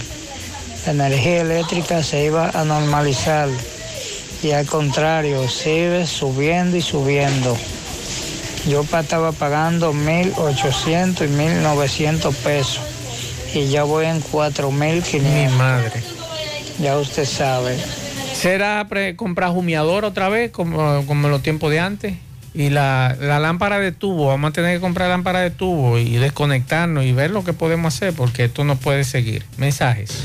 la 0.85 0.91
energía 0.91 1.41
eléctrica 1.41 2.03
se 2.03 2.25
iba 2.25 2.49
a 2.49 2.63
normalizar 2.63 3.49
y 4.43 4.51
al 4.51 4.65
contrario, 4.65 5.47
sigue 5.47 6.05
subiendo 6.05 6.75
y 6.75 6.81
subiendo. 6.81 7.57
Yo 8.67 8.81
estaba 8.81 9.31
pagando 9.31 9.93
1.800 9.93 11.25
y 11.25 11.63
1.900 11.63 12.35
pesos 12.35 12.81
y 13.53 13.67
ya 13.67 13.83
voy 13.83 14.05
en 14.05 14.21
4.500. 14.21 15.21
Mi 15.21 15.47
madre. 15.49 16.22
Ya 16.79 16.97
usted 16.97 17.25
sabe. 17.25 17.77
¿Será 18.33 18.85
comprar 19.15 19.51
humeador 19.51 20.05
otra 20.05 20.29
vez, 20.29 20.51
como, 20.51 21.05
como 21.05 21.27
en 21.27 21.31
los 21.31 21.41
tiempos 21.43 21.71
de 21.71 21.79
antes? 21.79 22.15
Y 22.55 22.69
la, 22.69 23.15
la 23.19 23.39
lámpara 23.39 23.79
de 23.79 23.91
tubo, 23.91 24.27
vamos 24.27 24.49
a 24.51 24.53
tener 24.53 24.75
que 24.75 24.81
comprar 24.81 25.09
lámpara 25.09 25.39
de 25.39 25.49
tubo 25.49 25.97
y 25.97 26.17
desconectarnos 26.17 27.03
y 27.03 27.11
ver 27.11 27.31
lo 27.31 27.43
que 27.43 27.51
podemos 27.53 27.95
hacer, 27.95 28.13
porque 28.13 28.43
esto 28.43 28.63
no 28.63 28.75
puede 28.75 29.05
seguir. 29.05 29.43
Mensajes. 29.57 30.23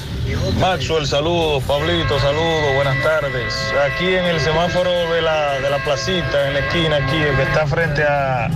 Maxwell, 0.61 1.07
saludos. 1.07 1.63
Pablito, 1.65 2.21
saludos. 2.21 2.75
Buenas 2.75 3.03
tardes. 3.03 3.55
Aquí 3.95 4.07
en 4.09 4.27
el 4.27 4.41
semáforo 4.41 4.91
de 5.15 5.23
la, 5.23 5.55
de 5.61 5.71
la 5.71 5.83
placita, 5.83 6.49
en 6.49 6.55
la 6.55 6.61
esquina 6.61 6.97
aquí, 6.97 7.17
el 7.17 7.35
que 7.35 7.43
está 7.45 7.67
frente 7.67 8.03
a- 8.03 8.51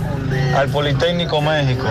al 0.55 0.69
Politécnico 0.69 1.41
México. 1.41 1.87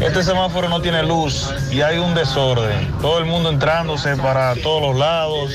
Este 0.00 0.22
semáforo 0.22 0.68
no 0.68 0.80
tiene 0.80 1.02
luz 1.02 1.52
y 1.70 1.80
hay 1.82 1.98
un 1.98 2.14
desorden. 2.14 2.92
Todo 3.00 3.18
el 3.18 3.24
mundo 3.26 3.50
entrándose 3.50 4.16
para 4.16 4.54
todos 4.56 4.80
los 4.82 4.96
lados. 4.96 5.50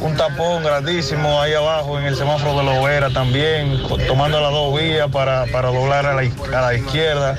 Un 0.00 0.16
tapón 0.16 0.62
grandísimo 0.62 1.40
ahí 1.40 1.52
abajo 1.52 1.98
en 1.98 2.06
el 2.06 2.16
semáforo 2.16 2.58
de 2.58 2.64
la 2.64 2.80
hoguera 2.80 3.10
también, 3.10 3.82
tomando 4.06 4.40
las 4.40 4.52
dos 4.52 4.80
vías 4.80 5.08
para, 5.10 5.46
para 5.46 5.68
doblar 5.68 6.06
a 6.06 6.14
la, 6.14 6.22
a 6.22 6.60
la 6.62 6.74
izquierda. 6.74 7.36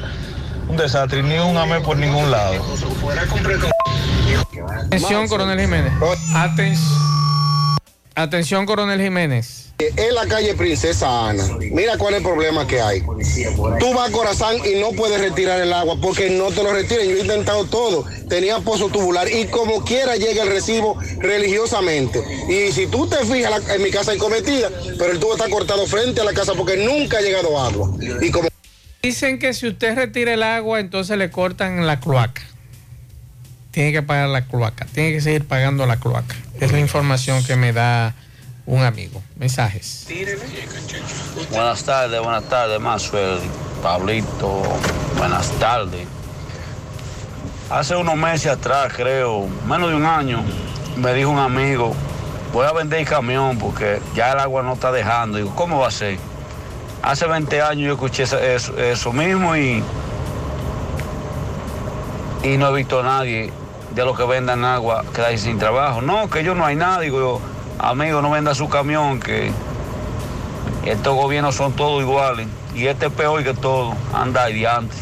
Un 0.67 0.77
desastre, 0.77 1.23
ni 1.23 1.37
un 1.39 1.57
amé 1.57 1.79
por 1.81 1.97
ningún 1.97 2.29
lado. 2.31 2.55
Atención, 4.87 5.27
coronel 5.27 5.59
Jiménez. 5.59 5.93
Aten- 6.33 6.77
Atención, 8.15 8.65
coronel 8.65 9.01
Jiménez. 9.01 9.62
En 9.79 10.15
la 10.15 10.25
calle 10.27 10.53
Princesa 10.53 11.29
Ana, 11.29 11.43
mira 11.71 11.97
cuál 11.97 12.13
es 12.13 12.19
el 12.19 12.23
problema 12.23 12.65
que 12.67 12.79
hay. 12.79 13.01
Tú 13.01 13.93
vas 13.93 14.09
a 14.09 14.11
Corazán 14.11 14.57
y 14.65 14.79
no 14.79 14.91
puedes 14.91 15.19
retirar 15.19 15.59
el 15.59 15.73
agua 15.73 15.97
porque 15.99 16.29
no 16.29 16.51
te 16.51 16.63
lo 16.63 16.71
retiran. 16.71 17.07
Yo 17.07 17.17
he 17.17 17.21
intentado 17.21 17.65
todo. 17.65 18.05
Tenía 18.29 18.59
pozo 18.59 18.89
tubular 18.89 19.27
y 19.29 19.45
como 19.47 19.83
quiera 19.83 20.15
llega 20.15 20.43
el 20.43 20.49
recibo 20.49 20.97
religiosamente. 21.19 22.23
Y 22.47 22.71
si 22.71 22.87
tú 22.87 23.07
te 23.07 23.17
fijas, 23.25 23.67
en 23.69 23.81
mi 23.81 23.89
casa 23.89 24.11
hay 24.11 24.17
cometida, 24.19 24.69
pero 24.97 25.11
el 25.11 25.19
tubo 25.19 25.33
está 25.33 25.49
cortado 25.49 25.85
frente 25.87 26.21
a 26.21 26.23
la 26.23 26.33
casa 26.33 26.53
porque 26.53 26.77
nunca 26.77 27.17
ha 27.17 27.21
llegado 27.21 27.59
agua. 27.59 27.91
Y 28.21 28.31
como 28.31 28.49
Dicen 29.01 29.37
que 29.37 29.53
si 29.53 29.67
usted 29.67 29.95
retira 29.95 30.33
el 30.33 30.43
agua, 30.43 30.79
entonces 30.79 31.17
le 31.17 31.29
cortan 31.29 31.85
la 31.85 31.99
cloaca. 31.99 32.41
Tiene 33.71 33.91
que 33.91 34.01
pagar 34.01 34.29
la 34.29 34.45
cloaca. 34.45 34.85
Tiene 34.93 35.11
que 35.11 35.19
seguir 35.19 35.45
pagando 35.45 35.85
la 35.85 35.97
cloaca. 35.97 36.35
Es 36.61 36.71
la 36.71 36.79
información 36.79 37.43
que 37.43 37.57
me 37.57 37.73
da 37.73 38.15
un 38.65 38.83
amigo. 38.83 39.21
Mensajes. 39.35 40.07
Buenas 41.51 41.83
tardes, 41.83 42.21
buenas 42.21 42.43
tardes, 42.45 42.79
Maxwell, 42.79 43.39
Pablito, 43.81 44.63
buenas 45.17 45.51
tardes. 45.59 46.07
Hace 47.69 47.95
unos 47.95 48.15
meses 48.15 48.51
atrás, 48.51 48.93
creo, 48.95 49.47
menos 49.67 49.89
de 49.89 49.95
un 49.95 50.05
año, 50.05 50.43
me 50.97 51.13
dijo 51.13 51.29
un 51.29 51.39
amigo, 51.39 51.93
voy 52.53 52.67
a 52.67 52.71
vender 52.71 53.05
camión 53.05 53.57
porque 53.57 53.99
ya 54.15 54.31
el 54.31 54.39
agua 54.39 54.63
no 54.63 54.73
está 54.73 54.91
dejando. 54.91 55.37
Digo, 55.37 55.53
¿cómo 55.55 55.79
va 55.79 55.87
a 55.87 55.91
ser? 55.91 56.17
Hace 57.01 57.25
20 57.27 57.61
años 57.61 57.87
yo 57.87 57.93
escuché 57.93 58.23
eso 58.23 59.11
mismo 59.11 59.57
y, 59.57 59.83
y 62.43 62.57
no 62.57 62.69
he 62.69 62.73
visto 62.77 62.99
a 62.99 63.03
nadie 63.03 63.51
de 63.93 64.05
los 64.05 64.17
que 64.17 64.23
vendan 64.23 64.63
agua 64.63 65.03
quedarse 65.13 65.39
sin 65.39 65.59
trabajo. 65.59 66.01
No, 66.01 66.29
que 66.29 66.43
yo 66.43 66.55
no 66.55 66.65
hay 66.65 66.75
nada. 66.75 67.01
Digo 67.01 67.19
yo, 67.19 67.41
amigo, 67.83 68.21
no 68.21 68.31
venda 68.31 68.55
su 68.55 68.69
camión, 68.69 69.19
que 69.19 69.51
estos 70.85 71.15
gobiernos 71.15 71.55
son 71.55 71.73
todos 71.73 72.01
iguales 72.01 72.47
y 72.75 72.87
este 72.87 73.07
es 73.07 73.11
peor 73.11 73.43
que 73.43 73.53
todo, 73.53 73.93
anda 74.13 74.43
ahí 74.43 74.53
diante. 74.53 74.95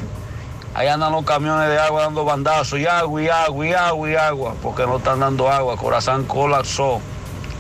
Ahí 0.74 0.88
andan 0.88 1.12
los 1.12 1.26
camiones 1.26 1.68
de 1.68 1.78
agua 1.78 2.04
dando 2.04 2.24
bandazos 2.24 2.80
y 2.80 2.86
agua 2.86 3.22
y 3.22 3.28
agua 3.28 3.68
y 3.68 3.74
agua 3.74 4.10
y 4.10 4.16
agua, 4.16 4.56
porque 4.62 4.84
no 4.84 4.98
están 4.98 5.20
dando 5.20 5.52
agua. 5.52 5.76
Corazán 5.76 6.24
colapsó 6.24 7.02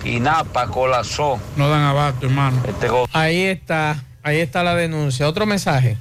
y 0.05 0.21
Napa 0.21 0.67
colapsó. 0.67 1.37
No 1.57 1.69
dan 1.69 1.81
abasto, 1.81 2.27
hermano. 2.27 2.57
Este 2.65 2.87
Ahí 3.11 3.43
está. 3.43 4.01
Ahí 4.23 4.39
está 4.39 4.63
la 4.63 4.75
denuncia. 4.75 5.27
Otro 5.27 5.45
mensaje. 5.45 5.97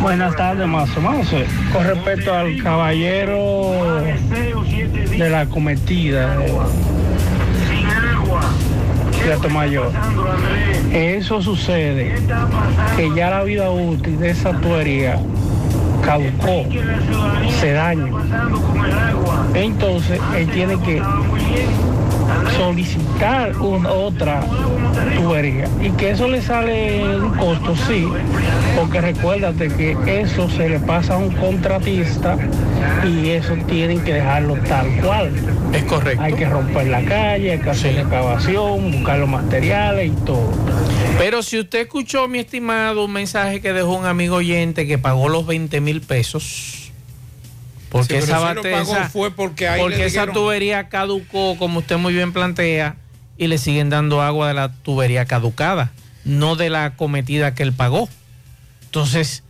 Buenas 0.00 0.36
tardes, 0.36 0.66
Mazo. 0.66 1.00
Mazo, 1.00 1.36
con 1.72 1.84
respecto 1.86 2.34
al 2.34 2.62
caballero 2.62 4.02
de 4.02 5.30
la 5.30 5.46
cometida 5.46 6.36
Mayor, 9.50 9.90
eso 10.92 11.40
sucede 11.40 12.14
que 12.96 13.14
ya 13.14 13.30
la 13.30 13.44
vida 13.44 13.70
útil 13.70 14.18
de 14.18 14.30
esa 14.30 14.52
tubería 14.60 15.18
caducó, 16.04 16.64
se 17.60 17.72
daña. 17.72 18.12
Entonces, 19.54 20.20
él 20.36 20.50
tiene 20.50 20.78
que 20.80 21.02
solicitar 22.56 23.56
una, 23.58 23.90
otra 23.90 24.42
tubería 25.16 25.68
y 25.80 25.90
que 25.90 26.10
eso 26.10 26.28
le 26.28 26.42
sale 26.42 27.18
un 27.18 27.34
costo, 27.36 27.74
sí, 27.88 28.06
porque 28.76 29.00
recuérdate 29.00 29.68
que 29.68 30.20
eso 30.20 30.48
se 30.50 30.68
le 30.68 30.80
pasa 30.80 31.14
a 31.14 31.18
un 31.18 31.30
contratista 31.32 32.36
y 33.04 33.30
eso 33.30 33.54
tienen 33.66 34.00
que 34.00 34.14
dejarlo 34.14 34.54
tal 34.68 34.86
cual. 35.00 35.32
Es 35.72 35.84
correcto. 35.84 36.22
Hay 36.22 36.34
que 36.34 36.46
romper 36.46 36.86
la 36.86 37.02
calle, 37.04 37.52
hay 37.52 37.58
que 37.58 37.70
hacer 37.70 37.98
excavación, 37.98 38.92
buscar 38.92 39.18
los 39.18 39.28
materiales 39.28 40.08
y 40.12 40.24
todo. 40.24 40.52
Pero 41.18 41.42
si 41.42 41.58
usted 41.60 41.80
escuchó, 41.80 42.28
mi 42.28 42.38
estimado, 42.38 43.04
un 43.04 43.12
mensaje 43.12 43.60
que 43.60 43.72
dejó 43.72 43.96
un 43.96 44.06
amigo 44.06 44.36
oyente 44.36 44.86
que 44.86 44.98
pagó 44.98 45.28
los 45.28 45.46
20 45.46 45.80
mil 45.80 46.00
pesos. 46.00 46.91
Porque 47.92 48.22
Sí, 48.22 48.30
esa 48.30 48.54
si 48.86 49.10
fue 49.12 49.30
porque 49.30 49.68
ahí 49.68 49.78
porque 49.80 49.98
le 49.98 50.06
esa 50.06 50.20
dijeron- 50.22 50.34
tubería 50.34 50.88
caducó, 50.88 51.56
como 51.58 51.80
usted 51.80 51.98
muy 51.98 52.14
bien 52.14 52.32
plantea, 52.32 52.96
y 53.36 53.48
le 53.48 53.58
siguen 53.58 53.90
dando 53.90 54.22
agua 54.22 54.48
de 54.48 54.54
la 54.54 54.72
tubería 54.72 55.26
caducada, 55.26 55.92
no 56.24 56.56
de 56.56 56.70
la 56.70 56.96
cometida 56.96 57.54
que 57.54 57.62
él 57.62 57.74
pagó. 57.74 58.08
Entonces, 58.84 59.42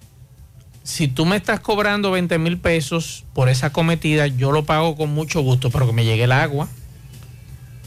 si 0.83 1.07
tú 1.07 1.25
me 1.25 1.37
estás 1.37 1.61
cobrando 1.61 2.11
20 2.11 2.37
mil 2.39 2.59
pesos 2.59 3.25
por 3.33 3.49
esa 3.49 3.71
cometida, 3.71 4.27
yo 4.27 4.51
lo 4.51 4.65
pago 4.65 4.97
con 4.97 5.15
mucho 5.15 5.41
gusto, 5.43 5.71
pero 5.71 5.87
que 5.87 5.93
me 5.93 6.05
llegue 6.05 6.25
el 6.25 6.33
agua. 6.33 6.69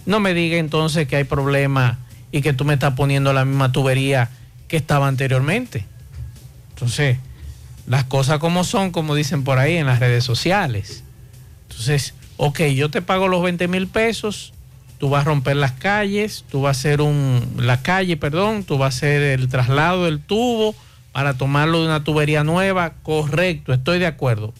No 0.06 0.22
me 0.22 0.34
diga 0.34 0.56
entonces 0.58 1.06
que 1.08 1.18
hay 1.18 1.24
problema 1.26 2.00
y 2.32 2.42
que 2.42 2.54
tú 2.54 2.64
me 2.64 2.76
estás 2.76 2.94
poniendo 2.94 3.34
la 3.34 3.44
misma 3.44 3.74
tubería 3.74 4.30
que 4.70 4.78
estaba 4.78 5.10
anteriormente. 5.10 5.86
Entonces, 6.70 7.18
las 7.88 8.04
cosas 8.06 8.40
como 8.40 8.64
son, 8.64 8.92
como 8.92 9.16
dicen 9.16 9.44
por 9.44 9.60
ahí 9.60 9.78
en 9.78 9.86
las 9.86 10.00
redes 10.00 10.24
sociales. 10.24 11.04
Entonces, 11.70 12.14
ok, 12.38 12.62
yo 12.76 12.90
te 12.90 13.02
pago 13.02 13.28
los 13.28 13.44
20 13.44 13.68
mil 13.68 13.88
pesos, 13.88 14.54
tú 14.98 15.10
vas 15.10 15.22
a 15.22 15.26
romper 15.26 15.56
las 15.58 15.74
calles, 15.74 16.46
tú 16.50 16.62
vas 16.62 16.78
a 16.78 16.80
hacer 16.80 17.02
un, 17.02 17.56
la 17.58 17.82
calle, 17.82 18.18
perdón, 18.18 18.64
tú 18.64 18.78
vas 18.78 18.96
a 18.96 18.98
hacer 18.98 19.22
el 19.22 19.48
traslado 19.50 20.06
del 20.06 20.20
tubo 20.20 20.76
para 21.12 21.36
tomarlo 21.36 21.80
de 21.80 21.86
una 21.86 22.04
tubería 22.04 22.44
nueva, 22.44 22.94
correcto, 23.04 23.74
estoy 23.74 24.00
de 24.00 24.08
acuerdo. 24.08 24.54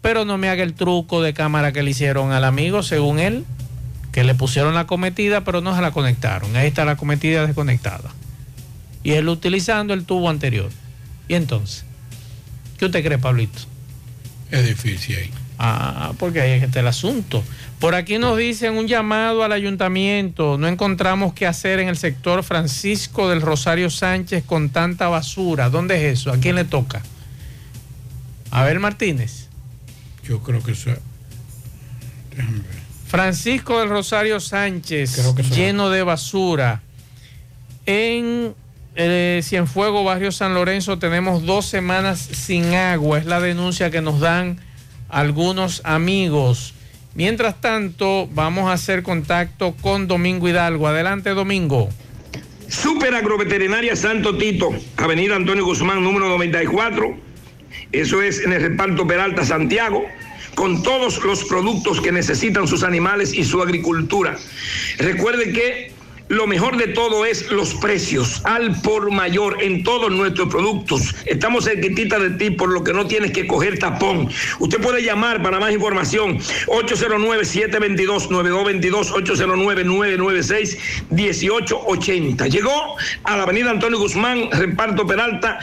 Pero 0.00 0.24
no 0.24 0.38
me 0.38 0.48
haga 0.48 0.62
el 0.62 0.74
truco 0.74 1.22
de 1.22 1.32
cámara 1.32 1.72
que 1.72 1.82
le 1.82 1.90
hicieron 1.90 2.32
al 2.32 2.44
amigo, 2.44 2.82
según 2.82 3.18
él, 3.18 3.44
que 4.10 4.24
le 4.24 4.34
pusieron 4.34 4.74
la 4.74 4.86
cometida, 4.86 5.42
pero 5.44 5.60
no 5.60 5.74
se 5.76 5.82
la 5.82 5.90
conectaron. 5.90 6.56
Ahí 6.56 6.66
está 6.66 6.84
la 6.84 6.96
cometida 6.96 7.46
desconectada. 7.46 8.10
Y 9.02 9.12
él 9.12 9.28
utilizando 9.28 9.94
el 9.94 10.04
tubo 10.04 10.28
anterior. 10.28 10.70
Y 11.28 11.34
entonces, 11.34 11.84
¿qué 12.82 12.86
usted 12.86 13.04
cree, 13.04 13.18
Pablito? 13.18 13.60
Es 14.50 14.66
difícil 14.66 15.14
ahí. 15.14 15.30
Ah, 15.56 16.14
porque 16.18 16.40
ahí 16.40 16.50
es 16.50 16.58
que 16.58 16.66
está 16.66 16.80
el 16.80 16.88
asunto. 16.88 17.44
Por 17.78 17.94
aquí 17.94 18.18
nos 18.18 18.36
dicen 18.36 18.76
un 18.76 18.88
llamado 18.88 19.44
al 19.44 19.52
ayuntamiento. 19.52 20.58
No 20.58 20.66
encontramos 20.66 21.32
qué 21.32 21.46
hacer 21.46 21.78
en 21.78 21.86
el 21.86 21.96
sector 21.96 22.42
Francisco 22.42 23.28
del 23.28 23.40
Rosario 23.40 23.88
Sánchez 23.88 24.42
con 24.44 24.70
tanta 24.70 25.06
basura. 25.06 25.70
¿Dónde 25.70 25.94
es 25.94 26.18
eso? 26.18 26.32
¿A 26.32 26.38
quién 26.38 26.56
le 26.56 26.64
toca? 26.64 27.02
Abel 28.50 28.80
Martínez. 28.80 29.46
Yo 30.24 30.40
creo 30.40 30.60
que 30.60 30.72
eso 30.72 30.90
es. 30.90 30.98
Déjame 32.36 32.58
ver. 32.58 32.82
Francisco 33.06 33.78
del 33.78 33.90
Rosario 33.90 34.40
Sánchez, 34.40 35.36
lleno 35.54 35.88
de 35.88 36.02
basura. 36.02 36.82
En 37.86 38.56
eh, 38.94 39.40
Cienfuego, 39.42 40.04
barrio 40.04 40.32
San 40.32 40.54
Lorenzo, 40.54 40.98
tenemos 40.98 41.44
dos 41.44 41.66
semanas 41.66 42.20
sin 42.20 42.74
agua. 42.74 43.18
Es 43.18 43.26
la 43.26 43.40
denuncia 43.40 43.90
que 43.90 44.02
nos 44.02 44.20
dan 44.20 44.60
algunos 45.08 45.80
amigos. 45.84 46.74
Mientras 47.14 47.60
tanto, 47.60 48.28
vamos 48.32 48.68
a 48.70 48.72
hacer 48.72 49.02
contacto 49.02 49.74
con 49.80 50.08
Domingo 50.08 50.48
Hidalgo. 50.48 50.88
Adelante, 50.88 51.30
Domingo. 51.30 51.88
Super 52.68 53.14
Agroveterinaria 53.14 53.94
Santo 53.96 54.38
Tito, 54.38 54.70
Avenida 54.96 55.36
Antonio 55.36 55.64
Guzmán, 55.64 56.02
número 56.02 56.28
94. 56.30 57.18
Eso 57.92 58.22
es 58.22 58.40
en 58.40 58.54
el 58.54 58.62
reparto 58.62 59.06
Peralta, 59.06 59.44
Santiago, 59.44 60.06
con 60.54 60.82
todos 60.82 61.22
los 61.22 61.44
productos 61.44 62.00
que 62.00 62.12
necesitan 62.12 62.66
sus 62.66 62.82
animales 62.82 63.34
y 63.34 63.44
su 63.44 63.60
agricultura. 63.60 64.38
Recuerde 64.96 65.52
que 65.52 65.91
lo 66.32 66.46
mejor 66.46 66.76
de 66.78 66.88
todo 66.88 67.26
es 67.26 67.50
los 67.50 67.74
precios 67.74 68.40
al 68.44 68.80
por 68.80 69.10
mayor 69.10 69.62
en 69.62 69.84
todos 69.84 70.10
nuestros 70.10 70.48
productos. 70.48 71.14
Estamos 71.26 71.66
cerquitita 71.66 72.18
de 72.18 72.30
ti, 72.30 72.48
por 72.48 72.70
lo 72.70 72.82
que 72.82 72.94
no 72.94 73.06
tienes 73.06 73.32
que 73.32 73.46
coger 73.46 73.78
tapón. 73.78 74.30
Usted 74.58 74.80
puede 74.80 75.02
llamar 75.02 75.42
para 75.42 75.60
más 75.60 75.74
información 75.74 76.38
809-722-9222, 76.38 79.10
809-996-1880. 81.10 82.50
Llegó 82.50 82.96
a 83.24 83.36
la 83.36 83.42
avenida 83.42 83.70
Antonio 83.70 83.98
Guzmán, 83.98 84.50
reparto 84.52 85.06
Peralta, 85.06 85.58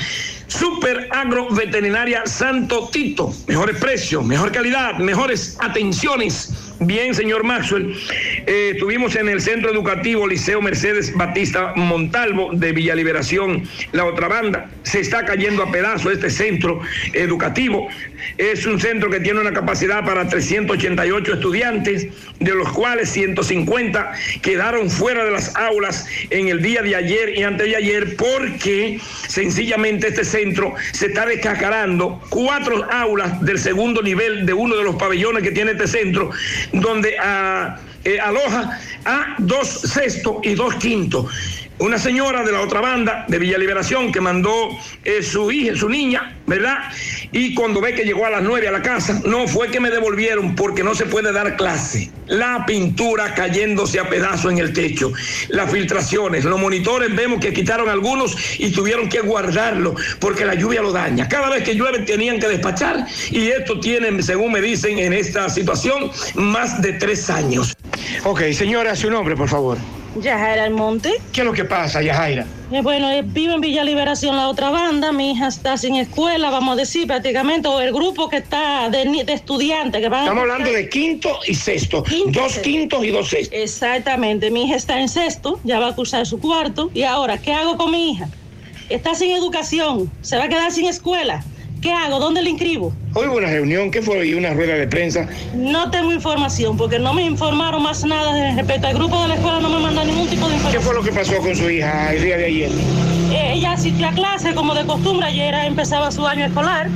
Super 0.45 1.09
Agro 1.11 1.49
Veterinaria 1.49 2.27
Santo 2.27 2.89
Tito. 2.91 3.33
Mejores 3.47 3.77
precios, 3.77 4.23
mejor 4.23 4.51
calidad, 4.51 4.99
mejores 4.99 5.57
atenciones 5.59 6.68
Bien, 6.81 7.14
señor 7.14 7.43
Maxwell, 7.43 7.93
eh, 8.47 8.72
estuvimos 8.73 9.14
en 9.18 9.27
el 9.27 9.41
Centro 9.41 9.69
Educativo 9.69 10.26
Liceo 10.26 10.61
Mercedes 10.61 11.14
Batista 11.14 11.73
Montalvo 11.76 12.51
de 12.53 12.72
Villa 12.72 12.95
Liberación, 12.95 13.68
la 13.91 14.06
otra 14.06 14.30
banda. 14.30 14.69
Se 14.84 15.01
está 15.01 15.26
cayendo 15.26 15.61
a 15.61 15.72
pedazos 15.72 16.14
este 16.14 16.30
centro 16.30 16.80
educativo. 17.11 17.89
Es 18.38 18.65
un 18.65 18.80
centro 18.80 19.10
que 19.10 19.19
tiene 19.19 19.41
una 19.41 19.51
capacidad 19.51 20.06
para 20.06 20.30
388 20.30 21.34
estudiantes, 21.34 22.07
de 22.39 22.56
los 22.56 22.69
cuales 22.69 23.10
150 23.10 24.14
quedaron 24.41 24.89
fuera 24.89 25.26
de 25.26 25.31
las 25.31 25.53
aulas 25.57 26.06
en 26.30 26.47
el 26.47 26.61
día 26.61 26.81
de 26.81 26.95
ayer 26.95 27.38
y 27.38 27.43
antes 27.43 27.68
de 27.68 27.76
ayer 27.76 28.15
porque 28.15 29.01
sencillamente 29.27 30.07
este 30.07 30.23
centro 30.23 30.73
se 30.93 31.07
está 31.07 31.26
descacarando 31.26 32.22
cuatro 32.30 32.89
aulas 32.89 33.41
del 33.41 33.60
segundo 33.60 34.01
nivel 34.01 34.45
de 34.45 34.53
uno 34.53 34.77
de 34.77 34.84
los 34.84 34.95
pabellones 34.95 35.43
que 35.43 35.51
tiene 35.51 35.72
este 35.72 35.88
centro 35.88 36.31
donde 36.73 37.15
ah, 37.19 37.77
eh, 38.03 38.19
aloja 38.19 38.79
a 39.05 39.35
dos 39.39 39.67
sextos 39.67 40.37
y 40.43 40.55
dos 40.55 40.75
quintos. 40.75 41.68
Una 41.80 41.97
señora 41.97 42.43
de 42.43 42.51
la 42.51 42.60
otra 42.60 42.81
banda, 42.81 43.23
de 43.30 43.39
Villa 43.39 43.57
Liberación, 43.57 44.11
que 44.11 44.19
mandó 44.19 44.77
eh, 45.06 45.23
su 45.23 45.49
hija, 45.49 45.73
su 45.77 45.88
niña, 45.88 46.38
¿verdad? 46.45 46.77
Y 47.31 47.53
cuando 47.53 47.80
ve 47.80 47.93
que 47.93 48.03
llegó 48.03 48.26
a 48.26 48.30
las 48.30 48.43
nueve 48.43 48.68
a 48.68 48.72
la 48.72 48.81
casa, 48.81 49.22
no 49.23 49.47
fue 49.47 49.69
que 49.69 49.80
me 49.80 49.89
devolvieron 49.89 50.56
porque 50.56 50.84
no 50.84 50.93
se 50.93 51.06
puede 51.06 51.31
dar 51.31 51.56
clase. 51.56 52.11
La 52.27 52.65
pintura 52.65 53.34
cayéndose 53.34 53.97
a 53.97 54.10
pedazos 54.10 54.51
en 54.51 54.57
el 54.57 54.73
techo, 54.73 55.14
las 55.47 55.72
filtraciones, 55.72 56.43
los 56.43 56.60
monitores 56.60 57.15
vemos 57.15 57.39
que 57.39 57.53
quitaron 57.53 57.88
algunos 57.88 58.35
y 58.60 58.72
tuvieron 58.72 59.07
que 59.07 59.22
guardarlo 59.22 59.95
porque 60.19 60.43
la 60.43 60.56
lluvia 60.56 60.81
lo 60.81 60.91
daña. 60.91 61.30
Cada 61.30 61.49
vez 61.49 61.64
que 61.64 61.76
llueve 61.76 61.99
tenían 61.99 62.41
que 62.41 62.49
despachar 62.49 63.06
y 63.31 63.47
esto 63.47 63.80
tiene, 63.80 64.22
según 64.22 64.51
me 64.51 64.60
dicen 64.60 64.99
en 64.99 65.14
esta 65.14 65.49
situación, 65.49 66.11
más 66.35 66.81
de 66.81 66.93
tres 66.93 67.30
años. 67.30 67.73
Ok, 68.26 68.41
señora, 68.51 68.97
su 68.97 69.10
nombre, 69.10 69.38
por 69.38 69.47
favor. 69.47 69.77
Yajaira 70.21 70.63
Almonte. 70.65 71.13
¿Qué 71.31 71.41
es 71.41 71.45
lo 71.45 71.53
que 71.53 71.65
pasa, 71.65 72.01
Yajaira? 72.01 72.45
Eh, 72.71 72.81
bueno, 72.81 73.09
eh, 73.11 73.23
vivo 73.25 73.53
en 73.53 73.61
Villa 73.61 73.83
Liberación, 73.83 74.35
la 74.35 74.47
otra 74.47 74.69
banda. 74.69 75.11
Mi 75.11 75.31
hija 75.31 75.47
está 75.47 75.75
sin 75.77 75.95
escuela, 75.95 76.49
vamos 76.51 76.73
a 76.73 76.75
decir 76.75 77.07
prácticamente, 77.07 77.67
o 77.67 77.79
el 77.81 77.91
grupo 77.93 78.29
que 78.29 78.37
está 78.37 78.89
de, 78.89 79.23
de 79.25 79.33
estudiantes 79.33 80.01
que 80.01 80.09
van 80.09 80.19
a- 80.19 80.23
Estamos 80.23 80.41
hablando 80.43 80.71
de 80.71 80.87
quinto 80.89 81.39
y 81.47 81.55
sexto. 81.55 82.03
dos 82.27 82.57
quintos 82.59 83.03
y 83.03 83.09
dos 83.09 83.29
sextos. 83.29 83.57
Exactamente, 83.59 84.51
mi 84.51 84.65
hija 84.65 84.75
está 84.75 84.99
en 84.99 85.09
sexto, 85.09 85.59
ya 85.63 85.79
va 85.79 85.87
a 85.89 85.95
cursar 85.95 86.25
su 86.27 86.39
cuarto. 86.39 86.91
¿Y 86.93 87.03
ahora 87.03 87.37
qué 87.39 87.53
hago 87.53 87.75
con 87.77 87.91
mi 87.91 88.11
hija? 88.11 88.27
Está 88.89 89.15
sin 89.15 89.31
educación, 89.31 90.11
se 90.21 90.37
va 90.37 90.43
a 90.45 90.49
quedar 90.49 90.71
sin 90.71 90.85
escuela. 90.87 91.43
¿Qué 91.81 91.93
hago? 91.93 92.19
¿Dónde 92.19 92.41
le 92.41 92.49
inscribo? 92.49 92.91
Hoy 93.14 93.27
hubo 93.27 93.38
una 93.38 93.47
reunión, 93.47 93.89
¿qué 93.89 94.01
fue? 94.01 94.26
Y 94.27 94.34
una 94.34 94.53
rueda 94.53 94.73
de 94.76 94.85
prensa. 94.88 95.30
No 95.53 95.89
tengo 95.89 96.11
información 96.11 96.76
porque 96.76 96.99
no 96.99 97.14
me 97.14 97.23
informaron 97.23 97.81
más 97.81 98.03
nada 98.03 98.34
de- 98.34 98.53
respecto 98.56 98.88
al 98.88 98.95
grupo 98.95 99.22
de 99.22 99.30
la 99.30 99.35
escuela, 99.35 99.60
no 99.61 99.69
me 99.69 99.80
mandan 99.80 100.07
ningún 100.07 100.27
tipo 100.27 100.47
de 100.49 100.56
información. 100.56 100.73
¿Qué 100.73 100.80
fue 100.85 100.93
lo 100.95 101.03
que 101.03 101.11
pasó 101.14 101.38
con 101.38 101.56
su 101.56 101.69
hija 101.69 102.14
el 102.14 102.22
día 102.23 102.38
de 102.38 102.45
ayer? 102.45 102.72
Eh, 103.31 103.53
ella 103.56 103.72
asistió 103.73 104.07
a 104.10 104.11
clase 104.11 104.53
como 104.53 104.73
de 104.76 104.85
costumbre, 104.85 105.27
ayer 105.27 105.53
empezaba 105.65 106.11
su 106.11 106.27
año 106.27 106.45
escolar. 106.45 106.89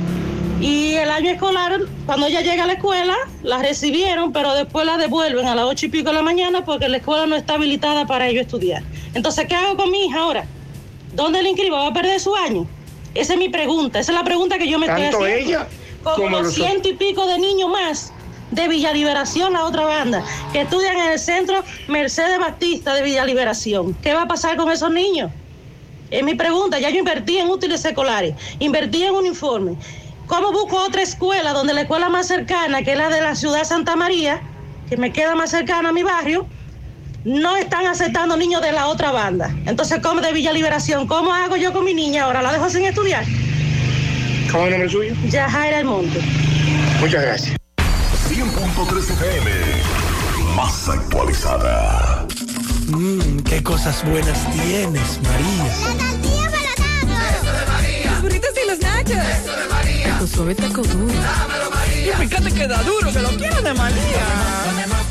Y 0.60 0.92
el 0.94 1.10
año 1.10 1.30
escolar, 1.30 1.78
cuando 2.06 2.26
ella 2.26 2.40
llega 2.42 2.64
a 2.64 2.66
la 2.66 2.74
escuela, 2.74 3.14
la 3.42 3.58
recibieron, 3.58 4.32
pero 4.32 4.54
después 4.54 4.84
la 4.86 4.96
devuelven 4.98 5.46
a 5.46 5.54
las 5.54 5.64
ocho 5.64 5.86
y 5.86 5.88
pico 5.88 6.10
de 6.10 6.14
la 6.16 6.22
mañana 6.22 6.64
porque 6.64 6.88
la 6.88 6.98
escuela 6.98 7.26
no 7.26 7.36
está 7.36 7.54
habilitada 7.54 8.06
para 8.06 8.28
ellos 8.28 8.42
estudiar. 8.42 8.82
Entonces, 9.14 9.46
¿qué 9.46 9.54
hago 9.54 9.76
con 9.76 9.90
mi 9.90 10.06
hija 10.06 10.20
ahora? 10.20 10.44
¿Dónde 11.14 11.42
la 11.42 11.48
inscribo? 11.48 11.76
¿Va 11.76 11.88
a 11.88 11.92
perder 11.92 12.20
su 12.20 12.34
año? 12.34 12.66
Esa 13.14 13.34
es 13.34 13.38
mi 13.38 13.48
pregunta, 13.48 14.00
esa 14.00 14.12
es 14.12 14.18
la 14.18 14.24
pregunta 14.24 14.58
que 14.58 14.68
yo 14.68 14.78
me 14.78 14.86
estoy 14.86 15.04
haciendo. 15.04 15.26
ella 15.26 15.68
como 16.02 16.40
los 16.40 16.54
ciento 16.54 16.88
y 16.88 16.94
pico 16.94 17.26
de 17.26 17.38
niños 17.38 17.70
más 17.70 18.12
de 18.50 18.68
Villa 18.68 18.92
Liberación, 18.92 19.54
la 19.54 19.64
otra 19.64 19.84
banda, 19.84 20.24
que 20.52 20.60
estudian 20.60 20.96
en 20.98 21.12
el 21.12 21.18
centro 21.18 21.64
Mercedes 21.88 22.38
Batista 22.38 22.94
de 22.94 23.02
Villa 23.02 23.24
Liberación. 23.24 23.94
¿Qué 23.94 24.12
va 24.12 24.22
a 24.22 24.28
pasar 24.28 24.56
con 24.56 24.70
esos 24.70 24.90
niños? 24.90 25.32
Es 26.10 26.22
mi 26.22 26.34
pregunta, 26.34 26.78
ya 26.78 26.90
yo 26.90 26.98
invertí 26.98 27.38
en 27.38 27.48
útiles 27.48 27.84
escolares, 27.84 28.34
invertí 28.58 29.02
en 29.02 29.14
uniforme. 29.14 29.76
¿Cómo 30.26 30.52
busco 30.52 30.76
otra 30.76 31.02
escuela 31.02 31.52
donde 31.52 31.74
la 31.74 31.82
escuela 31.82 32.08
más 32.08 32.28
cercana, 32.28 32.82
que 32.82 32.92
es 32.92 32.98
la 32.98 33.08
de 33.08 33.20
la 33.20 33.34
ciudad 33.34 33.58
de 33.58 33.64
Santa 33.64 33.96
María, 33.96 34.42
que 34.88 34.96
me 34.96 35.12
queda 35.12 35.34
más 35.34 35.50
cercana 35.50 35.88
a 35.88 35.92
mi 35.92 36.02
barrio, 36.02 36.46
no 37.24 37.56
están 37.56 37.86
aceptando 37.86 38.36
niños 38.36 38.62
de 38.62 38.72
la 38.72 38.86
otra 38.88 39.10
banda? 39.10 39.54
Entonces, 39.66 40.00
¿cómo 40.02 40.20
de 40.20 40.32
Villa 40.32 40.52
Liberación? 40.52 41.06
¿Cómo 41.06 41.32
hago 41.32 41.56
yo 41.56 41.72
con 41.72 41.84
mi 41.84 41.94
niña 41.94 42.24
ahora? 42.24 42.42
¿La 42.42 42.52
dejo 42.52 42.68
sin 42.68 42.84
estudiar? 42.84 43.24
¿Cómo 44.50 44.64
es 44.64 44.66
el 44.66 44.70
nombre 44.72 44.88
suyo? 44.90 45.14
Yajaira 45.28 45.80
El 45.80 45.86
Monte. 45.86 46.20
Muchas 47.00 47.22
gracias. 47.22 47.56
100.3 48.28 49.10
FM. 49.10 49.50
Más 50.54 50.88
actualizada. 50.88 52.26
Mmm, 52.88 53.40
qué 53.40 53.62
cosas 53.62 54.04
buenas 54.04 54.38
tienes, 54.52 55.20
María. 55.22 55.64
Los 58.04 58.22
burritos 58.22 58.50
y 58.62 58.68
los 58.68 58.78
nachos. 58.80 59.16
Eso 59.16 59.56
de 59.56 59.68
María. 59.68 60.18
Tu 60.18 60.26
suave 60.26 60.54
taco 60.54 60.82
duro. 60.82 61.12
Dámelo, 61.12 61.70
María. 61.70 62.22
Y 62.22 62.26
fíjate 62.28 62.52
que 62.52 62.68
da 62.68 62.82
duro, 62.82 63.12
que 63.12 63.20
lo 63.20 63.30
quiero 63.30 63.60
de 63.62 63.74
María. 63.74 64.24
Tomemos 64.64 65.03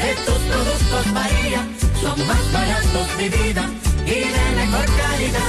de 0.00 0.14
tus 0.26 0.38
productos, 0.50 1.06
María. 1.12 1.66
Son 2.00 2.26
más 2.26 2.52
baratos 2.52 3.18
de 3.18 3.28
vida 3.28 3.89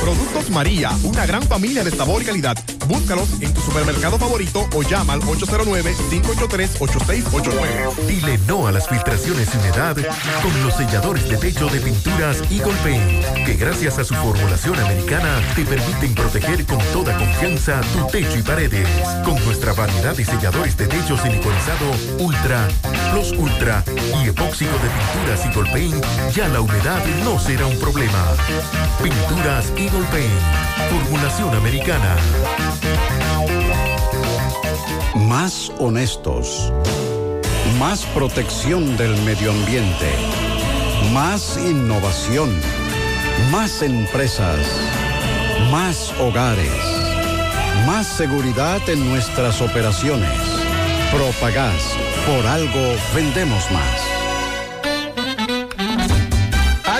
Productos 0.01 0.49
María, 0.49 0.91
una 1.03 1.25
gran 1.25 1.43
familia 1.43 1.81
de 1.83 1.91
sabor 1.91 2.21
y 2.21 2.25
calidad. 2.25 2.57
Búscalos 2.87 3.29
en 3.39 3.53
tu 3.53 3.61
supermercado 3.61 4.19
favorito 4.19 4.67
o 4.75 4.83
llama 4.83 5.13
al 5.13 5.21
809-583-8689. 5.21 7.95
Dile 8.07 8.37
no 8.47 8.67
a 8.67 8.71
las 8.71 8.89
filtraciones 8.89 9.47
y 9.53 9.57
humedad 9.57 9.95
con 10.41 10.63
los 10.63 10.73
selladores 10.75 11.29
de 11.29 11.37
techo 11.37 11.67
de 11.67 11.79
pinturas 11.79 12.41
Eagle 12.51 12.73
Paint, 12.83 13.23
que 13.45 13.53
gracias 13.53 13.99
a 13.99 14.03
su 14.03 14.15
formulación 14.15 14.77
americana 14.79 15.39
te 15.55 15.63
permiten 15.63 16.13
proteger 16.13 16.65
con 16.65 16.79
toda 16.91 17.17
confianza 17.17 17.79
tu 17.93 18.05
techo 18.07 18.37
y 18.37 18.41
paredes. 18.41 18.89
Con 19.23 19.41
nuestra 19.45 19.71
variedad 19.73 20.13
de 20.15 20.25
selladores 20.25 20.75
de 20.77 20.87
techo 20.87 21.17
siliconizado 21.17 21.91
Ultra, 22.19 22.67
Plus 23.11 23.31
Ultra 23.37 23.83
y 24.21 24.27
epóxico 24.29 24.73
de 24.73 24.89
pinturas 24.89 25.45
Eagle 25.45 25.71
Paint, 25.71 26.03
ya 26.35 26.49
la 26.49 26.59
humedad 26.61 27.01
no 27.23 27.39
será 27.39 27.67
un 27.67 27.77
problema. 27.79 28.35
Pinturas 29.01 29.71
Eagle 29.77 30.05
Paint, 30.11 30.41
formulación 30.89 31.55
americana. 31.55 32.15
Más 35.15 35.71
honestos. 35.79 36.71
Más 37.79 38.05
protección 38.07 38.97
del 38.97 39.15
medio 39.23 39.51
ambiente. 39.51 40.09
Más 41.13 41.57
innovación. 41.57 42.49
Más 43.51 43.81
empresas. 43.81 44.59
Más 45.71 46.13
hogares. 46.19 46.71
Más 47.85 48.05
seguridad 48.05 48.81
en 48.89 49.09
nuestras 49.09 49.61
operaciones. 49.61 50.39
Propagás. 51.11 51.95
Por 52.27 52.45
algo 52.45 52.95
vendemos 53.15 53.71
más. 53.71 54.00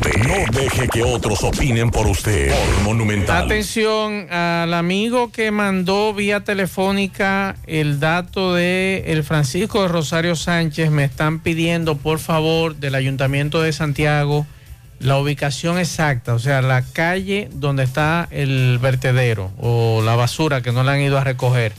No 0.00 0.58
deje 0.58 0.88
que 0.88 1.02
otros 1.02 1.44
opinen 1.44 1.90
por 1.90 2.06
usted. 2.06 2.50
Monumental. 2.84 3.44
Atención 3.44 4.32
al 4.32 4.72
amigo 4.72 5.30
que 5.30 5.50
mandó 5.50 6.14
vía 6.14 6.40
telefónica 6.40 7.56
el 7.66 8.00
dato 8.00 8.54
de 8.54 9.04
el 9.08 9.24
Francisco 9.24 9.82
de 9.82 9.88
Rosario 9.88 10.36
Sánchez. 10.36 10.90
Me 10.90 11.04
están 11.04 11.40
pidiendo, 11.40 11.96
por 11.96 12.18
favor, 12.18 12.76
del 12.76 12.94
Ayuntamiento 12.94 13.60
de 13.60 13.74
Santiago, 13.74 14.46
la 15.00 15.18
ubicación 15.18 15.78
exacta, 15.78 16.32
o 16.34 16.38
sea, 16.38 16.62
la 16.62 16.82
calle 16.82 17.50
donde 17.52 17.82
está 17.82 18.26
el 18.30 18.78
vertedero 18.80 19.50
o 19.58 20.00
la 20.02 20.16
basura 20.16 20.62
que 20.62 20.72
no 20.72 20.82
la 20.82 20.92
han 20.92 21.00
ido 21.00 21.18
a 21.18 21.24
recoger. 21.24 21.72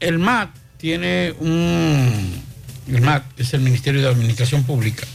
el 0.00 0.18
MAT 0.18 0.50
tiene 0.78 1.32
un, 1.38 2.44
el 2.88 3.00
MAT 3.00 3.24
es 3.38 3.54
el 3.54 3.60
Ministerio 3.60 4.00
de 4.02 4.08
Administración 4.08 4.64
Pública, 4.64 5.06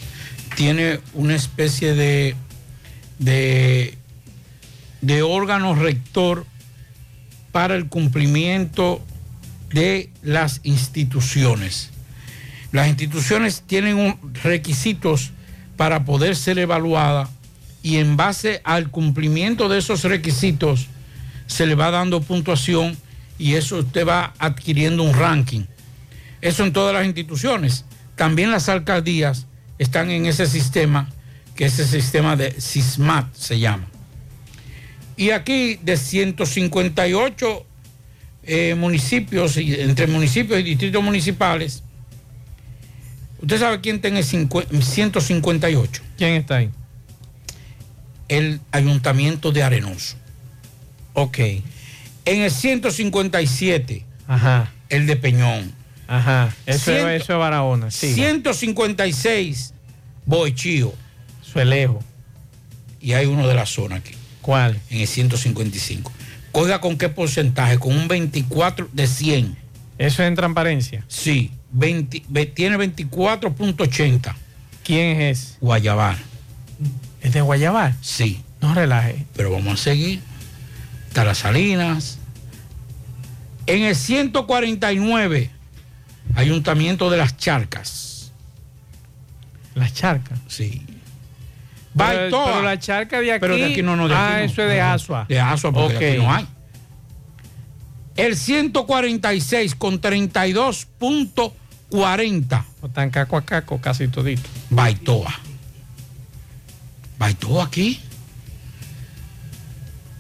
tiene 0.55 0.99
una 1.13 1.35
especie 1.35 1.93
de, 1.95 2.35
de, 3.19 3.97
órgano 5.23 5.75
rector 5.75 6.45
para 7.51 7.75
el 7.75 7.87
cumplimiento 7.87 9.01
de 9.69 10.09
las 10.21 10.59
instituciones. 10.63 11.91
Las 12.71 12.87
instituciones 12.87 13.63
tienen 13.65 14.17
requisitos 14.43 15.31
para 15.77 16.05
poder 16.05 16.35
ser 16.35 16.59
evaluadas 16.59 17.29
y 17.83 17.97
en 17.97 18.17
base 18.17 18.61
al 18.63 18.89
cumplimiento 18.89 19.69
de 19.69 19.79
esos 19.79 20.03
requisitos 20.03 20.87
se 21.47 21.65
le 21.65 21.75
va 21.75 21.91
dando 21.91 22.21
puntuación 22.21 22.97
y 23.37 23.55
eso 23.55 23.77
usted 23.77 24.07
va 24.07 24.33
adquiriendo 24.37 25.03
un 25.03 25.13
ranking. 25.13 25.63
Eso 26.41 26.63
en 26.65 26.73
todas 26.73 26.93
las 26.93 27.05
instituciones. 27.05 27.85
También 28.15 28.51
las 28.51 28.67
alcaldías 28.69 29.47
están 29.77 30.11
en 30.11 30.25
ese 30.25 30.45
sistema, 30.47 31.09
que 31.55 31.65
es 31.65 31.79
el 31.79 31.87
sistema 31.87 32.35
de 32.35 32.59
SISMAT 32.59 33.33
se 33.33 33.59
llama. 33.59 33.87
Y 35.17 35.31
aquí 35.31 35.79
de 35.83 35.97
158 35.97 37.65
eh, 38.43 38.75
municipios, 38.75 39.57
entre 39.57 40.07
municipios 40.07 40.59
y 40.59 40.63
distritos 40.63 41.03
municipales, 41.03 41.83
¿usted 43.39 43.59
sabe 43.59 43.81
quién 43.81 44.01
tiene 44.01 44.23
158? 44.23 46.01
¿Quién 46.17 46.33
está 46.33 46.57
ahí? 46.57 46.69
El 48.27 48.61
Ayuntamiento 48.71 49.51
de 49.51 49.61
Arenoso. 49.61 50.15
Ok. 51.13 51.37
En 52.25 52.41
el 52.41 52.51
157, 52.51 54.05
Ajá. 54.27 54.71
el 54.89 55.05
de 55.05 55.15
Peñón. 55.17 55.80
Ajá. 56.11 56.53
Eso, 56.65 56.91
Ciento- 56.91 57.09
es, 57.09 57.21
eso 57.23 57.33
es 57.33 57.39
Barahona. 57.39 57.89
Sí. 57.91 58.13
156, 58.13 59.73
Boichío. 60.25 60.93
Eso 61.47 61.59
es 61.61 61.65
lejos. 61.67 62.03
Y 62.99 63.13
hay 63.13 63.25
uno 63.27 63.47
de 63.47 63.53
la 63.55 63.65
zona 63.65 63.95
aquí. 63.97 64.13
¿Cuál? 64.41 64.79
En 64.89 64.99
el 65.01 65.07
155. 65.07 66.11
Coiga 66.51 66.81
con 66.81 66.97
qué 66.97 67.07
porcentaje, 67.09 67.79
con 67.79 67.95
un 67.95 68.07
24 68.07 68.89
de 68.91 69.07
100. 69.07 69.57
¿Eso 69.97 70.21
es 70.23 70.27
en 70.27 70.35
transparencia? 70.35 71.05
Sí, 71.07 71.51
20 71.71 72.23
ve- 72.27 72.45
tiene 72.47 72.75
24.80. 72.77 74.35
¿Quién 74.83 75.21
es? 75.21 75.57
Guayabal. 75.61 76.17
¿Es 77.21 77.33
de 77.33 77.41
Guayabal? 77.41 77.95
Sí. 78.01 78.41
No 78.61 78.73
relaje. 78.73 79.25
Pero 79.35 79.51
vamos 79.51 79.79
a 79.79 79.83
seguir. 79.83 80.19
Está 81.07 81.23
las 81.23 81.37
Salinas. 81.39 82.17
En 83.67 83.83
el 83.83 83.95
149, 83.95 85.51
Ayuntamiento 86.35 87.09
de 87.09 87.17
las 87.17 87.37
Charcas. 87.37 88.31
Las 89.75 89.93
charcas. 89.93 90.39
Sí. 90.47 90.85
Pero, 91.95 92.19
Baitoa. 92.19 92.45
pero 92.45 92.61
la 92.63 92.79
charca 92.79 93.19
de 93.21 93.31
aquí. 93.31 93.39
Pero 93.41 93.55
de 93.55 93.65
aquí 93.65 93.81
no, 93.81 93.95
no, 93.95 94.07
de 94.07 94.13
aquí 94.15 94.23
ah, 94.23 94.37
no. 94.39 94.43
eso 94.45 94.61
es 94.63 94.69
de 94.69 94.81
Asua. 94.81 95.25
De 95.27 95.39
Asua, 95.39 95.71
porque 95.71 95.97
de 95.97 96.11
aquí 96.11 96.17
no 96.21 96.31
hay. 96.33 96.47
El 98.17 98.35
146 98.37 99.75
con 99.75 100.01
32.40. 100.01 102.63
Están 102.83 103.09
caco 103.09 103.37
a 103.37 103.45
caco 103.45 103.79
casi 103.79 104.07
todito. 104.09 104.47
Baitoa. 104.69 105.33
Baitoa 107.17 107.65
aquí. 107.65 108.01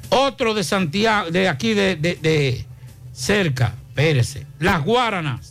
Otro 0.09 0.53
de 0.53 0.63
Santiago, 0.63 1.31
de 1.31 1.47
aquí 1.49 1.73
de, 1.73 1.95
de- 1.95 2.15
de 2.15 2.65
cerca, 3.13 3.73
espérese. 3.89 4.45
Las 4.59 4.83
Guaranas. 4.83 5.50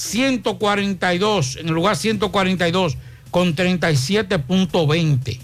142, 0.00 1.56
en 1.56 1.68
el 1.68 1.74
lugar 1.74 1.94
142 1.94 2.96
con 3.30 3.54
37.20. 3.54 5.38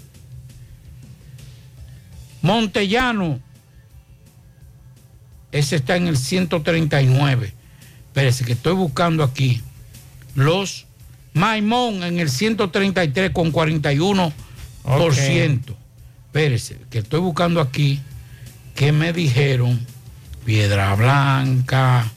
Montellano, 2.41 3.39
ese 5.51 5.75
está 5.75 5.95
en 5.95 6.07
el 6.07 6.17
139. 6.17 7.53
Espérese 8.07 8.45
que 8.45 8.53
estoy 8.53 8.73
buscando 8.73 9.23
aquí. 9.23 9.61
Los 10.33 10.87
Maimón 11.33 12.01
en 12.01 12.17
el 12.17 12.31
133 12.31 13.29
con 13.29 13.53
41%. 13.53 14.31
Espérese, 16.25 16.79
que 16.89 16.97
estoy 16.99 17.19
buscando 17.19 17.61
aquí 17.61 17.99
que 18.73 18.91
me 18.91 19.13
dijeron 19.13 19.79
Piedra 20.45 20.95
Blanca, 20.95 22.11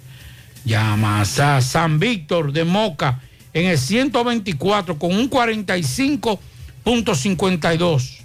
Yamasá, 0.65 1.61
San 1.61 1.99
Víctor 1.99 2.53
de 2.53 2.65
Moca 2.65 3.21
en 3.53 3.67
el 3.67 3.77
124 3.79 4.99
con 4.99 5.15
un 5.15 5.29
45.52 5.31 8.19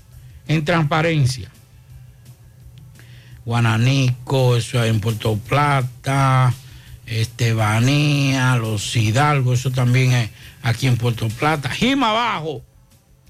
en 0.48 0.66
transparencia. 0.66 1.52
Guananico, 3.45 4.57
eso 4.57 4.84
es 4.84 4.90
en 4.90 4.99
Puerto 4.99 5.38
Plata, 5.38 6.52
Estebanía, 7.06 8.57
Los 8.57 8.95
Hidalgo, 8.95 9.53
eso 9.53 9.72
también 9.72 10.14
es 10.14 10.30
aquí 10.64 10.88
en 10.88 10.98
Puerto 10.98 11.28
Plata. 11.30 11.70
Jima 11.70 12.10
Abajo. 12.10 12.64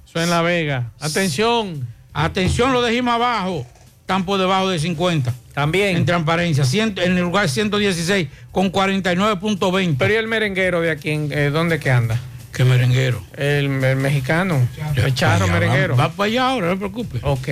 Eso 0.07 0.21
en 0.21 0.29
La 0.29 0.41
Vega. 0.41 0.93
Atención. 0.99 1.87
Atención 2.13 2.71
lo 2.71 2.81
de 2.81 2.93
Jima 2.93 3.15
Abajo, 3.15 3.67
están 4.05 4.23
por 4.23 4.39
debajo 4.39 4.69
de 4.69 4.77
50. 4.77 5.33
También. 5.55 5.97
En 5.97 6.05
transparencia, 6.05 6.63
en 6.83 7.17
el 7.17 7.21
lugar 7.21 7.49
116 7.49 8.27
con 8.51 8.71
49.20. 8.71 9.95
Pero 9.97 10.13
¿y 10.13 10.17
el 10.17 10.27
merenguero 10.27 10.79
de 10.79 10.91
aquí, 10.91 11.09
eh, 11.09 11.49
dónde 11.51 11.79
que 11.79 11.89
anda? 11.89 12.19
¿Qué 12.53 12.63
merenguero? 12.63 13.19
El, 13.35 13.83
el 13.83 13.95
mexicano. 13.95 14.61
El 14.95 15.11
charro 15.15 15.47
merenguero. 15.47 15.95
Va, 15.97 16.07
va 16.07 16.13
para 16.13 16.27
allá 16.27 16.49
ahora, 16.49 16.67
no 16.67 16.73
se 16.73 16.77
preocupe. 16.77 17.19
Ok. 17.23 17.47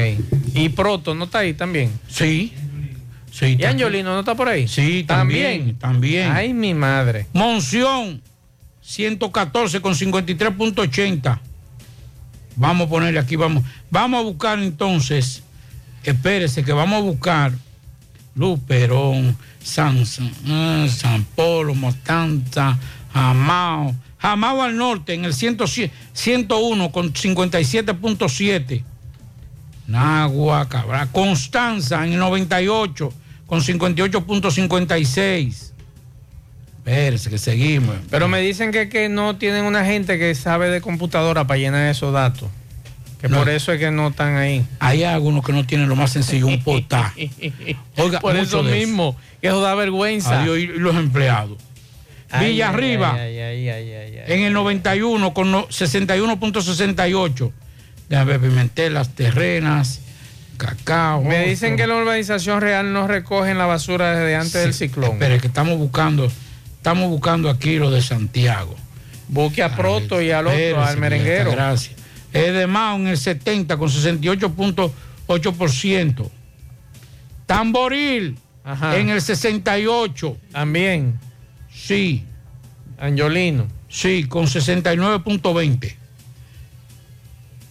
¿Y 0.53 0.69
Proto 0.69 1.15
no 1.15 1.25
está 1.25 1.39
ahí 1.39 1.55
también? 1.55 1.91
Sí. 2.07 2.53
Sí, 3.31 3.57
¿Y 3.59 3.63
Angiolino 3.65 4.13
no 4.13 4.19
está 4.19 4.35
por 4.35 4.47
ahí? 4.47 4.67
Sí, 4.67 5.05
también, 5.07 5.75
también. 5.79 6.31
Ay, 6.31 6.53
mi 6.53 6.75
madre. 6.75 7.25
Monción, 7.33 8.21
114 8.81 9.81
con 9.81 9.95
53.80. 9.95 11.39
Vamos 12.55 12.87
a 12.87 12.89
ponerle 12.89 13.19
aquí, 13.19 13.35
vamos. 13.35 13.63
Vamos 13.89 14.19
a 14.19 14.23
buscar 14.23 14.59
entonces, 14.59 15.42
espérese 16.03 16.63
que 16.63 16.73
vamos 16.73 16.99
a 16.99 17.01
buscar 17.01 17.53
Luz 18.35 18.59
Perón, 18.67 19.35
San, 19.61 20.05
San, 20.05 20.31
ah, 20.47 20.85
Polo, 21.35 21.73
Mostanza, 21.75 22.77
Jamao. 23.13 23.95
Jamao 24.17 24.63
al 24.63 24.75
norte 24.77 25.13
en 25.13 25.25
el 25.25 25.33
100 25.33 25.57
101 26.13 26.91
con 26.91 27.13
57.7. 27.13 28.83
Nagua, 29.87 30.69
Cabra, 30.69 31.07
Constanza 31.11 32.05
en 32.05 32.13
el 32.13 32.19
98 32.19 33.11
con 33.45 33.59
58.56. 33.61 35.71
Espérense 36.77 37.29
que 37.29 37.37
seguimos. 37.37 37.95
Pero 38.09 38.27
me 38.27 38.41
dicen 38.41 38.71
que, 38.71 38.89
que 38.89 39.07
no 39.09 39.37
tienen 39.37 39.65
una 39.65 39.85
gente 39.85 40.17
que 40.17 40.33
sabe 40.35 40.69
de 40.69 40.81
computadora 40.81 41.45
para 41.45 41.59
llenar 41.59 41.89
esos 41.89 42.11
datos. 42.13 42.49
Que 43.23 43.29
No. 43.29 43.37
por 43.37 43.47
eso 43.47 43.71
es 43.71 43.79
que 43.79 43.89
no 43.89 44.09
están 44.09 44.35
ahí. 44.35 44.65
Hay 44.81 45.05
algunos 45.05 45.45
que 45.45 45.53
no 45.53 45.65
tienen 45.65 45.87
lo 45.87 45.95
más 45.95 46.11
sencillo, 46.11 46.45
un 46.47 46.61
portal. 46.61 47.09
Oiga, 47.95 48.19
por 48.19 48.35
eso 48.35 48.63
de 48.63 48.77
mismo, 48.77 49.15
que 49.41 49.47
eso 49.47 49.61
da 49.61 49.73
vergüenza. 49.75 50.41
Adiós, 50.41 50.57
y 50.57 50.67
los 50.67 50.93
empleados. 50.97 51.57
Ay, 52.29 52.49
Villa 52.49 52.67
ay, 52.67 52.73
Arriba, 52.75 53.13
ay, 53.13 54.19
en 54.27 54.41
el 54.43 54.51
91 54.51 55.33
con 55.33 55.51
no- 55.51 55.67
61.68. 55.69 57.51
Déjame 58.09 58.37
ver, 58.37 58.41
Pimentel, 58.41 58.93
las 58.93 59.15
terrenas, 59.15 60.01
cacao. 60.57 61.23
Me 61.23 61.47
dicen 61.47 61.77
que 61.77 61.87
la 61.87 61.95
urbanización 61.95 62.59
real 62.59 62.91
no 62.91 63.07
recogen 63.07 63.57
la 63.57 63.67
basura 63.67 64.17
desde 64.17 64.35
antes 64.35 64.53
del 64.53 64.73
ciclón. 64.73 65.13
Espere, 65.13 65.39
que 65.39 65.47
estamos 65.47 65.77
buscando, 65.77 66.29
estamos 66.75 67.09
buscando 67.09 67.49
aquí 67.49 67.77
lo 67.77 67.89
de 67.89 68.01
Santiago. 68.01 68.75
Busque 69.29 69.63
a 69.63 69.77
Proto 69.77 70.21
y 70.21 70.31
al 70.31 70.47
otro, 70.47 70.83
al 70.83 70.97
merenguero. 70.97 71.51
Gracias. 71.51 72.02
Es 72.33 72.53
de 72.53 72.67
Mao 72.67 72.97
en 72.97 73.07
el 73.07 73.17
70 73.17 73.77
con 73.77 73.89
68.8%. 73.89 76.29
Tamboril 77.45 78.37
Ajá. 78.63 78.97
en 78.97 79.09
el 79.09 79.21
68. 79.21 80.37
También. 80.51 81.19
Sí. 81.73 82.23
Angiolino. 82.97 83.67
Sí, 83.89 84.23
con 84.25 84.45
69.20. 84.47 85.95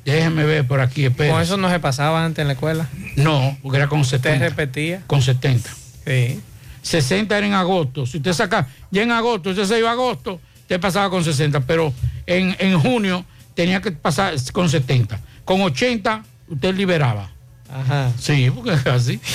Déjeme 0.04 0.44
ver 0.44 0.66
por 0.66 0.80
aquí, 0.80 1.04
espérese. 1.04 1.32
Con 1.32 1.42
eso 1.42 1.56
no 1.56 1.70
se 1.70 1.78
pasaba 1.80 2.24
antes 2.24 2.42
en 2.42 2.48
la 2.48 2.54
escuela. 2.54 2.88
No, 3.16 3.56
porque 3.62 3.78
era 3.78 3.88
con 3.88 4.00
Usted 4.00 4.18
70. 4.20 4.48
repetía. 4.48 5.02
Con 5.06 5.22
70. 5.22 5.70
Sí. 6.06 6.40
60 6.82 7.38
era 7.38 7.46
en 7.46 7.54
agosto. 7.54 8.04
Si 8.06 8.16
usted 8.18 8.32
saca, 8.32 8.66
ya 8.90 9.02
en 9.02 9.12
agosto, 9.12 9.50
usted 9.50 9.64
se 9.64 9.78
iba 9.78 9.90
a 9.90 9.92
agosto, 9.92 10.40
usted 10.62 10.80
pasaba 10.80 11.08
con 11.10 11.22
60, 11.22 11.60
pero 11.60 11.92
en, 12.26 12.56
en 12.58 12.78
junio 12.80 13.24
tenía 13.54 13.80
que 13.80 13.92
pasar 13.92 14.34
con 14.52 14.68
70. 14.68 15.20
Con 15.44 15.60
80 15.62 16.24
usted 16.48 16.74
liberaba. 16.74 17.30
Ajá. 17.72 18.12
Sí, 18.18 18.50
porque 18.54 18.72
es 18.74 18.86
así. 18.86 19.20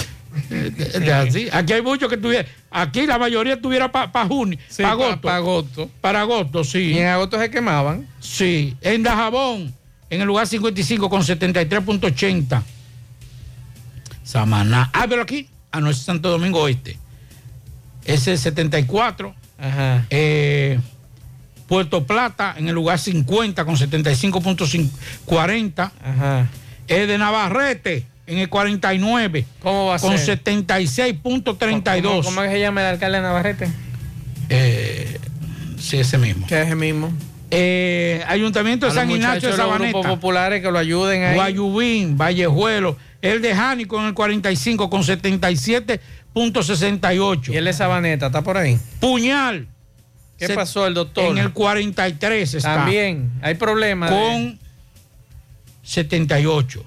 Es 0.51 1.09
así. 1.09 1.47
Aquí 1.51 1.73
hay 1.73 1.81
muchos 1.81 2.07
que 2.07 2.17
tuviera, 2.17 2.47
aquí 2.69 3.07
la 3.07 3.17
mayoría 3.17 3.59
tuviera 3.59 3.91
para 3.91 4.27
junio, 4.27 4.59
Sí, 4.69 4.83
para 4.83 4.95
pa- 4.95 5.03
agosto. 5.03 5.21
pa' 5.21 5.35
agosto. 5.35 5.89
Para 5.99 6.21
agosto, 6.21 6.63
sí. 6.63 6.91
Y 6.91 6.99
en 6.99 7.07
agosto 7.07 7.39
se 7.39 7.49
quemaban. 7.49 8.07
Sí, 8.19 8.77
en 8.81 9.01
Dajabón, 9.01 9.73
en 10.11 10.21
el 10.21 10.27
lugar 10.27 10.45
55 10.45 11.09
con 11.09 11.23
73.80. 11.23 12.61
Samaná. 14.23 14.89
Ah, 14.93 15.05
pero 15.09 15.23
aquí. 15.23 15.49
Ah, 15.71 15.79
no, 15.79 15.89
es 15.89 15.97
Santo 15.97 16.29
Domingo 16.29 16.61
Oeste. 16.61 16.97
Ese 18.05 18.33
es 18.33 18.41
74. 18.41 19.33
Ajá. 19.57 20.05
Eh, 20.11 20.79
Puerto 21.67 22.05
Plata, 22.05 22.55
en 22.57 22.67
el 22.69 22.75
lugar 22.75 22.97
50 22.99 23.65
con 23.65 23.75
75.40. 23.75 25.91
Ajá. 26.03 26.47
Es 26.87 27.07
de 27.07 27.17
Navarrete, 27.17 28.05
en 28.25 28.37
el 28.39 28.49
49. 28.49 29.45
¿Cómo 29.61 29.85
va 29.87 29.95
a 29.95 29.99
con 29.99 30.17
ser? 30.17 30.41
76.32. 30.43 32.01
¿Cómo, 32.01 32.23
cómo 32.23 32.41
es 32.43 32.49
que 32.49 32.55
se 32.55 32.61
llama 32.61 32.81
el 32.81 32.87
alcalde 32.87 33.17
de 33.17 33.23
Navarrete? 33.23 33.67
Eh, 34.49 35.19
sí, 35.77 35.97
ese 35.97 36.17
mismo. 36.17 36.47
Que 36.47 36.61
es 36.61 36.69
el 36.69 36.75
mismo. 36.77 37.11
Eh, 37.51 38.23
Ayuntamiento 38.27 38.85
de 38.87 38.91
A 38.91 38.95
San 38.95 39.09
Ignacio 39.11 39.49
de 39.49 39.55
de 39.55 39.57
los 39.57 39.67
grupos 39.67 39.79
Sabaneta. 39.91 40.09
populares 40.09 40.61
que 40.61 40.71
lo 40.71 40.79
ayuden 40.79 41.23
ahí. 41.23 41.35
Guayubín, 41.35 42.17
Vallejuelo, 42.17 42.97
el 43.21 43.41
de 43.41 43.55
Jánico 43.55 43.99
en 43.99 44.05
el 44.07 44.13
45 44.13 44.89
con 44.89 45.03
77.68. 45.03 47.53
Y 47.53 47.57
el 47.57 47.65
de 47.65 47.73
Sabaneta, 47.73 48.27
¿está 48.27 48.41
por 48.41 48.57
ahí? 48.57 48.79
Puñal. 48.99 49.67
¿Qué 50.37 50.47
Se- 50.47 50.55
pasó 50.55 50.85
el 50.87 50.93
doctor? 50.93 51.25
En 51.25 51.37
el 51.39 51.51
43 51.51 52.53
está. 52.53 52.75
También, 52.75 53.31
hay 53.41 53.55
problemas. 53.55 54.09
de- 54.11 54.15
Con 54.15 54.59
78%. 55.83 56.85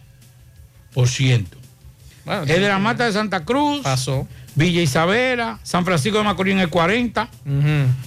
Bueno, 2.25 2.43
el 2.43 2.49
de 2.49 2.69
la 2.69 2.79
Mata 2.79 3.07
de 3.07 3.13
Santa 3.13 3.45
Cruz. 3.45 3.81
Pasó. 3.83 4.29
Villa 4.55 4.83
Isabela, 4.83 5.59
San 5.63 5.85
Francisco 5.85 6.19
de 6.19 6.25
Macorís 6.25 6.55
en 6.55 6.61
el 6.61 6.69
40, 6.69 7.29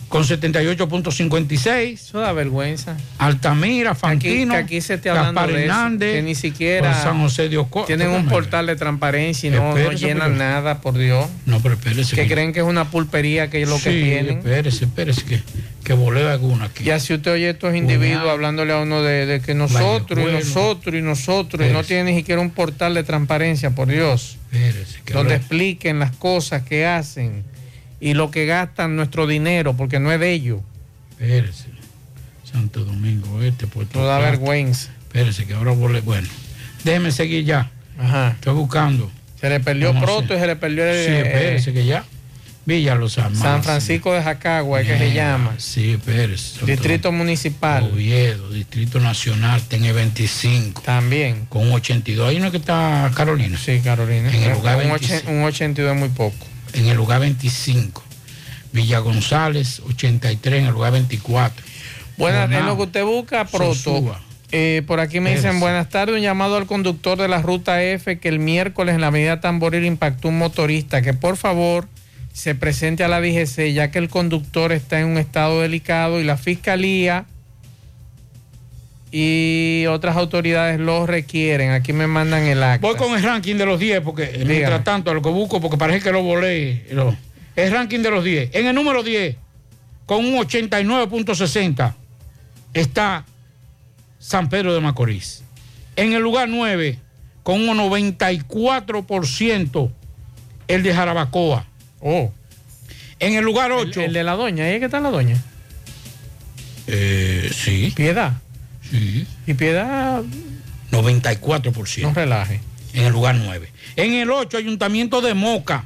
con 0.10 0.24
78.56. 0.24 1.94
Eso 1.94 2.20
da 2.20 2.32
vergüenza. 2.34 2.96
Altamira, 3.18 3.96
Fantino, 3.96 4.54
que 4.54 4.60
aquí 4.60 4.82
se 4.82 4.98
Gaspar 4.98 5.48
de 5.48 5.54
eso, 5.54 5.62
Hernández, 5.64 6.14
que 6.16 6.22
ni 6.22 6.36
siquiera 6.36 6.94
San 7.02 7.20
José 7.22 7.50
de 7.50 7.58
Ocoa. 7.58 7.86
Tienen 7.86 8.10
un 8.10 8.28
portal 8.28 8.68
de 8.68 8.76
transparencia 8.76 9.48
y 9.48 9.52
no, 9.52 9.74
llenan 9.92 10.34
pero- 10.34 10.36
nada, 10.44 10.82
por 10.82 10.98
Dios. 10.98 11.28
No, 11.46 11.60
pero 11.62 11.76
espérese. 11.76 12.16
Que 12.16 12.28
creen 12.28 12.54
que 12.54 12.60
es 12.60 12.66
una 12.66 12.86
pulpería 12.90 13.50
que 13.50 13.62
es 13.62 13.70
lo 13.70 13.76
que 13.76 13.92
Sí, 13.92 14.04
tienen. 14.04 14.38
Espérese, 14.40 14.86
espérese, 14.86 15.24
que, 15.26 15.42
que 15.84 15.94
voleo 15.94 16.30
alguna 16.30 16.66
aquí. 16.66 16.84
Y 16.86 16.92
así 16.92 17.14
usted 17.14 17.32
oye 17.34 17.50
estos 17.50 17.76
individuos 17.76 18.30
hablándole 18.30 18.74
a 18.74 18.78
uno 18.80 19.02
de, 19.02 19.26
de 19.26 19.42
que 19.42 19.54
nosotros 19.54 20.20
y 20.20 20.24
Vallejuelo. 20.24 20.40
nosotros 20.40 20.96
y 20.96 21.02
nosotros, 21.02 21.68
y 21.68 21.72
no 21.74 21.84
tiene 21.84 22.12
ni 22.12 22.18
siquiera 22.18 22.42
un 22.42 22.52
portal 22.52 22.94
de 22.94 23.04
transparencia, 23.04 23.72
por 23.72 23.88
Dios, 23.88 24.38
Espérese, 24.54 25.00
donde 25.14 25.36
expliquen 25.36 26.00
las 26.00 26.16
cosas 26.16 26.62
que 26.64 26.86
hacen 26.86 27.44
y 28.00 28.14
lo 28.14 28.30
que 28.32 28.46
gastan 28.46 28.96
nuestro 28.96 29.26
dinero, 29.28 29.76
porque 29.76 30.00
no 30.00 30.12
es 30.12 30.20
de 30.20 30.32
ellos. 30.32 30.62
Espérese. 31.12 31.66
Santo 32.44 32.84
Domingo 32.86 33.42
Este, 33.42 33.66
Puerto 33.66 33.98
No 34.00 34.06
da 34.06 34.18
Plata. 34.20 34.32
vergüenza. 34.32 34.92
Espérese, 35.08 35.46
que 35.46 35.54
ahora 35.56 35.72
volé. 35.72 36.02
Bueno, 36.02 36.28
déjeme 36.84 37.12
seguir 37.12 37.46
ya. 37.46 37.72
Ajá. 37.98 38.30
Estoy 38.32 38.54
buscando. 38.54 39.12
Se 39.42 39.50
le 39.50 39.60
perdió 39.60 39.92
Proto 40.00 40.20
hacer. 40.36 40.38
y 40.38 40.40
se 40.42 40.48
le 40.48 40.56
perdió 40.56 40.86
el, 40.86 41.06
Sí, 41.06 41.12
espérese, 41.14 41.70
eh, 41.72 41.74
que 41.74 41.86
ya. 41.86 42.06
Villa 42.66 42.96
Los 42.96 43.18
Almanzas. 43.18 43.42
San 43.42 43.64
Francisco 43.64 44.14
de 44.14 44.24
Jacagua, 44.24 44.80
es 44.82 44.88
que 44.88 44.98
se 44.98 45.14
llama. 45.14 45.56
Sí. 45.58 45.98
Santo 46.06 46.66
Distrito 46.66 47.12
Municipal. 47.12 47.84
Oviedo, 47.94 48.50
Distrito 48.52 49.00
Nacional, 49.02 49.62
tiene 49.64 49.92
25. 49.92 50.82
También. 50.82 51.46
Con 51.50 51.68
un 51.68 51.74
82. 51.74 52.30
Ahí 52.30 52.40
no 52.40 52.46
es 52.46 52.52
que 52.52 52.58
está 52.58 53.12
Carolina. 53.16 53.58
Sí, 53.58 53.82
Carolina. 53.84 54.30
En 54.34 54.44
el 54.44 54.54
lugar 54.54 54.78
un, 54.78 54.84
25. 54.92 55.28
ochen- 55.30 55.36
un 55.38 55.44
82 55.44 55.94
es 55.94 56.00
muy 56.00 56.10
poco. 56.10 56.46
En 56.74 56.86
el 56.88 56.96
lugar 56.96 57.20
25. 57.20 58.02
Villa 58.72 59.00
González, 59.00 59.82
83 59.88 60.60
en 60.62 60.66
el 60.68 60.72
lugar 60.74 60.94
24. 60.94 61.64
Buenas, 62.18 62.50
en 62.52 62.66
lo 62.66 62.78
que 62.78 62.84
usted 62.84 63.04
busca, 63.04 63.46
Proto. 63.46 64.16
Eh, 64.52 64.84
por 64.86 65.00
aquí 65.00 65.20
me 65.20 65.32
dicen, 65.32 65.44
Pérez. 65.50 65.60
buenas 65.62 65.90
tardes, 65.90 66.16
un 66.16 66.22
llamado 66.22 66.58
al 66.58 66.66
conductor 66.68 67.18
de 67.18 67.28
la 67.28 67.42
ruta 67.42 67.82
F 67.84 68.20
que 68.20 68.30
el 68.30 68.38
miércoles 68.40 68.94
en 68.96 69.02
la 69.02 69.08
avenida 69.08 69.42
Tamboril 69.42 69.84
impactó 69.84 70.28
un 70.30 70.38
motorista, 70.38 71.02
que 71.02 71.14
por 71.14 71.38
favor 71.38 71.88
se 72.34 72.56
presente 72.56 73.06
a 73.06 73.08
la 73.08 73.22
DGC 73.22 73.72
ya 73.74 73.90
que 73.92 74.00
el 74.00 74.10
conductor 74.10 74.74
está 74.74 75.00
en 75.00 75.06
un 75.08 75.18
estado 75.18 75.62
delicado 75.62 76.20
y 76.20 76.26
la 76.26 76.36
fiscalía 76.36 77.24
y 79.12 79.86
otras 79.90 80.16
autoridades 80.18 80.80
lo 80.80 81.06
requieren. 81.06 81.70
Aquí 81.72 81.94
me 81.94 82.08
mandan 82.08 82.44
el 82.46 82.64
acta. 82.64 82.88
Voy 82.88 82.96
con 82.98 83.16
el 83.16 83.22
ranking 83.24 83.56
de 83.58 83.66
los 83.68 83.80
10, 83.80 84.02
porque 84.02 84.44
mientras 84.48 84.84
tanto, 84.84 85.12
a 85.12 85.14
lo 85.14 85.22
que 85.22 85.30
busco, 85.30 85.62
porque 85.62 85.78
parece 85.78 86.02
que 86.02 86.12
lo 86.12 86.24
volé. 86.24 86.88
lo- 86.92 87.16
el 87.56 87.72
ranking 87.72 88.00
de 88.00 88.10
los 88.10 88.24
10. 88.24 88.50
En 88.54 88.66
el 88.66 88.74
número 88.74 89.04
10, 89.04 89.36
con 90.08 90.26
un 90.26 90.34
89.60, 90.40 91.94
está 92.74 93.24
San 94.18 94.50
Pedro 94.50 94.74
de 94.74 94.80
Macorís. 94.82 95.44
En 95.96 96.14
el 96.14 96.24
lugar 96.24 96.50
9, 96.50 96.98
con 97.44 97.70
un 97.70 97.78
94%, 97.78 99.92
el 100.68 100.82
de 100.82 100.94
Jarabacoa. 100.96 101.68
Oh. 102.04 102.32
En 103.20 103.36
el 103.36 103.46
lugar 103.46 103.72
8. 103.72 104.02
El, 104.02 104.14
de 104.14 104.24
la 104.24 104.34
doña, 104.34 104.66
¿ahí 104.66 104.74
es 104.74 104.80
que 104.80 104.86
está 104.86 105.00
la 105.00 105.10
doña? 105.10 105.38
Eh, 106.88 107.50
sí. 107.54 107.94
Piedad. 107.96 108.34
Sí. 108.90 109.26
Y 109.48 109.54
Piedad 109.54 110.22
94%. 110.92 112.02
no 112.02 112.14
relaje. 112.14 112.60
en 112.94 113.06
el 113.06 113.14
lugar 113.14 113.36
9. 113.36 113.70
En 113.96 114.14
el 114.14 114.30
8, 114.30 114.58
Ayuntamiento 114.58 115.22
de 115.22 115.34
Moca, 115.34 115.86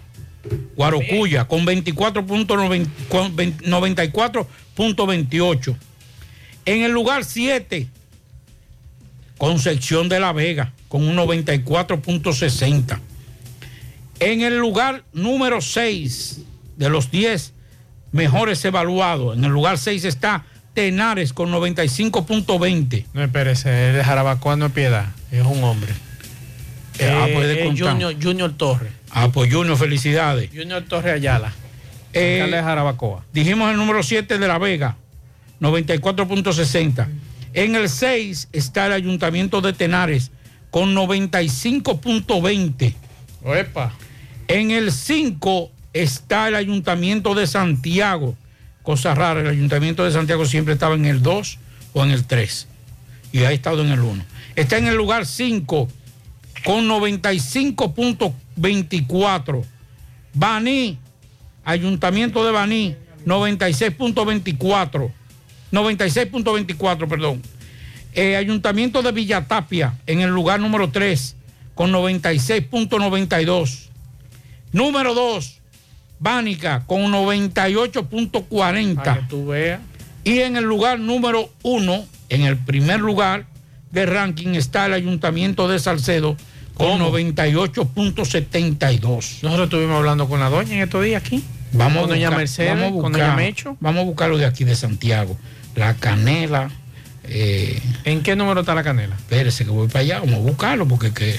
Guarocuya, 0.75 1.47
con 1.47 1.65
24.90 1.65 2.87
con 3.09 3.35
20 3.35 3.65
94.28. 3.69 5.75
En 6.65 6.81
el 6.81 6.91
lugar 6.91 7.25
7, 7.25 7.87
Concepción 9.37 10.09
de 10.09 10.19
la 10.19 10.33
Vega, 10.33 10.73
con 10.87 11.07
un 11.07 11.15
94.60. 11.15 12.99
En 14.19 14.41
el 14.41 14.57
lugar 14.57 15.03
número 15.13 15.61
6 15.61 16.41
de 16.77 16.89
los 16.89 17.11
10 17.11 17.53
mejores 18.11 18.63
evaluados, 18.65 19.37
en 19.37 19.43
el 19.43 19.51
lugar 19.51 19.77
6 19.77 20.05
está 20.05 20.43
Tenares 20.73 21.33
con 21.33 21.51
95.20. 21.51 23.05
No 23.13 23.23
espérese, 23.23 23.89
el 23.89 23.95
de 23.95 24.03
Jarabacoa 24.03 24.55
no 24.55 24.67
es 24.67 24.71
Piedad, 24.71 25.07
es 25.31 25.45
un 25.45 25.63
hombre. 25.63 25.91
Eh, 26.99 27.11
ah, 27.15 27.27
Eh, 27.27 27.33
pues 27.35 27.47
de 27.47 27.59
es 27.59 27.65
contar. 27.67 27.91
Junior, 27.93 28.15
Junior 28.21 28.53
Torres. 28.57 28.91
Ah, 29.11 29.29
pues 29.31 29.53
Junior, 29.53 29.77
felicidades. 29.77 30.49
Junior 30.53 30.83
Torres 30.83 31.13
Ayala. 31.13 31.53
Eh, 32.13 32.47
de 32.49 32.63
Jarabacoa. 32.63 33.23
Dijimos 33.33 33.69
el 33.71 33.77
número 33.77 34.01
7 34.01 34.37
de 34.39 34.47
La 34.47 34.57
Vega, 34.57 34.97
94.60. 35.61 37.07
En 37.53 37.75
el 37.75 37.89
6 37.89 38.49
está 38.51 38.87
el 38.87 38.93
Ayuntamiento 38.93 39.61
de 39.61 39.73
Tenares 39.73 40.31
con 40.71 40.95
95.20. 40.95 42.93
Oepa. 43.43 43.93
En 44.47 44.71
el 44.71 44.93
5 44.93 45.71
está 45.93 46.47
el 46.47 46.55
Ayuntamiento 46.55 47.35
de 47.35 47.45
Santiago. 47.47 48.35
Cosa 48.81 49.13
rara, 49.13 49.41
el 49.41 49.47
Ayuntamiento 49.47 50.05
de 50.05 50.11
Santiago 50.11 50.45
siempre 50.45 50.73
estaba 50.73 50.95
en 50.95 51.03
el 51.05 51.21
2 51.21 51.59
o 51.93 52.05
en 52.05 52.11
el 52.11 52.25
3. 52.25 52.67
Y 53.33 53.43
ha 53.43 53.51
estado 53.51 53.83
en 53.83 53.91
el 53.91 53.99
1. 53.99 54.23
Está 54.55 54.77
en 54.77 54.87
el 54.87 54.95
lugar 54.95 55.25
5 55.25 55.89
con 56.63 56.87
95.24. 56.87 59.65
Baní, 60.33 60.97
Ayuntamiento 61.65 62.45
de 62.45 62.51
Baní, 62.51 62.95
96.24. 63.25 65.11
96.24, 65.71 67.09
perdón. 67.09 67.41
Eh, 68.13 68.37
Ayuntamiento 68.37 69.01
de 69.01 69.11
Villatapia, 69.11 69.99
en 70.07 70.21
el 70.21 70.29
lugar 70.29 70.61
número 70.61 70.89
3, 70.89 71.35
con 71.75 71.91
96.92. 71.91 73.86
Número 74.77 75.13
2, 75.15 75.59
Bánica, 76.19 76.83
con 76.85 77.11
98.40. 77.11 78.95
Para 78.95 79.15
que 79.15 79.21
tú 79.27 79.47
veas. 79.47 79.79
Y 80.23 80.39
en 80.41 80.55
el 80.55 80.65
lugar 80.65 80.99
número 80.99 81.49
1, 81.63 82.05
en 82.29 82.41
el 82.43 82.57
primer 82.57 82.99
lugar 82.99 83.45
de 83.91 84.05
ranking, 84.05 84.49
está 84.55 84.85
el 84.85 84.93
Ayuntamiento 84.93 85.67
de 85.67 85.79
Salcedo, 85.79 86.37
con 86.75 86.99
98.72. 86.99 89.39
Nosotros 89.41 89.63
estuvimos 89.65 89.97
hablando 89.97 90.27
con 90.27 90.39
la 90.39 90.49
doña 90.49 90.75
en 90.75 90.83
estos 90.83 91.03
días 91.03 91.23
aquí. 91.25 91.43
Vamos 91.73 92.01
con 92.01 92.09
doña 92.11 92.27
buscar- 92.27 92.37
Mercedes, 92.37 92.69
vamos 92.69 92.85
a 92.85 92.91
con 92.91 93.01
buscar- 93.01 93.21
doña 93.21 93.35
Mecho. 93.35 93.77
Vamos 93.79 94.01
a 94.01 94.05
buscarlo 94.05 94.37
de 94.37 94.45
aquí 94.45 94.63
de 94.63 94.75
Santiago. 94.75 95.35
La 95.75 95.95
canela. 95.95 96.69
eh, 97.29 97.81
¿En 98.05 98.23
qué 98.23 98.35
número 98.37 98.61
está 98.61 98.73
la 98.73 98.83
canela? 98.83 99.15
Espérese 99.15 99.65
que 99.65 99.71
voy 99.71 99.87
para 99.87 99.99
allá, 100.01 100.19
vamos 100.19 100.35
a 100.35 100.39
buscarlo 100.39 100.87
porque 100.87 101.11
que 101.13 101.35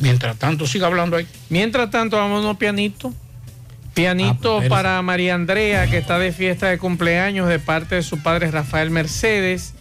mientras 0.00 0.36
tanto 0.36 0.66
siga 0.66 0.86
hablando 0.86 1.16
ahí. 1.16 1.26
Mientras 1.48 1.90
tanto, 1.90 2.24
unos 2.24 2.56
pianitos. 2.56 3.12
Pianito 3.94 4.56
Ah, 4.56 4.58
pues, 4.58 4.68
para 4.68 5.00
María 5.00 5.34
Andrea, 5.34 5.86
que 5.86 5.96
está 5.96 6.18
de 6.18 6.30
fiesta 6.30 6.68
de 6.68 6.76
cumpleaños 6.76 7.48
de 7.48 7.58
parte 7.58 7.94
de 7.94 8.02
su 8.02 8.22
padre 8.22 8.50
Rafael 8.50 8.90
Mercedes. 8.90 9.72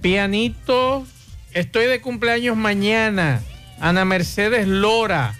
Pianito, 0.00 1.06
estoy 1.52 1.84
de 1.86 2.00
cumpleaños 2.00 2.56
mañana. 2.56 3.42
Ana 3.78 4.06
Mercedes 4.06 4.66
Lora. 4.66 5.34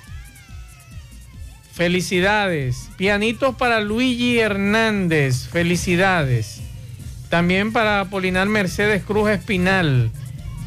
Felicidades. 1.73 2.91
Pianitos 2.99 3.55
para 3.55 3.81
Luigi 3.81 4.39
Hernández. 4.39 5.49
Felicidades. 5.49 6.61
También 7.31 7.73
para 7.73 8.05
Polinar 8.07 8.49
Mercedes 8.49 9.03
Cruz 9.03 9.31
Espinal. 9.31 10.11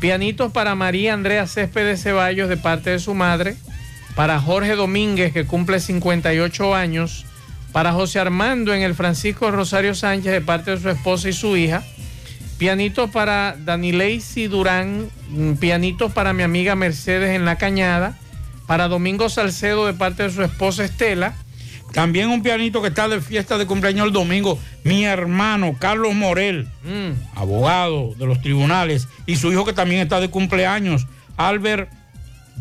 Pianitos 0.04 0.52
para 0.52 0.76
María 0.76 1.14
Andrea 1.14 1.48
Céspedes 1.48 2.04
Ceballos 2.04 2.50
de 2.50 2.58
parte 2.58 2.90
de 2.90 3.00
su 3.00 3.14
madre. 3.14 3.56
Para 4.18 4.38
Jorge 4.38 4.76
Domínguez, 4.76 5.32
que 5.32 5.46
cumple 5.46 5.80
58 5.80 6.76
años. 6.76 7.26
Para 7.72 7.94
José 7.94 8.20
Armando 8.20 8.74
en 8.74 8.82
el 8.82 8.96
Francisco 8.96 9.50
Rosario 9.50 9.96
Sánchez 9.96 10.34
de 10.34 10.42
parte 10.42 10.72
de 10.72 10.78
su 10.82 10.90
esposa 10.90 11.30
y 11.30 11.32
su 11.32 11.56
hija. 11.56 11.86
Pianitos 12.58 13.12
para 13.12 13.56
Danileisi 13.58 14.48
Durán. 14.48 15.08
mm, 15.30 15.54
Pianitos 15.54 16.12
para 16.12 16.34
mi 16.34 16.44
amiga 16.44 16.76
Mercedes 16.76 17.30
en 17.30 17.46
La 17.46 17.58
Cañada. 17.58 18.20
Para 18.68 18.90
Domingo 18.90 19.30
Salcedo 19.30 19.86
de 19.86 19.94
parte 19.94 20.24
de 20.24 20.32
su 20.32 20.44
esposa 20.44 20.84
Estela. 20.84 21.34
También 21.94 22.30
un 22.30 22.42
pianito 22.44 22.82
que 22.82 22.88
está 22.90 23.08
de 23.08 23.22
fiesta 23.22 23.58
de 23.58 23.66
cumpleaños 23.68 24.08
el 24.08 24.14
domingo, 24.14 24.60
mi 24.84 25.06
hermano 25.06 25.76
Carlos 25.80 26.14
Morel, 26.14 26.68
Mm. 26.84 27.38
abogado 27.38 28.14
de 28.18 28.26
los 28.26 28.42
tribunales, 28.42 29.08
y 29.28 29.36
su 29.38 29.52
hijo 29.52 29.64
que 29.64 29.74
también 29.74 30.02
está 30.02 30.20
de 30.20 30.30
cumpleaños, 30.30 31.06
Albert 31.38 31.90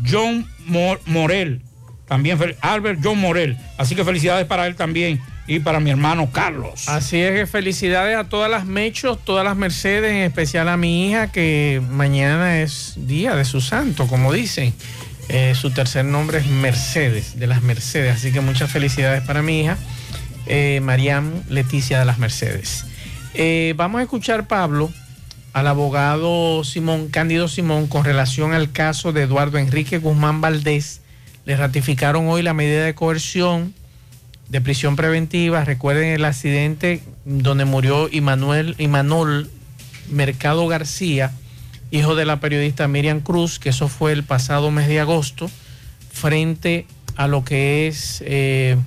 John 0.09 0.47
Mo- 0.65 0.97
Morel. 1.05 1.61
También 2.07 2.37
Albert 2.61 2.99
John 3.03 3.19
Morel. 3.19 3.57
Así 3.77 3.95
que 3.95 4.03
felicidades 4.05 4.45
para 4.45 4.67
él 4.67 4.75
también 4.75 5.19
y 5.47 5.59
para 5.59 5.79
mi 5.79 5.89
hermano 5.89 6.29
Carlos. 6.31 6.87
Así 6.87 7.17
es 7.19 7.31
que 7.33 7.47
felicidades 7.47 8.15
a 8.17 8.25
todas 8.25 8.51
las 8.51 8.65
Mechos, 8.65 9.17
todas 9.25 9.43
las 9.43 9.55
Mercedes, 9.57 10.11
en 10.11 10.17
especial 10.17 10.69
a 10.69 10.77
mi 10.77 11.09
hija, 11.09 11.31
que 11.31 11.81
mañana 11.89 12.61
es 12.61 12.93
día 12.97 13.35
de 13.35 13.45
su 13.45 13.61
santo, 13.61 14.07
como 14.07 14.31
dicen. 14.31 14.73
Eh, 15.29 15.55
su 15.55 15.71
tercer 15.71 16.05
nombre 16.05 16.39
es 16.39 16.47
Mercedes, 16.47 17.39
de 17.39 17.47
las 17.47 17.61
Mercedes. 17.61 18.15
Así 18.15 18.31
que 18.31 18.41
muchas 18.41 18.71
felicidades 18.71 19.23
para 19.23 19.41
mi 19.41 19.61
hija, 19.61 19.77
eh, 20.45 20.81
Leticia 21.49 21.99
de 21.99 22.05
las 22.05 22.19
Mercedes. 22.19 22.85
Eh, 23.33 23.73
vamos 23.77 23.99
a 23.99 24.03
escuchar, 24.03 24.47
Pablo, 24.47 24.91
al 25.53 25.67
abogado 25.67 26.63
Simón, 26.63 27.09
Cándido 27.09 27.47
Simón, 27.47 27.87
con 27.87 28.03
relación 28.03 28.53
al 28.53 28.71
caso 28.71 29.11
de 29.13 29.23
Eduardo 29.23 29.57
Enrique 29.57 29.97
Guzmán 29.97 30.41
Valdés. 30.41 31.01
Le 31.45 31.55
ratificaron 31.55 32.27
hoy 32.27 32.41
la 32.41 32.53
medida 32.53 32.85
de 32.85 32.95
coerción 32.95 33.73
de 34.49 34.61
prisión 34.61 34.95
preventiva. 34.95 35.65
Recuerden 35.65 36.09
el 36.09 36.25
accidente 36.25 37.01
donde 37.25 37.65
murió 37.65 38.09
Imanol 38.11 39.49
Mercado 40.09 40.67
García, 40.67 41.31
hijo 41.93 42.15
de 42.15 42.25
la 42.25 42.39
periodista 42.39 42.87
Miriam 42.87 43.19
Cruz, 43.19 43.59
que 43.59 43.69
eso 43.69 43.87
fue 43.87 44.13
el 44.13 44.23
pasado 44.23 44.71
mes 44.71 44.87
de 44.87 44.99
agosto, 44.99 45.49
frente 46.11 46.87
a 47.15 47.27
lo 47.27 47.45
que 47.45 47.87
es 47.87 48.23
eh, 48.25 48.77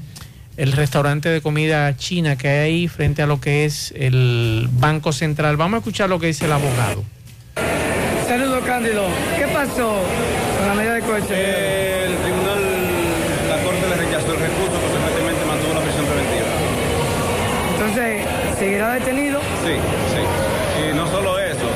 el 0.56 0.72
restaurante 0.72 1.28
de 1.28 1.40
comida 1.40 1.96
china 1.96 2.36
que 2.36 2.48
hay 2.48 2.58
ahí, 2.58 2.88
frente 2.88 3.22
a 3.22 3.28
lo 3.28 3.40
que 3.40 3.64
es 3.64 3.94
el 3.96 4.68
Banco 4.72 5.12
Central. 5.12 5.56
Vamos 5.56 5.76
a 5.76 5.78
escuchar 5.78 6.08
lo 6.08 6.18
que 6.18 6.26
dice 6.26 6.46
el 6.46 6.52
abogado. 6.52 7.04
Saludos, 8.26 8.64
Cándido. 8.66 9.06
¿Qué 9.38 9.46
pasó 9.54 10.02
con 10.58 10.66
la 10.66 10.74
medida 10.74 10.94
de 10.94 11.02
coerción? 11.02 11.38
El 11.38 12.16
tribunal, 12.16 12.60
la 13.48 13.62
corte 13.62 13.88
le 13.88 13.96
rechazó 14.02 14.34
el 14.34 14.40
recurso, 14.40 14.80
consecuentemente 14.82 15.44
mantuvo 15.46 15.74
la 15.74 15.80
prisión 15.80 16.06
preventiva. 16.06 16.46
Entonces, 17.70 18.58
¿seguirá 18.58 18.94
detenido? 18.94 19.38
Sí, 19.62 19.74
sí. 20.10 20.90
Y 20.90 20.94
no 20.96 21.06
solo 21.06 21.38
eso, 21.38 21.70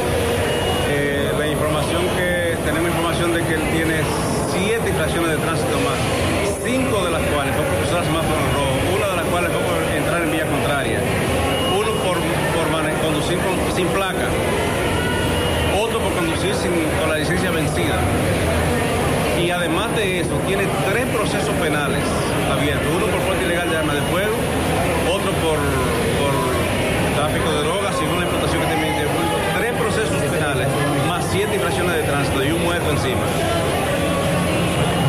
eh, 0.92 1.30
la 1.38 1.46
información 1.46 2.02
que, 2.18 2.58
tenemos 2.64 2.90
información 2.90 3.32
de 3.32 3.44
que 3.44 3.54
él 3.54 3.62
tiene 3.70 4.02
siete 4.50 4.90
infracciones 4.90 5.30
de 5.30 5.36
tránsito 5.36 5.78
más, 5.86 5.98
cinco 6.66 7.04
de 7.04 7.10
las 7.12 7.22
cuales 7.30 7.54
una 8.18 9.06
de 9.08 9.16
las 9.16 9.24
cuales 9.26 9.50
fue 9.52 9.60
por 9.62 9.78
entrar 9.96 10.22
en 10.22 10.32
vía 10.32 10.44
contraria, 10.46 10.98
uno 11.78 11.90
por, 12.02 12.18
conducir 13.02 13.38
con- 13.38 13.76
sin 13.76 13.86
placa, 13.88 14.26
otro 15.78 16.00
por 16.00 16.12
conducir 16.14 16.54
sin, 16.54 16.72
con 17.00 17.08
la 17.08 17.18
licencia 17.18 17.50
vencida. 17.50 17.96
Y 19.40 19.50
además 19.50 19.94
de 19.96 20.20
eso, 20.20 20.34
tiene 20.46 20.64
tres 20.90 21.06
procesos 21.06 21.54
penales 21.62 22.02
abiertos. 22.52 22.86
Uno 22.94 23.06
por 23.06 23.20
porte 23.20 23.44
ilegal 23.44 23.70
de 23.70 23.76
arma 23.78 23.94
de 23.94 24.02
fuego, 24.12 24.34
otro 25.08 25.30
por, 25.40 25.58
tráfico 27.16 27.50
de 27.52 27.62
drogas 27.62 27.94
y 28.02 28.04
una 28.04 28.26
imputación 28.26 28.60
que 28.60 28.74
tiene. 28.74 28.90
Tres 29.56 29.72
procesos 29.78 30.16
penales, 30.30 30.66
más 31.08 31.24
siete 31.30 31.54
infracciones 31.54 31.96
de 31.96 32.02
tránsito 32.02 32.44
y 32.44 32.50
un 32.50 32.62
muerto 32.64 32.90
encima. 32.90 33.22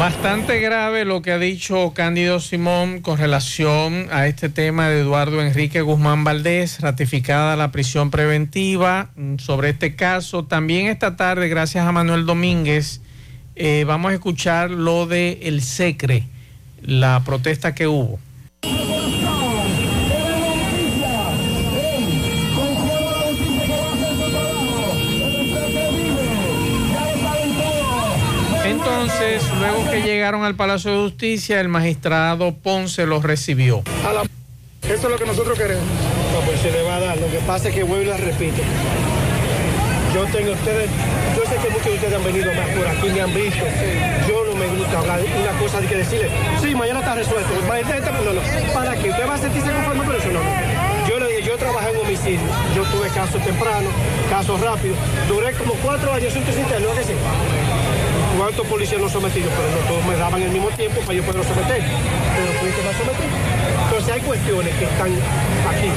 Bastante 0.02 0.60
grave 0.60 1.06
lo 1.06 1.22
que 1.22 1.32
ha 1.32 1.38
dicho 1.38 1.94
Cándido 1.94 2.40
Simón 2.40 3.02
con 3.02 3.20
relación 3.20 4.08
a 4.10 4.26
este 4.26 4.50
tema 4.50 4.90
de 4.90 5.02
Eduardo 5.02 5.44
Enrique 5.44 5.82
Guzmán 5.82 6.24
Valdés, 6.24 6.80
ratificada 6.82 7.56
la 7.56 7.72
prisión 7.72 8.10
preventiva 8.10 9.12
mm, 9.16 9.38
sobre 9.38 9.70
este 9.70 9.96
caso. 9.96 10.44
También 10.44 10.88
esta 10.88 11.18
tarde, 11.18 11.50
gracias 11.50 11.86
a 11.86 11.92
Manuel 11.92 12.26
Domínguez, 12.26 13.02
eh, 13.56 13.84
vamos 13.86 14.10
a 14.10 14.16
escuchar 14.16 14.72
lo 14.72 15.06
de 15.06 15.38
el 15.44 15.62
SECRE, 15.62 16.24
la 16.82 17.22
protesta 17.24 17.76
que 17.76 17.86
hubo. 17.86 18.18
Entonces, 29.34 29.58
luego 29.60 29.90
que 29.90 30.02
llegaron 30.02 30.44
al 30.44 30.56
Palacio 30.56 30.92
de 30.92 30.98
Justicia, 30.98 31.60
el 31.62 31.70
magistrado 31.70 32.54
Ponce 32.54 33.06
los 33.06 33.24
recibió. 33.24 33.82
A 34.06 34.14
la- 34.14 34.24
Eso 34.84 34.94
es 35.08 35.10
lo 35.12 35.16
que 35.18 35.26
nosotros 35.26 35.58
queremos. 35.58 35.84
No, 36.34 36.40
pues 36.46 36.60
se 36.60 36.72
le 36.72 36.84
va 36.84 36.96
a 36.96 37.00
dar. 37.00 37.18
Lo 37.18 37.28
que 37.32 37.38
pasa 37.40 37.70
es 37.70 37.76
que 37.76 37.84
vuelvo 37.84 38.04
y 38.04 38.08
la 38.08 38.18
repito. 38.18 38.62
Yo 40.14 40.26
tengo 40.26 40.52
ustedes, 40.52 40.90
yo 41.38 41.44
sé 41.50 41.56
que 41.64 41.70
muchos 41.70 41.86
de 41.86 41.94
ustedes 41.94 42.14
han 42.14 42.24
venido 42.26 42.54
más 42.54 42.68
por 42.76 42.86
aquí, 42.88 43.08
me 43.14 43.22
han 43.22 43.34
visto. 43.34 43.64
Yo 44.28 44.44
no 44.46 44.56
me 44.60 44.68
gusta 44.68 45.00
hablar 45.00 45.20
una 45.22 45.58
cosa 45.60 45.80
de 45.80 45.88
que 45.88 45.96
decirle, 45.96 46.28
sí, 46.62 46.76
mañana 46.76 47.00
está 47.00 47.16
resuelto. 47.16 47.50
Mañana- 47.68 48.12
No, 48.26 48.34
no. 48.34 48.42
¿Para 48.74 48.96
qué? 48.98 49.10
¿Usted 49.10 49.28
va 49.30 49.36
a 49.36 49.38
sentirse 49.38 49.72
conforme 49.72 50.04
por 50.04 50.16
eso? 50.16 50.28
No, 50.28 50.40
no. 50.44 51.08
Yo 51.08 51.20
le 51.20 51.28
dije, 51.38 51.44
yo 51.48 51.58
trabajé 51.58 51.92
en 51.92 51.98
homicidio. 51.98 52.40
Yo 52.76 52.84
tuve 52.84 53.08
casos 53.10 53.42
tempranos, 53.44 53.94
casos 54.30 54.60
rápidos. 54.60 54.98
Duré 55.30 55.54
como 55.54 55.74
cuatro 55.76 56.12
años 56.14 56.34
sin 56.34 56.42
interno, 56.42 56.90
¿no 56.90 56.96
que 56.96 57.04
sí? 57.06 57.14
¿Cuántos 58.38 58.66
policías 58.68 59.02
no 59.02 59.10
sometidos? 59.10 59.52
Pero 59.56 59.70
no 59.70 59.88
todos 59.88 60.06
me 60.06 60.16
daban 60.16 60.42
el 60.42 60.50
mismo 60.50 60.70
tiempo 60.70 61.02
para 61.02 61.14
yo 61.14 61.24
poderlo 61.24 61.44
someter. 61.44 61.82
Pero 61.82 62.94
someter. 62.94 63.30
Entonces 63.86 64.14
hay 64.14 64.22
cuestiones 64.22 64.76
que 64.76 64.86
están 64.86 65.12
aquí, 65.70 65.92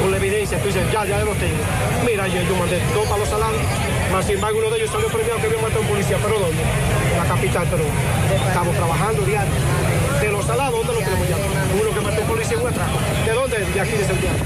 con 0.00 0.10
la 0.10 0.16
evidencia. 0.16 0.58
Tú 0.58 0.66
dices, 0.66 0.82
ya, 0.90 1.04
ya 1.04 1.18
lo 1.24 1.34
tengo. 1.34 1.62
Mira, 2.04 2.26
yo, 2.28 2.40
yo 2.42 2.56
mandé 2.56 2.80
dos 2.94 3.06
palos 3.06 3.28
salados, 3.28 3.60
más 4.10 4.24
sin 4.24 4.36
embargo 4.36 4.58
uno 4.58 4.70
de 4.70 4.78
ellos 4.78 4.90
salió 4.90 5.08
premiado 5.08 5.38
que 5.40 5.46
había 5.46 5.60
matado 5.60 5.80
a 5.80 5.82
un 5.82 5.88
policía. 5.88 6.16
¿Pero 6.22 6.38
dónde? 6.40 6.62
La 7.16 7.24
capital, 7.24 7.66
pero 7.70 7.84
estamos 8.48 8.74
trabajando 8.74 9.22
diario. 9.22 9.52
Salado, 10.50 10.76
¿dónde 10.78 10.92
lo 10.92 10.98
tenemos 11.00 11.28
ya? 11.28 11.36
Uno 11.80 11.90
que 11.94 12.00
mató 12.00 12.20
policía 12.22 12.56
en. 12.58 13.24
¿De 13.26 13.32
dónde? 13.32 13.58
De 13.58 13.80
aquí 13.80 13.90
de 13.92 14.04
Santiago. 14.04 14.36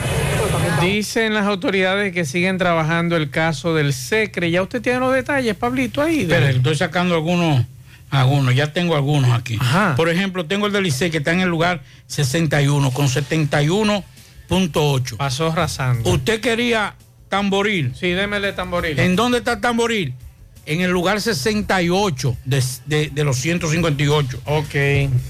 Dicen 0.83 1.35
las 1.35 1.47
autoridades 1.47 2.13
que 2.13 2.25
siguen 2.25 2.59
trabajando 2.59 3.17
el 3.17 3.31
caso 3.31 3.75
del 3.75 3.93
SECRE. 3.93 4.51
Ya 4.51 4.63
usted 4.63 4.83
tiene 4.83 4.99
los 5.01 5.13
detalles, 5.15 5.55
Pablito, 5.57 6.03
ahí. 6.03 6.25
de- 6.25 6.35
Espera, 6.35 6.51
estoy 6.51 6.75
sacando 6.77 7.15
algunos, 7.15 7.65
algunos, 8.11 8.55
ya 8.55 8.73
tengo 8.73 8.95
algunos 8.97 9.31
aquí. 9.33 9.59
Por 9.97 10.09
ejemplo, 10.11 10.45
tengo 10.47 10.67
el 10.67 10.73
del 10.73 10.87
ICE 10.87 11.11
que 11.11 11.19
está 11.19 11.33
en 11.33 11.41
el 11.41 11.49
lugar 11.49 11.83
61 12.07 12.91
con 12.91 13.09
71.8. 13.09 15.17
Pasó 15.17 15.55
rasando. 15.55 16.11
Usted 16.11 16.41
quería 16.41 16.95
tamboril. 17.29 17.95
Sí, 17.99 18.11
démele 18.11 18.53
tamboril. 18.53 18.99
¿En 18.99 19.17
dónde 19.17 19.39
está 19.39 19.61
tamboril? 19.61 20.15
En 20.67 20.81
el 20.81 20.91
lugar 20.91 21.21
68 21.21 22.37
de, 22.45 22.63
de- 22.87 23.11
de 23.11 23.25
los 23.25 23.37
158. 23.39 24.41
Ok. 24.47 24.75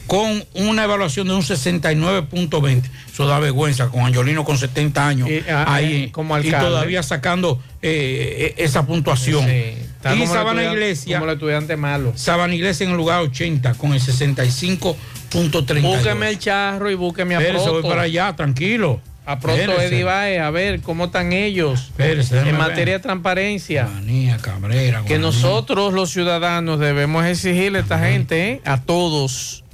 Con 0.06 0.44
una 0.54 0.84
evaluación 0.84 1.26
de 1.28 1.34
un 1.34 1.42
69.20. 1.42 2.82
Eso 3.12 3.26
da 3.26 3.38
vergüenza 3.38 3.88
con 3.88 4.02
Angiolino 4.02 4.44
con 4.44 4.58
70 4.58 5.06
años. 5.08 5.28
ah, 5.50 5.64
ahí 5.74 6.04
eh, 6.04 6.12
como 6.12 6.36
y 6.36 6.44
alcalde. 6.46 6.66
todavía 6.68 7.02
sacando 7.02 7.60
eh, 7.82 8.54
eh, 8.56 8.64
esa 8.64 8.86
puntuación. 8.86 9.48
Está 9.48 10.14
y 10.14 10.26
Sabana 10.26 10.64
Iglesia. 10.64 11.18
Como 11.18 11.30
el 11.30 11.36
estudiante 11.36 11.76
malo. 11.76 12.12
Sabana 12.16 12.54
Iglesia 12.54 12.84
en 12.84 12.90
el 12.90 12.96
lugar 12.96 13.20
80 13.20 13.74
con 13.74 13.92
el 13.94 14.00
65.30. 14.00 15.82
Búsqueme 15.82 16.28
el 16.30 16.38
charro 16.38 16.90
y 16.90 16.94
búsqueme 16.94 17.36
a 17.36 17.40
Espérese, 17.40 17.70
voy 17.70 17.82
para 17.82 18.02
allá, 18.02 18.34
tranquilo. 18.36 19.00
A 19.26 19.38
pronto. 19.40 19.80
Eddie 19.80 20.04
Baez, 20.04 20.40
a 20.40 20.50
ver 20.50 20.80
cómo 20.82 21.06
están 21.06 21.32
ellos 21.32 21.92
en 21.98 22.24
ver. 22.44 22.52
materia 22.54 22.94
de 22.94 23.00
transparencia. 23.00 23.86
Manía, 23.86 24.36
Cabrera. 24.36 25.02
que 25.06 25.18
nosotros 25.18 25.94
los 25.94 26.10
ciudadanos 26.10 26.78
debemos 26.78 27.24
exigirle 27.24 27.78
a 27.78 27.82
esta 27.82 27.98
gente, 27.98 28.50
¿eh? 28.50 28.60
a 28.66 28.82
todos, 28.82 29.64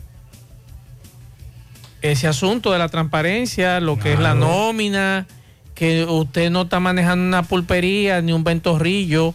ese 2.02 2.28
asunto 2.28 2.72
de 2.72 2.78
la 2.78 2.89
transparencia, 2.89 3.81
lo 3.81 3.98
que 3.98 4.12
es 4.14 4.20
la 4.20 4.35
nómina, 4.35 5.27
que 5.74 6.05
usted 6.05 6.51
no 6.51 6.62
está 6.62 6.81
manejando 6.81 7.27
una 7.27 7.43
pulpería 7.43 8.22
ni 8.22 8.32
un 8.32 8.44
ventorrillo, 8.44 9.35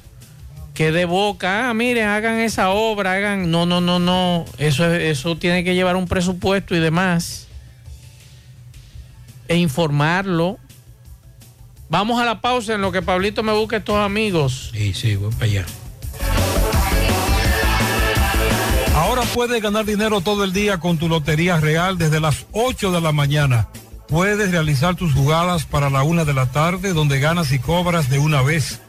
que 0.73 0.91
de 0.91 1.05
boca, 1.05 1.69
ah, 1.69 1.73
miren, 1.73 2.07
hagan 2.07 2.39
esa 2.39 2.69
obra, 2.69 3.13
hagan, 3.13 3.51
no, 3.51 3.65
no, 3.65 3.81
no, 3.81 3.99
no, 3.99 4.45
eso, 4.57 4.91
es- 4.93 5.17
eso 5.17 5.37
tiene 5.37 5.63
que 5.63 5.73
llevar 5.75 5.95
un 5.95 6.07
presupuesto 6.07 6.75
y 6.75 6.79
demás, 6.79 7.44
e 9.47 9.57
informarlo. 9.57 10.57
Vamos 11.89 12.19
a 12.19 12.25
la 12.25 12.41
pausa 12.41 12.73
en 12.73 12.81
lo 12.81 12.91
que 12.91 13.01
Pablito 13.01 13.43
me 13.43 13.53
busca 13.53 13.77
estos 13.77 13.97
amigos. 13.97 14.71
Sí, 14.73 14.93
sí, 14.93 15.15
voy 15.15 15.31
para 15.31 15.45
allá. 15.45 15.65
Ahora 18.95 19.21
puedes 19.33 19.61
ganar 19.61 19.85
dinero 19.85 20.21
todo 20.21 20.43
el 20.43 20.53
día 20.53 20.79
con 20.79 20.97
tu 20.97 21.07
Lotería 21.07 21.59
Real 21.59 21.97
desde 21.97 22.19
las 22.19 22.47
8 22.53 22.91
de 22.91 23.01
la 23.01 23.11
mañana. 23.11 23.67
Puedes 24.07 24.51
realizar 24.51 24.95
tus 24.95 25.13
jugadas 25.13 25.65
para 25.65 25.89
la 25.89 26.03
una 26.03 26.25
de 26.25 26.33
la 26.33 26.47
tarde 26.47 26.93
donde 26.93 27.19
ganas 27.19 27.51
y 27.51 27.59
cobras 27.59 28.09
de 28.09 28.19
una 28.19 28.41
vez. 28.41 28.81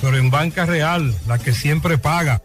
Pero 0.00 0.16
en 0.16 0.30
Banca 0.30 0.66
Real, 0.66 1.14
la 1.26 1.38
que 1.38 1.52
siempre 1.52 1.98
paga. 1.98 2.42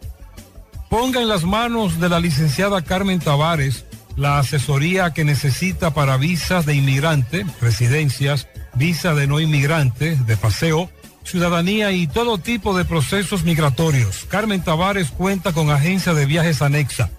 Ponga 0.90 1.20
en 1.20 1.28
las 1.28 1.44
manos 1.44 2.00
de 2.00 2.08
la 2.08 2.20
licenciada 2.20 2.82
Carmen 2.82 3.18
Tavares 3.18 3.84
la 4.16 4.38
asesoría 4.38 5.12
que 5.12 5.24
necesita 5.24 5.92
para 5.92 6.16
visas 6.16 6.64
de 6.66 6.74
inmigrante, 6.74 7.44
residencias, 7.60 8.48
visa 8.74 9.14
de 9.14 9.26
no 9.26 9.40
inmigrante, 9.40 10.16
de 10.16 10.36
paseo, 10.36 10.88
ciudadanía 11.22 11.92
y 11.92 12.06
todo 12.06 12.38
tipo 12.38 12.74
de 12.76 12.86
procesos 12.86 13.44
migratorios. 13.44 14.24
Carmen 14.28 14.62
Tavares 14.62 15.10
cuenta 15.10 15.52
con 15.52 15.68
agencia 15.70 16.14
de 16.14 16.24
viajes 16.24 16.62
anexa. 16.62 17.10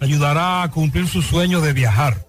Ayudará 0.00 0.62
a 0.62 0.70
cumplir 0.70 1.08
su 1.08 1.20
sueño 1.22 1.60
de 1.60 1.74
viajar. 1.74 2.24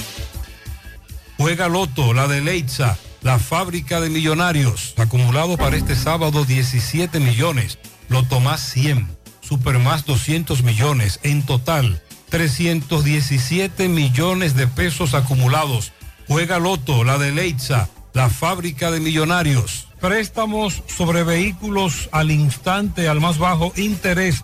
Juega 1.37 1.67
Loto, 1.67 2.13
la 2.13 2.27
de 2.27 2.41
Leitza, 2.41 2.97
la 3.21 3.37
fábrica 3.37 4.01
de 4.01 4.09
millonarios. 4.09 4.95
Acumulado 4.97 5.57
para 5.57 5.77
este 5.77 5.95
sábado 5.95 6.45
17 6.45 7.19
millones. 7.19 7.77
Loto 8.09 8.39
más 8.39 8.61
100. 8.61 9.07
Super 9.41 9.77
más 9.77 10.05
200 10.05 10.63
millones. 10.63 11.19
En 11.23 11.45
total, 11.45 12.01
317 12.29 13.87
millones 13.87 14.55
de 14.55 14.67
pesos 14.67 15.13
acumulados. 15.13 15.93
Juega 16.27 16.59
Loto, 16.59 17.03
la 17.03 17.17
de 17.17 17.31
Leitza, 17.31 17.89
la 18.13 18.29
fábrica 18.29 18.91
de 18.91 18.99
millonarios. 18.99 19.87
Préstamos 20.01 20.83
sobre 20.87 21.23
vehículos 21.23 22.09
al 22.11 22.31
instante, 22.31 23.07
al 23.07 23.19
más 23.19 23.37
bajo 23.37 23.71
interés. 23.75 24.43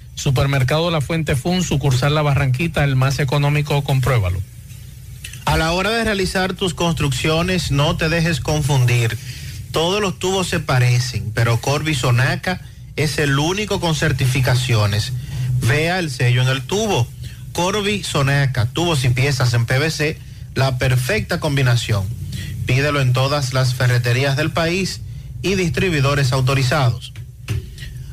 Supermercado 0.21 0.91
La 0.91 1.01
Fuente 1.01 1.35
Fun, 1.35 1.63
sucursal 1.63 2.13
La 2.13 2.21
Barranquita, 2.21 2.83
el 2.83 2.95
más 2.95 3.17
económico, 3.17 3.83
compruébalo. 3.83 4.39
A 5.45 5.57
la 5.57 5.71
hora 5.71 5.89
de 5.89 6.03
realizar 6.03 6.53
tus 6.53 6.75
construcciones, 6.75 7.71
no 7.71 7.97
te 7.97 8.07
dejes 8.07 8.39
confundir. 8.39 9.17
Todos 9.71 9.99
los 9.99 10.19
tubos 10.19 10.47
se 10.47 10.59
parecen, 10.59 11.31
pero 11.33 11.59
Corby 11.59 11.95
Sonaca 11.95 12.61
es 12.95 13.17
el 13.17 13.39
único 13.39 13.79
con 13.79 13.95
certificaciones. 13.95 15.11
Vea 15.61 15.97
el 15.97 16.11
sello 16.11 16.43
en 16.43 16.49
el 16.49 16.61
tubo. 16.61 17.07
Corby 17.51 18.03
Sonaca, 18.03 18.67
tubos 18.67 19.03
y 19.03 19.09
piezas 19.09 19.55
en 19.55 19.65
PVC, 19.65 20.19
la 20.53 20.77
perfecta 20.77 21.39
combinación. 21.39 22.05
Pídelo 22.67 23.01
en 23.01 23.13
todas 23.13 23.53
las 23.53 23.73
ferreterías 23.73 24.37
del 24.37 24.51
país 24.51 25.01
y 25.41 25.55
distribuidores 25.55 26.31
autorizados. 26.31 27.11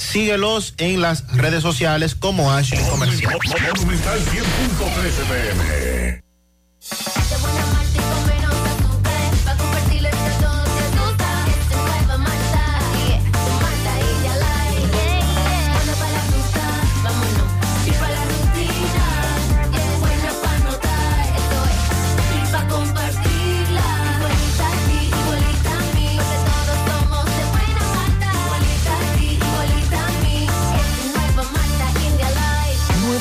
Síguelos 0.00 0.74
en 0.78 1.02
las 1.02 1.26
redes 1.36 1.62
sociales 1.62 2.14
como 2.14 2.50
Ashley 2.50 2.82
Comercial. 2.88 3.38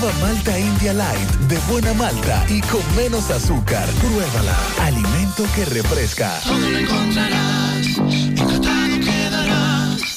Nueva 0.10 0.28
Malta 0.34 0.58
India 0.58 0.94
Light 0.94 1.30
de 1.48 1.58
buena 1.70 1.94
malta 1.94 2.46
y 2.50 2.62
con 2.62 2.82
menos 2.96 3.30
azúcar. 3.30 3.88
Pruébala. 4.00 4.58
Alimento 4.82 5.44
que 5.56 5.66
refresca. 5.66 6.40
Todo 6.44 6.58
lo 6.58 6.78
encontrarás, 6.78 7.98
encantado 7.98 9.00
quedarás. 9.00 10.16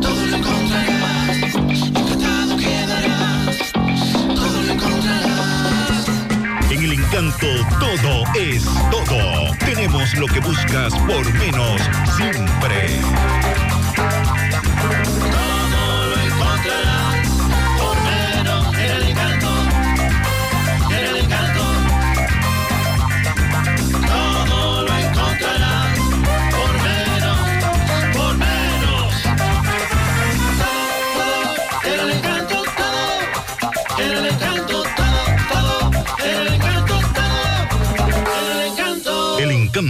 Todo 0.00 0.26
lo 0.26 0.36
encontrarás, 0.36 1.54
encantado 1.54 2.56
quedarás. 2.56 3.72
Todo 4.34 4.62
lo 4.62 4.72
encontrarás. 4.72 6.06
En 6.70 6.82
el 6.82 6.92
encanto 6.92 7.46
todo 7.78 8.24
es 8.34 8.64
todo. 8.90 9.56
Tenemos 9.58 10.14
lo 10.14 10.26
que 10.26 10.40
buscas 10.40 10.92
por 11.06 11.32
menos 11.34 11.80
siempre. 12.16 13.00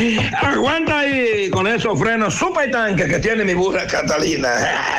Aguanta 0.42 0.99
con 1.50 1.66
esos 1.66 1.98
frenos 1.98 2.34
super 2.34 2.70
tanques 2.70 3.08
que 3.08 3.18
tiene 3.18 3.44
mi 3.44 3.54
burra 3.54 3.86
Catalina. 3.86 4.50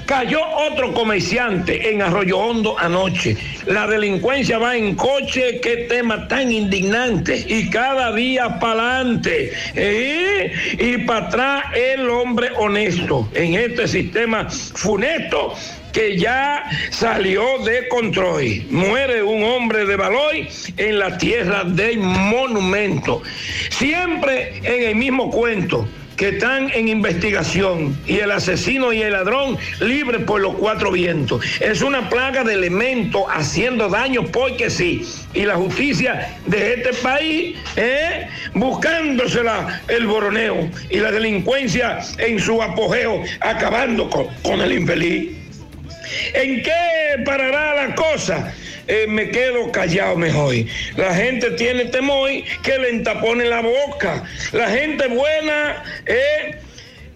Cayó 0.07 0.41
otro 0.71 0.93
comerciante 0.93 1.91
en 1.93 2.03
Arroyo 2.03 2.39
Hondo 2.39 2.77
anoche. 2.79 3.37
La 3.67 3.87
delincuencia 3.87 4.59
va 4.59 4.77
en 4.77 4.97
coche, 4.97 5.61
qué 5.61 5.87
tema 5.89 6.27
tan 6.27 6.51
indignante. 6.51 7.45
Y 7.49 7.71
cada 7.71 8.13
día 8.13 8.59
para 8.59 8.97
adelante. 8.99 9.53
¿eh? 9.75 10.53
Y 10.79 10.99
para 10.99 11.27
atrás 11.27 11.65
el 11.75 12.11
hombre 12.11 12.51
honesto 12.57 13.29
en 13.35 13.55
este 13.55 13.87
sistema 13.87 14.48
funesto 14.51 15.55
que 15.93 16.17
ya 16.17 16.65
salió 16.91 17.59
de 17.65 17.89
control. 17.89 18.65
Muere 18.71 19.23
un 19.23 19.43
hombre 19.43 19.85
de 19.87 19.97
valor 19.97 20.35
en 20.77 20.99
la 20.99 21.17
tierra 21.19 21.65
del 21.65 21.99
monumento. 21.99 23.23
Siempre 23.71 24.59
en 24.63 24.89
el 24.89 24.97
mismo 24.97 25.31
cuento 25.31 25.89
que 26.19 26.31
están 26.31 26.69
en 26.75 26.89
investigación 26.89 27.97
y 28.05 28.19
el 28.19 28.33
asesino 28.33 28.93
y 28.93 29.01
el 29.01 29.13
ladrón 29.13 29.57
libres 29.81 30.25
por 30.25 30.41
los 30.41 30.57
cuatro 30.57 30.91
vientos. 30.91 31.43
Es 31.61 31.81
una 31.81 32.11
plaga 32.11 32.43
de 32.43 32.55
elementos 32.55 33.23
haciendo 33.31 33.89
daño 33.89 34.27
porque 34.27 34.69
sí. 34.69 35.07
Y 35.33 35.45
la 35.45 35.55
justicia 35.55 36.37
de 36.47 36.75
este 36.75 36.93
país, 36.95 37.57
¿eh? 37.77 38.29
buscándosela 38.53 39.81
el 39.87 40.09
boroneo 40.09 40.69
y 40.91 40.99
la 40.99 41.13
delincuencia 41.13 42.01
en 42.19 42.41
su 42.41 42.61
apogeo, 42.61 43.23
acabando 43.41 44.11
con, 44.11 44.27
con 44.43 44.61
el 44.61 44.73
infeliz. 44.73 45.37
¿En 46.35 46.63
qué 46.65 47.23
parará 47.25 47.87
la 47.87 47.95
cosa? 47.95 48.53
Eh, 48.89 49.07
me 49.07 49.31
quedo 49.31 49.71
callado 49.71 50.17
mejor. 50.17 50.55
La 50.97 51.15
gente 51.15 51.51
tiene 51.53 51.85
temor 51.87 52.31
que 52.63 52.79
le 52.79 52.89
entaponen 52.89 53.51
la 53.51 53.61
boca. 53.61 54.25
La 54.53 54.71
gente 54.71 55.07
buena, 55.09 55.85
eh, 56.07 56.59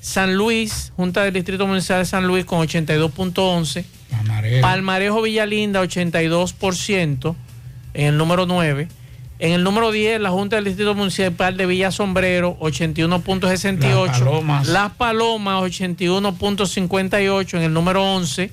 San 0.00 0.36
Luis, 0.36 0.92
Junta 0.96 1.24
del 1.24 1.34
Distrito 1.34 1.66
Municipal 1.66 1.98
de 1.98 2.04
San 2.04 2.26
Luis 2.26 2.44
con 2.44 2.66
82.11. 2.66 3.84
Palmarejo. 4.10 4.62
Palmarejo 4.62 5.22
Villalinda 5.22 5.82
82% 5.82 7.34
en 7.94 8.06
el 8.06 8.16
número 8.16 8.46
9. 8.46 8.88
En 9.40 9.52
el 9.52 9.62
número 9.62 9.92
10, 9.92 10.20
la 10.20 10.30
Junta 10.30 10.56
del 10.56 10.64
Distrito 10.64 10.94
Municipal 10.94 11.56
de 11.56 11.66
Villa 11.66 11.92
Sombrero 11.92 12.56
81.68. 12.60 14.06
Las 14.06 14.18
Palomas. 14.18 14.68
Las 14.68 14.92
Palomas 14.92 15.62
81.58 15.62 17.58
en 17.58 17.62
el 17.62 17.72
número 17.72 18.02
11. 18.02 18.50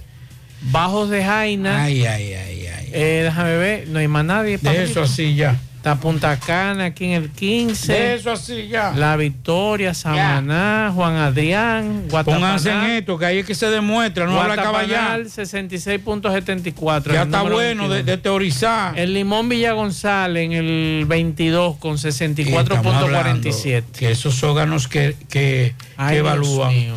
Bajos 0.71 1.09
de 1.09 1.23
Jaina. 1.23 1.83
Ay, 1.83 2.05
ay, 2.05 2.33
ay, 2.33 2.67
ay. 2.67 2.89
Eh, 2.91 3.21
déjame 3.23 3.57
ver, 3.57 3.87
no 3.87 3.99
hay 3.99 4.07
más 4.07 4.25
nadie. 4.25 4.57
De 4.57 4.83
eso 4.83 5.03
así 5.03 5.35
ya. 5.35 5.59
Está 5.85 5.99
Punta 5.99 6.39
Cana 6.39 6.85
aquí 6.85 7.05
en 7.05 7.11
el 7.11 7.29
15. 7.29 7.93
De 7.93 8.15
eso 8.15 8.31
así 8.31 8.67
ya. 8.67 8.91
La 8.95 9.15
Victoria, 9.17 9.93
Samaná, 9.93 10.91
Juan 10.95 11.13
Adrián, 11.13 12.05
Pónganse 12.09 12.71
en 12.71 12.75
Guatapanal. 12.75 12.89
esto, 12.89 13.17
que 13.19 13.25
ahí 13.27 13.37
es 13.37 13.45
que 13.45 13.53
se 13.53 13.67
demuestra, 13.67 14.25
no 14.25 14.41
habla 14.41 14.55
caballar. 14.55 15.21
Guatapanal 15.21 15.25
66.74. 15.25 17.13
Ya 17.13 17.21
está 17.21 17.43
bueno 17.43 17.83
de, 17.83 17.97
22. 17.97 18.05
de 18.05 18.17
teorizar. 18.17 18.97
El 18.97 19.13
Limón 19.13 19.47
Villa 19.47 19.73
González 19.73 20.45
en 20.45 20.53
el 20.53 21.05
22 21.05 21.77
con 21.77 21.97
Y 21.97 22.07
estamos 22.07 22.95
hablando 22.95 23.49
64.47. 23.49 23.83
Que 23.95 24.09
esos 24.09 24.41
órganos 24.41 24.87
que, 24.87 25.15
que, 25.29 25.75
Ay, 25.97 26.15
que 26.15 26.21
Dios 26.23 26.33
evalúan 26.33 26.73
mío. 26.73 26.95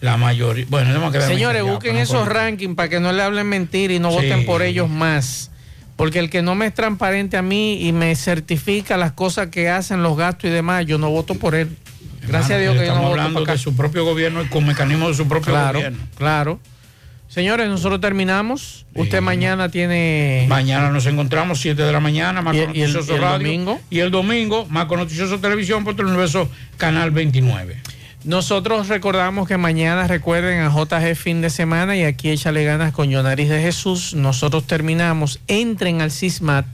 La 0.00 0.16
mayoría. 0.16 0.64
Bueno, 0.68 0.88
tenemos 0.88 1.12
que 1.12 1.20
Señores, 1.20 1.62
busquen 1.62 1.94
no 1.94 2.00
esos 2.00 2.26
rankings 2.28 2.74
para 2.74 2.88
que 2.88 3.00
no 3.00 3.12
le 3.12 3.22
hablen 3.22 3.48
mentira 3.48 3.92
y 3.94 3.98
no 3.98 4.10
Sí. 4.10 4.16
voten 4.16 4.46
por 4.46 4.62
ellos 4.62 4.88
más. 4.88 5.50
Porque 5.96 6.18
el 6.18 6.30
que 6.30 6.40
no 6.40 6.54
me 6.54 6.66
es 6.66 6.74
transparente 6.74 7.36
a 7.36 7.42
mí 7.42 7.86
y 7.86 7.92
me 7.92 8.16
certifica 8.16 8.96
las 8.96 9.12
cosas 9.12 9.48
que 9.48 9.68
hacen, 9.68 10.02
los 10.02 10.16
gastos 10.16 10.48
y 10.48 10.52
demás, 10.52 10.86
yo 10.86 10.96
no 10.96 11.10
voto 11.10 11.34
por 11.34 11.54
él. 11.54 11.76
Gracias 12.26 12.52
a 12.52 12.58
Dios 12.58 12.72
que 12.74 12.80
yo 12.80 12.86
no 12.86 12.92
Estamos 12.92 13.10
voto 13.10 13.20
hablando 13.20 13.44
de 13.44 13.58
su 13.58 13.76
propio 13.76 14.04
gobierno 14.04 14.42
y 14.42 14.46
con 14.46 14.66
mecanismos 14.66 15.08
de 15.10 15.14
su 15.22 15.28
propio 15.28 15.52
Claro, 15.52 15.78
gobierno. 15.80 15.98
claro. 16.16 16.60
Señores, 17.28 17.68
nosotros 17.68 18.00
terminamos. 18.00 18.86
Usted 18.94 19.20
mañana 19.20 19.68
tiene. 19.68 20.46
Mañana 20.48 20.90
nos 20.90 21.06
encontramos 21.06 21.60
7 21.60 21.82
de 21.82 21.92
la 21.92 22.00
mañana, 22.00 22.42
Marco 22.42 22.58
¿Y 22.58 22.62
el- 22.64 22.76
y 22.76 22.82
el- 22.82 22.92
Noticioso 22.92 23.12
y 23.12 23.14
el 23.16 23.20
Radio. 23.22 23.46
domingo? 23.46 23.80
Y 23.90 23.98
el 24.00 24.10
domingo, 24.10 24.66
Marco 24.68 24.96
Noticioso 24.96 25.38
Televisión 25.38 25.84
por 25.84 26.00
Universo 26.02 26.50
Canal 26.76 27.10
29. 27.12 27.76
Nosotros 28.24 28.88
recordamos 28.88 29.48
que 29.48 29.56
mañana 29.56 30.06
recuerden 30.06 30.60
a 30.60 30.68
JG 30.70 31.14
fin 31.16 31.40
de 31.40 31.48
semana 31.48 31.96
y 31.96 32.02
aquí 32.04 32.28
échale 32.30 32.64
ganas 32.64 32.92
con 32.92 33.08
Yonaris 33.10 33.48
de 33.48 33.62
Jesús. 33.62 34.14
Nosotros 34.14 34.66
terminamos. 34.66 35.40
Entren 35.48 36.02
al 36.02 36.10
CISMAT, 36.10 36.66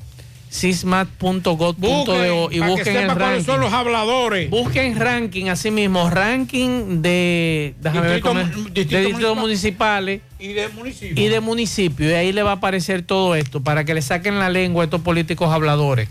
cismat.gov.do 0.51 2.51
y 2.51 2.59
busquen 2.61 2.97
el 2.97 3.07
cuáles 3.07 3.17
ranking. 3.19 3.45
son 3.45 3.61
los 3.61 3.73
habladores. 3.73 4.51
Busquen 4.51 4.99
ranking, 4.99 5.47
así 5.47 5.71
mismo, 5.71 6.11
ranking 6.11 7.01
de, 7.03 7.75
déjame 7.81 8.09
ver 8.09 8.23
Distrito- 8.23 8.29
cómo 8.29 8.41
es, 8.41 8.47
distrito 8.75 8.97
de 8.97 9.05
distritos 9.05 9.37
municipal. 9.37 10.05
municipales 10.05 10.21
Y 10.41 10.53
de 10.53 10.69
municipio. 10.69 11.25
y 11.25 11.29
de 11.29 11.41
municipios. 11.41 12.11
Y 12.11 12.15
ahí 12.15 12.33
le 12.33 12.43
va 12.43 12.51
a 12.51 12.55
aparecer 12.55 13.03
todo 13.03 13.37
esto 13.37 13.63
para 13.63 13.85
que 13.85 13.95
le 13.95 14.03
saquen 14.03 14.41
la 14.41 14.51
lengua 14.51 14.83
a 14.83 14.87
estos 14.87 15.01
políticos 15.01 15.53
habladores. 15.53 16.09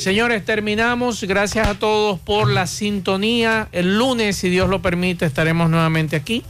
Señores, 0.00 0.44
terminamos. 0.46 1.22
Gracias 1.24 1.68
a 1.68 1.74
todos 1.74 2.18
por 2.18 2.50
la 2.50 2.66
sintonía. 2.66 3.68
El 3.70 3.98
lunes, 3.98 4.36
si 4.36 4.48
Dios 4.48 4.70
lo 4.70 4.80
permite, 4.80 5.26
estaremos 5.26 5.68
nuevamente 5.68 6.16
aquí. 6.16 6.42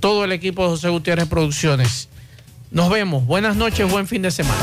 Todo 0.00 0.24
el 0.24 0.32
equipo 0.32 0.64
de 0.64 0.68
José 0.68 0.90
Gutiérrez 0.90 1.26
Producciones. 1.26 2.10
Nos 2.70 2.90
vemos. 2.90 3.24
Buenas 3.24 3.56
noches, 3.56 3.90
buen 3.90 4.06
fin 4.06 4.20
de 4.20 4.30
semana. 4.30 4.60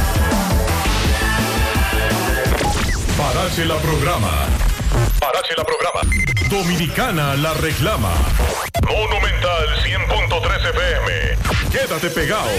Parache 3.18 3.65
la 3.65 3.77
programa. 3.77 4.48
Parache 5.22 5.53
la 5.56 5.64
programa. 5.64 6.02
Dominicana 6.49 7.35
la 7.35 7.53
reclama. 7.53 8.11
Monumental 8.89 9.68
100.13 9.84 10.69
FM. 10.72 11.52
Quédate 11.72 12.10
pegado. 12.10 12.49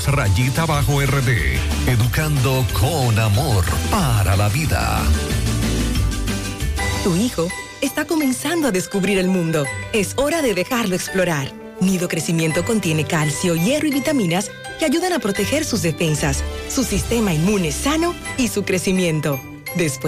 rayita 0.07 0.67
bajo 0.67 1.01
RD. 1.01 1.59
Educando 1.87 2.65
con 2.73 3.19
amor 3.19 3.65
para 3.91 4.37
la 4.37 4.49
vida. 4.49 5.03
Tu 7.03 7.17
hijo 7.17 7.49
está 7.85 8.07
comenzando 8.07 8.69
a 8.69 8.73
descubrir 8.73 9.19
el 9.19 9.29
mundo. 9.29 9.67
Es 9.93 10.15
hora 10.17 10.43
de 10.43 10.55
dejarlo 10.55 10.95
explorar. 10.95 11.53
Nido 11.81 12.09
Crecimiento 12.09 12.65
contiene 12.65 13.05
calcio, 13.05 13.55
hierro 13.55 13.87
y 13.89 13.91
vitaminas 13.91 14.51
que 14.79 14.87
ayudan 14.87 15.13
a 15.13 15.19
proteger 15.19 15.65
sus 15.65 15.83
defensas, 15.83 16.43
su 16.69 16.83
sistema 16.83 17.35
inmune 17.35 17.73
sano 17.73 18.15
y 18.39 18.49
su 18.49 18.65
crecimiento. 18.65 19.41
Después 19.77 19.99